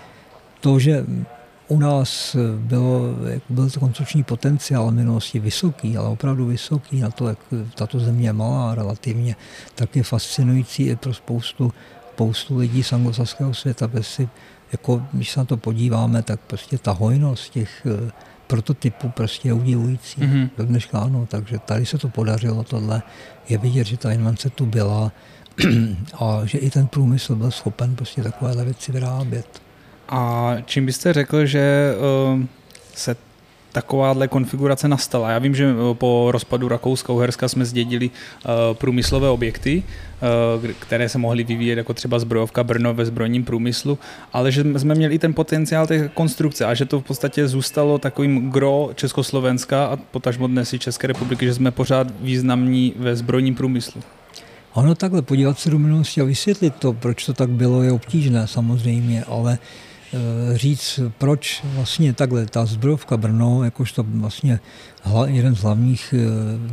to, 0.60 0.80
že 0.80 1.06
u 1.68 1.80
nás 1.80 2.36
bylo, 2.58 3.02
byl 3.50 3.70
to 3.70 3.80
konstrukční 3.80 4.24
potenciál 4.24 4.92
v 4.92 4.94
minulosti 4.94 5.40
vysoký, 5.40 5.98
ale 5.98 6.10
opravdu 6.10 6.46
vysoký 6.46 7.00
na 7.02 7.12
to, 7.12 7.28
jak 7.28 7.40
tato 7.76 8.00
země 8.00 8.28
je 8.28 8.34
malá 8.34 8.76
relativně, 8.76 9.36
tak 9.76 9.96
je 9.96 10.04
fascinující 10.04 10.84
i 10.84 10.96
pro 10.96 11.14
spoustu, 11.14 11.74
spoustu 12.14 12.58
lidí 12.58 12.84
z 12.84 12.94
anglosaského 12.94 13.54
světa. 13.54 13.90
Si, 14.02 14.30
jako, 14.72 15.04
když 15.14 15.32
se 15.32 15.40
na 15.40 15.46
to 15.46 15.58
podíváme, 15.58 16.24
tak 16.24 16.40
prostě 16.40 16.78
ta 16.78 16.92
hojnost 16.92 17.52
těch 17.52 17.88
prototypů 18.48 19.10
prostě 19.10 19.54
udivující. 19.54 20.22
Mm-hmm. 20.22 20.50
Do 20.58 20.66
dneška 20.66 21.00
ano, 21.00 21.28
takže 21.30 21.60
tady 21.60 21.86
se 21.86 21.98
to 21.98 22.10
podařilo, 22.10 22.64
tohle 22.64 23.02
je 23.50 23.58
vidět, 23.58 23.88
že 23.88 23.98
ta 23.98 24.12
invence 24.12 24.50
tu 24.50 24.66
byla 24.66 25.12
a 26.20 26.42
že 26.44 26.58
i 26.58 26.70
ten 26.70 26.88
průmysl 26.88 27.36
byl 27.36 27.52
schopen 27.52 27.96
prostě 27.96 28.24
takovéhle 28.24 28.66
věci 28.66 28.92
vyrábět. 28.92 29.62
A 30.10 30.52
čím 30.66 30.86
byste 30.86 31.14
řekl, 31.14 31.46
že 31.46 31.94
uh, 32.34 32.44
se 32.96 33.16
takováhle 33.76 34.28
konfigurace 34.28 34.88
nastala? 34.88 35.32
Já 35.32 35.40
vím, 35.40 35.56
že 35.56 35.66
eh, 35.66 35.94
po 35.94 36.28
rozpadu 36.32 36.68
Rakouska-Uherska 36.68 37.48
jsme 37.48 37.66
zdědili 37.66 38.10
uh, 38.10 38.52
průmyslové 38.74 39.30
objekty, 39.30 39.84
uh, 39.84 40.72
které 40.80 41.10
se 41.10 41.18
mohly 41.18 41.44
vyvíjet 41.44 41.78
jako 41.78 41.94
třeba 41.94 42.20
zbrojovka 42.20 42.64
Brno 42.64 42.94
ve 42.94 43.06
zbrojním 43.06 43.44
průmyslu, 43.44 44.00
ale 44.34 44.52
že 44.52 44.64
jsme 44.80 44.96
měli 44.96 45.16
i 45.16 45.20
ten 45.20 45.34
potenciál 45.34 45.88
té 45.88 46.10
konstrukce 46.14 46.66
a 46.66 46.74
že 46.74 46.86
to 46.86 47.00
v 47.00 47.04
podstatě 47.04 47.48
zůstalo 47.48 47.98
takovým 47.98 48.52
gro 48.52 48.90
Československa 48.96 49.86
a 49.86 49.96
potažmo 49.96 50.48
dnes 50.48 50.74
i 50.74 50.80
České 50.80 51.08
republiky, 51.08 51.46
že 51.46 51.54
jsme 51.54 51.72
pořád 51.72 52.08
významní 52.22 52.94
ve 52.96 53.16
zbrojním 53.16 53.56
průmyslu. 53.56 54.02
Ono 54.74 54.96
takhle 54.96 55.22
podívat 55.22 55.60
se 55.60 55.70
do 55.70 55.80
minulosti 55.80 56.22
a 56.22 56.24
vysvětlit 56.24 56.74
to, 56.80 56.94
proč 56.94 57.26
to 57.26 57.34
tak 57.34 57.50
bylo, 57.50 57.84
je 57.84 57.92
obtížné 57.92 58.48
samozřejmě, 58.48 59.24
ale 59.24 59.54
e, 59.54 59.58
říct, 60.54 61.00
proč 61.18 61.64
vlastně 61.66 62.14
takhle 62.14 62.46
ta 62.46 62.66
zbrojovka 62.66 63.18
Brno, 63.18 63.64
jakožto 63.64 64.06
vlastně 64.08 64.60
jeden 65.26 65.56
z 65.56 65.60
hlavních 65.60 66.14
e, 66.14 66.18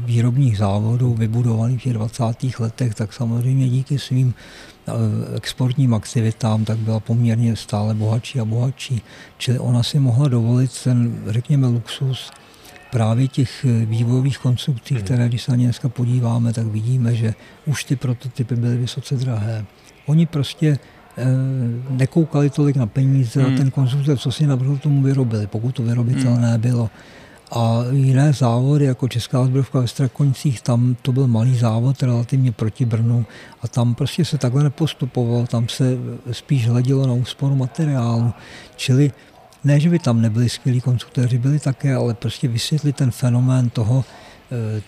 výrobních 0.06 0.58
závodů 0.58 1.14
vybudovaných 1.14 1.80
v 1.80 1.82
těch 1.82 1.92
20. 1.92 2.24
letech, 2.58 2.94
tak 2.94 3.12
samozřejmě 3.12 3.68
díky 3.68 3.98
svým 3.98 4.34
e, 4.34 5.36
exportním 5.36 5.94
aktivitám, 5.94 6.64
tak 6.64 6.78
byla 6.78 7.00
poměrně 7.00 7.56
stále 7.56 7.94
bohatší 7.94 8.40
a 8.40 8.44
bohatší. 8.44 9.02
Čili 9.38 9.58
ona 9.58 9.82
si 9.82 9.98
mohla 9.98 10.28
dovolit 10.28 10.82
ten, 10.84 11.22
řekněme, 11.26 11.66
luxus 11.66 12.30
právě 12.92 13.28
těch 13.28 13.64
eh, 13.64 13.86
vývojových 13.86 14.38
konstrukcí, 14.38 14.94
hmm. 14.94 15.04
které 15.04 15.28
když 15.28 15.42
se 15.42 15.50
na 15.50 15.56
ně 15.56 15.64
dneska 15.64 15.88
podíváme, 15.88 16.52
tak 16.52 16.66
vidíme, 16.66 17.14
že 17.14 17.34
už 17.66 17.84
ty 17.84 17.96
prototypy 17.96 18.56
byly 18.56 18.76
vysoce 18.76 19.16
drahé. 19.16 19.64
Oni 20.06 20.26
prostě 20.26 20.78
nekoukali 21.90 22.50
tolik 22.50 22.76
na 22.76 22.86
peníze 22.86 23.42
hmm. 23.42 23.54
a 23.54 23.56
ten 23.56 23.70
konstruktor, 23.70 24.18
co 24.18 24.32
si 24.32 24.46
navrhl, 24.46 24.76
tomu 24.76 25.02
vyrobili, 25.02 25.46
pokud 25.46 25.74
to 25.74 25.82
vyrobitelné 25.82 26.50
hmm. 26.50 26.60
bylo. 26.60 26.90
A 27.54 27.84
jiné 27.90 28.32
závody, 28.32 28.84
jako 28.84 29.08
Česká 29.08 29.44
zbrojovka 29.44 29.80
ve 29.80 29.88
Strakonicích, 29.88 30.62
tam 30.62 30.96
to 31.02 31.12
byl 31.12 31.26
malý 31.26 31.58
závod 31.58 32.02
relativně 32.02 32.52
proti 32.52 32.84
Brnu 32.84 33.26
a 33.62 33.68
tam 33.68 33.94
prostě 33.94 34.24
se 34.24 34.38
takhle 34.38 34.62
nepostupovalo, 34.62 35.46
tam 35.46 35.68
se 35.68 35.98
spíš 36.32 36.68
hledělo 36.68 37.06
na 37.06 37.12
úsporu 37.12 37.54
materiálu. 37.54 38.32
Čili 38.76 39.12
ne, 39.64 39.80
že 39.80 39.90
by 39.90 39.98
tam 39.98 40.20
nebyli 40.20 40.48
skvělí 40.48 40.80
konstruktéři, 40.80 41.38
byli 41.38 41.58
také, 41.58 41.94
ale 41.94 42.14
prostě 42.14 42.48
vysvětlit 42.48 42.96
ten 42.96 43.10
fenomén 43.10 43.70
toho, 43.70 44.04
eh, 44.08 44.21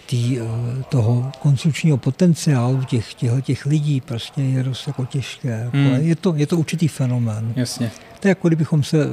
tý, 0.06 0.38
eh, 0.40 0.44
toho 0.88 1.32
konstrukčního 1.40 1.96
potenciálu 1.96 2.84
těch, 2.84 3.14
těchto 3.14 3.40
těch 3.40 3.66
lidí 3.66 4.00
prostě 4.00 4.42
je 4.42 4.62
dost 4.62 4.86
jako 4.86 5.04
těžké. 5.04 5.70
Hmm. 5.72 5.86
Je, 5.86 6.16
to, 6.16 6.34
je 6.36 6.46
to 6.46 6.56
určitý 6.56 6.88
fenomén. 6.88 7.52
Jasně. 7.56 7.90
To 8.20 8.28
je 8.28 8.30
jako 8.30 8.48
kdybychom 8.48 8.82
se 8.82 8.98
eh, 9.02 9.08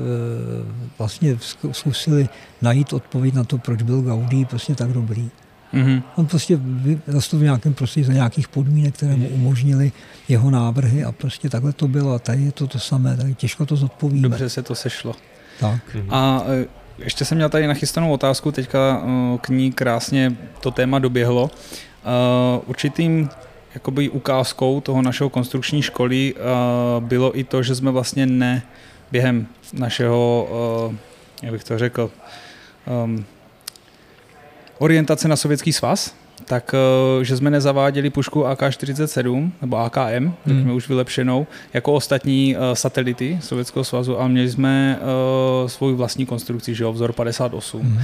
vlastně 0.98 1.38
zkusili 1.72 2.30
najít 2.62 2.94
odpověď 2.94 3.34
na 3.34 3.44
to, 3.44 3.58
proč 3.58 3.82
byl 3.82 4.02
Gaudí 4.02 4.46
prostě 4.46 4.76
tak 4.76 4.92
dobrý. 4.92 5.30
Mm-hmm. 5.74 6.04
On 6.16 6.26
prostě 6.26 6.60
zastal 7.08 7.40
v 7.40 7.44
nějakém 7.44 7.74
prostředí 7.74 8.06
za 8.06 8.14
nějakých 8.14 8.48
podmínek, 8.48 8.96
které 8.96 9.16
mu 9.16 9.28
umožnili 9.28 9.92
jeho 10.30 10.52
návrhy 10.52 11.04
a 11.04 11.12
prostě 11.12 11.50
takhle 11.50 11.74
to 11.74 11.88
bylo 11.88 12.14
a 12.14 12.20
tady 12.20 12.42
je 12.44 12.52
to 12.52 12.68
to 12.68 12.80
samé, 12.80 13.18
tady 13.18 13.34
těžko 13.34 13.66
to 13.66 13.76
zodpovíme. 13.76 14.22
Dobře 14.22 14.50
se 14.50 14.64
to 14.64 14.76
sešlo. 14.76 15.16
Tak. 15.60 15.98
A 16.10 16.44
e, 16.48 16.81
ještě 17.04 17.26
jsem 17.26 17.36
měl 17.36 17.50
tady 17.50 17.68
nachystanou 17.68 18.12
otázku, 18.12 18.52
teďka 18.52 19.04
e, 19.04 19.38
k 19.38 19.50
ní 19.50 19.72
krásně 19.72 20.36
to 20.60 20.72
téma 20.72 21.00
doběhlo. 21.00 21.52
E, 21.52 22.60
určitým 22.66 23.30
jakoby 23.74 24.10
ukázkou 24.10 24.82
toho 24.82 25.02
našeho 25.02 25.30
konstrukční 25.30 25.82
školy 25.82 26.36
bylo 27.00 27.40
i 27.40 27.44
to, 27.44 27.64
že 27.64 27.76
jsme 27.76 27.92
vlastně 27.92 28.26
ne 28.26 28.64
během 29.12 29.48
našeho, 29.74 30.50
jak 31.42 31.52
bych 31.52 31.64
to 31.64 31.78
řekl, 31.78 32.12
orientace 34.78 35.28
na 35.28 35.36
Sovětský 35.36 35.74
svaz, 35.74 36.16
tak 36.46 36.76
eh, 36.76 37.24
že 37.24 37.38
jsme 37.38 37.50
nezaváděli 37.50 38.10
pušku 38.10 38.44
AK-47 38.44 39.52
nebo 39.62 39.78
AKM, 39.78 40.00
hmm. 40.00 40.34
řekněme 40.48 40.74
už 40.74 40.90
vylepšenou, 40.90 41.48
jako 41.74 41.94
ostatní 41.94 42.56
uh, 42.56 42.62
satelity 42.74 43.40
Sovětského 43.42 43.84
svazu 43.84 44.22
a 44.22 44.28
měli 44.28 44.50
jsme 44.50 45.00
uh, 45.02 45.68
svou 45.68 45.96
vlastní 45.96 46.26
konstrukci, 46.26 46.76
že 46.76 46.84
jo, 46.84 46.94
vzor 46.94 47.14
58. 47.14 47.82
Hmm. 47.82 47.98
Uh, 47.98 48.02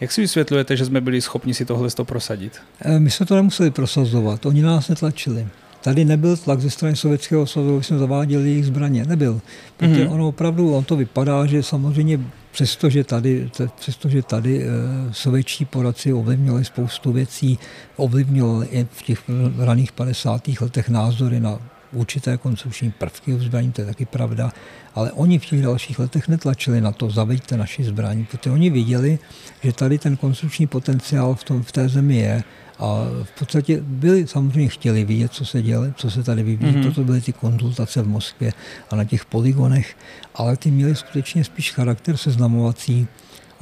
jak 0.00 0.12
si 0.12 0.20
vysvětlujete, 0.20 0.76
že 0.76 0.84
jsme 0.84 1.00
byli 1.00 1.20
schopni 1.20 1.54
si 1.54 1.64
tohle 1.64 1.88
prosadit? 2.02 2.60
My 2.98 3.10
jsme 3.10 3.26
to 3.26 3.36
nemuseli 3.36 3.70
prosazovat, 3.70 4.46
oni 4.46 4.62
nás 4.62 4.88
netlačili. 4.88 5.46
Tady 5.82 6.04
nebyl 6.04 6.36
tlak 6.36 6.60
ze 6.60 6.70
strany 6.70 6.96
Sovětského 6.96 7.46
svazu, 7.46 7.74
aby 7.74 7.84
jsme 7.84 7.98
zaváděli 7.98 8.48
jejich 8.48 8.66
zbraně. 8.66 9.04
Nebyl. 9.04 9.40
Protože 9.76 10.04
mm-hmm. 10.04 10.12
ono 10.12 10.28
opravdu, 10.28 10.74
on 10.74 10.84
to 10.84 10.96
vypadá, 10.96 11.46
že 11.46 11.62
samozřejmě 11.62 12.20
přestože 12.52 13.04
tady, 13.04 13.50
přestože 13.76 14.22
tady 14.22 14.62
eh, 14.62 14.68
sovětští 15.12 15.64
poradci 15.64 16.12
ovlivnili 16.12 16.64
spoustu 16.64 17.12
věcí, 17.12 17.58
ovlivnili 17.96 18.66
i 18.66 18.86
v 18.92 19.02
těch 19.02 19.22
raných 19.58 19.92
50. 19.92 20.48
letech 20.60 20.88
názory 20.88 21.40
na 21.40 21.71
určité 21.92 22.36
konstrukční 22.36 22.90
prvky 22.90 23.34
v 23.34 23.42
zbraní, 23.42 23.72
to 23.72 23.80
je 23.80 23.86
taky 23.86 24.04
pravda, 24.04 24.52
ale 24.94 25.12
oni 25.12 25.38
v 25.38 25.46
těch 25.46 25.62
dalších 25.62 25.98
letech 25.98 26.28
netlačili 26.28 26.80
na 26.80 26.92
to, 26.92 27.10
zaveďte 27.10 27.56
naši 27.56 27.84
zbraní, 27.84 28.24
protože 28.24 28.50
oni 28.50 28.70
viděli, 28.70 29.18
že 29.62 29.72
tady 29.72 29.98
ten 29.98 30.16
konstrukční 30.16 30.66
potenciál 30.66 31.34
v, 31.34 31.44
tom, 31.44 31.62
v 31.62 31.72
té 31.72 31.88
zemi 31.88 32.16
je 32.16 32.42
a 32.78 33.04
v 33.22 33.38
podstatě 33.38 33.80
byli, 33.80 34.26
samozřejmě 34.26 34.68
chtěli 34.68 35.04
vidět, 35.04 35.32
co 35.32 35.44
se 35.44 35.62
děje, 35.62 35.92
co 35.96 36.10
se 36.10 36.22
tady 36.22 36.42
vyvíjí, 36.42 36.72
mm-hmm. 36.72 36.82
proto 36.82 37.04
byly 37.04 37.20
ty 37.20 37.32
konzultace 37.32 38.02
v 38.02 38.08
Moskvě 38.08 38.52
a 38.90 38.96
na 38.96 39.04
těch 39.04 39.24
poligonech, 39.24 39.96
ale 40.34 40.56
ty 40.56 40.70
měly 40.70 40.94
skutečně 40.94 41.44
spíš 41.44 41.72
charakter 41.72 42.16
seznamovací. 42.16 43.08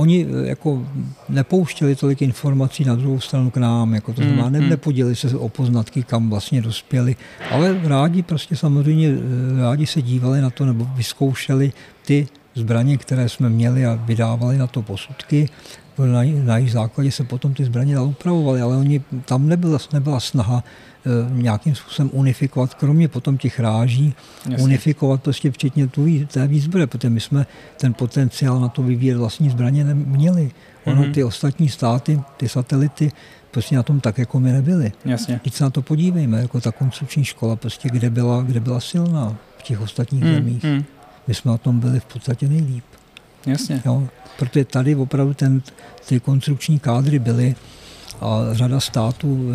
Oni 0.01 0.27
eh, 0.27 0.49
jako 0.49 0.87
nepouštěli 1.29 1.97
tolik 1.97 2.23
informací 2.23 2.85
na 2.85 2.95
druhou 2.95 3.21
stranu 3.21 3.51
k 3.51 3.57
nám, 3.57 3.95
jako 3.95 4.13
to 4.13 4.23
znamená, 4.23 4.51
mm-hmm. 4.51 4.69
nepodělili 4.69 5.17
se 5.17 5.37
o 5.37 5.49
poznatky, 5.49 6.03
kam 6.03 6.31
vlastně 6.31 6.63
dospěli, 6.63 7.17
ale 7.51 7.81
rádi 7.85 8.23
prostě 8.23 8.57
samozřejmě, 8.57 9.09
eh, 9.09 9.63
rádi 9.63 9.87
se 9.87 10.03
dívali 10.03 10.41
na 10.41 10.51
to 10.51 10.67
nebo 10.67 10.89
vyzkoušeli 10.95 11.73
ty 12.07 12.29
zbraně, 12.55 12.97
které 12.97 13.29
jsme 13.29 13.49
měli 13.49 13.87
a 13.87 13.95
vydávali 13.95 14.59
na 14.59 14.67
to 14.67 14.83
posudky 14.83 15.49
na, 16.07 16.23
na 16.45 16.57
jejich 16.57 16.73
základě 16.73 17.11
se 17.11 17.25
potom 17.25 17.55
ty 17.55 17.65
zbraně 17.65 17.95
dál 17.95 18.07
upravovaly, 18.07 18.61
ale 18.61 18.77
oni, 18.77 19.03
tam 19.25 19.49
nebyla, 19.49 19.79
nebyla 19.93 20.21
snaha 20.21 20.65
nějakým 21.29 21.75
způsobem 21.75 22.11
unifikovat, 22.13 22.75
kromě 22.75 23.09
potom 23.09 23.39
těch 23.39 23.61
ráží, 23.61 24.15
Jasně. 24.49 24.65
unifikovat 24.65 25.23
prostě 25.23 25.51
včetně 25.51 25.87
tu, 25.87 26.07
té 26.27 26.47
výzbroje, 26.47 26.87
protože 26.87 27.11
my 27.11 27.21
jsme 27.21 27.47
ten 27.77 27.95
potenciál 27.95 28.61
na 28.61 28.69
to 28.69 28.83
vyvíjet 28.83 29.17
vlastní 29.17 29.51
zbraně 29.51 29.85
neměli. 29.85 30.51
Ono 30.85 31.03
mm-hmm. 31.03 31.13
ty 31.13 31.25
ostatní 31.25 31.69
státy, 31.69 32.21
ty 32.37 32.49
satelity, 32.49 33.13
prostě 33.51 33.77
na 33.77 33.83
tom 33.83 34.01
tak, 34.01 34.19
jako 34.19 34.41
my 34.41 34.53
nebyli. 34.53 34.93
Jasně. 35.05 35.41
Teď 35.45 35.55
se 35.55 35.65
na 35.65 35.71
to 35.71 35.83
podívejme, 35.83 36.41
jako 36.41 36.61
ta 36.61 36.73
konstrukční 36.73 37.25
škola, 37.25 37.57
prostě 37.57 37.89
kde 37.89 38.11
byla, 38.11 38.43
kde 38.43 38.61
byla 38.61 38.81
silná 38.81 39.37
v 39.59 39.63
těch 39.63 39.81
ostatních 39.81 40.25
mm, 40.25 40.35
zemích. 40.35 40.63
Mm. 40.65 40.85
My 41.27 41.35
jsme 41.35 41.51
na 41.51 41.59
tom 41.59 41.81
byli 41.81 42.01
v 42.01 42.05
podstatě 42.05 42.49
nejlíp. 42.49 42.85
Jasně. 43.47 43.83
Jo, 43.85 44.09
protože 44.39 44.65
tady 44.65 44.95
opravdu 44.95 45.35
ten, 45.35 45.63
ty 46.09 46.21
konstrukční 46.21 46.79
kádry 46.79 47.19
byly 47.19 47.55
a 48.21 48.41
řada 48.53 48.81
států, 48.81 49.53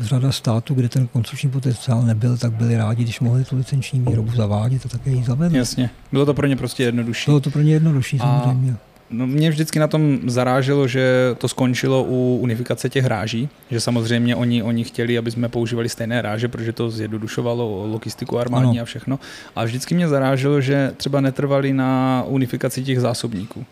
řada 0.00 0.32
států, 0.32 0.74
kde 0.74 0.88
ten 0.88 1.06
konstrukční 1.06 1.50
potenciál 1.50 2.02
nebyl, 2.02 2.36
tak 2.38 2.52
byli 2.52 2.76
rádi, 2.76 3.02
když 3.04 3.20
mohli 3.20 3.44
tu 3.44 3.56
licenční 3.56 4.00
výrobu 4.00 4.36
zavádět 4.36 4.86
a 4.86 4.88
také 4.88 5.10
ji 5.10 5.24
zavedli. 5.24 5.58
Jasně, 5.58 5.90
bylo 6.12 6.26
to 6.26 6.34
pro 6.34 6.46
ně 6.46 6.56
prostě 6.56 6.82
jednodušší. 6.82 7.30
Bylo 7.30 7.40
to 7.40 7.50
pro 7.50 7.62
ně 7.62 7.72
jednodušší, 7.72 8.18
samozřejmě. 8.18 8.72
A 8.72 8.94
No, 9.10 9.26
mě 9.26 9.50
vždycky 9.50 9.78
na 9.78 9.86
tom 9.86 10.18
zaráželo, 10.26 10.88
že 10.88 11.34
to 11.38 11.48
skončilo 11.48 12.04
u 12.04 12.38
unifikace 12.42 12.88
těch 12.88 13.06
ráží, 13.06 13.48
že 13.70 13.80
samozřejmě 13.80 14.36
oni, 14.36 14.62
oni 14.62 14.84
chtěli, 14.84 15.18
aby 15.18 15.30
jsme 15.30 15.48
používali 15.48 15.88
stejné 15.88 16.22
ráže, 16.22 16.48
protože 16.48 16.72
to 16.72 16.90
zjednodušovalo 16.90 17.86
logistiku 17.86 18.38
armádní 18.38 18.78
ano. 18.78 18.82
a 18.82 18.84
všechno. 18.84 19.18
A 19.56 19.64
vždycky 19.64 19.94
mě 19.94 20.08
zaráželo, 20.08 20.60
že 20.60 20.92
třeba 20.96 21.20
netrvali 21.20 21.72
na 21.72 22.22
unifikaci 22.26 22.84
těch 22.84 23.00
zásobníků 23.00 23.64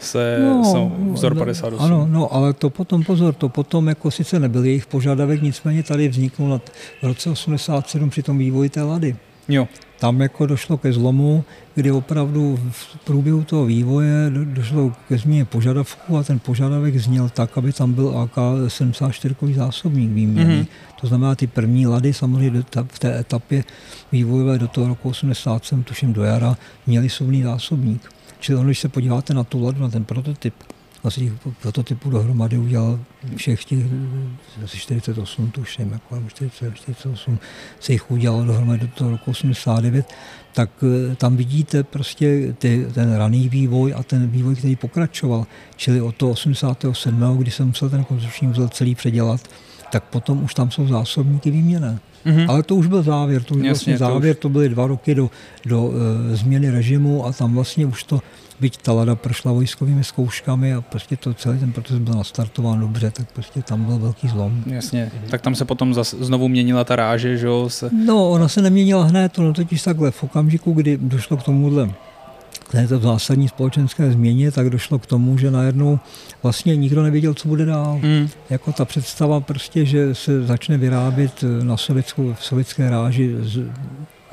se 0.00 0.38
no, 0.40 0.92
vzor 1.12 1.34
58. 1.34 1.84
Ano, 1.84 2.08
no, 2.10 2.34
ale 2.34 2.52
to 2.52 2.70
potom, 2.70 3.04
pozor, 3.04 3.34
to 3.34 3.48
potom 3.48 3.88
jako 3.88 4.10
sice 4.10 4.40
nebyl 4.40 4.64
jejich 4.64 4.86
požadavek, 4.86 5.42
nicméně 5.42 5.82
tady 5.82 6.08
vzniknul 6.08 6.60
v 7.02 7.06
roce 7.06 7.30
87 7.30 8.10
při 8.10 8.22
tom 8.22 8.38
vývoji 8.38 8.68
té 8.68 8.82
lady. 8.82 9.16
Jo 9.48 9.68
tam 9.98 10.20
jako 10.20 10.46
došlo 10.46 10.78
ke 10.78 10.92
zlomu, 10.92 11.44
kdy 11.74 11.90
opravdu 11.90 12.58
v 12.70 12.98
průběhu 13.04 13.44
toho 13.44 13.66
vývoje 13.66 14.30
došlo 14.44 14.92
ke 15.08 15.18
změně 15.18 15.44
požadavku 15.44 16.16
a 16.16 16.22
ten 16.22 16.38
požadavek 16.38 16.98
zněl 16.98 17.28
tak, 17.28 17.58
aby 17.58 17.72
tam 17.72 17.92
byl 17.92 18.08
AK-74 18.08 19.54
zásobník 19.54 20.10
výměný. 20.10 20.62
Mm-hmm. 20.62 20.66
To 21.00 21.06
znamená, 21.06 21.34
ty 21.34 21.46
první 21.46 21.86
lady 21.86 22.12
samozřejmě 22.12 22.62
v 22.92 22.98
té 22.98 23.18
etapě 23.18 23.64
vývojové 24.12 24.58
do 24.58 24.68
toho 24.68 24.88
roku 24.88 25.08
87, 25.08 25.82
tuším 25.82 26.12
do 26.12 26.22
jara, 26.22 26.56
měli 26.86 27.08
suvný 27.08 27.42
zásobník. 27.42 28.10
Čili 28.40 28.58
ono, 28.58 28.66
když 28.66 28.80
se 28.80 28.88
podíváte 28.88 29.34
na 29.34 29.44
tu 29.44 29.64
ladu, 29.64 29.82
na 29.82 29.88
ten 29.88 30.04
prototyp, 30.04 30.54
vlastně 31.02 31.32
prototypů 31.62 32.10
dohromady 32.10 32.58
udělal 32.58 33.00
všech 33.36 33.64
těch 33.64 33.86
asi 34.64 34.78
48, 34.78 35.50
tuším, 35.50 35.92
jako 35.92 36.22
40, 36.28 36.74
48 36.74 37.38
se 37.80 37.92
jich 37.92 38.10
udělalo 38.10 38.44
dohromady 38.44 38.80
do 38.80 38.88
toho 38.88 39.10
roku 39.10 39.30
89, 39.30 40.14
tak 40.54 40.70
eh, 40.82 41.16
tam 41.16 41.36
vidíte 41.36 41.82
prostě 41.82 42.54
ty, 42.58 42.86
ten 42.94 43.14
raný 43.14 43.48
vývoj 43.48 43.94
a 43.96 44.02
ten 44.02 44.28
vývoj, 44.28 44.54
který 44.54 44.76
pokračoval. 44.76 45.46
Čili 45.76 46.00
od 46.00 46.16
toho 46.16 46.32
87., 46.32 47.38
kdy 47.38 47.50
jsem 47.50 47.66
musel 47.66 47.90
ten 47.90 48.04
koncepční 48.04 48.48
vzor 48.48 48.68
celý 48.68 48.94
předělat, 48.94 49.40
tak 49.92 50.04
potom 50.04 50.44
už 50.44 50.54
tam 50.54 50.70
jsou 50.70 50.86
zásobníky 50.86 51.50
výměné. 51.50 51.98
Mm-hmm. 52.26 52.50
Ale 52.50 52.62
to 52.62 52.76
už 52.76 52.86
byl 52.86 53.02
závěr, 53.02 53.42
to 53.42 53.54
už 53.54 53.58
Jasně, 53.58 53.70
vlastně 53.70 53.98
závěr, 53.98 54.34
to, 54.34 54.38
už... 54.38 54.42
to 54.42 54.48
byly 54.48 54.68
dva 54.68 54.86
roky 54.86 55.14
do, 55.14 55.30
do 55.66 55.82
uh, 55.84 55.94
změny 56.32 56.70
režimu 56.70 57.26
a 57.26 57.32
tam 57.32 57.54
vlastně 57.54 57.86
už 57.86 58.04
to 58.04 58.20
byť 58.60 58.76
ta 58.76 58.92
Lada 58.92 59.14
prošla 59.14 59.52
vojskovými 59.52 60.04
zkouškami 60.04 60.74
a 60.74 60.80
prostě 60.80 61.16
to 61.16 61.34
celý 61.34 61.58
ten 61.58 61.72
proces 61.72 61.98
byl 61.98 62.14
nastartován 62.14 62.80
dobře, 62.80 63.10
tak 63.10 63.32
prostě 63.32 63.62
tam 63.62 63.84
byl 63.84 63.98
velký 63.98 64.28
zlom. 64.28 64.62
Jasně, 64.66 65.10
tak 65.30 65.40
tam 65.40 65.54
se 65.54 65.64
potom 65.64 65.94
zas, 65.94 66.14
znovu 66.20 66.48
měnila 66.48 66.84
ta 66.84 66.96
ráže, 66.96 67.36
že 67.36 67.46
jo? 67.46 67.68
Se... 67.68 67.90
No, 68.06 68.30
ona 68.30 68.48
se 68.48 68.62
neměnila 68.62 69.04
hned, 69.04 69.38
no 69.38 69.52
totiž 69.52 69.82
takhle 69.82 70.10
v 70.10 70.22
okamžiku, 70.22 70.72
kdy 70.72 70.98
došlo 71.00 71.36
k 71.36 71.42
tomuhle 71.42 71.90
této 72.70 72.98
zásadní 72.98 73.48
společenské 73.48 74.12
změně, 74.12 74.52
tak 74.52 74.70
došlo 74.70 74.98
k 74.98 75.06
tomu, 75.06 75.38
že 75.38 75.50
najednou 75.50 75.98
vlastně 76.42 76.76
nikdo 76.76 77.02
nevěděl, 77.02 77.34
co 77.34 77.48
bude 77.48 77.64
dál. 77.64 78.00
Mm. 78.02 78.28
Jako 78.50 78.72
ta 78.72 78.84
představa 78.84 79.40
prostě, 79.40 79.84
že 79.84 80.14
se 80.14 80.46
začne 80.46 80.78
vyrábět 80.78 81.44
na 81.62 81.76
sovětskou, 81.76 82.34
v 82.34 82.44
sovětské 82.44 82.90
ráži, 82.90 83.36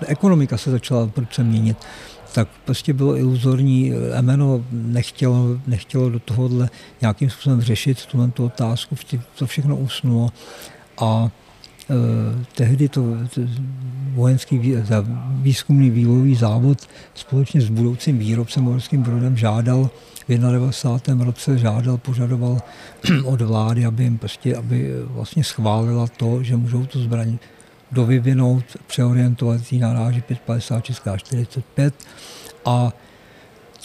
ekonomika 0.08 0.58
se 0.58 0.72
začala 0.72 1.10
se 1.32 1.44
měnit 1.44 1.78
tak 2.36 2.48
prostě 2.66 2.94
bylo 2.94 3.18
iluzorní. 3.18 3.94
Emeno 4.14 4.66
nechtělo, 4.72 5.60
nechtělo 5.68 6.10
do 6.10 6.20
tohohle 6.20 6.70
nějakým 7.02 7.30
způsobem 7.30 7.62
řešit 7.62 8.06
tuhle 8.06 8.28
tu 8.28 8.46
otázku, 8.46 8.96
to 9.36 9.48
všechno 9.48 9.76
usnulo. 9.76 10.30
A 10.98 11.30
tehdy 12.56 12.90
to, 12.90 13.02
to 13.34 13.42
vojenský 14.14 14.58
vý, 14.58 14.76
výzkumný 15.42 15.90
vývojový 15.90 16.36
závod 16.36 16.88
společně 17.16 17.62
s 17.62 17.70
budoucím 17.70 18.20
výrobcem 18.20 18.64
Morským 18.64 19.02
Brodem 19.02 19.38
žádal 19.38 19.90
v 20.28 20.30
91. 20.30 21.26
roce 21.26 21.58
žádal, 21.58 21.98
požadoval 21.98 22.62
od 23.26 23.42
vlády, 23.42 23.86
aby 23.86 24.04
jim 24.04 24.18
prostě, 24.18 24.56
aby 24.56 24.92
vlastně 25.06 25.44
schválila 25.44 26.08
to, 26.08 26.44
že 26.44 26.56
můžou 26.56 26.86
tu 26.86 27.04
zbraň 27.04 27.38
dovyvinout, 27.92 28.64
přeorientovat 28.88 29.74
ji 29.74 29.80
na 29.80 29.94
ráži 29.94 30.22
556 30.22 31.02
45 31.18 31.94
a 32.66 32.94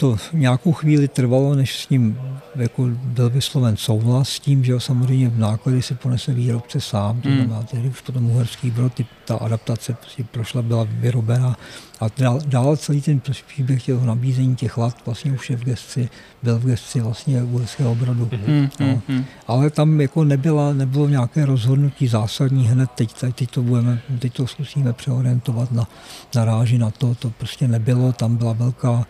to 0.01 0.17
nějakou 0.33 0.71
chvíli 0.71 1.07
trvalo, 1.07 1.55
než 1.55 1.83
s 1.83 1.89
ním 1.89 2.17
jako 2.55 2.89
byl 3.03 3.29
vysloven 3.29 3.77
souhlas 3.77 4.29
s 4.29 4.39
tím, 4.39 4.63
že 4.63 4.79
samozřejmě 4.79 5.29
v 5.29 5.39
náklady 5.39 5.81
si 5.81 5.95
ponese 5.95 6.33
výrobce 6.33 6.81
sám, 6.81 7.21
to 7.21 7.29
hmm. 7.29 7.37
znamená, 7.37 7.63
tehdy 7.63 7.89
už 7.89 8.01
potom 8.01 8.31
Uherský 8.31 8.71
brod, 8.71 9.01
ta 9.25 9.35
adaptace 9.35 9.93
prostě 9.93 10.23
prošla, 10.23 10.61
byla 10.61 10.87
vyrobena 10.89 11.57
a 11.99 12.07
dál, 12.17 12.39
dál 12.45 12.77
celý 12.77 13.01
ten 13.01 13.21
příběh 13.47 13.83
těch 13.83 14.01
nabízení 14.01 14.55
těch 14.55 14.77
lat 14.77 14.97
vlastně 15.05 15.31
už 15.31 15.49
je 15.49 15.57
v 15.57 15.63
gesci, 15.63 16.09
byl 16.43 16.59
v 16.59 16.65
gesci 16.65 16.99
vlastně 16.99 17.43
Uherského 17.43 17.95
brodu. 17.95 18.29
Hmm. 18.47 18.69
No. 18.79 19.01
Hmm. 19.07 19.25
Ale 19.47 19.69
tam 19.69 20.01
jako 20.01 20.23
nebyla, 20.23 20.73
nebylo 20.73 21.09
nějaké 21.09 21.45
rozhodnutí 21.45 22.07
zásadní 22.07 22.67
hned 22.67 22.91
teď, 22.91 23.15
teď, 23.35 23.51
to, 23.51 23.61
budeme, 23.61 24.01
teď 24.19 24.33
to 24.33 24.47
zkusíme 24.47 24.93
přeorientovat 24.93 25.71
na, 25.71 25.87
na 26.35 26.45
ráži 26.45 26.77
na 26.77 26.91
to, 26.91 27.15
to 27.15 27.29
prostě 27.29 27.67
nebylo, 27.67 28.13
tam 28.13 28.35
byla 28.35 28.53
velká 28.53 29.05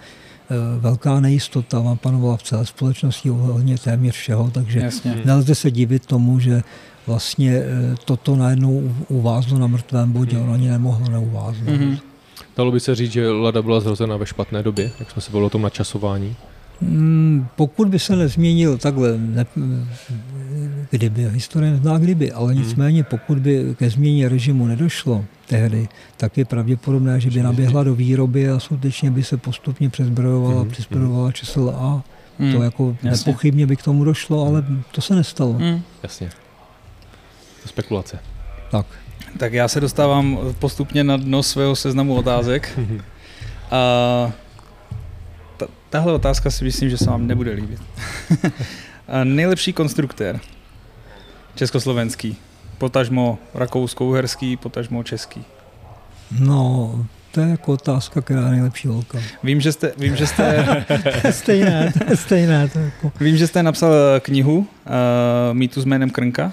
velká 0.80 1.20
nejistota 1.20 1.80
vám 1.80 1.98
panovala 1.98 2.38
v 2.38 2.44
celé 2.44 2.66
společnosti 2.66 3.32
ohledně 3.32 3.78
téměř 3.78 4.16
všeho, 4.16 4.52
takže 4.54 4.80
Jasně. 4.80 5.22
nelze 5.26 5.56
se 5.56 5.72
divit 5.72 6.06
tomu, 6.06 6.40
že 6.40 6.62
vlastně 7.08 7.52
eh, 7.56 7.96
toto 8.06 8.36
najednou 8.36 8.96
uvázlo 9.08 9.60
na 9.60 9.68
mrtvém 9.68 10.12
bodě, 10.12 10.38
ono 10.38 10.54
ani 10.54 10.70
nemohlo 10.70 11.10
neuváznout. 11.10 11.70
Mm-hmm. 11.70 12.00
Dalo 12.58 12.72
by 12.72 12.80
se 12.80 12.96
říct, 12.96 13.12
že 13.12 13.30
Lada 13.30 13.62
byla 13.62 13.80
zrozena 13.80 14.18
ve 14.18 14.26
špatné 14.26 14.64
době, 14.64 14.92
jak 15.00 15.12
jsme 15.12 15.22
se 15.22 15.32
bavili 15.32 15.46
o 15.46 15.50
tom 15.50 15.62
načasování? 15.62 16.36
Hmm, 16.82 17.48
pokud 17.56 17.88
by 17.88 18.00
se 18.00 18.16
nezměnil 18.16 18.78
takhle, 18.78 19.18
ne, 19.18 19.46
kdyby, 20.90 21.30
historie 21.30 21.72
nezná 21.72 21.98
kdyby, 21.98 22.32
ale 22.32 22.54
hmm. 22.54 22.62
nicméně 22.64 23.04
pokud 23.04 23.40
by 23.40 23.76
ke 23.78 23.90
změně 23.90 24.30
režimu 24.30 24.68
nedošlo 24.68 25.26
tehdy, 25.48 25.90
tak 26.18 26.38
je 26.38 26.46
pravděpodobné, 26.46 27.20
že 27.20 27.30
by 27.30 27.44
naběhla 27.44 27.84
do 27.84 27.96
výroby 27.96 28.50
a 28.50 28.60
skutečně 28.60 29.12
by 29.12 29.24
se 29.24 29.38
postupně 29.38 29.90
přezbrojovala, 29.90 30.62
hmm. 30.62 30.70
přizbrojovala 30.70 31.32
ČSLA. 31.32 32.04
Hmm. 32.40 32.54
To 32.54 32.64
jako 32.64 32.98
Jasně. 33.04 33.32
nepochybně 33.32 33.68
by 33.68 33.76
k 33.76 33.84
tomu 33.84 34.04
došlo, 34.04 34.48
ale 34.48 34.66
to 34.92 35.02
se 35.02 35.16
nestalo. 35.16 35.54
Hmm. 35.54 35.82
Jasně. 36.04 36.30
To 37.64 37.70
spekulace. 37.70 38.20
Tak. 38.72 38.86
Tak 39.38 39.54
já 39.54 39.68
se 39.68 39.80
dostávám 39.80 40.40
postupně 40.60 41.04
na 41.04 41.18
dno 41.18 41.44
svého 41.44 41.76
seznamu 41.76 42.16
otázek. 42.16 42.80
a 43.72 44.32
Tahle 45.92 46.14
otázka 46.14 46.52
si 46.52 46.64
myslím, 46.64 46.90
že 46.90 46.98
se 46.98 47.10
vám 47.10 47.28
nebude 47.28 47.52
líbit. 47.52 47.80
nejlepší 49.24 49.74
konstruktér 49.74 50.40
československý, 51.56 52.38
potažmo 52.78 53.38
rakousko-uherský, 53.54 54.58
potažmo 54.58 55.04
český. 55.04 55.44
No, 56.40 57.06
to 57.32 57.42
je 57.42 57.50
jako 57.50 57.74
otázka, 57.74 58.22
která 58.22 58.42
je 58.42 58.52
nejlepší 58.52 58.88
holka. 58.88 59.20
Vím, 59.44 59.62
že 59.62 59.72
jste... 59.72 59.94
Vím, 59.98 60.16
že 60.16 60.28
jste 60.28 60.66
stejné, 61.32 61.94
stejné. 62.16 62.68
To 62.68 62.80
jako. 62.80 63.12
Vím, 63.20 63.38
že 63.38 63.48
jste 63.48 63.64
napsal 63.64 63.94
knihu 64.20 64.58
uh, 64.58 64.66
Mýtu 65.54 65.82
s 65.82 65.86
jménem 65.86 66.10
Krnka. 66.10 66.52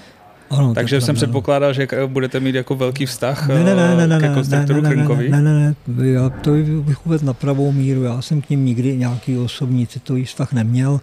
Ano, 0.49 0.73
Takže 0.73 1.01
jsem 1.01 1.15
předpokládal, 1.15 1.73
že 1.73 1.87
budete 2.07 2.39
mít 2.39 2.55
jako 2.55 2.75
velký 2.75 3.05
vztah 3.05 3.47
ne, 3.47 3.63
ne, 3.63 3.95
ne, 3.95 4.07
ne, 4.07 4.19
ke 4.19 4.33
konstruktoru 4.33 4.81
ne, 4.81 4.89
ne, 4.89 4.95
Krnkovi. 4.95 5.29
Ne, 5.29 5.41
ne, 5.41 5.75
ne, 5.87 6.07
já 6.07 6.29
to 6.29 6.51
bych 6.81 7.05
uvedl 7.05 7.25
na 7.25 7.33
pravou 7.33 7.71
míru. 7.71 8.03
Já 8.03 8.21
jsem 8.21 8.41
k 8.41 8.49
ním 8.49 8.65
nikdy 8.65 8.97
nějaký 8.97 9.37
osobní 9.37 9.87
citový 9.87 10.25
vztah 10.25 10.53
neměl. 10.53 11.01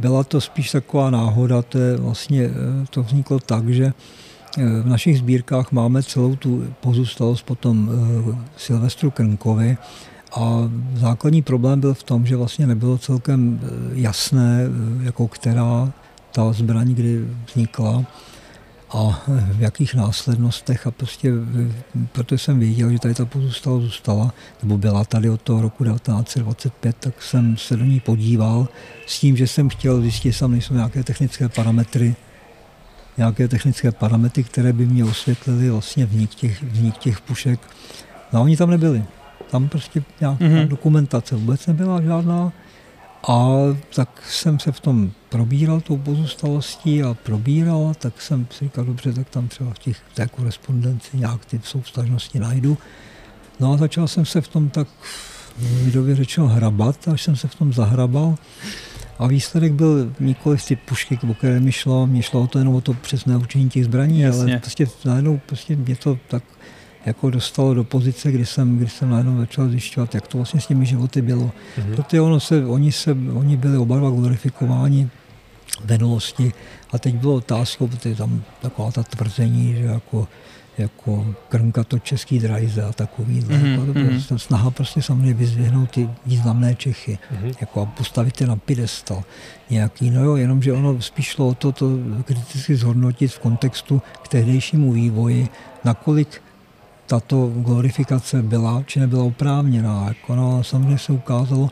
Byla 0.00 0.24
to 0.24 0.40
spíš 0.40 0.70
taková 0.70 1.10
náhoda, 1.10 1.62
to, 1.62 1.78
je 1.78 1.96
vlastně, 1.96 2.42
eh, 2.44 2.86
to 2.90 3.02
vzniklo 3.02 3.38
tak, 3.38 3.68
že 3.68 3.92
eh, 4.58 4.64
v 4.82 4.86
našich 4.86 5.18
sbírkách 5.18 5.72
máme 5.72 6.02
celou 6.02 6.36
tu 6.36 6.64
pozůstalost 6.80 7.46
potom 7.46 7.90
eh, 7.92 8.36
Silvestru 8.56 9.10
Krnkovi, 9.10 9.76
a 10.36 10.70
základní 10.94 11.42
problém 11.42 11.80
byl 11.80 11.94
v 11.94 12.02
tom, 12.02 12.26
že 12.26 12.36
vlastně 12.36 12.66
nebylo 12.66 12.98
celkem 12.98 13.60
jasné, 13.92 14.66
jako 15.02 15.28
která 15.28 15.92
ta 16.32 16.52
zbraň 16.52 16.94
kdy 16.94 17.24
vznikla 17.46 18.04
a 18.92 19.22
v 19.26 19.60
jakých 19.60 19.94
následnostech 19.94 20.86
a 20.86 20.90
prostě 20.90 21.32
protože 22.12 22.38
jsem 22.38 22.58
věděl, 22.58 22.90
že 22.90 22.98
tady 22.98 23.14
ta 23.14 23.24
pozůstala 23.24 23.80
zůstala, 23.80 24.34
nebo 24.62 24.78
byla 24.78 25.04
tady 25.04 25.30
od 25.30 25.42
toho 25.42 25.62
roku 25.62 25.84
1925, 25.84 26.96
tak 27.00 27.22
jsem 27.22 27.56
se 27.56 27.76
do 27.76 27.84
ní 27.84 28.00
podíval 28.00 28.68
s 29.06 29.20
tím, 29.20 29.36
že 29.36 29.46
jsem 29.46 29.68
chtěl 29.68 30.00
zjistit, 30.00 30.28
jestli 30.28 30.40
tam 30.40 30.52
nejsou 30.52 30.74
nějaké 30.74 31.04
technické 31.04 31.48
parametry, 31.48 32.16
nějaké 33.16 33.48
technické 33.48 33.92
parametry, 33.92 34.44
které 34.44 34.72
by 34.72 34.86
mě 34.86 35.04
osvětlily 35.04 35.70
vlastně 35.70 36.06
vznik 36.06 36.34
těch, 36.34 36.62
vznik 36.62 36.98
těch 36.98 37.20
pušek. 37.20 37.60
No 38.32 38.40
a 38.40 38.42
oni 38.42 38.56
tam 38.56 38.70
nebyli. 38.70 39.04
Tam 39.50 39.68
prostě 39.68 40.02
nějaká 40.20 40.44
mm-hmm. 40.44 40.68
dokumentace 40.68 41.36
vůbec 41.36 41.66
nebyla 41.66 42.02
žádná. 42.02 42.52
A 43.28 43.48
tak 43.94 44.22
jsem 44.28 44.58
se 44.58 44.72
v 44.72 44.80
tom 44.80 45.10
probíral 45.28 45.80
tou 45.80 45.96
pozůstalostí 45.96 47.02
a 47.02 47.14
probíral, 47.14 47.92
tak 47.98 48.22
jsem 48.22 48.46
si 48.50 48.64
říkal, 48.64 48.84
dobře, 48.84 49.12
tak 49.12 49.30
tam 49.30 49.48
třeba 49.48 49.70
v 49.70 49.78
těch, 49.78 50.00
té 50.14 50.26
korespondenci 50.26 51.16
nějak 51.16 51.44
ty 51.44 51.60
soustažnosti 51.64 52.38
najdu. 52.38 52.78
No 53.60 53.72
a 53.72 53.76
začal 53.76 54.08
jsem 54.08 54.24
se 54.24 54.40
v 54.40 54.48
tom 54.48 54.68
tak 54.68 54.88
lidově 55.84 56.16
řečeno 56.16 56.48
hrabat, 56.48 57.08
až 57.08 57.22
jsem 57.22 57.36
se 57.36 57.48
v 57.48 57.54
tom 57.54 57.72
zahrabal. 57.72 58.34
A 59.18 59.26
výsledek 59.26 59.72
byl 59.72 60.12
nikoli 60.20 60.56
ty 60.68 60.76
pušky, 60.76 61.18
o 61.30 61.34
které 61.34 61.60
mi 61.60 61.72
šlo, 61.72 62.06
mě 62.06 62.22
šlo 62.22 62.40
o 62.42 62.46
to 62.46 62.58
jenom 62.58 62.74
o 62.74 62.80
to 62.80 62.94
přesné 62.94 63.36
určení 63.36 63.68
těch 63.68 63.84
zbraní, 63.84 64.20
Jasně. 64.20 64.42
ale 64.42 64.58
prostě 64.58 64.86
najednou 65.04 65.40
prostě 65.46 65.76
mě 65.76 65.96
to 65.96 66.18
tak 66.28 66.42
jako 67.06 67.30
dostalo 67.30 67.74
do 67.74 67.84
pozice, 67.84 68.32
kdy 68.32 68.46
jsem, 68.46 68.78
kdy 68.78 68.88
jsem 68.88 69.10
najednou 69.10 69.38
začal 69.38 69.68
zjišťovat, 69.68 70.14
jak 70.14 70.26
to 70.26 70.38
vlastně 70.38 70.60
s 70.60 70.66
těmi 70.66 70.86
životy 70.86 71.22
bylo. 71.22 71.50
Mm-hmm. 71.78 71.96
Protože 71.96 72.20
ono 72.20 72.40
se, 72.40 72.66
oni, 72.66 72.92
se, 72.92 73.16
oni 73.32 73.56
byli 73.56 73.76
oba 73.76 73.96
dva 73.96 74.10
glorifikováni 74.10 75.08
v 75.84 75.90
minulosti 75.90 76.52
a 76.92 76.98
teď 76.98 77.14
bylo 77.14 77.34
otázkou, 77.34 77.88
protože 77.88 78.14
tam 78.14 78.42
taková 78.62 78.90
ta 78.92 79.02
tvrzení, 79.02 79.74
že 79.74 79.84
jako 79.84 80.28
jako 80.78 81.34
krmka 81.48 81.84
to 81.84 81.98
český 81.98 82.38
drajze 82.38 82.82
a 82.82 82.92
takový. 82.92 83.40
Mm-hmm. 83.40 83.70
Jako 83.70 83.86
to 83.86 83.92
mm-hmm. 83.92 84.36
snaha 84.36 84.70
prostě 84.70 85.02
samozřejmě 85.02 85.34
vyzvihnout 85.34 85.90
ty 85.90 86.08
významné 86.26 86.74
Čechy 86.74 87.18
mm-hmm. 87.32 87.54
jako 87.60 87.82
a 87.82 87.86
postavit 87.86 88.40
je 88.40 88.46
na 88.46 88.56
pidestal 88.56 89.24
nějaký. 89.70 90.10
No 90.10 90.24
jo, 90.24 90.36
jenomže 90.36 90.72
ono 90.72 91.02
spíš 91.02 91.26
šlo 91.26 91.48
o 91.48 91.54
to, 91.54 91.72
to 91.72 91.90
kriticky 92.24 92.76
zhodnotit 92.76 93.28
v 93.28 93.38
kontextu 93.38 94.02
k 94.22 94.28
tehdejšímu 94.28 94.92
vývoji, 94.92 95.48
nakolik 95.84 96.42
tato 97.10 97.52
glorifikace 97.56 98.42
byla 98.42 98.82
či 98.86 99.00
nebyla 99.00 99.24
oprávněná. 99.24 100.04
Jako 100.08 100.36
no, 100.36 100.64
samozřejmě 100.64 100.98
se 100.98 101.12
ukázalo 101.12 101.70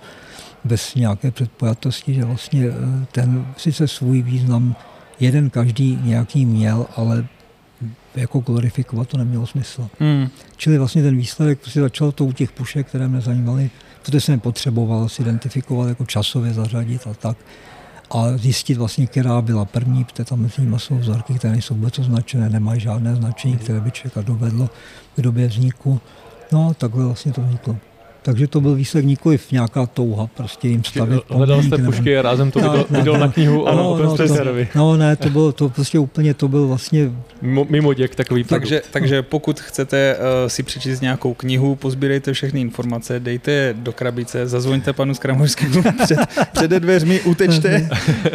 bez 0.65 0.95
nějaké 0.95 1.31
předpojatosti, 1.31 2.15
že 2.15 2.25
vlastně 2.25 2.65
eh, 2.67 3.07
ten 3.13 3.47
sice 3.57 3.89
svůj 3.89 4.23
význam 4.23 4.77
jeden 5.21 5.51
každý 5.51 5.99
nějaký 6.03 6.47
měl, 6.47 6.87
ale 6.97 7.27
jako 8.17 8.39
glorifikovat 8.39 9.09
to 9.09 9.19
nemělo 9.19 9.47
smysl. 9.47 9.89
Hmm. 10.01 10.29
Čili 10.57 10.79
vlastně 10.79 11.03
ten 11.03 11.17
výsledek 11.17 11.61
prostě 11.61 11.81
začal 11.81 12.13
to 12.13 12.25
u 12.25 12.33
těch 12.33 12.53
pušek, 12.53 12.87
které 12.87 13.09
mě 13.09 13.21
zajímaly, 13.21 13.71
protože 14.03 14.21
jsem 14.21 14.41
potřeboval 14.41 15.09
si 15.09 15.23
identifikovat, 15.23 15.89
jako 15.89 16.07
časově 16.07 16.53
zařadit 16.53 17.07
a 17.07 17.15
tak. 17.15 17.37
A 18.11 18.37
zjistit 18.37 18.79
vlastně, 18.79 19.07
která 19.07 19.43
byla 19.43 19.65
první, 19.65 20.05
protože 20.05 20.25
tam 20.25 20.41
mezi 20.41 20.63
nimi 20.63 20.79
jsou 20.79 20.99
vzorky, 20.99 21.35
které 21.35 21.53
nejsou 21.53 21.75
vůbec 21.75 21.99
označené, 21.99 22.51
nemají 22.51 22.81
žádné 22.81 23.17
značení, 23.17 23.57
které 23.57 23.81
by 23.81 23.91
člověka 23.91 24.23
dovedlo 24.23 24.71
k 25.17 25.21
době 25.21 25.49
vzniku. 25.49 26.01
No 26.53 26.69
a 26.71 26.75
takhle 26.75 27.05
vlastně 27.05 27.33
to 27.33 27.41
vzniklo. 27.41 27.77
Takže 28.23 28.47
to 28.47 28.61
byl 28.61 28.75
výsledek 28.75 29.07
nikoli 29.07 29.39
v 29.39 29.53
nějaká 29.53 29.87
touha, 29.87 30.27
prostě 30.27 30.69
jim 30.69 30.85
stavit. 30.85 31.23
Hledal 31.29 31.63
jste 31.63 31.79
pušky 31.79 32.19
a 32.19 32.23
rázem 32.23 32.51
to 32.51 32.59
viděl, 32.59 32.87
viděl 32.91 33.19
na 33.19 33.29
knihu 33.29 33.63
o 33.63 33.77
no, 33.77 33.99
no, 34.03 34.17
to, 34.17 34.27
no 34.75 34.97
ne, 34.97 35.17
to 35.17 35.31
bylo 35.31 35.53
to 35.53 35.69
prostě 35.69 35.99
úplně, 35.99 36.35
to 36.35 36.49
byl 36.49 36.67
vlastně... 36.67 37.11
Mimo, 37.43 37.67
mimo 37.71 37.95
děk 37.95 38.15
takový 38.15 38.45
takže, 38.45 38.77
produkt. 38.77 38.93
takže 38.93 39.23
pokud 39.23 39.61
chcete 39.61 40.17
uh, 40.17 40.49
si 40.49 40.63
přečíst 40.63 41.01
nějakou 41.01 41.35
knihu, 41.35 41.77
pozbírejte 41.77 42.33
všechny 42.33 42.61
informace, 42.61 43.21
dejte 43.21 43.51
je 43.51 43.75
do 43.79 43.93
krabice, 43.93 44.47
zazvoňte 44.47 44.93
panu 44.93 45.15
Skramorskému 45.15 45.83
před, 46.05 46.19
před 46.53 46.71
dveřmi, 46.71 47.21
utečte 47.21 47.89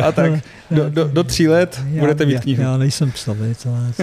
a 0.04 0.12
tak. 0.12 0.32
Do, 0.72 0.90
do, 0.90 1.08
do 1.08 1.24
tří 1.24 1.48
let 1.48 1.82
já, 1.92 2.00
budete 2.00 2.26
mít 2.26 2.40
knihu. 2.40 2.62
Já, 2.64 2.72
já 2.72 2.78
nejsem 2.78 3.14
ale... 3.28 3.94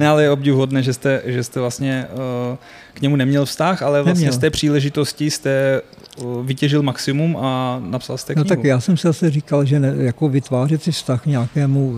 ne, 0.00 0.08
ale 0.08 0.22
je 0.22 0.30
obdivuhodné, 0.30 0.82
že 0.82 0.92
jste, 0.92 1.22
že 1.24 1.44
jste 1.44 1.60
vlastně 1.60 2.06
uh, 2.50 2.56
k 2.96 3.00
němu 3.00 3.16
neměl 3.16 3.44
vztah, 3.44 3.82
ale 3.82 4.02
vlastně 4.02 4.24
neměl. 4.24 4.38
z 4.38 4.38
té 4.38 4.50
příležitosti 4.50 5.30
jste 5.30 5.82
uh, 6.18 6.46
vytěžil 6.46 6.82
maximum 6.82 7.36
a 7.36 7.78
napsal 7.90 8.18
jste 8.18 8.34
knihu. 8.34 8.44
No 8.44 8.48
tak 8.48 8.64
já 8.64 8.80
jsem 8.80 8.96
si 8.96 9.06
zase 9.06 9.30
říkal, 9.30 9.64
že 9.64 9.80
ne, 9.80 9.94
jako 9.96 10.28
vytvářet 10.28 10.82
si 10.82 10.92
vztah 10.92 11.26
nějakému, 11.26 11.88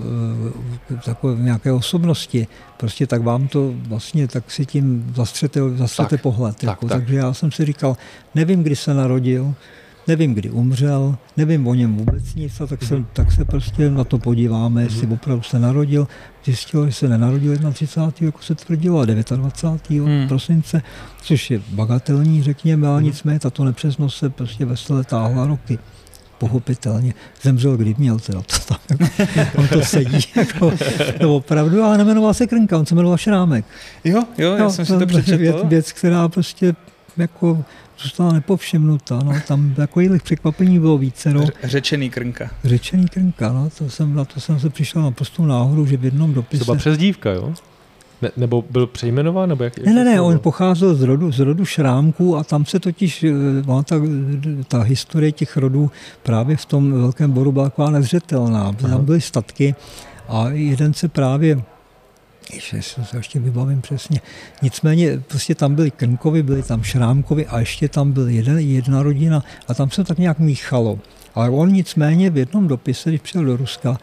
uh, 0.90 0.98
takové, 1.04 1.42
nějaké 1.42 1.72
osobnosti, 1.72 2.46
prostě 2.76 3.06
tak 3.06 3.22
vám 3.22 3.48
to 3.48 3.74
vlastně, 3.88 4.28
tak 4.28 4.50
si 4.50 4.66
tím 4.66 5.12
zastřete, 5.16 5.60
zastřete 5.76 6.08
tak, 6.08 6.22
pohled. 6.22 6.56
Tak, 6.56 6.62
jako, 6.62 6.88
tak. 6.88 6.98
Takže 6.98 7.16
já 7.16 7.34
jsem 7.34 7.52
si 7.52 7.64
říkal, 7.64 7.96
nevím, 8.34 8.62
kdy 8.62 8.76
se 8.76 8.94
narodil, 8.94 9.54
nevím, 10.08 10.34
kdy 10.34 10.50
umřel, 10.50 11.16
nevím 11.36 11.66
o 11.66 11.74
něm 11.74 11.96
vůbec 11.96 12.34
nic, 12.34 12.60
a 12.60 12.66
tak, 12.66 12.82
se, 12.82 12.94
mhm. 12.94 13.06
tak 13.12 13.32
se 13.32 13.44
prostě 13.44 13.90
na 13.90 14.04
to 14.04 14.18
podíváme, 14.18 14.82
jestli 14.82 15.06
mhm. 15.06 15.12
opravdu 15.12 15.42
se 15.42 15.58
narodil. 15.58 16.08
Zjistilo, 16.44 16.86
že 16.86 16.92
se 16.92 17.08
nenarodil 17.08 17.56
31. 17.72 18.26
jako 18.26 18.42
se 18.42 18.54
tvrdilo, 18.54 19.00
a 19.00 19.04
29. 19.04 20.06
Hmm. 20.06 20.28
prosince, 20.28 20.82
což 21.22 21.50
je 21.50 21.60
bagatelní, 21.68 22.42
řekněme, 22.42 22.88
ale 22.88 22.96
mhm. 22.96 23.04
nicméně 23.04 23.38
tato 23.38 23.64
nepřesnost 23.64 24.18
se 24.18 24.30
prostě 24.30 24.64
veselé 24.64 25.04
táhla 25.04 25.46
roky 25.46 25.78
pochopitelně. 26.38 27.14
Zemřel, 27.42 27.76
kdy 27.76 27.94
měl 27.98 28.18
teda 28.18 28.42
to 28.42 28.74
tam, 28.74 28.98
on 29.56 29.68
to 29.68 29.80
sedí, 29.80 30.20
jako, 30.36 30.72
to 31.20 31.36
opravdu, 31.36 31.82
ale 31.82 31.98
nemenoval 31.98 32.34
se 32.34 32.46
Krnka, 32.46 32.78
on 32.78 32.86
se 32.86 32.94
jmenoval 32.94 33.18
Šrámek. 33.18 33.64
Jo, 34.04 34.24
jo, 34.38 34.52
já 34.52 34.64
no, 34.64 34.70
jsem 34.70 34.86
si 34.86 34.98
to 34.98 35.06
přečetl. 35.06 35.38
Věc, 35.38 35.56
věc, 35.64 35.92
která 35.92 36.28
prostě 36.28 36.74
jako 37.16 37.64
zůstala 38.02 38.32
nepovšimnuta. 38.32 39.20
No, 39.24 39.32
tam 39.48 39.74
takových 39.74 40.22
překvapení 40.22 40.78
bylo 40.78 40.98
více. 40.98 41.34
No. 41.34 41.46
Řečený 41.64 42.10
krnka. 42.10 42.50
Řečený 42.64 43.08
krnka, 43.08 43.52
no, 43.52 43.70
to 43.78 43.90
jsem, 43.90 44.14
na 44.14 44.24
to 44.24 44.40
jsem 44.40 44.60
se 44.60 44.70
přišel 44.70 45.02
na 45.02 45.10
prostou 45.10 45.46
náhodou, 45.46 45.86
že 45.86 45.96
v 45.96 46.04
jednom 46.04 46.34
dopise... 46.34 46.64
To 46.64 46.74
byla 46.74 46.96
dívka, 46.96 47.30
jo? 47.30 47.54
Ne, 48.22 48.30
nebo 48.36 48.64
byl 48.70 48.86
přejmenován? 48.86 49.48
Nebo 49.48 49.64
jak, 49.64 49.78
jak 49.78 49.86
ne, 49.86 49.92
ne, 49.92 50.04
ne, 50.04 50.20
on 50.20 50.38
pocházel 50.38 50.94
z 50.94 51.02
rodu, 51.02 51.32
z 51.32 51.38
rodu 51.38 51.64
Šrámků 51.64 52.36
a 52.36 52.44
tam 52.44 52.64
se 52.64 52.80
totiž, 52.80 53.24
no, 53.66 53.82
ta, 53.82 53.96
ta 54.68 54.82
historie 54.82 55.32
těch 55.32 55.56
rodů 55.56 55.90
právě 56.22 56.56
v 56.56 56.64
tom 56.64 56.92
Velkém 56.92 57.32
boru 57.32 57.52
byla 57.52 57.64
taková 57.64 57.90
nezřetelná. 57.90 58.72
Tam 58.72 59.04
byly 59.04 59.20
statky 59.20 59.74
a 60.28 60.48
jeden 60.48 60.94
se 60.94 61.08
právě 61.08 61.62
ještě 62.54 62.82
se 62.82 63.16
ještě 63.16 63.38
vybavím 63.38 63.80
přesně. 63.80 64.20
Nicméně 64.62 65.18
prostě 65.18 65.54
tam 65.54 65.74
byli 65.74 65.90
Krnkovi, 65.90 66.42
byli 66.42 66.62
tam 66.62 66.82
Šrámkovi 66.82 67.46
a 67.46 67.60
ještě 67.60 67.88
tam 67.88 68.12
byl 68.12 68.28
jeden, 68.28 68.58
jedna 68.58 69.02
rodina 69.02 69.44
a 69.68 69.74
tam 69.74 69.90
se 69.90 70.04
tak 70.04 70.18
nějak 70.18 70.38
míchalo. 70.38 70.98
Ale 71.34 71.50
on 71.50 71.72
nicméně 71.72 72.30
v 72.30 72.36
jednom 72.36 72.68
dopise, 72.68 73.10
když 73.10 73.20
přijel 73.20 73.44
do 73.44 73.56
Ruska, 73.56 73.98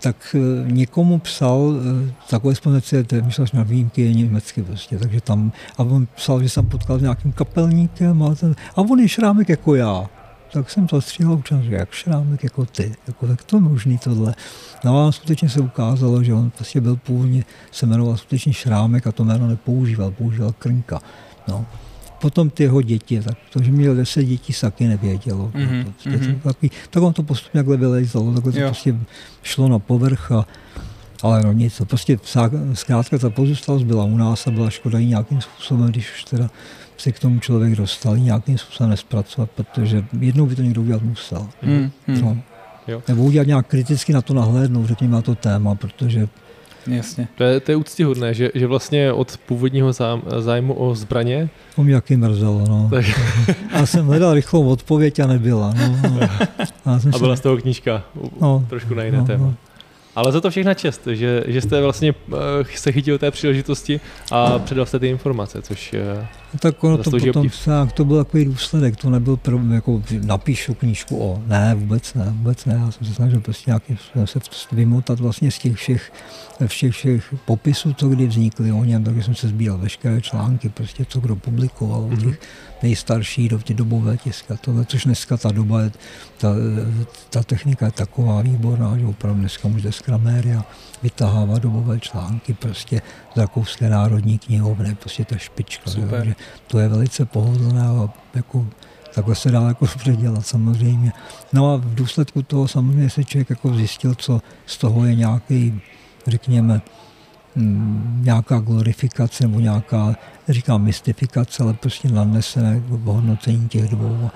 tak 0.00 0.36
eh, 0.38 0.72
někomu 0.72 1.18
psal 1.18 1.74
eh, 2.08 2.12
takové 2.30 2.54
společnosti, 2.54 3.04
to 3.04 3.14
je 3.14 3.22
že 3.28 3.44
na 3.52 3.62
výjimky 3.62 4.02
je 4.02 4.14
německy 4.14 4.62
prostě, 4.62 4.98
takže 4.98 5.20
tam, 5.20 5.52
a 5.78 5.82
on 5.82 6.06
psal, 6.16 6.42
že 6.42 6.48
jsem 6.48 6.66
potkal 6.66 6.98
s 6.98 7.02
nějakým 7.02 7.32
kapelníkem 7.32 8.22
a, 8.22 8.34
ten, 8.34 8.54
a 8.76 8.78
on 8.80 9.00
je 9.00 9.08
šrámek 9.08 9.48
jako 9.48 9.74
já 9.74 10.10
tak 10.52 10.70
jsem 10.70 10.86
zastříhal 10.92 11.32
občas, 11.32 11.64
jak 11.64 11.92
šrámek 11.92 12.44
jako 12.44 12.66
ty, 12.66 12.94
jako 13.06 13.26
tak 13.26 13.44
to 13.44 13.60
možný 13.60 13.98
tohle. 13.98 14.34
No 14.84 15.06
a 15.08 15.12
skutečně 15.12 15.48
se 15.48 15.60
ukázalo, 15.60 16.22
že 16.22 16.34
on 16.34 16.50
prostě 16.50 16.80
byl 16.80 16.96
původně, 16.96 17.44
se 17.72 17.86
jmenoval 17.86 18.16
skutečně 18.16 18.52
šrámek 18.52 19.06
a 19.06 19.12
to 19.12 19.24
jméno 19.24 19.48
nepoužíval, 19.48 20.10
používal 20.10 20.54
krnka. 20.58 21.00
No. 21.48 21.66
Potom 22.20 22.50
ty 22.50 22.62
jeho 22.62 22.82
děti, 22.82 23.22
tak 23.22 23.38
to, 23.52 23.62
že 23.62 23.70
měl 23.70 23.94
deset 23.94 24.24
dětí, 24.24 24.52
taky 24.60 24.86
nevědělo. 24.86 25.50
Mm-hmm. 25.54 25.84
To, 25.84 25.90
prostě 25.90 26.10
mm-hmm. 26.10 26.40
takový, 26.40 26.70
tak 26.90 27.02
on 27.02 27.12
to 27.12 27.22
postupně 27.22 27.58
takhle 27.58 27.76
vylejzalo, 27.76 28.34
takhle 28.34 28.52
to 28.52 28.60
prostě 28.60 28.96
šlo 29.42 29.68
na 29.68 29.78
povrch 29.78 30.32
a 30.32 30.46
ale 31.22 31.42
no 31.42 31.52
nic, 31.52 31.82
prostě 31.84 32.18
zkrátka 32.74 33.18
ta 33.18 33.30
pozůstalost 33.30 33.84
byla 33.84 34.04
u 34.04 34.16
nás 34.16 34.46
a 34.46 34.50
byla 34.50 34.70
škoda 34.70 34.98
i 34.98 35.06
nějakým 35.06 35.40
způsobem, 35.40 35.88
když 35.88 36.12
už 36.14 36.24
teda 36.24 36.50
se 37.00 37.12
k 37.12 37.18
tomu 37.18 37.40
člověk 37.40 37.76
dostal 37.76 38.16
nějakým 38.16 38.58
způsobem 38.58 38.90
nespracovat, 38.90 39.50
protože 39.50 40.04
jednou 40.20 40.46
by 40.46 40.56
to 40.56 40.62
někdo 40.62 40.82
udělat 40.82 41.02
musel. 41.02 41.46
Hmm, 41.62 41.90
hmm. 42.06 42.20
No. 42.20 42.38
Jo. 42.88 43.02
Nebo 43.08 43.22
udělat 43.22 43.46
nějak 43.46 43.66
kriticky 43.66 44.12
na 44.12 44.22
to 44.22 44.34
nahlédnout, 44.34 44.86
řekněme 44.86 45.12
na 45.12 45.22
to 45.22 45.34
téma, 45.34 45.74
protože 45.74 46.28
Jasně. 46.86 47.28
To 47.34 47.44
je, 47.44 47.60
to 47.60 47.72
je 47.72 47.76
úctihodné, 47.76 48.34
že, 48.34 48.50
že 48.54 48.66
vlastně 48.66 49.12
od 49.12 49.36
původního 49.36 49.92
zájmu 50.38 50.74
o 50.74 50.94
zbraně... 50.94 51.48
To 51.76 51.82
mě 51.82 51.94
jaký 51.94 52.16
mrzelo, 52.16 52.64
no. 52.68 52.88
Tak. 52.90 53.04
Já 53.74 53.86
jsem 53.86 54.06
hledal 54.06 54.34
rychlou 54.34 54.68
odpověď 54.68 55.20
a 55.20 55.26
nebyla. 55.26 55.74
No, 55.76 56.10
no. 56.10 56.28
A, 56.84 56.98
jsem 56.98 57.14
a 57.14 57.18
byla 57.18 57.36
z 57.36 57.40
toho 57.40 57.56
knížka, 57.56 58.02
no, 58.40 58.66
trošku 58.68 58.94
na 58.94 59.02
jiné 59.02 59.18
no, 59.18 59.24
téma. 59.24 59.44
No. 59.44 59.54
Ale 60.16 60.32
za 60.32 60.40
to 60.40 60.50
všechna 60.50 60.74
čest, 60.74 61.06
že, 61.12 61.44
že 61.46 61.60
jste 61.60 61.82
vlastně 61.82 62.12
uh, 62.12 62.36
se 62.74 62.92
chytil 62.92 63.18
té 63.18 63.30
příležitosti 63.30 64.00
a 64.30 64.58
předal 64.58 64.86
jste 64.86 64.98
ty 64.98 65.08
informace, 65.08 65.62
což 65.62 65.92
uh, 65.92 66.24
no, 66.54 66.58
tak 66.58 66.84
ono 66.84 66.98
to 66.98 67.10
potom 67.10 67.50
tak, 67.64 67.92
to 67.92 68.04
byl 68.04 68.24
takový 68.24 68.44
důsledek, 68.44 68.96
to 68.96 69.10
nebyl 69.10 69.36
pro, 69.36 69.60
jako 69.74 70.02
napíšu 70.24 70.74
knížku 70.74 71.22
o, 71.22 71.42
ne, 71.46 71.74
vůbec 71.74 72.14
ne, 72.14 72.24
vůbec 72.30 72.64
ne, 72.64 72.80
já 72.84 72.90
jsem 72.90 73.06
se 73.06 73.14
snažil 73.14 73.40
prostě 73.40 73.70
nějakým 73.70 73.98
se 74.24 74.40
vymotat 74.72 75.20
vlastně 75.20 75.50
z 75.50 75.58
těch 75.58 75.76
všech, 75.76 76.12
všech, 76.66 76.92
všech 76.92 77.34
popisů, 77.44 77.94
co 77.94 78.08
kdy 78.08 78.26
vznikly 78.26 78.72
o 78.72 78.84
něm, 78.84 79.04
takže 79.04 79.22
jsem 79.22 79.34
se 79.34 79.48
sbíral 79.48 79.78
veškeré 79.78 80.20
články, 80.20 80.68
prostě 80.68 81.04
co 81.08 81.20
kdo 81.20 81.36
publikoval, 81.36 82.02
mm-hmm. 82.02 82.24
těch 82.24 82.38
nejstarší 82.82 83.48
do 83.48 83.58
těch 83.58 83.76
dobové 83.76 84.16
tiska, 84.16 84.56
tohle, 84.56 84.84
což 84.84 85.04
dneska 85.04 85.36
ta 85.36 85.52
doba, 85.52 85.80
je, 85.80 85.92
ta, 86.38 86.48
ta 87.30 87.42
technika 87.42 87.86
je 87.86 87.92
taková 87.92 88.42
výborná, 88.42 88.98
že 88.98 89.06
opravdu 89.06 89.40
dneska 89.40 89.68
můžete 89.68 89.92
z 89.92 90.00
kraméria 90.00 90.64
vytahávat 91.02 91.62
dobové 91.62 92.00
články 92.00 92.54
prostě 92.54 93.02
z 93.34 93.36
Rakouské 93.36 93.90
národní 93.90 94.38
knihovny, 94.38 94.94
prostě 94.94 95.24
ta 95.24 95.36
špička, 95.36 95.90
Super. 95.90 96.24
že 96.24 96.34
to 96.66 96.78
je 96.78 96.88
velice 96.88 97.24
pohodlné 97.24 97.82
a 97.82 98.08
jako 98.34 98.66
takhle 99.14 99.34
se 99.34 99.50
dá 99.50 99.60
jako 99.60 99.86
předělat 99.86 100.46
samozřejmě. 100.46 101.12
No 101.52 101.74
a 101.74 101.76
v 101.76 101.94
důsledku 101.94 102.42
toho 102.42 102.68
samozřejmě 102.68 103.10
se 103.10 103.24
člověk 103.24 103.50
jako 103.50 103.74
zjistil, 103.74 104.14
co 104.14 104.42
z 104.66 104.78
toho 104.78 105.04
je 105.04 105.14
nějaký, 105.14 105.80
řekněme, 106.26 106.80
nějaká 108.20 108.58
glorifikace 108.58 109.44
nebo 109.44 109.60
nějaká, 109.60 110.16
říkám 110.48 110.82
mystifikace, 110.82 111.62
ale 111.62 111.74
prostě 111.74 112.08
nadnesené 112.08 112.82
hodnocení 113.04 113.68
těch 113.68 113.88
dvou. 113.88 114.30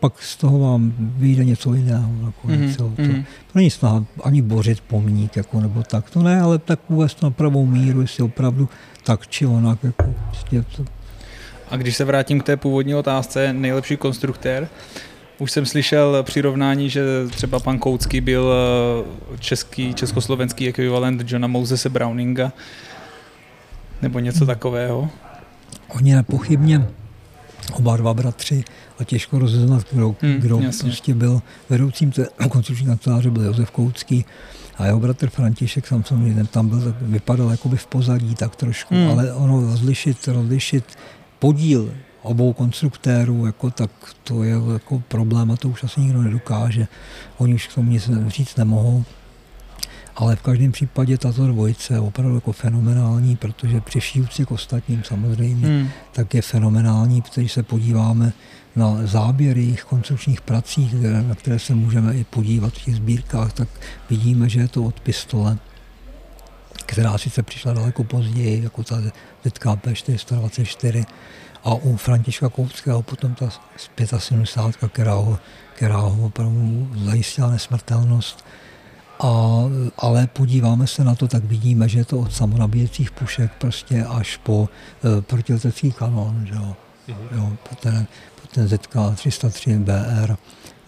Pak 0.00 0.22
z 0.22 0.36
toho 0.36 0.58
vám 0.58 0.92
vyjde 0.98 1.44
něco 1.44 1.74
jiného. 1.74 2.12
Nakonec, 2.22 2.60
mm-hmm. 2.60 2.76
to, 2.76 2.88
mm-hmm. 2.88 3.24
to 3.24 3.52
není 3.54 3.70
snaha 3.70 4.04
ani 4.24 4.42
bořit 4.42 4.80
pomník, 4.80 5.36
jako, 5.36 5.60
nebo 5.60 5.82
tak, 5.82 6.10
to 6.10 6.22
ne, 6.22 6.40
ale 6.40 6.58
tak 6.58 6.80
uvést 6.88 7.22
na 7.22 7.30
pravou 7.30 7.66
míru, 7.66 8.00
jestli 8.00 8.22
opravdu 8.22 8.68
tak 9.04 9.26
či 9.26 9.46
onak. 9.46 9.84
Jako, 9.84 10.14
prostě 10.28 10.62
to. 10.76 10.84
A 11.70 11.76
když 11.76 11.96
se 11.96 12.04
vrátím 12.04 12.40
k 12.40 12.44
té 12.44 12.56
původní 12.56 12.94
otázce, 12.94 13.52
nejlepší 13.52 13.96
konstruktér, 13.96 14.68
už 15.38 15.52
jsem 15.52 15.66
slyšel 15.66 16.22
přirovnání, 16.22 16.90
že 16.90 17.02
třeba 17.30 17.60
pan 17.60 17.78
Koucký 17.78 18.20
byl 18.20 18.52
eh, 18.52 19.38
český, 19.38 19.94
československý 19.94 20.68
ekvivalent 20.68 21.22
Johna 21.26 21.46
Mosese 21.46 21.88
Browninga, 21.88 22.52
nebo 24.02 24.18
něco 24.18 24.38
hmm. 24.38 24.46
takového. 24.46 25.10
Oni 25.88 26.14
nepochybně 26.14 26.86
oba 27.72 27.96
dva 27.96 28.14
bratři 28.14 28.64
a 28.98 29.04
těžko 29.04 29.38
rozeznat, 29.38 29.86
kdo, 29.92 30.16
hmm, 30.22 30.34
kdo 30.34 30.60
prostě 30.80 31.14
byl 31.14 31.42
vedoucím 31.68 32.10
té 32.10 32.26
konstrukční 32.48 32.86
kanceláře, 32.86 33.30
byl 33.30 33.44
Josef 33.44 33.70
Koucký 33.70 34.24
a 34.76 34.86
jeho 34.86 35.00
bratr 35.00 35.30
František 35.30 35.86
samozřejmě 35.86 36.44
tam 36.44 36.68
byl, 36.68 36.94
vypadal 37.00 37.50
jakoby 37.50 37.76
v 37.76 37.86
pozadí 37.86 38.34
tak 38.34 38.56
trošku, 38.56 38.94
hmm. 38.94 39.10
ale 39.10 39.32
ono 39.32 39.60
rozlišit, 39.60 40.28
rozlišit 40.28 40.84
podíl 41.38 41.90
obou 42.26 42.52
konstruktérů, 42.52 43.46
jako, 43.46 43.70
tak 43.70 43.90
to 44.24 44.42
je 44.42 44.54
jako 44.72 45.02
problém 45.08 45.50
a 45.50 45.56
to 45.56 45.68
už 45.68 45.84
asi 45.84 46.00
nikdo 46.00 46.22
nedokáže. 46.22 46.88
Oni 47.38 47.54
už 47.54 47.66
k 47.66 47.74
tomu 47.74 47.90
nic 47.90 48.10
říct 48.26 48.56
nemohou. 48.56 49.04
Ale 50.16 50.36
v 50.36 50.42
každém 50.42 50.72
případě 50.72 51.18
tato 51.18 51.46
dvojice 51.46 51.94
je 51.94 52.00
opravdu 52.00 52.34
jako 52.34 52.52
fenomenální, 52.52 53.36
protože 53.36 53.80
při 53.80 54.00
vší 54.00 54.24
k 54.46 54.50
ostatním 54.50 55.04
samozřejmě, 55.04 55.66
hmm. 55.66 55.88
tak 56.12 56.34
je 56.34 56.42
fenomenální, 56.42 57.22
protože 57.22 57.48
se 57.48 57.62
podíváme 57.62 58.32
na 58.76 58.96
záběry 59.04 59.60
jejich 59.60 59.84
konstrukčních 59.84 60.40
prací, 60.40 60.90
na 61.28 61.34
které 61.34 61.58
se 61.58 61.74
můžeme 61.74 62.14
i 62.14 62.24
podívat 62.24 62.74
v 62.74 62.84
těch 62.84 62.96
sbírkách, 62.96 63.52
tak 63.52 63.68
vidíme, 64.10 64.48
že 64.48 64.60
je 64.60 64.68
to 64.68 64.82
od 64.82 65.00
pistole, 65.00 65.58
která 66.86 67.18
sice 67.18 67.42
přišla 67.42 67.72
daleko 67.72 68.04
později, 68.04 68.62
jako 68.62 68.82
ta 68.82 69.02
ZKP 69.44 69.88
424, 69.92 71.04
a 71.66 71.74
u 71.74 71.96
Františka 71.96 72.48
Koupského 72.48 73.02
potom 73.02 73.34
ta 73.34 74.18
75, 74.18 74.90
která 74.90 75.14
ho, 75.14 75.38
která 75.74 75.96
ho 75.96 76.26
opravdu 76.26 76.88
zajistila 77.04 77.50
nesmrtelnost. 77.50 78.44
A, 79.20 79.62
ale 79.98 80.26
podíváme 80.26 80.86
se 80.86 81.04
na 81.04 81.14
to, 81.14 81.28
tak 81.28 81.44
vidíme, 81.44 81.88
že 81.88 81.98
je 81.98 82.04
to 82.04 82.18
od 82.18 82.32
samonabíjecích 82.32 83.10
pušek 83.10 83.52
prostě 83.58 84.04
až 84.04 84.36
po 84.36 84.68
e, 85.18 85.22
protiletecký 85.22 85.92
kanon, 85.92 86.46
že 86.46 86.54
jo. 86.54 86.76
Mm-hmm. 87.08 87.36
jo 87.36 87.52
ten, 87.80 88.06
ten 88.52 88.68
ZK 88.68 88.96
303 89.14 89.78
BR, 89.78 90.34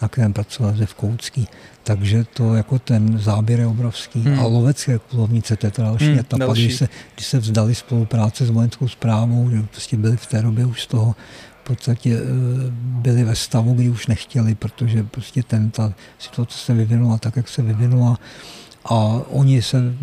na 0.02 0.08
kterém 0.08 0.32
pracoval 0.32 0.76
Zev 0.76 0.94
Koucký. 0.94 1.48
Takže 1.88 2.24
to 2.24 2.54
jako 2.54 2.78
ten 2.78 3.18
záběr 3.18 3.60
je 3.60 3.66
obrovský. 3.66 4.20
Hmm. 4.20 4.40
A 4.40 4.42
lovecké 4.42 4.98
kulovnice, 4.98 5.56
to 5.56 5.66
je 5.66 5.70
to 5.70 5.82
další 5.82 6.04
hmm, 6.04 6.18
etapa, 6.18 6.46
další. 6.46 6.64
Když, 6.64 6.76
se, 6.76 6.88
když 7.14 7.26
se 7.26 7.38
vzdali 7.38 7.74
spolupráce 7.74 8.46
s 8.46 8.50
vojenskou 8.50 8.88
zprávou, 8.88 9.50
že 9.50 9.62
prostě 9.62 9.96
byli 9.96 10.16
v 10.16 10.26
té 10.26 10.42
době 10.42 10.66
už 10.66 10.82
z 10.82 10.86
toho 10.86 11.16
v 11.62 11.66
podstatě 11.66 12.16
eh, 12.16 12.24
byli 12.80 13.24
ve 13.24 13.36
stavu, 13.36 13.74
kdy 13.74 13.88
už 13.88 14.06
nechtěli, 14.06 14.54
protože 14.54 15.02
prostě 15.02 15.42
ten, 15.42 15.70
ta 15.70 15.92
situace 16.18 16.58
se 16.58 16.74
vyvinula 16.74 17.18
tak, 17.18 17.36
jak 17.36 17.48
se 17.48 17.62
vyvinula 17.62 18.18
a 18.84 18.94
oni 19.30 19.62
se 19.62 19.94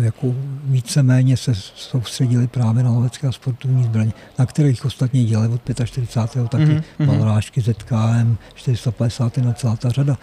jako 0.00 0.34
víceméně 0.64 1.36
se 1.36 1.54
soustředili 1.74 2.46
právě 2.46 2.82
na 2.82 2.90
lovecké 2.90 3.28
a 3.28 3.32
sportovní 3.32 3.84
zbraně, 3.84 4.12
na 4.38 4.46
kterých 4.46 4.84
ostatně 4.84 5.24
dělali 5.24 5.48
od 5.48 5.60
45. 5.84 6.48
taky 6.48 6.64
mm-hmm. 6.64 7.06
balorážky 7.06 7.60
ZKM, 7.60 8.36
450. 8.54 9.36
na 9.36 9.52
celá 9.52 9.76
ta 9.76 9.90
řada. 9.90 10.18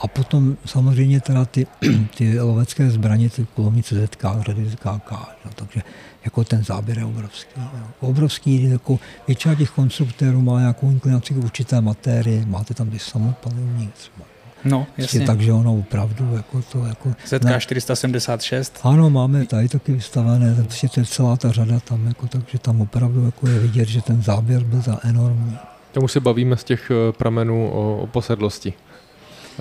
A 0.00 0.08
potom 0.08 0.56
samozřejmě 0.64 1.20
teda 1.20 1.44
ty, 1.44 1.66
ty 2.16 2.40
lovecké 2.40 2.90
zbraně, 2.90 3.30
ty 3.30 3.46
kulovnice 3.54 4.06
ZK, 4.06 4.24
řady 4.40 4.70
ZKK, 4.70 5.10
no, 5.44 5.50
takže 5.54 5.82
jako 6.24 6.44
ten 6.44 6.64
záběr 6.64 6.98
je 6.98 7.04
obrovský. 7.04 7.60
Jo. 7.60 7.80
Obrovský, 8.00 8.70
jako 8.70 8.98
většina 9.26 9.54
těch 9.54 9.70
konstruktérů 9.70 10.40
má 10.40 10.60
nějakou 10.60 10.90
inklinaci 10.90 11.34
k 11.34 11.36
určité 11.36 11.80
matérie, 11.80 12.46
máte 12.46 12.74
tam 12.74 12.90
ty 12.90 12.98
samopalivní 12.98 13.90
třeba. 13.98 14.26
No, 14.64 14.86
prostě 14.96 15.18
jasně. 15.18 15.26
Takže 15.26 15.52
ono 15.52 15.78
opravdu 15.78 16.34
jako 16.36 16.62
to 16.62 16.84
jako... 16.84 17.14
ZK 17.26 17.58
476? 17.58 18.80
Ano, 18.82 19.10
máme 19.10 19.46
tady 19.46 19.68
taky 19.68 19.92
vystavené, 19.92 20.54
prostě 20.54 20.88
to 20.88 21.00
je 21.00 21.06
celá 21.06 21.36
ta 21.36 21.52
řada 21.52 21.80
tam, 21.80 22.06
jako, 22.06 22.26
takže 22.26 22.58
tam 22.58 22.80
opravdu 22.80 23.24
jako 23.24 23.48
je 23.48 23.58
vidět, 23.58 23.88
že 23.88 24.02
ten 24.02 24.22
záběr 24.22 24.64
byl 24.64 24.80
za 24.80 24.98
enormní. 25.04 25.58
Tomu 25.92 26.08
se 26.08 26.20
bavíme 26.20 26.56
z 26.56 26.64
těch 26.64 26.90
eh, 26.90 27.12
pramenů 27.12 27.70
o, 27.70 27.96
o 27.96 28.06
posedlosti. 28.06 28.74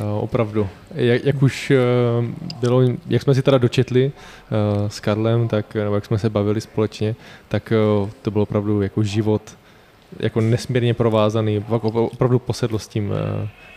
Uh, 0.02 0.24
opravdu. 0.24 0.68
Jak, 0.96 1.26
jak 1.26 1.42
už 1.42 1.72
uh, 1.72 2.26
bylo, 2.60 2.82
jak 3.08 3.22
jsme 3.22 3.36
si 3.36 3.42
teda 3.42 3.58
dočetli 3.58 4.12
uh, 4.12 4.88
s 4.88 5.00
Karlem, 5.00 5.48
tak, 5.48 5.76
nebo 5.76 5.96
jak 5.96 6.06
jsme 6.06 6.20
se 6.20 6.30
bavili 6.30 6.62
společně, 6.62 7.16
tak 7.48 7.74
to 8.22 8.32
bylo 8.32 8.44
opravdu 8.44 8.82
jako 8.82 9.04
život 9.04 9.42
jako 10.20 10.42
nesmírně 10.42 10.94
provázaný, 10.94 11.66
opravdu 11.94 12.40
posedl 12.40 12.80
s 12.80 12.88
tím 12.88 13.14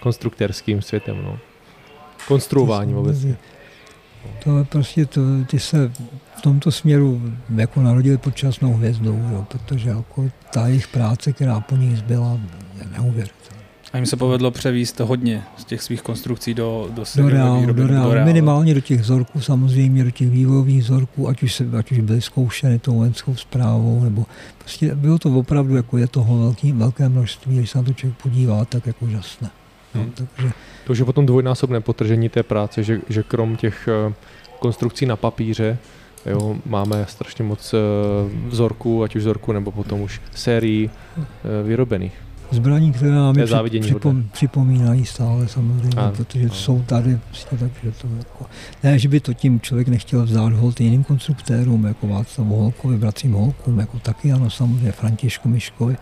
konstruktérským 0.00 0.82
světem. 0.82 1.22
No. 1.24 1.38
Konstruování 2.28 2.94
vůbec. 2.94 3.26
To 4.44 4.64
prostě, 4.68 5.06
to, 5.06 5.20
ty 5.46 5.58
se 5.58 5.92
v 6.36 6.42
tomto 6.42 6.70
směru 6.70 7.22
jako 7.56 7.82
narodili 7.82 8.18
pod 8.18 8.36
časnou 8.36 8.74
hvězdou, 8.74 9.20
jo, 9.32 9.46
protože 9.48 9.88
jako 9.90 10.30
ta 10.52 10.66
jejich 10.66 10.88
práce, 10.88 11.32
která 11.32 11.60
po 11.60 11.76
nich 11.76 11.98
zbyla, 11.98 12.40
je 12.78 12.86
neuvěřitelná. 12.98 13.61
A 13.92 13.96
jim 13.96 14.06
se 14.06 14.16
povedlo 14.16 14.50
převíst 14.50 15.00
hodně 15.00 15.42
z 15.56 15.64
těch 15.64 15.82
svých 15.82 16.02
konstrukcí 16.02 16.54
do, 16.54 16.88
do, 16.90 17.04
do, 17.16 17.28
reál, 17.28 17.60
výroby, 17.60 17.80
do, 17.80 17.86
reál, 17.86 18.04
do 18.08 18.14
reál. 18.14 18.26
Minimálně 18.26 18.74
do 18.74 18.80
těch 18.80 19.00
vzorků, 19.00 19.40
samozřejmě 19.40 20.04
do 20.04 20.10
těch 20.10 20.30
vývojových 20.30 20.82
vzorků, 20.82 21.28
ať 21.28 21.42
už, 21.42 21.54
se, 21.54 21.68
ať 21.78 21.92
už 21.92 21.98
byly 21.98 22.20
zkoušeny 22.20 22.78
tou 22.78 22.94
vojenskou 22.94 23.36
zprávou, 23.36 24.04
nebo 24.04 24.26
prostě 24.58 24.94
bylo 24.94 25.18
to 25.18 25.30
opravdu, 25.30 25.76
jako 25.76 25.98
je 25.98 26.06
toho 26.06 26.38
velký, 26.38 26.72
velké 26.72 27.08
množství, 27.08 27.56
když 27.56 27.70
se 27.70 27.78
na 27.78 27.84
to 27.84 27.92
člověk 27.92 28.18
podívá, 28.22 28.64
tak 28.64 28.86
jako 28.86 29.04
úžasné. 29.04 29.50
Hmm. 29.94 30.04
No, 30.04 30.12
takže... 30.14 30.52
To 30.86 30.92
už 30.92 30.98
je 30.98 31.04
potom 31.04 31.26
dvojnásobné 31.26 31.80
potržení 31.80 32.28
té 32.28 32.42
práce, 32.42 32.82
že, 32.82 33.00
že 33.08 33.22
krom 33.22 33.56
těch 33.56 33.88
eh, 33.88 34.14
konstrukcí 34.58 35.06
na 35.06 35.16
papíře, 35.16 35.78
Jo, 36.26 36.56
máme 36.66 37.06
strašně 37.08 37.44
moc 37.44 37.74
eh, 37.74 37.78
vzorků, 38.48 39.02
ať 39.02 39.16
už 39.16 39.22
vzorků, 39.22 39.52
nebo 39.52 39.70
potom 39.72 40.00
už 40.00 40.20
sérií 40.34 40.90
eh, 40.90 41.22
vyrobených 41.62 42.12
zbraní, 42.52 42.92
které 42.92 43.10
nám 43.10 43.38
je 43.38 43.80
připom, 43.80 44.24
připomínají 44.32 45.06
stále 45.06 45.48
samozřejmě, 45.48 45.96
a, 45.96 46.10
protože 46.10 46.46
a. 46.46 46.54
jsou 46.54 46.82
tady, 46.82 47.18
prostě, 47.28 47.56
takže 47.56 47.92
to 48.02 48.08
jako, 48.18 48.46
ne, 48.82 48.98
že 48.98 49.08
by 49.08 49.20
to 49.20 49.34
tím 49.34 49.60
člověk 49.60 49.88
nechtěl 49.88 50.24
vzát 50.24 50.52
hold 50.52 50.80
jiným 50.80 51.04
konstruktérům, 51.04 51.84
jako 51.84 52.06
Václav 52.06 52.48
Holkovi, 52.48 52.96
bratřím 52.96 53.32
Holkům, 53.32 53.78
jako 53.78 53.98
taky 53.98 54.32
ano, 54.32 54.50
samozřejmě 54.50 54.92
Františku 54.92 55.48
Miškovi 55.48 55.96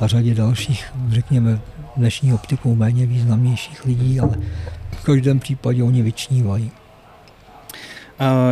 a 0.00 0.06
řadě 0.06 0.34
dalších, 0.34 0.84
řekněme, 1.08 1.60
dnešní 1.96 2.32
optikou 2.32 2.74
méně 2.74 3.06
významnějších 3.06 3.84
lidí, 3.84 4.20
ale 4.20 4.36
v 4.90 5.04
každém 5.04 5.38
případě 5.38 5.82
oni 5.82 6.02
vyčnívají. 6.02 6.70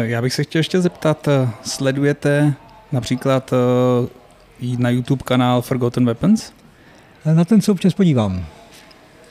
Já 0.01 0.23
bych 0.23 0.35
se 0.35 0.45
chtěl 0.45 0.59
ještě 0.59 0.81
zeptat, 0.81 1.29
eh, 1.29 1.49
sledujete 1.63 2.55
například 2.93 3.53
eh, 3.53 4.77
na 4.79 4.91
YouTube 4.91 5.23
kanál 5.25 5.63
Forgotten 5.63 6.05
Weapons? 6.05 6.53
Na 7.33 7.45
ten 7.45 7.61
se 7.61 7.73
občas 7.73 7.95
podívám. 7.95 8.45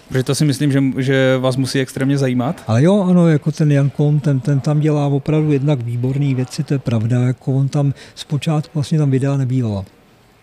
Protože 0.07 0.23
to 0.23 0.35
si 0.35 0.45
myslím, 0.45 0.71
že, 0.71 0.79
že 0.97 1.37
vás 1.37 1.55
musí 1.55 1.79
extrémně 1.79 2.17
zajímat. 2.17 2.63
Ale 2.67 2.83
jo, 2.83 3.03
ano, 3.09 3.27
jako 3.27 3.51
ten 3.51 3.71
Jan 3.71 3.89
Kohn, 3.89 4.19
ten, 4.19 4.39
ten 4.39 4.59
tam 4.59 4.79
dělá 4.79 5.07
opravdu 5.07 5.51
jednak 5.51 5.81
výborné 5.81 6.35
věci, 6.35 6.63
to 6.63 6.73
je 6.73 6.79
pravda, 6.79 7.21
jako 7.21 7.53
on 7.53 7.67
tam 7.67 7.93
zpočátku 8.15 8.71
vlastně 8.73 8.97
tam 8.97 9.11
videa 9.11 9.37
nebývala. 9.37 9.85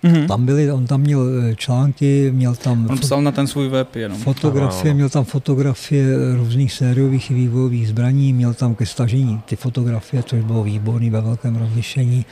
Mm-hmm. 0.04 0.26
Tam 0.26 0.46
byly, 0.46 0.72
on 0.72 0.86
tam 0.86 1.00
měl 1.00 1.22
eh, 1.50 1.56
články, 1.56 2.30
měl 2.34 2.54
tam... 2.54 2.86
On 2.90 2.98
psal 2.98 3.22
na 3.22 3.32
ten 3.32 3.46
svůj 3.46 3.68
web 3.68 3.96
jenom. 3.96 4.18
Fotografie, 4.18 4.94
měl 4.94 5.08
tam 5.08 5.24
fotografie 5.24 6.06
různých 6.36 6.72
sériových 6.72 7.30
vývojových 7.30 7.88
zbraní, 7.88 8.32
měl 8.32 8.54
tam 8.54 8.74
ke 8.74 8.86
stažení 8.86 9.40
ty 9.44 9.56
fotografie, 9.56 10.22
což 10.22 10.40
bylo 10.40 10.62
výborný 10.62 11.10
ve 11.10 11.20
velkém 11.20 11.56
rozlišení. 11.56 12.24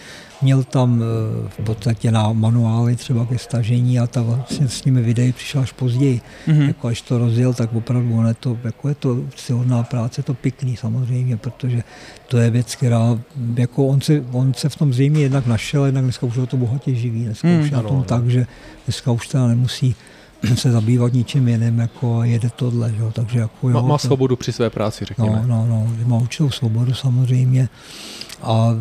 Měl 0.43 0.65
tam 0.65 1.03
eh, 1.03 1.49
v 1.49 1.65
podstatě 1.65 2.13
na 2.13 2.33
manuály 2.33 2.97
třeba 2.97 3.27
ke 3.27 3.39
stažení 3.39 4.01
a 4.01 4.07
ta 4.07 4.23
vlastně 4.23 4.69
s 4.69 4.85
nimi 4.85 5.03
videí 5.03 5.33
přišla 5.33 5.63
až 5.63 5.73
později. 5.73 6.21
Mm-hmm. 6.49 6.67
Jako 6.67 6.89
až 6.89 7.01
to 7.03 7.19
rozjel, 7.19 7.55
tak 7.55 7.75
opravdu 7.75 8.19
on 8.19 8.27
je 8.27 8.35
to, 8.35 8.59
jako 8.65 8.89
je 8.89 8.95
to 8.95 9.17
silná 9.37 9.83
práce, 9.83 10.23
to 10.23 10.35
pěkný 10.35 10.77
samozřejmě, 10.77 11.37
protože 11.37 11.83
to 12.29 12.39
je 12.39 12.51
věc, 12.51 12.75
která, 12.75 13.19
jako 13.55 13.87
on 13.87 14.01
se, 14.01 14.25
on 14.33 14.55
se 14.55 14.69
v 14.69 14.77
tom 14.77 14.93
zřejmě 14.93 15.23
jednak 15.23 15.47
našel, 15.47 15.85
jednak 15.85 16.05
dneska 16.05 16.27
už 16.27 16.37
ho 16.37 16.47
to 16.47 16.57
bohatě 16.57 16.95
živí. 16.95 17.25
Dneska 17.25 17.49
mm, 17.49 17.61
už 17.61 17.71
na 17.71 17.83
tom 17.83 18.03
tak, 18.03 18.29
že 18.29 18.47
dneska 18.87 19.11
už 19.11 19.29
teda 19.29 19.47
nemusí 19.47 19.95
se 20.55 20.73
zabývat 20.73 21.13
ničím 21.13 21.49
jiným 21.49 21.79
jako 21.79 22.25
jede 22.25 22.51
tohle. 22.57 22.95
Jo. 22.99 23.11
Takže 23.13 23.39
jako, 23.39 23.69
jo, 23.69 23.75
má, 23.75 23.89
má 23.89 23.99
svobodu 23.99 24.37
při 24.37 24.53
své 24.53 24.71
práci, 24.71 25.05
řekněme. 25.05 25.43
No, 25.47 25.67
no, 25.67 25.87
no, 25.99 26.07
má 26.07 26.17
určitou 26.17 26.51
svobodu 26.51 26.95
samozřejmě. 26.95 27.69
A 28.43 28.77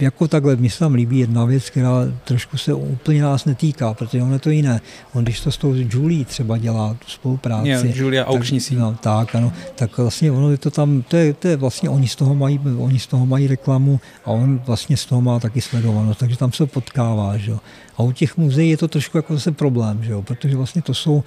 jako 0.00 0.28
takhle, 0.28 0.56
mi 0.56 0.70
se 0.70 0.78
tam 0.78 0.94
líbí 0.94 1.18
jedna 1.18 1.44
věc, 1.44 1.70
která 1.70 1.90
trošku 2.24 2.56
se 2.56 2.74
úplně 2.74 3.22
nás 3.22 3.44
netýká, 3.44 3.94
protože 3.94 4.22
ono 4.22 4.32
je 4.32 4.38
to 4.38 4.50
jiné. 4.50 4.80
On 5.14 5.24
když 5.24 5.40
to 5.40 5.52
s 5.52 5.56
tou 5.56 5.74
Julie 5.74 6.24
třeba 6.24 6.58
dělá 6.58 6.94
tu 6.94 7.10
spolupráci. 7.10 7.68
Je, 7.68 7.92
Julia 7.96 8.24
aukční 8.24 8.60
tak, 8.60 8.78
no, 8.78 8.96
tak, 9.00 9.34
ano, 9.34 9.52
tak 9.74 9.98
vlastně 9.98 10.32
ono 10.32 10.50
je 10.50 10.58
to 10.58 10.70
tam, 10.70 11.02
to 11.08 11.16
je, 11.16 11.32
to 11.32 11.48
je 11.48 11.56
vlastně, 11.56 11.90
oni 11.90 12.08
z 12.08 12.16
toho 12.16 12.34
mají, 12.34 12.60
oni 12.78 12.98
z 12.98 13.06
toho 13.06 13.26
mají 13.26 13.46
reklamu 13.46 14.00
a 14.24 14.30
on 14.30 14.60
vlastně 14.66 14.96
z 14.96 15.06
toho 15.06 15.20
má 15.20 15.40
taky 15.40 15.60
sledovanost, 15.60 16.20
takže 16.20 16.36
tam 16.36 16.52
se 16.52 16.66
potkává, 16.66 17.36
že 17.36 17.50
jo. 17.50 17.60
A 17.96 18.02
u 18.02 18.12
těch 18.12 18.36
muzeí 18.36 18.70
je 18.70 18.76
to 18.76 18.88
trošku 18.88 19.18
jako 19.18 19.34
zase 19.34 19.52
problém, 19.52 20.02
že 20.02 20.12
jo, 20.12 20.22
protože 20.22 20.56
vlastně 20.56 20.82
to 20.82 20.94
jsou 20.94 21.22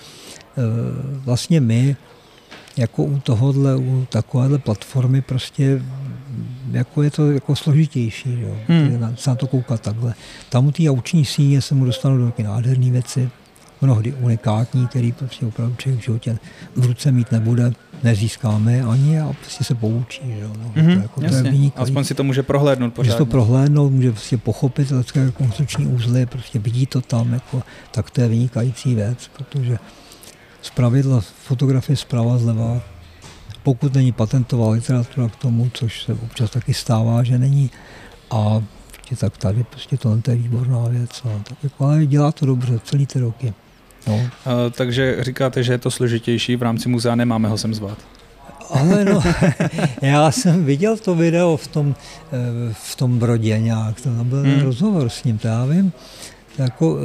e, 0.57 0.61
vlastně 1.25 1.61
my, 1.61 1.95
jako 2.77 3.03
u 3.03 3.19
tohohle, 3.19 3.75
u 3.75 4.05
takovéhle 4.09 4.57
platformy 4.57 5.21
prostě 5.21 5.81
jako 6.73 7.03
je 7.03 7.11
to 7.11 7.31
jako 7.31 7.55
složitější, 7.55 8.41
jo. 8.41 8.57
Hmm. 8.67 9.15
se 9.15 9.29
na 9.29 9.35
to 9.35 9.47
koukat 9.47 9.81
takhle. 9.81 10.13
Tam 10.49 10.67
u 10.67 10.71
té 10.71 10.89
auční 10.89 11.25
síně 11.25 11.61
se 11.61 11.75
mu 11.75 11.85
dostanou 11.85 12.17
do 12.17 12.25
taky 12.25 12.43
nádherné 12.43 12.91
věci, 12.91 13.29
mnohdy 13.81 14.13
unikátní, 14.13 14.87
který 14.87 15.11
prostě 15.11 15.45
opravdu 15.45 15.75
člověk 15.75 16.01
v 16.01 16.05
životě 16.05 16.37
v 16.75 16.85
ruce 16.85 17.11
mít 17.11 17.31
nebude, 17.31 17.73
nezískáme 18.03 18.81
ani 18.81 19.19
a 19.19 19.33
prostě 19.33 19.63
se 19.63 19.75
poučí. 19.75 20.21
Že? 20.39 20.43
No, 20.43 20.71
mm-hmm, 20.75 20.95
to, 20.95 21.01
jako, 21.01 21.21
jasně. 21.21 21.41
to 21.41 21.47
je 21.47 21.71
Aspoň 21.75 22.03
si 22.03 22.13
to 22.13 22.23
může 22.23 22.43
prohlédnout 22.43 22.93
pořádně. 22.93 23.11
Může 23.11 23.17
to 23.17 23.25
prohlédnout, 23.25 23.91
může 23.91 24.11
prostě 24.11 24.37
pochopit 24.37 24.91
lidské 24.91 25.31
konstrukční 25.31 25.87
úzly, 25.87 26.25
prostě 26.25 26.59
vidí 26.59 26.85
to 26.85 27.01
tam, 27.01 27.33
jako, 27.33 27.63
tak 27.91 28.09
to 28.09 28.21
je 28.21 28.27
vynikající 28.27 28.95
věc, 28.95 29.29
protože 29.37 29.77
z 30.61 30.69
pravidla 30.69 31.21
fotografie 31.21 31.97
zprava 31.97 32.37
zleva, 32.37 32.81
pokud 33.63 33.93
není 33.93 34.11
patentová 34.11 34.69
literatura 34.69 35.29
k 35.29 35.35
tomu, 35.35 35.71
což 35.73 36.03
se 36.03 36.13
občas 36.13 36.49
taky 36.49 36.73
stává, 36.73 37.23
že 37.23 37.37
není, 37.37 37.71
a 38.31 38.63
prostě 39.11 39.25
tak 39.25 39.37
tady 39.37 39.63
prostě 39.63 39.97
tohle 39.97 40.21
je 40.27 40.35
výborná 40.35 40.87
věc. 40.87 41.23
No. 41.25 41.41
Tak 41.49 41.57
jako, 41.63 41.85
ale 41.85 42.05
dělá 42.05 42.31
to 42.31 42.45
dobře 42.45 42.79
celý 42.83 43.05
ty 43.05 43.19
roky. 43.19 43.53
No. 44.07 44.15
Uh, 44.15 44.29
takže 44.71 45.17
říkáte, 45.19 45.63
že 45.63 45.73
je 45.73 45.77
to 45.77 45.91
složitější, 45.91 46.55
v 46.55 46.61
rámci 46.61 46.89
muzea 46.89 47.15
nemáme 47.15 47.49
ho 47.49 47.57
sem 47.57 47.73
zvat. 47.73 47.97
Ale 48.69 49.05
no, 49.05 49.23
já 50.01 50.31
jsem 50.31 50.65
viděl 50.65 50.97
to 50.97 51.15
video 51.15 51.57
v 51.57 51.67
tom, 51.67 51.95
eh, 52.31 52.73
v 52.73 52.95
tom 52.95 53.19
Brodě 53.19 53.59
nějak, 53.59 54.01
to 54.01 54.09
byl 54.09 54.41
hmm. 54.41 54.61
rozhovor 54.61 55.09
s 55.09 55.23
ním, 55.23 55.37
to 55.37 55.47
já 55.47 55.65
vím, 55.65 55.93
jako, 56.57 56.91
uh, 56.91 56.99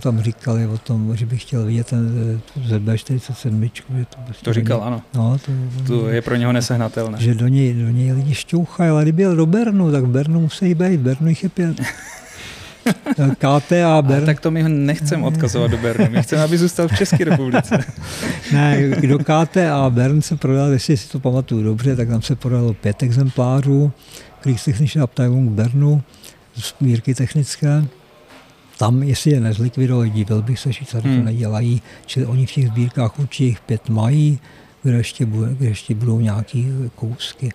tam 0.00 0.20
říkali 0.20 0.66
o 0.66 0.78
tom, 0.78 1.16
že 1.16 1.26
bych 1.26 1.42
chtěl 1.42 1.64
vidět 1.64 1.86
ten 1.86 2.40
ZB47. 2.68 3.70
Že 3.74 4.04
to, 4.04 4.18
prostě 4.24 4.44
to 4.44 4.52
říkal, 4.52 4.82
ano. 4.84 5.02
No, 5.14 5.38
to, 5.38 5.52
to 5.86 6.08
je 6.08 6.22
pro 6.22 6.36
něho 6.36 6.52
nesehnatelné. 6.52 7.18
Že 7.20 7.34
do 7.34 7.48
něj, 7.48 7.74
do 7.74 7.88
něj 7.88 8.12
lidi 8.12 8.34
šťouchají, 8.34 8.90
ale 8.90 9.02
kdyby 9.02 9.22
jel 9.22 9.36
do 9.36 9.46
Bernu, 9.46 9.92
tak 9.92 10.04
v 10.04 10.08
Bernu 10.08 10.40
musí 10.40 10.74
být, 10.74 10.96
v 10.96 11.02
Bernu 11.02 11.28
jich 11.28 11.42
je 11.42 11.48
pět. 11.48 11.80
KTA 13.38 14.02
Bern. 14.02 14.26
tak 14.26 14.40
to 14.40 14.50
my 14.50 14.62
ho 14.62 14.68
nechceme 14.68 15.26
odkazovat 15.26 15.70
do 15.70 15.78
Bernu. 15.78 16.06
My 16.10 16.22
chceme, 16.22 16.42
aby 16.42 16.58
zůstal 16.58 16.88
v 16.88 16.96
České 16.96 17.24
republice. 17.24 17.84
ne, 18.52 18.90
do 19.08 19.18
KTA 19.18 19.90
Bern 19.90 20.22
se 20.22 20.36
prodal, 20.36 20.72
jestli 20.72 20.96
si 20.96 21.08
to 21.08 21.20
pamatuju 21.20 21.62
dobře, 21.62 21.96
tak 21.96 22.08
tam 22.08 22.22
se 22.22 22.36
prodalo 22.36 22.74
pět 22.74 23.02
exemplářů 23.02 23.92
Kriegstechnische 24.40 25.00
Abteilung 25.00 25.50
Bernu, 25.50 26.02
mírky 26.80 27.14
technické. 27.14 27.84
Tam, 28.78 29.02
jestli 29.02 29.30
je 29.30 29.40
nezlikvidovali, 29.40 30.10
divil 30.10 30.42
bych 30.42 30.58
se, 30.58 30.72
že 30.72 30.84
tady 30.84 31.02
to 31.02 31.08
hmm. 31.08 31.24
nedělají, 31.24 31.82
čili 32.06 32.26
oni 32.26 32.46
v 32.46 32.52
těch 32.52 32.66
sbírkách 32.66 33.18
určitě 33.18 33.60
pět 33.66 33.88
mají, 33.88 34.38
kde 34.82 34.96
ještě, 34.96 35.26
bude, 35.26 35.54
kde 35.54 35.66
ještě 35.66 35.94
budou 35.94 36.20
nějaký 36.20 36.68
kousky. 36.94 37.52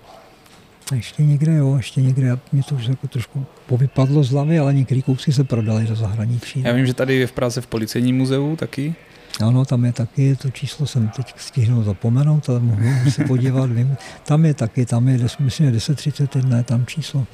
A 0.91 0.95
ještě 0.95 1.23
někde, 1.23 1.55
jo, 1.55 1.75
ještě 1.77 2.01
někde, 2.01 2.37
mě 2.51 2.63
to 2.63 2.75
už 2.75 2.87
jako 2.87 3.07
trošku 3.07 3.45
povypadlo 3.67 4.23
z 4.23 4.31
hlavy, 4.31 4.59
ale 4.59 4.73
některé 4.73 5.01
kousky 5.01 5.33
se 5.33 5.43
prodaly 5.43 5.85
do 5.85 5.95
zahraničí. 5.95 6.61
Já 6.61 6.73
vím, 6.73 6.85
že 6.85 6.93
tady 6.93 7.15
je 7.15 7.27
v 7.27 7.31
Praze 7.31 7.61
v 7.61 7.67
policejním 7.67 8.17
muzeu 8.17 8.55
taky. 8.55 8.95
Ano, 9.41 9.65
tam 9.65 9.85
je 9.85 9.93
taky, 9.93 10.35
to 10.35 10.49
číslo 10.49 10.87
jsem 10.87 11.09
teď 11.09 11.33
stihnul 11.37 11.83
zapomenout, 11.83 12.49
ale 12.49 12.59
mohu 12.59 13.11
se 13.11 13.23
podívat, 13.23 13.71
vím. 13.71 13.95
Tam 14.25 14.45
je 14.45 14.53
taky, 14.53 14.85
tam 14.85 15.07
je, 15.07 15.19
myslím, 15.39 15.71
1031 15.71 16.57
je 16.57 16.63
tam 16.63 16.85
číslo. 16.85 17.25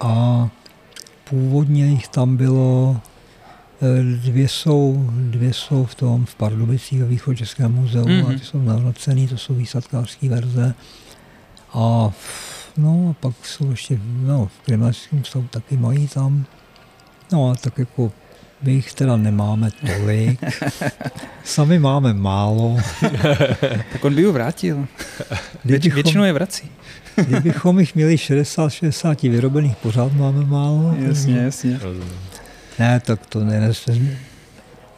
A 0.00 0.50
původně 1.32 1.86
jich 1.86 2.08
tam 2.08 2.36
bylo, 2.36 3.00
eh, 3.82 4.02
dvě 4.02 4.48
jsou, 4.48 5.10
dvě 5.10 5.52
jsou 5.52 5.84
v 5.84 5.94
tom, 5.94 6.24
v 6.26 6.34
Pardubicích 6.34 7.00
ve 7.00 7.06
Východčeském 7.06 7.72
muzeu 7.72 8.04
mm-hmm. 8.04 8.26
a 8.26 8.28
mhm. 8.28 8.38
ty 8.38 8.44
jsou 8.44 8.62
navracený, 8.62 9.28
to 9.28 9.36
jsou 9.36 9.54
výsadkářské 9.54 10.28
verze. 10.28 10.74
A 11.72 12.12
no 12.76 13.08
a 13.10 13.12
pak 13.20 13.46
jsou 13.46 13.70
ještě, 13.70 14.00
no 14.04 14.46
v 14.46 14.64
kriminalistickém 14.64 15.24
stavu 15.24 15.46
taky 15.50 15.76
mají 15.76 16.08
tam, 16.08 16.44
no 17.32 17.50
a 17.50 17.54
tak 17.54 17.78
jako 17.78 18.12
my 18.62 18.72
jich 18.72 18.94
teda 18.94 19.16
nemáme 19.16 19.70
tolik. 19.70 20.40
Sami 21.44 21.78
máme 21.78 22.14
málo. 22.14 22.76
tak 23.92 24.04
on 24.04 24.14
by 24.14 24.24
ho 24.24 24.32
vrátil. 24.32 24.86
Kdybychom, 25.62 25.94
Většinou 25.94 26.24
je 26.24 26.32
vrací. 26.32 26.70
kdybychom 27.26 27.80
jich 27.80 27.94
měli 27.94 28.16
60-60 28.16 29.30
vyrobených, 29.30 29.76
pořád 29.76 30.12
máme 30.12 30.44
málo. 30.44 30.96
Jasně, 30.98 31.38
jasně. 31.38 31.80
Ne, 32.78 33.00
tak 33.00 33.26
to 33.26 33.44
ne, 33.44 33.72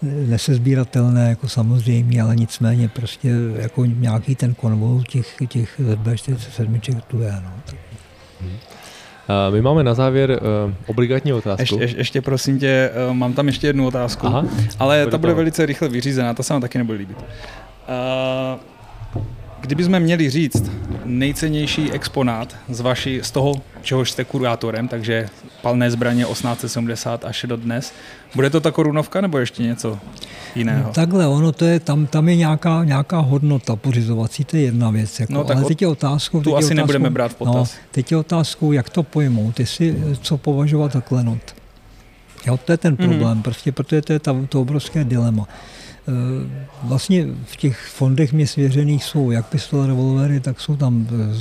nesezbíratelné 0.03 1.29
jako 1.29 1.49
samozřejmě, 1.49 2.23
ale 2.23 2.37
nicméně 2.37 2.89
prostě 2.89 3.31
jako 3.57 3.85
nějaký 3.85 4.35
ten 4.35 4.55
konvol 4.55 5.03
těch, 5.09 5.37
těch 5.49 5.81
B47 5.81 7.01
tu 7.07 7.21
je. 7.21 7.33
No. 7.33 7.53
My 9.51 9.63
máme 9.63 9.83
na 9.85 9.95
závěr 9.95 10.31
uh, 10.31 10.73
obligátní 10.87 11.33
otázku. 11.33 11.79
Ještě, 11.81 11.99
ještě 11.99 12.23
prosím 12.23 12.59
tě, 12.59 12.91
uh, 13.09 13.15
mám 13.15 13.33
tam 13.33 13.47
ještě 13.47 13.67
jednu 13.67 13.87
otázku, 13.87 14.27
Aha, 14.27 14.45
ale 14.79 15.07
ta 15.07 15.19
bude 15.19 15.35
velice 15.35 15.67
rychle 15.67 15.89
vyřízená, 15.89 16.35
ta 16.35 16.43
se 16.43 16.53
vám 16.53 16.63
taky 16.63 16.79
nebude 16.79 16.99
líbit. 16.99 17.17
Uh, 17.19 18.61
Kdybychom 19.65 20.01
měli 20.01 20.31
říct 20.31 20.71
nejcennější 21.05 21.93
exponát 21.93 22.57
z, 22.69 22.81
vaší, 22.81 23.21
z 23.23 23.31
toho, 23.31 23.55
čehož 23.83 24.11
jste 24.11 24.25
kurátorem, 24.25 24.89
takže 24.89 25.29
palné 25.63 25.91
zbraně 25.91 26.25
1870 26.25 27.25
až 27.25 27.45
do 27.49 27.57
dnes, 27.57 27.93
bude 28.35 28.51
to 28.51 28.61
ta 28.61 28.71
korunovka 28.71 29.21
nebo 29.21 29.39
ještě 29.39 29.63
něco 29.63 29.99
jiného? 30.55 30.83
No, 30.87 30.93
takhle, 30.93 31.27
ono 31.27 31.53
to 31.53 31.65
je, 31.65 31.81
tam, 31.81 32.07
tam 32.07 32.29
je 32.29 32.37
nějaká, 32.37 32.85
nějaká 32.85 33.19
hodnota 33.19 33.77
pořizovací, 33.77 34.45
to 34.45 34.57
je 34.57 34.63
jedna 34.63 34.91
věc. 34.91 35.21
Jako, 35.21 35.33
no, 35.33 35.45
tak 35.45 35.57
ale 35.57 35.67
teď 35.67 35.83
je 35.83 35.89
otázkou... 35.89 36.41
Tu 36.41 36.57
asi 36.57 36.65
otázkou, 36.65 36.75
nebudeme 36.75 37.11
brát 37.11 37.29
v 37.29 37.35
potaz. 37.35 37.73
No, 37.75 37.81
teď 37.91 38.11
je 38.11 38.17
otázkou, 38.17 38.73
jak 38.73 38.91
to 38.91 39.03
pojmout, 39.03 39.61
jestli 39.61 39.97
co 40.23 40.37
považovat 40.37 40.93
za 40.93 41.01
klenot. 41.01 41.55
Jo, 42.47 42.57
to 42.57 42.73
je 42.73 42.79
ten 42.79 42.97
mhm. 42.99 43.09
problém, 43.09 43.39
mm-hmm. 43.39 43.43
prostě, 43.43 43.73
protože 43.73 44.03
to 44.03 44.13
je 44.13 44.19
ta, 44.19 44.37
to 44.49 44.61
obrovské 44.61 45.05
dilema. 45.05 45.49
Eh, 46.09 46.67
vlastně 46.83 47.27
v 47.45 47.57
těch 47.57 47.79
fondech 47.79 48.33
mě 48.33 48.47
svěřených 48.47 49.05
jsou 49.05 49.31
jak 49.31 49.47
pistole, 49.47 49.87
revolvery, 49.87 50.41
tak 50.41 50.61
jsou 50.61 50.77
tam, 50.77 51.07
eh, 51.31 51.35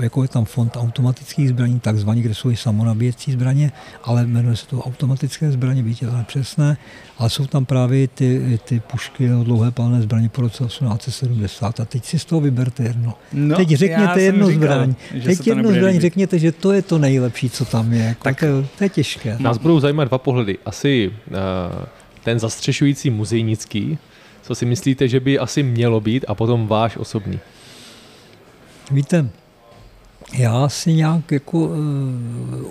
jako 0.00 0.22
je 0.22 0.28
tam 0.28 0.44
fond 0.44 0.76
automatických 0.76 1.48
zbraní, 1.48 1.80
takzvaný, 1.80 2.22
kde 2.22 2.34
jsou 2.34 2.50
i 2.50 2.56
samonabíjecí 2.56 3.32
zbraně, 3.32 3.72
ale 4.04 4.26
jmenuje 4.26 4.56
se 4.56 4.66
to 4.66 4.82
automatické 4.82 5.52
zbraně, 5.52 5.82
být 5.82 6.02
je 6.02 6.08
to 6.08 6.16
nepřesné, 6.16 6.76
ale 7.18 7.30
jsou 7.30 7.46
tam 7.46 7.64
právě 7.64 8.08
ty, 8.08 8.58
ty 8.64 8.80
pušky 8.80 9.28
no, 9.28 9.44
dlouhé 9.44 9.70
palné 9.70 10.02
zbraně 10.02 10.28
po 10.28 10.40
roce 10.40 10.64
1870 10.64 11.80
a 11.80 11.84
teď 11.84 12.04
si 12.04 12.18
z 12.18 12.24
toho 12.24 12.40
vyberte 12.40 12.82
jedno. 12.82 13.14
No, 13.32 13.56
teď 13.56 13.68
řekněte 13.68 14.20
jedno 14.20 14.46
říkal, 14.46 14.62
zbraň. 14.62 14.94
Teď 15.24 15.46
jedno 15.46 15.70
zbraň 15.70 15.86
líbit. 15.86 16.02
řekněte, 16.02 16.38
že 16.38 16.52
to 16.52 16.72
je 16.72 16.82
to 16.82 16.98
nejlepší, 16.98 17.50
co 17.50 17.64
tam 17.64 17.92
je. 17.92 18.04
Jako 18.04 18.24
tak 18.24 18.40
to, 18.40 18.46
to 18.78 18.84
je 18.84 18.88
těžké. 18.88 19.36
Nás 19.40 19.58
budou 19.58 19.80
zajímat 19.80 20.04
dva 20.04 20.18
pohledy. 20.18 20.58
Asi 20.66 21.10
uh, 21.30 21.34
ten 22.24 22.38
zastřešující 22.38 23.10
muzejnický, 23.10 23.98
co 24.42 24.54
si 24.54 24.66
myslíte, 24.66 25.08
že 25.08 25.20
by 25.20 25.38
asi 25.38 25.62
mělo 25.62 26.00
být 26.00 26.24
a 26.28 26.34
potom 26.34 26.66
váš 26.66 26.96
osobní? 26.96 27.40
Víte, 28.90 29.28
já 30.32 30.68
si 30.68 30.94
nějak 30.94 31.32
jako 31.32 31.58
uh, 31.58 31.76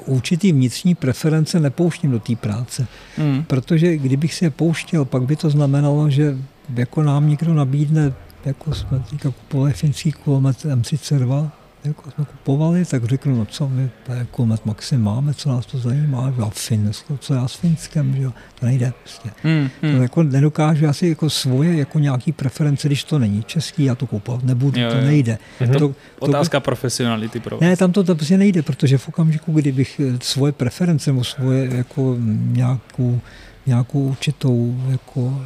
určitý 0.06 0.52
vnitřní 0.52 0.96
preference 0.96 1.60
nepouštím 1.60 2.12
do 2.12 2.20
té 2.20 2.36
práce. 2.36 2.88
Mm. 3.18 3.44
Protože 3.44 3.98
kdybych 3.98 4.34
si 4.34 4.46
je 4.46 4.50
pouštěl, 4.50 5.06
pak 5.06 5.24
by 5.24 5.36
to 5.36 5.50
znamenalo, 5.50 6.10
že 6.10 6.38
jako 6.76 7.04
nám 7.04 7.30
někdo 7.30 7.54
nabídne, 7.54 8.14
jako 8.46 8.74
jsme 8.74 9.00
teďka 9.10 9.32
kupovali 9.32 9.74
finský 9.74 10.12
kulomet 10.12 10.66
M32, 10.66 11.50
jako 11.84 12.12
jsme 12.12 12.26
kupovali, 12.26 12.86
tak 12.86 13.04
řeknu, 13.04 13.36
no 13.36 13.46
co 13.46 13.70
my 13.70 13.90
jako 14.10 14.46
met 14.46 14.66
Maxim 14.66 15.02
máme, 15.02 15.34
co 15.34 15.50
nás 15.50 15.66
to 15.66 15.78
zajímá, 15.78 16.34
a 16.46 16.50
Finsko, 16.50 17.18
co 17.18 17.34
já 17.34 17.48
s 17.48 17.56
Finskem, 17.56 18.16
že 18.16 18.22
jo, 18.22 18.34
to 18.60 18.66
nejde 18.66 18.94
prostě. 19.04 19.30
Hmm, 19.44 19.70
hmm. 19.82 19.96
To 19.96 20.02
jako 20.02 20.24
nedokážu 20.24 20.88
asi 20.88 21.08
jako 21.08 21.30
svoje 21.30 21.78
jako 21.78 22.00
nějaký 22.00 22.32
preference, 22.32 22.88
když 22.88 23.04
to 23.04 23.20
není 23.20 23.44
český, 23.44 23.84
já 23.84 23.96
to 23.96 24.08
kupovat 24.08 24.44
nebudu, 24.44 24.80
jo, 24.80 24.92
to 24.92 25.02
nejde. 25.02 25.38
Mhm. 25.60 25.74
To, 25.74 25.80
to, 25.80 25.96
Otázka 26.20 26.60
to, 26.60 26.64
profesionality 26.64 27.40
pro 27.40 27.58
vás. 27.58 27.62
Ne, 27.62 27.78
tam 27.78 27.92
to, 27.92 28.04
to 28.04 28.16
prostě 28.16 28.38
nejde, 28.38 28.62
protože 28.62 28.98
v 28.98 29.08
okamžiku, 29.08 29.52
kdybych 29.54 30.00
eh, 30.00 30.18
svoje 30.22 30.52
preference 30.52 31.10
nebo 31.10 31.24
svoje 31.24 31.76
jako 31.76 32.16
nějakou, 32.38 33.22
nějakou 33.66 34.00
určitou 34.00 34.76
jako 34.90 35.42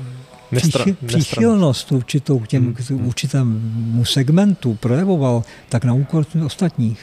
Nestra, 0.52 0.86
příchylnost 1.06 1.92
určitou 1.92 2.40
k, 2.40 2.48
těm, 2.48 2.64
hmm. 2.64 2.74
k 2.74 3.08
určitému 3.08 4.06
segmentu 4.06 4.76
projevoval, 4.76 5.44
tak 5.70 5.86
na 5.86 5.94
úkor 5.94 6.26
ostatních. 6.46 7.00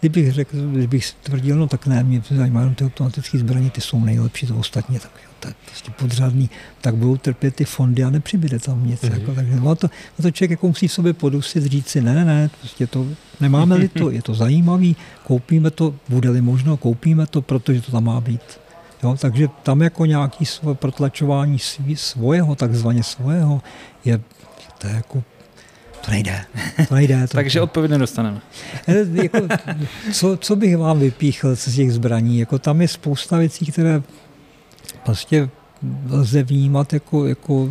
Kdybych 0.00 0.32
řekl, 0.32 0.56
kdybych 0.72 1.12
tvrdil, 1.22 1.56
no 1.56 1.66
tak 1.66 1.86
ne, 1.86 2.02
mě 2.02 2.22
zajímají 2.30 2.74
ty 2.74 2.84
automatické 2.84 3.38
zbraně, 3.38 3.70
ty 3.70 3.80
jsou 3.80 4.04
nejlepší, 4.04 4.46
to 4.46 4.56
ostatní, 4.56 4.98
tak 4.98 5.10
jo, 5.24 5.30
to 5.40 5.48
je 5.48 5.54
prostě 5.66 5.90
podřadný, 5.98 6.50
tak 6.80 6.94
budou 6.94 7.16
trpět 7.16 7.54
ty 7.54 7.64
fondy 7.64 8.04
a 8.04 8.10
nepřibyde 8.10 8.58
tam 8.58 8.86
nic. 8.86 9.02
Mm-hmm. 9.02 9.12
Jako, 9.12 9.34
takže 9.34 9.56
no 9.56 9.74
to, 9.74 9.90
no 10.18 10.22
to 10.22 10.30
člověk 10.30 10.50
jako 10.50 10.68
musí 10.68 10.88
v 10.88 10.92
sobě 10.92 11.12
podusit, 11.12 11.64
říct 11.64 11.88
si, 11.88 12.02
ne, 12.02 12.14
ne, 12.14 12.24
ne, 12.24 12.50
prostě 12.60 12.86
to 12.86 13.06
nemáme-li 13.40 13.88
to, 13.88 14.10
je 14.10 14.22
to 14.22 14.34
zajímavý, 14.34 14.96
koupíme 15.26 15.70
to, 15.70 15.94
bude-li 16.08 16.40
možno, 16.40 16.76
koupíme 16.76 17.26
to, 17.26 17.42
protože 17.42 17.82
to 17.82 17.92
tam 17.92 18.04
má 18.04 18.20
být. 18.20 18.40
Jo, 19.02 19.16
takže 19.20 19.48
tam 19.62 19.82
jako 19.82 20.06
nějaký 20.06 20.46
svoje 20.46 20.74
protlačování 20.74 21.58
svý, 21.58 21.96
svojeho, 21.96 22.54
takzvaně 22.54 23.02
svojeho, 23.02 23.62
je 24.04 24.20
to 24.78 24.86
je 24.86 24.94
jako 24.94 25.22
to 26.04 26.10
nejde. 26.10 26.44
To 26.88 26.94
nejde. 26.94 27.28
To 27.28 27.34
Takže 27.34 27.60
odpověď 27.60 27.90
nedostaneme. 27.90 28.40
Jako, 29.12 29.38
co, 30.12 30.36
co 30.36 30.56
bych 30.56 30.76
vám 30.76 30.98
vypíchl 30.98 31.56
z 31.56 31.74
těch 31.74 31.92
zbraní? 31.92 32.38
Jako 32.38 32.58
tam 32.58 32.80
je 32.80 32.88
spousta 32.88 33.38
věcí, 33.38 33.66
které 33.66 34.02
prostě 35.04 35.48
lze 36.10 36.42
vnímat 36.42 36.92
jako, 36.92 37.26
jako 37.26 37.70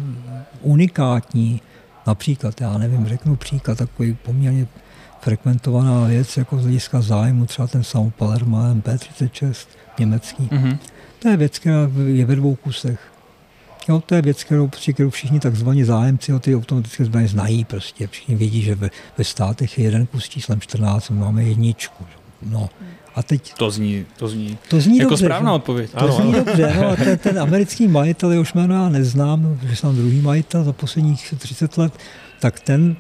unikátní. 0.62 1.62
Například, 2.08 2.62
já 2.62 2.78
nevím, 2.78 3.08
řeknu 3.08 3.36
příklad, 3.36 3.78
takový 3.78 4.18
poměrně 4.24 4.68
frekventovaná 5.22 6.08
věc 6.08 6.38
jako 6.38 6.58
z 6.58 6.62
hlediska 6.62 7.02
zájmu, 7.02 7.46
třeba 7.46 7.68
ten 7.68 7.84
samopal 7.84 8.36
MP36 8.36 9.68
německý. 10.00 10.44
Mm-hmm. 10.44 10.78
To 11.20 11.30
je 11.30 11.38
věc, 11.38 11.60
která 11.60 11.90
je 12.08 12.26
ve 12.26 12.36
dvou 12.36 12.56
kusech. 12.56 13.00
Jo, 13.90 14.04
to 14.06 14.16
je 14.16 14.22
věc, 14.22 14.44
kterou, 14.44 14.70
kterou 14.94 15.10
všichni 15.10 15.40
takzvaní 15.40 15.84
zájemci 15.84 16.34
o 16.34 16.40
ty 16.40 16.56
automatické 16.56 17.06
zbraně 17.06 17.28
znají. 17.28 17.66
Prostě. 17.66 18.08
Všichni 18.08 18.36
vědí, 18.36 18.62
že 18.62 18.76
ve, 18.76 18.90
ve 19.18 19.24
státech 19.24 19.78
je 19.78 19.84
jeden 19.86 20.06
kus 20.06 20.30
číslem 20.30 20.62
14, 20.62 21.10
my 21.10 21.20
máme 21.20 21.44
jedničku. 21.44 22.06
No. 22.50 22.70
A 23.16 23.24
teď, 23.24 23.54
to 23.54 23.72
zní, 23.72 24.06
to 24.18 24.28
zní, 24.28 24.58
to 24.70 24.82
zní 24.82 24.98
jako 24.98 25.10
dobře, 25.10 25.26
správná 25.26 25.52
že? 25.52 25.56
odpověď. 25.56 25.92
To 25.92 25.98
ano, 25.98 26.12
zní 26.12 26.34
ano. 26.34 26.44
dobře. 26.44 26.74
No, 26.82 26.90
a 26.90 26.96
ten, 26.96 27.18
ten 27.18 27.40
americký 27.40 27.88
majitel, 27.88 28.32
jehož 28.32 28.54
jméno 28.54 28.76
já 28.76 28.90
neznám, 28.90 29.60
že 29.64 29.76
jsem 29.76 29.96
druhý 29.96 30.22
majitel 30.22 30.64
za 30.64 30.74
posledních 30.74 31.34
30 31.38 31.78
let, 31.78 31.94
tak 32.40 32.60
ten 32.60 32.96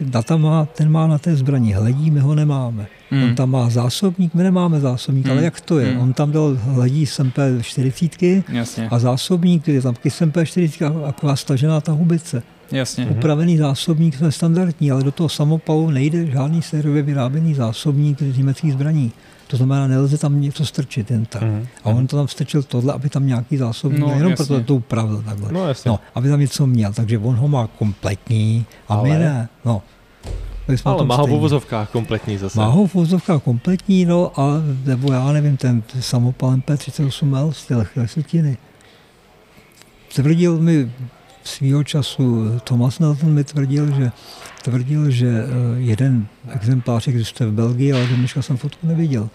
data 0.00 0.36
má, 0.36 0.64
ten 0.64 0.90
má 0.90 1.06
na 1.06 1.18
té 1.18 1.36
zbraní 1.36 1.74
hledí, 1.74 2.10
my 2.10 2.20
ho 2.20 2.34
nemáme. 2.34 2.86
Hmm. 3.14 3.24
On 3.24 3.34
tam 3.34 3.50
má 3.50 3.70
zásobník, 3.70 4.34
my 4.34 4.42
nemáme 4.42 4.80
zásobník, 4.80 5.26
hmm. 5.26 5.32
ale 5.32 5.44
jak 5.44 5.60
to 5.60 5.78
je? 5.78 5.90
Hmm. 5.92 6.00
On 6.02 6.12
tam 6.12 6.32
dal 6.32 6.58
hledí 6.62 7.04
MP40 7.04 8.42
Jasně. 8.48 8.88
a 8.88 8.98
zásobník, 8.98 9.68
je 9.68 9.82
tam 9.82 9.94
taky 9.94 10.10
z 10.10 10.20
MP40 10.20 11.14
a 11.28 11.36
stažená 11.36 11.80
ta 11.80 11.92
hubice. 11.92 12.42
Jasně. 12.72 13.06
Upravený 13.06 13.58
zásobník 13.58 14.20
je 14.20 14.32
standardní, 14.32 14.90
ale 14.90 15.04
do 15.04 15.12
toho 15.12 15.28
samopalu 15.28 15.90
nejde 15.90 16.26
žádný 16.26 16.62
sériově 16.62 17.02
vyráběný 17.02 17.54
zásobník 17.54 18.22
z 18.22 18.38
německých 18.38 18.72
zbraní. 18.72 19.12
To 19.46 19.56
znamená, 19.56 19.86
nelze 19.86 20.18
tam 20.18 20.40
něco 20.40 20.66
strčit 20.66 21.10
jen 21.10 21.24
tak. 21.24 21.42
Mm. 21.42 21.66
A 21.84 21.88
on 21.88 22.06
to 22.06 22.16
tam 22.16 22.28
strčil 22.28 22.62
tohle, 22.62 22.92
aby 22.92 23.08
tam 23.08 23.26
nějaký 23.26 23.56
zásobník, 23.56 24.00
no, 24.00 24.14
jenom 24.14 24.30
jasně. 24.30 24.46
proto 24.46 24.64
to 24.64 24.74
upravil 24.74 25.22
takhle. 25.22 25.52
No, 25.52 25.68
jasně. 25.68 25.88
no, 25.88 26.00
aby 26.14 26.28
tam 26.28 26.40
něco 26.40 26.66
měl. 26.66 26.92
Takže 26.92 27.18
on 27.18 27.34
ho 27.34 27.48
má 27.48 27.66
kompletní 27.66 28.66
a 28.88 28.94
Ale... 28.94 29.08
my 29.08 29.18
ne. 29.18 29.48
No. 29.64 29.82
Ale 30.84 31.04
má 31.04 31.16
ho 31.16 31.26
v 31.26 31.32
uvozovkách 31.32 31.90
kompletní 31.90 32.38
zase. 32.38 32.58
Má 32.58 32.66
ho 32.66 32.86
v 32.86 32.94
uvozovkách 32.94 33.42
kompletní, 33.42 34.04
no 34.04 34.40
a 34.40 34.62
nebo 34.84 35.12
já 35.12 35.32
nevím, 35.32 35.56
ten 35.56 35.82
samopal 36.00 36.56
MP38L 36.56 37.52
z 37.52 37.66
té 37.66 37.86
setiny. 38.06 38.56
Tvrdil 40.14 40.58
mi 40.58 40.90
svýho 41.44 41.84
času 41.84 42.58
Thomas 42.64 42.98
Nelson 42.98 43.30
mi 43.30 43.44
tvrdil, 43.44 43.94
že 43.94 44.12
tvrdil, 44.62 45.10
že 45.10 45.28
eh, 45.28 45.46
jeden 45.76 46.26
exemplář 46.50 47.08
existuje 47.08 47.50
v 47.50 47.52
Belgii, 47.52 47.92
ale 47.92 48.06
do 48.06 48.16
dneška 48.16 48.42
jsem 48.42 48.56
fotku 48.56 48.86
neviděl. 48.86 49.30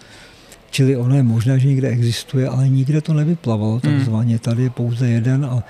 Čili 0.70 0.96
ono 0.96 1.16
je 1.16 1.22
možné, 1.22 1.58
že 1.58 1.68
někde 1.68 1.88
existuje, 1.88 2.48
ale 2.48 2.68
nikde 2.68 3.00
to 3.00 3.14
nevyplavalo 3.14 3.72
hmm. 3.72 3.80
takzvaně. 3.80 4.38
Tady 4.38 4.62
je 4.62 4.70
pouze 4.70 5.08
jeden 5.08 5.44
a 5.44 5.62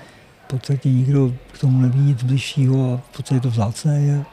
v 0.45 0.47
podstatě 0.47 0.89
nikdo 0.89 1.33
k 1.53 1.59
tomu 1.59 1.81
neví 1.81 1.99
nic 1.99 2.23
bližšího 2.23 2.93
a 2.93 2.97
v 2.97 3.17
podstatě 3.17 3.39
to 3.39 3.49
vzácné 3.49 4.01
je. 4.01 4.25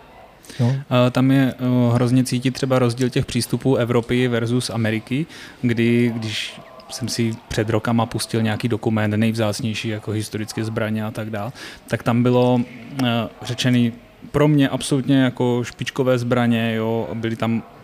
Jo. 0.60 0.72
Tam 1.10 1.30
je 1.30 1.54
eh, 1.58 1.94
hrozně 1.94 2.24
cítit 2.24 2.50
třeba 2.50 2.78
rozdíl 2.78 3.10
těch 3.10 3.26
přístupů 3.26 3.76
Evropy 3.76 4.28
versus 4.28 4.70
Ameriky, 4.70 5.26
kdy 5.62 6.12
když 6.16 6.60
jsem 6.90 7.08
si 7.08 7.36
před 7.48 7.70
rokama 7.70 8.06
pustil 8.06 8.42
nějaký 8.42 8.68
dokument 8.68 9.10
nejvzácnější 9.10 9.88
jako 9.88 10.10
historické 10.10 10.64
zbraně 10.64 11.04
a 11.04 11.10
tak 11.10 11.30
dále, 11.30 11.52
tak 11.88 12.02
tam 12.02 12.22
bylo 12.22 12.60
eh, 13.04 13.06
řečený 13.42 13.92
pro 14.30 14.48
mě 14.48 14.68
absolutně 14.68 15.16
jako 15.22 15.64
špičkové 15.64 16.18
zbraně, 16.18 16.74
jo, 16.74 17.08
byly 17.14 17.36
tam 17.36 17.62
Eh, 17.62 17.77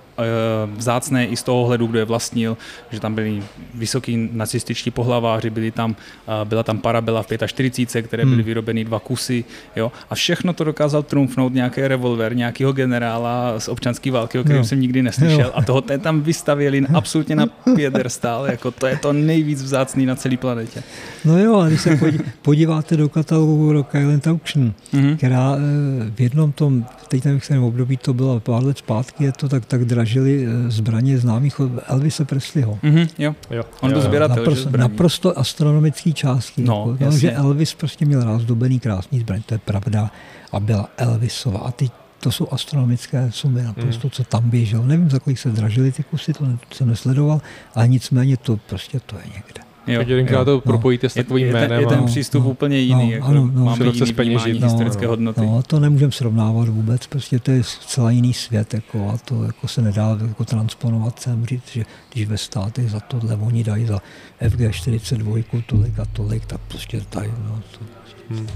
vzácné 0.76 1.26
i 1.26 1.36
z 1.36 1.42
toho 1.42 1.66
hledu, 1.66 1.86
kdo 1.86 1.98
je 1.98 2.04
vlastnil, 2.04 2.56
že 2.90 3.00
tam 3.00 3.14
byli 3.14 3.42
vysoký 3.74 4.28
nacističtí 4.32 4.90
pohlaváři, 4.90 5.50
byli 5.50 5.70
tam, 5.70 5.96
eh, 6.28 6.44
byla 6.44 6.62
tam 6.62 6.78
parabela 6.78 7.22
v 7.22 7.26
45, 7.46 8.02
které 8.02 8.24
byly 8.24 8.36
hmm. 8.36 8.44
vyrobeny 8.44 8.84
dva 8.84 9.00
kusy, 9.00 9.44
jo, 9.76 9.92
a 10.10 10.14
všechno 10.14 10.52
to 10.52 10.64
dokázal 10.64 11.02
trumfnout 11.02 11.54
nějaký 11.54 11.80
revolver, 11.80 12.36
nějakého 12.36 12.72
generála 12.72 13.60
z 13.60 13.68
občanské 13.68 14.10
války, 14.10 14.38
o 14.38 14.44
kterém 14.44 14.62
jo. 14.62 14.64
jsem 14.64 14.80
nikdy 14.80 15.02
neslyšel 15.02 15.40
jo. 15.40 15.52
a 15.54 15.62
toho 15.62 15.80
tam 15.80 16.20
vystavěli 16.20 16.86
absolutně 16.94 17.36
na 17.36 17.46
piedestal, 17.74 18.46
jako 18.46 18.70
to 18.70 18.86
je 18.86 18.96
to 18.96 19.12
nejvíc 19.12 19.62
vzácný 19.62 20.06
na 20.06 20.16
celé 20.16 20.36
planetě. 20.36 20.82
No 21.24 21.38
jo, 21.38 21.58
a 21.58 21.68
když 21.68 21.80
se 21.80 21.98
podíváte 22.42 22.96
do 22.96 23.08
katalogu 23.08 23.72
Rock 23.72 23.94
Island 23.94 24.26
Auction, 24.26 24.72
mm-hmm. 24.94 25.16
která 25.16 25.56
eh, 25.56 26.10
v 26.10 26.20
jednom 26.20 26.52
tom, 26.52 26.86
teď 27.08 27.24
nevím, 27.24 27.40
v 27.40 27.64
období 27.64 27.96
to 27.96 28.14
bylo 28.14 28.40
pár 28.40 28.64
let 28.64 28.78
zpátky, 28.78 29.24
je 29.24 29.32
to 29.32 29.48
tak, 29.48 29.64
tak 29.64 29.84
drahé, 29.84 30.03
dražili 30.04 30.46
eh, 30.46 30.70
zbraně 30.70 31.18
známých 31.18 31.60
od 31.60 31.70
Elvise 31.86 32.24
Presleyho. 32.24 32.78
Mm-hmm, 32.82 33.08
jo. 33.18 33.34
jo. 33.50 33.64
On 33.80 33.92
byl 33.92 34.00
sběratel, 34.00 34.36
naprosto, 34.36 34.70
naprosto 34.76 35.38
astronomický 35.38 36.14
částky. 36.14 36.62
No, 36.62 36.96
jako, 37.00 37.16
že 37.16 37.32
Elvis 37.32 37.74
prostě 37.74 38.04
měl 38.04 38.24
rázdobený 38.24 38.80
krásný 38.80 39.20
zbraň, 39.20 39.42
to 39.46 39.54
je 39.54 39.58
pravda. 39.58 40.10
A 40.52 40.60
byla 40.60 40.88
Elvisova. 40.96 41.58
A 41.58 41.70
ty 41.72 41.90
to 42.20 42.30
jsou 42.30 42.48
astronomické 42.50 43.32
sumy 43.32 43.62
naprosto, 43.62 44.06
mm. 44.06 44.10
co 44.10 44.24
tam 44.24 44.50
běžel. 44.50 44.82
Nevím, 44.82 45.10
za 45.10 45.18
kolik 45.18 45.38
se 45.38 45.50
dražily 45.50 45.92
ty 45.92 46.02
kusy, 46.02 46.32
to 46.32 46.46
jsem 46.72 46.88
nesledoval, 46.88 47.40
ale 47.74 47.88
nicméně 47.88 48.36
to 48.36 48.56
prostě 48.56 49.00
to 49.00 49.16
je 49.16 49.24
někde. 49.34 49.73
Jo, 49.86 50.00
Jedinkrát 50.00 50.44
to 50.44 50.50
no. 50.50 50.60
propojíte 50.60 51.08
s 51.08 51.14
takovým 51.14 51.46
je, 51.46 51.52
jménem. 51.52 51.72
Je, 51.72 51.80
je 51.80 51.86
ten 51.86 52.04
přístup 52.04 52.44
no, 52.44 52.50
úplně 52.50 52.78
jiný, 52.78 53.06
no, 53.06 53.10
jako 53.10 53.26
ano, 53.26 53.50
no, 53.54 53.64
máme 53.64 53.84
jiný 53.84 54.12
vnímání 54.12 54.60
no, 54.60 54.66
historické 54.66 55.04
no, 55.04 55.10
hodnoty. 55.10 55.40
No, 55.40 55.62
to 55.66 55.80
nemůžeme 55.80 56.12
srovnávat 56.12 56.68
vůbec, 56.68 57.06
prostě 57.06 57.38
to 57.38 57.50
je 57.50 57.62
celá 57.86 58.10
jiný 58.10 58.34
svět 58.34 58.74
jako, 58.74 59.10
a 59.14 59.18
to 59.18 59.44
jako 59.44 59.68
se 59.68 59.82
nedá 59.82 60.18
jako 60.28 60.44
transponovat 60.44 61.18
sem, 61.18 61.46
říct, 61.46 61.68
že 61.72 61.84
když 62.12 62.28
ve 62.28 62.38
státech 62.38 62.90
za 62.90 63.00
tohle 63.00 63.36
oni 63.36 63.64
dají 63.64 63.86
za 63.86 64.00
FG42 64.42 65.62
tolik 65.66 65.98
a 65.98 66.04
tolik, 66.04 66.46
tak 66.46 66.60
prostě 66.68 67.00
tady, 67.10 67.28
no, 67.28 67.62
to 67.70 67.84
prostě. 68.00 68.22
Hmm. 68.30 68.48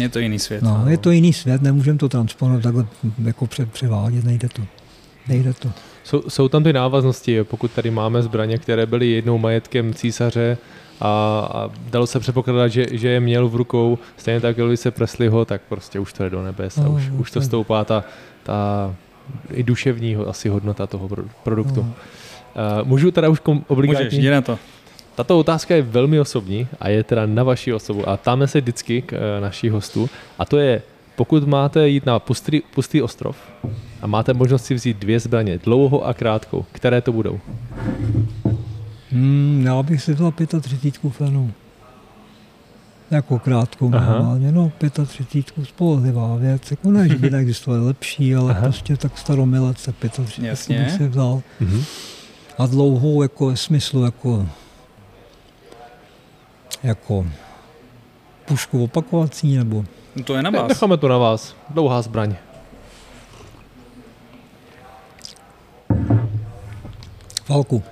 Je 0.00 0.08
to 0.08 0.18
jiný 0.18 0.38
svět. 0.38 0.62
No, 0.62 0.80
no. 0.84 0.90
je 0.90 0.98
to 0.98 1.10
jiný 1.10 1.32
svět, 1.32 1.62
nemůžeme 1.62 1.98
to 1.98 2.08
transponovat 2.08 2.62
takhle 2.62 2.86
jako 3.24 3.48
převádět, 3.72 4.24
nejde 4.24 4.48
to. 4.48 4.62
Nejde 5.28 5.52
to. 5.52 5.72
Jsou, 6.04 6.22
jsou 6.28 6.48
tam 6.48 6.64
ty 6.64 6.72
návaznosti, 6.72 7.44
pokud 7.44 7.70
tady 7.70 7.90
máme 7.90 8.22
zbraně, 8.22 8.58
které 8.58 8.86
byly 8.86 9.10
jednou 9.10 9.38
majetkem 9.38 9.94
císaře 9.94 10.58
a, 11.00 11.08
a 11.54 11.70
dalo 11.90 12.06
se 12.06 12.20
předpokládat, 12.20 12.68
že, 12.68 12.86
že 12.90 13.08
je 13.08 13.20
měl 13.20 13.48
v 13.48 13.56
rukou, 13.56 13.98
stejně 14.16 14.40
tak 14.40 14.58
Elvise 14.58 14.90
Presleyho, 14.90 15.44
tak 15.44 15.62
prostě 15.68 15.98
už 15.98 16.12
to 16.12 16.24
je 16.24 16.30
do 16.30 16.42
nebes 16.42 16.78
a 16.78 16.88
už, 16.88 17.10
už 17.18 17.30
to 17.30 17.40
stoupá 17.40 17.84
ta, 17.84 18.04
ta 18.42 18.94
i 19.52 19.62
duševní 19.62 20.16
asi 20.16 20.48
hodnota 20.48 20.86
toho 20.86 21.08
produktu. 21.42 21.80
Uh, 21.80 21.86
můžu 22.88 23.10
teda 23.10 23.28
už 23.28 23.40
kom, 23.40 23.64
obligátně... 23.68 24.04
Můžeš, 24.04 24.18
jde 24.18 24.30
na 24.30 24.40
to. 24.40 24.58
Tato 25.14 25.38
otázka 25.38 25.74
je 25.74 25.82
velmi 25.82 26.20
osobní 26.20 26.68
a 26.80 26.88
je 26.88 27.04
teda 27.04 27.26
na 27.26 27.42
vaši 27.42 27.72
osobu 27.72 28.08
a 28.08 28.16
ptáme 28.16 28.46
se 28.46 28.60
vždycky 28.60 29.02
k 29.02 29.12
uh, 29.12 29.18
naší 29.42 29.68
hostu 29.68 30.10
a 30.38 30.44
to 30.44 30.58
je, 30.58 30.82
pokud 31.20 31.48
máte 31.48 31.88
jít 31.88 32.06
na 32.06 32.18
pustý, 32.18 32.60
pustý 32.74 33.02
ostrov 33.02 33.36
a 34.02 34.06
máte 34.06 34.34
možnost 34.34 34.64
si 34.64 34.74
vzít 34.74 34.96
dvě 34.98 35.20
zbraně, 35.20 35.58
dlouhou 35.58 36.04
a 36.04 36.14
krátkou, 36.14 36.64
které 36.72 37.00
to 37.00 37.12
budou? 37.12 37.40
Hmm, 39.10 39.62
já 39.66 39.82
bych 39.82 40.02
si 40.02 40.14
vzal 40.14 40.32
35 40.60 41.12
fenu. 41.12 41.52
Jako 43.10 43.38
krátkou 43.38 43.90
Aha. 43.94 44.12
normálně, 44.12 44.52
no 44.52 44.72
35 45.06 45.46
spolehlivá 45.64 46.36
věc. 46.36 46.70
Jako 46.70 46.90
ne, 46.90 47.08
že 47.08 47.16
by 47.16 47.30
neexistovaly 47.36 47.84
lepší, 47.84 48.34
ale 48.34 48.50
Aha. 48.50 48.62
prostě 48.62 48.96
tak 48.96 49.18
staromilec 49.18 49.78
se 49.78 49.92
35 49.92 50.48
Jasně. 50.48 50.78
bych 50.78 50.90
si 50.90 51.08
vzal. 51.08 51.42
Mhm. 51.60 51.84
A 52.58 52.66
dlouhou 52.66 53.22
jako 53.22 53.56
smyslu 53.56 54.04
jako 54.04 54.48
jako 56.82 57.26
pušku 58.44 58.84
opakovací 58.84 59.56
nebo 59.56 59.84
No 60.16 60.24
to 60.24 60.34
je 60.34 60.42
na 60.42 60.50
vás. 60.50 60.68
Necháme 60.68 60.96
to 60.96 61.08
na 61.08 61.18
vás. 61.18 61.56
Dlouhá 61.70 62.02
zbraň. 62.02 62.34
Falku. 67.44 67.82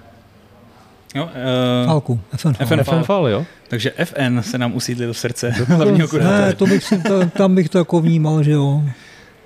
Jo, 1.14 1.24
uh, 1.24 1.86
Falku. 1.86 2.20
FN, 2.36 2.54
FN, 2.54 2.80
FN 2.80 3.02
Fal, 3.02 3.28
jo? 3.28 3.46
Takže 3.68 3.92
FN 4.04 4.42
se 4.42 4.58
nám 4.58 4.74
usídlil 4.74 5.12
v 5.12 5.18
srdce 5.18 5.50
hlavního 5.66 6.08
kurátora. 6.08 6.46
Ne, 6.46 6.52
to 6.52 6.66
bych 6.66 6.84
si, 6.84 7.02
to, 7.02 7.26
tam 7.26 7.54
bych 7.54 7.68
to 7.68 7.78
jako 7.78 8.00
vnímal, 8.00 8.42
že 8.42 8.52
jo. 8.52 8.82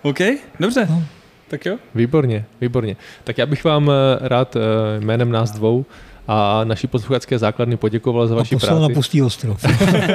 OK, 0.03 0.19
dobře. 0.61 0.87
No. 0.91 1.05
Tak 1.49 1.67
jo. 1.67 1.77
Výborně, 1.95 2.45
výborně. 2.61 2.97
Tak 3.25 3.39
já 3.39 3.47
bych 3.47 3.65
vám 3.65 3.91
eh, 3.91 4.29
rád 4.29 4.57
eh, 4.57 5.01
jménem 5.01 5.33
nás 5.33 5.51
dvou 5.51 5.85
a 6.29 6.65
naší 6.65 6.87
posluchačské 6.87 7.39
základny 7.39 7.77
poděkoval 7.77 8.27
za 8.27 8.35
vaši 8.35 8.57
práci. 8.57 8.83
na 8.83 8.89
pustý 8.89 9.23
ostrov. 9.23 9.65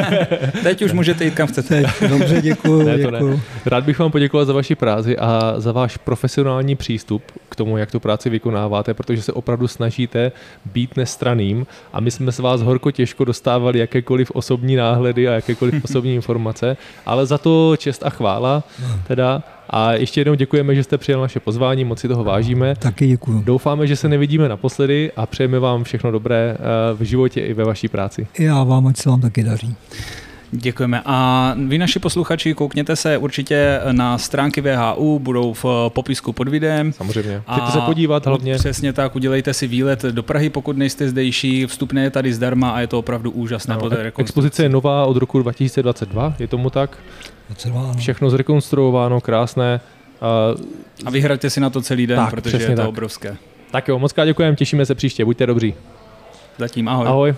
Teď 0.64 0.82
už 0.82 0.92
můžete 0.92 1.26
jít 1.26 1.34
kam 1.36 1.48
chcete. 1.48 1.84
Teď, 2.00 2.10
dobře, 2.10 2.42
děkuji. 2.42 2.84
Ne, 2.84 2.98
děkuju. 2.98 3.34
Ne. 3.34 3.42
Rád 3.66 3.84
bych 3.84 4.00
vám 4.00 4.12
poděkoval 4.12 4.46
za 4.46 4.54
vaši 4.54 4.76
práci 4.76 5.18
a 5.18 5.54
za 5.58 5.72
váš 5.72 5.98
profesionální 5.98 6.76
přístup 6.76 7.24
k 7.50 7.56
tomu, 7.56 7.78
jak 7.78 7.92
tu 7.92 8.00
práci 8.00 8.30
vykonáváte, 8.30 8.94
protože 8.94 9.22
se 9.22 9.34
opravdu 9.34 9.68
snažíte 9.68 10.32
být 10.66 10.98
nestraným 10.98 11.68
a 11.94 12.00
my 12.00 12.12
jsme 12.12 12.32
s 12.32 12.40
vás 12.40 12.62
horko 12.62 12.92
těžko 12.92 13.26
dostávali 13.26 13.80
jakékoliv 13.80 14.32
osobní 14.32 14.76
náhledy 14.76 15.28
a 15.28 15.32
jakékoliv 15.32 15.76
osobní 15.84 16.16
informace, 16.16 16.78
ale 17.06 17.26
za 17.26 17.38
to 17.38 17.76
čest 17.78 18.06
a 18.06 18.10
chvála 18.10 18.64
teda 19.08 19.44
a 19.69 19.94
ještě 19.94 20.22
jednou 20.22 20.34
děkujeme, 20.34 20.76
že 20.76 20.84
jste 20.84 20.98
přijel 20.98 21.22
naše 21.22 21.39
pozvání, 21.39 21.85
moc 21.85 21.99
si 21.99 22.07
toho 22.07 22.23
vážíme. 22.23 22.76
Taky 22.76 23.07
děkuji. 23.07 23.41
Doufáme, 23.45 23.88
že 23.88 23.95
se 23.95 24.10
nevidíme 24.10 24.49
naposledy 24.49 25.11
a 25.15 25.26
přejeme 25.26 25.60
vám 25.60 25.84
všechno 25.84 26.11
dobré 26.11 26.57
eh, 26.60 26.94
v 26.94 27.02
životě 27.02 27.41
i 27.41 27.53
ve 27.53 27.64
vaší 27.64 27.88
práci. 27.88 28.27
Já 28.39 28.64
vám, 28.64 28.88
ať 28.88 28.98
se 28.98 29.10
vám 29.10 29.22
taky 29.22 29.44
daří. 29.44 29.76
Děkujeme. 30.52 31.02
A 31.06 31.53
vy 31.68 31.77
naši 31.77 31.99
posluchači, 31.99 32.53
koukněte 32.53 32.95
se 32.95 33.18
určitě 33.18 33.80
na 33.91 34.18
stránky 34.18 34.61
VHU, 34.61 35.19
budou 35.19 35.53
v 35.53 35.65
popisku 35.88 36.34
pod 36.34 36.48
videem. 36.48 36.94
Samozřejmě. 36.94 37.41
Chcete 37.52 37.72
se 37.72 37.81
podívat 37.81 38.26
hlavně. 38.26 38.56
Přesně 38.56 38.94
tak, 38.94 39.15
udělejte 39.15 39.53
si 39.53 39.68
výlet 39.68 40.03
do 40.03 40.23
Prahy, 40.23 40.49
pokud 40.49 40.77
nejste 40.77 41.10
zdejší. 41.10 41.65
Vstupné 41.65 42.03
je 42.03 42.10
tady 42.10 42.34
zdarma 42.34 42.69
a 42.69 42.80
je 42.80 42.88
to 42.88 42.99
opravdu 42.99 43.31
úžasné. 43.31 43.77
No, 43.81 43.89
expozice 44.18 44.64
je 44.64 44.69
nová 44.69 45.06
od 45.06 45.18
roku 45.18 45.39
2022, 45.39 46.34
je 46.39 46.48
tomu 46.48 46.69
tak? 46.69 46.98
Všechno 47.98 48.30
zrekonstruováno, 48.30 49.22
krásné. 49.22 49.82
A 51.06 51.10
vyhraďte 51.10 51.49
si 51.49 51.60
na 51.60 51.69
to 51.69 51.82
celý 51.82 52.07
den, 52.07 52.18
tak, 52.18 52.30
protože 52.30 52.57
je 52.57 52.69
to 52.69 52.76
tak. 52.76 52.88
obrovské. 52.90 53.38
Tak 53.72 53.88
jo, 53.88 53.99
moc 53.99 54.14
děkujeme, 54.26 54.56
těšíme 54.56 54.86
se 54.86 54.95
příště, 54.95 55.26
buďte 55.26 55.45
dobří. 55.45 55.74
Zatím 56.57 56.88
ahoj. 56.88 57.07
Ahoj. 57.07 57.36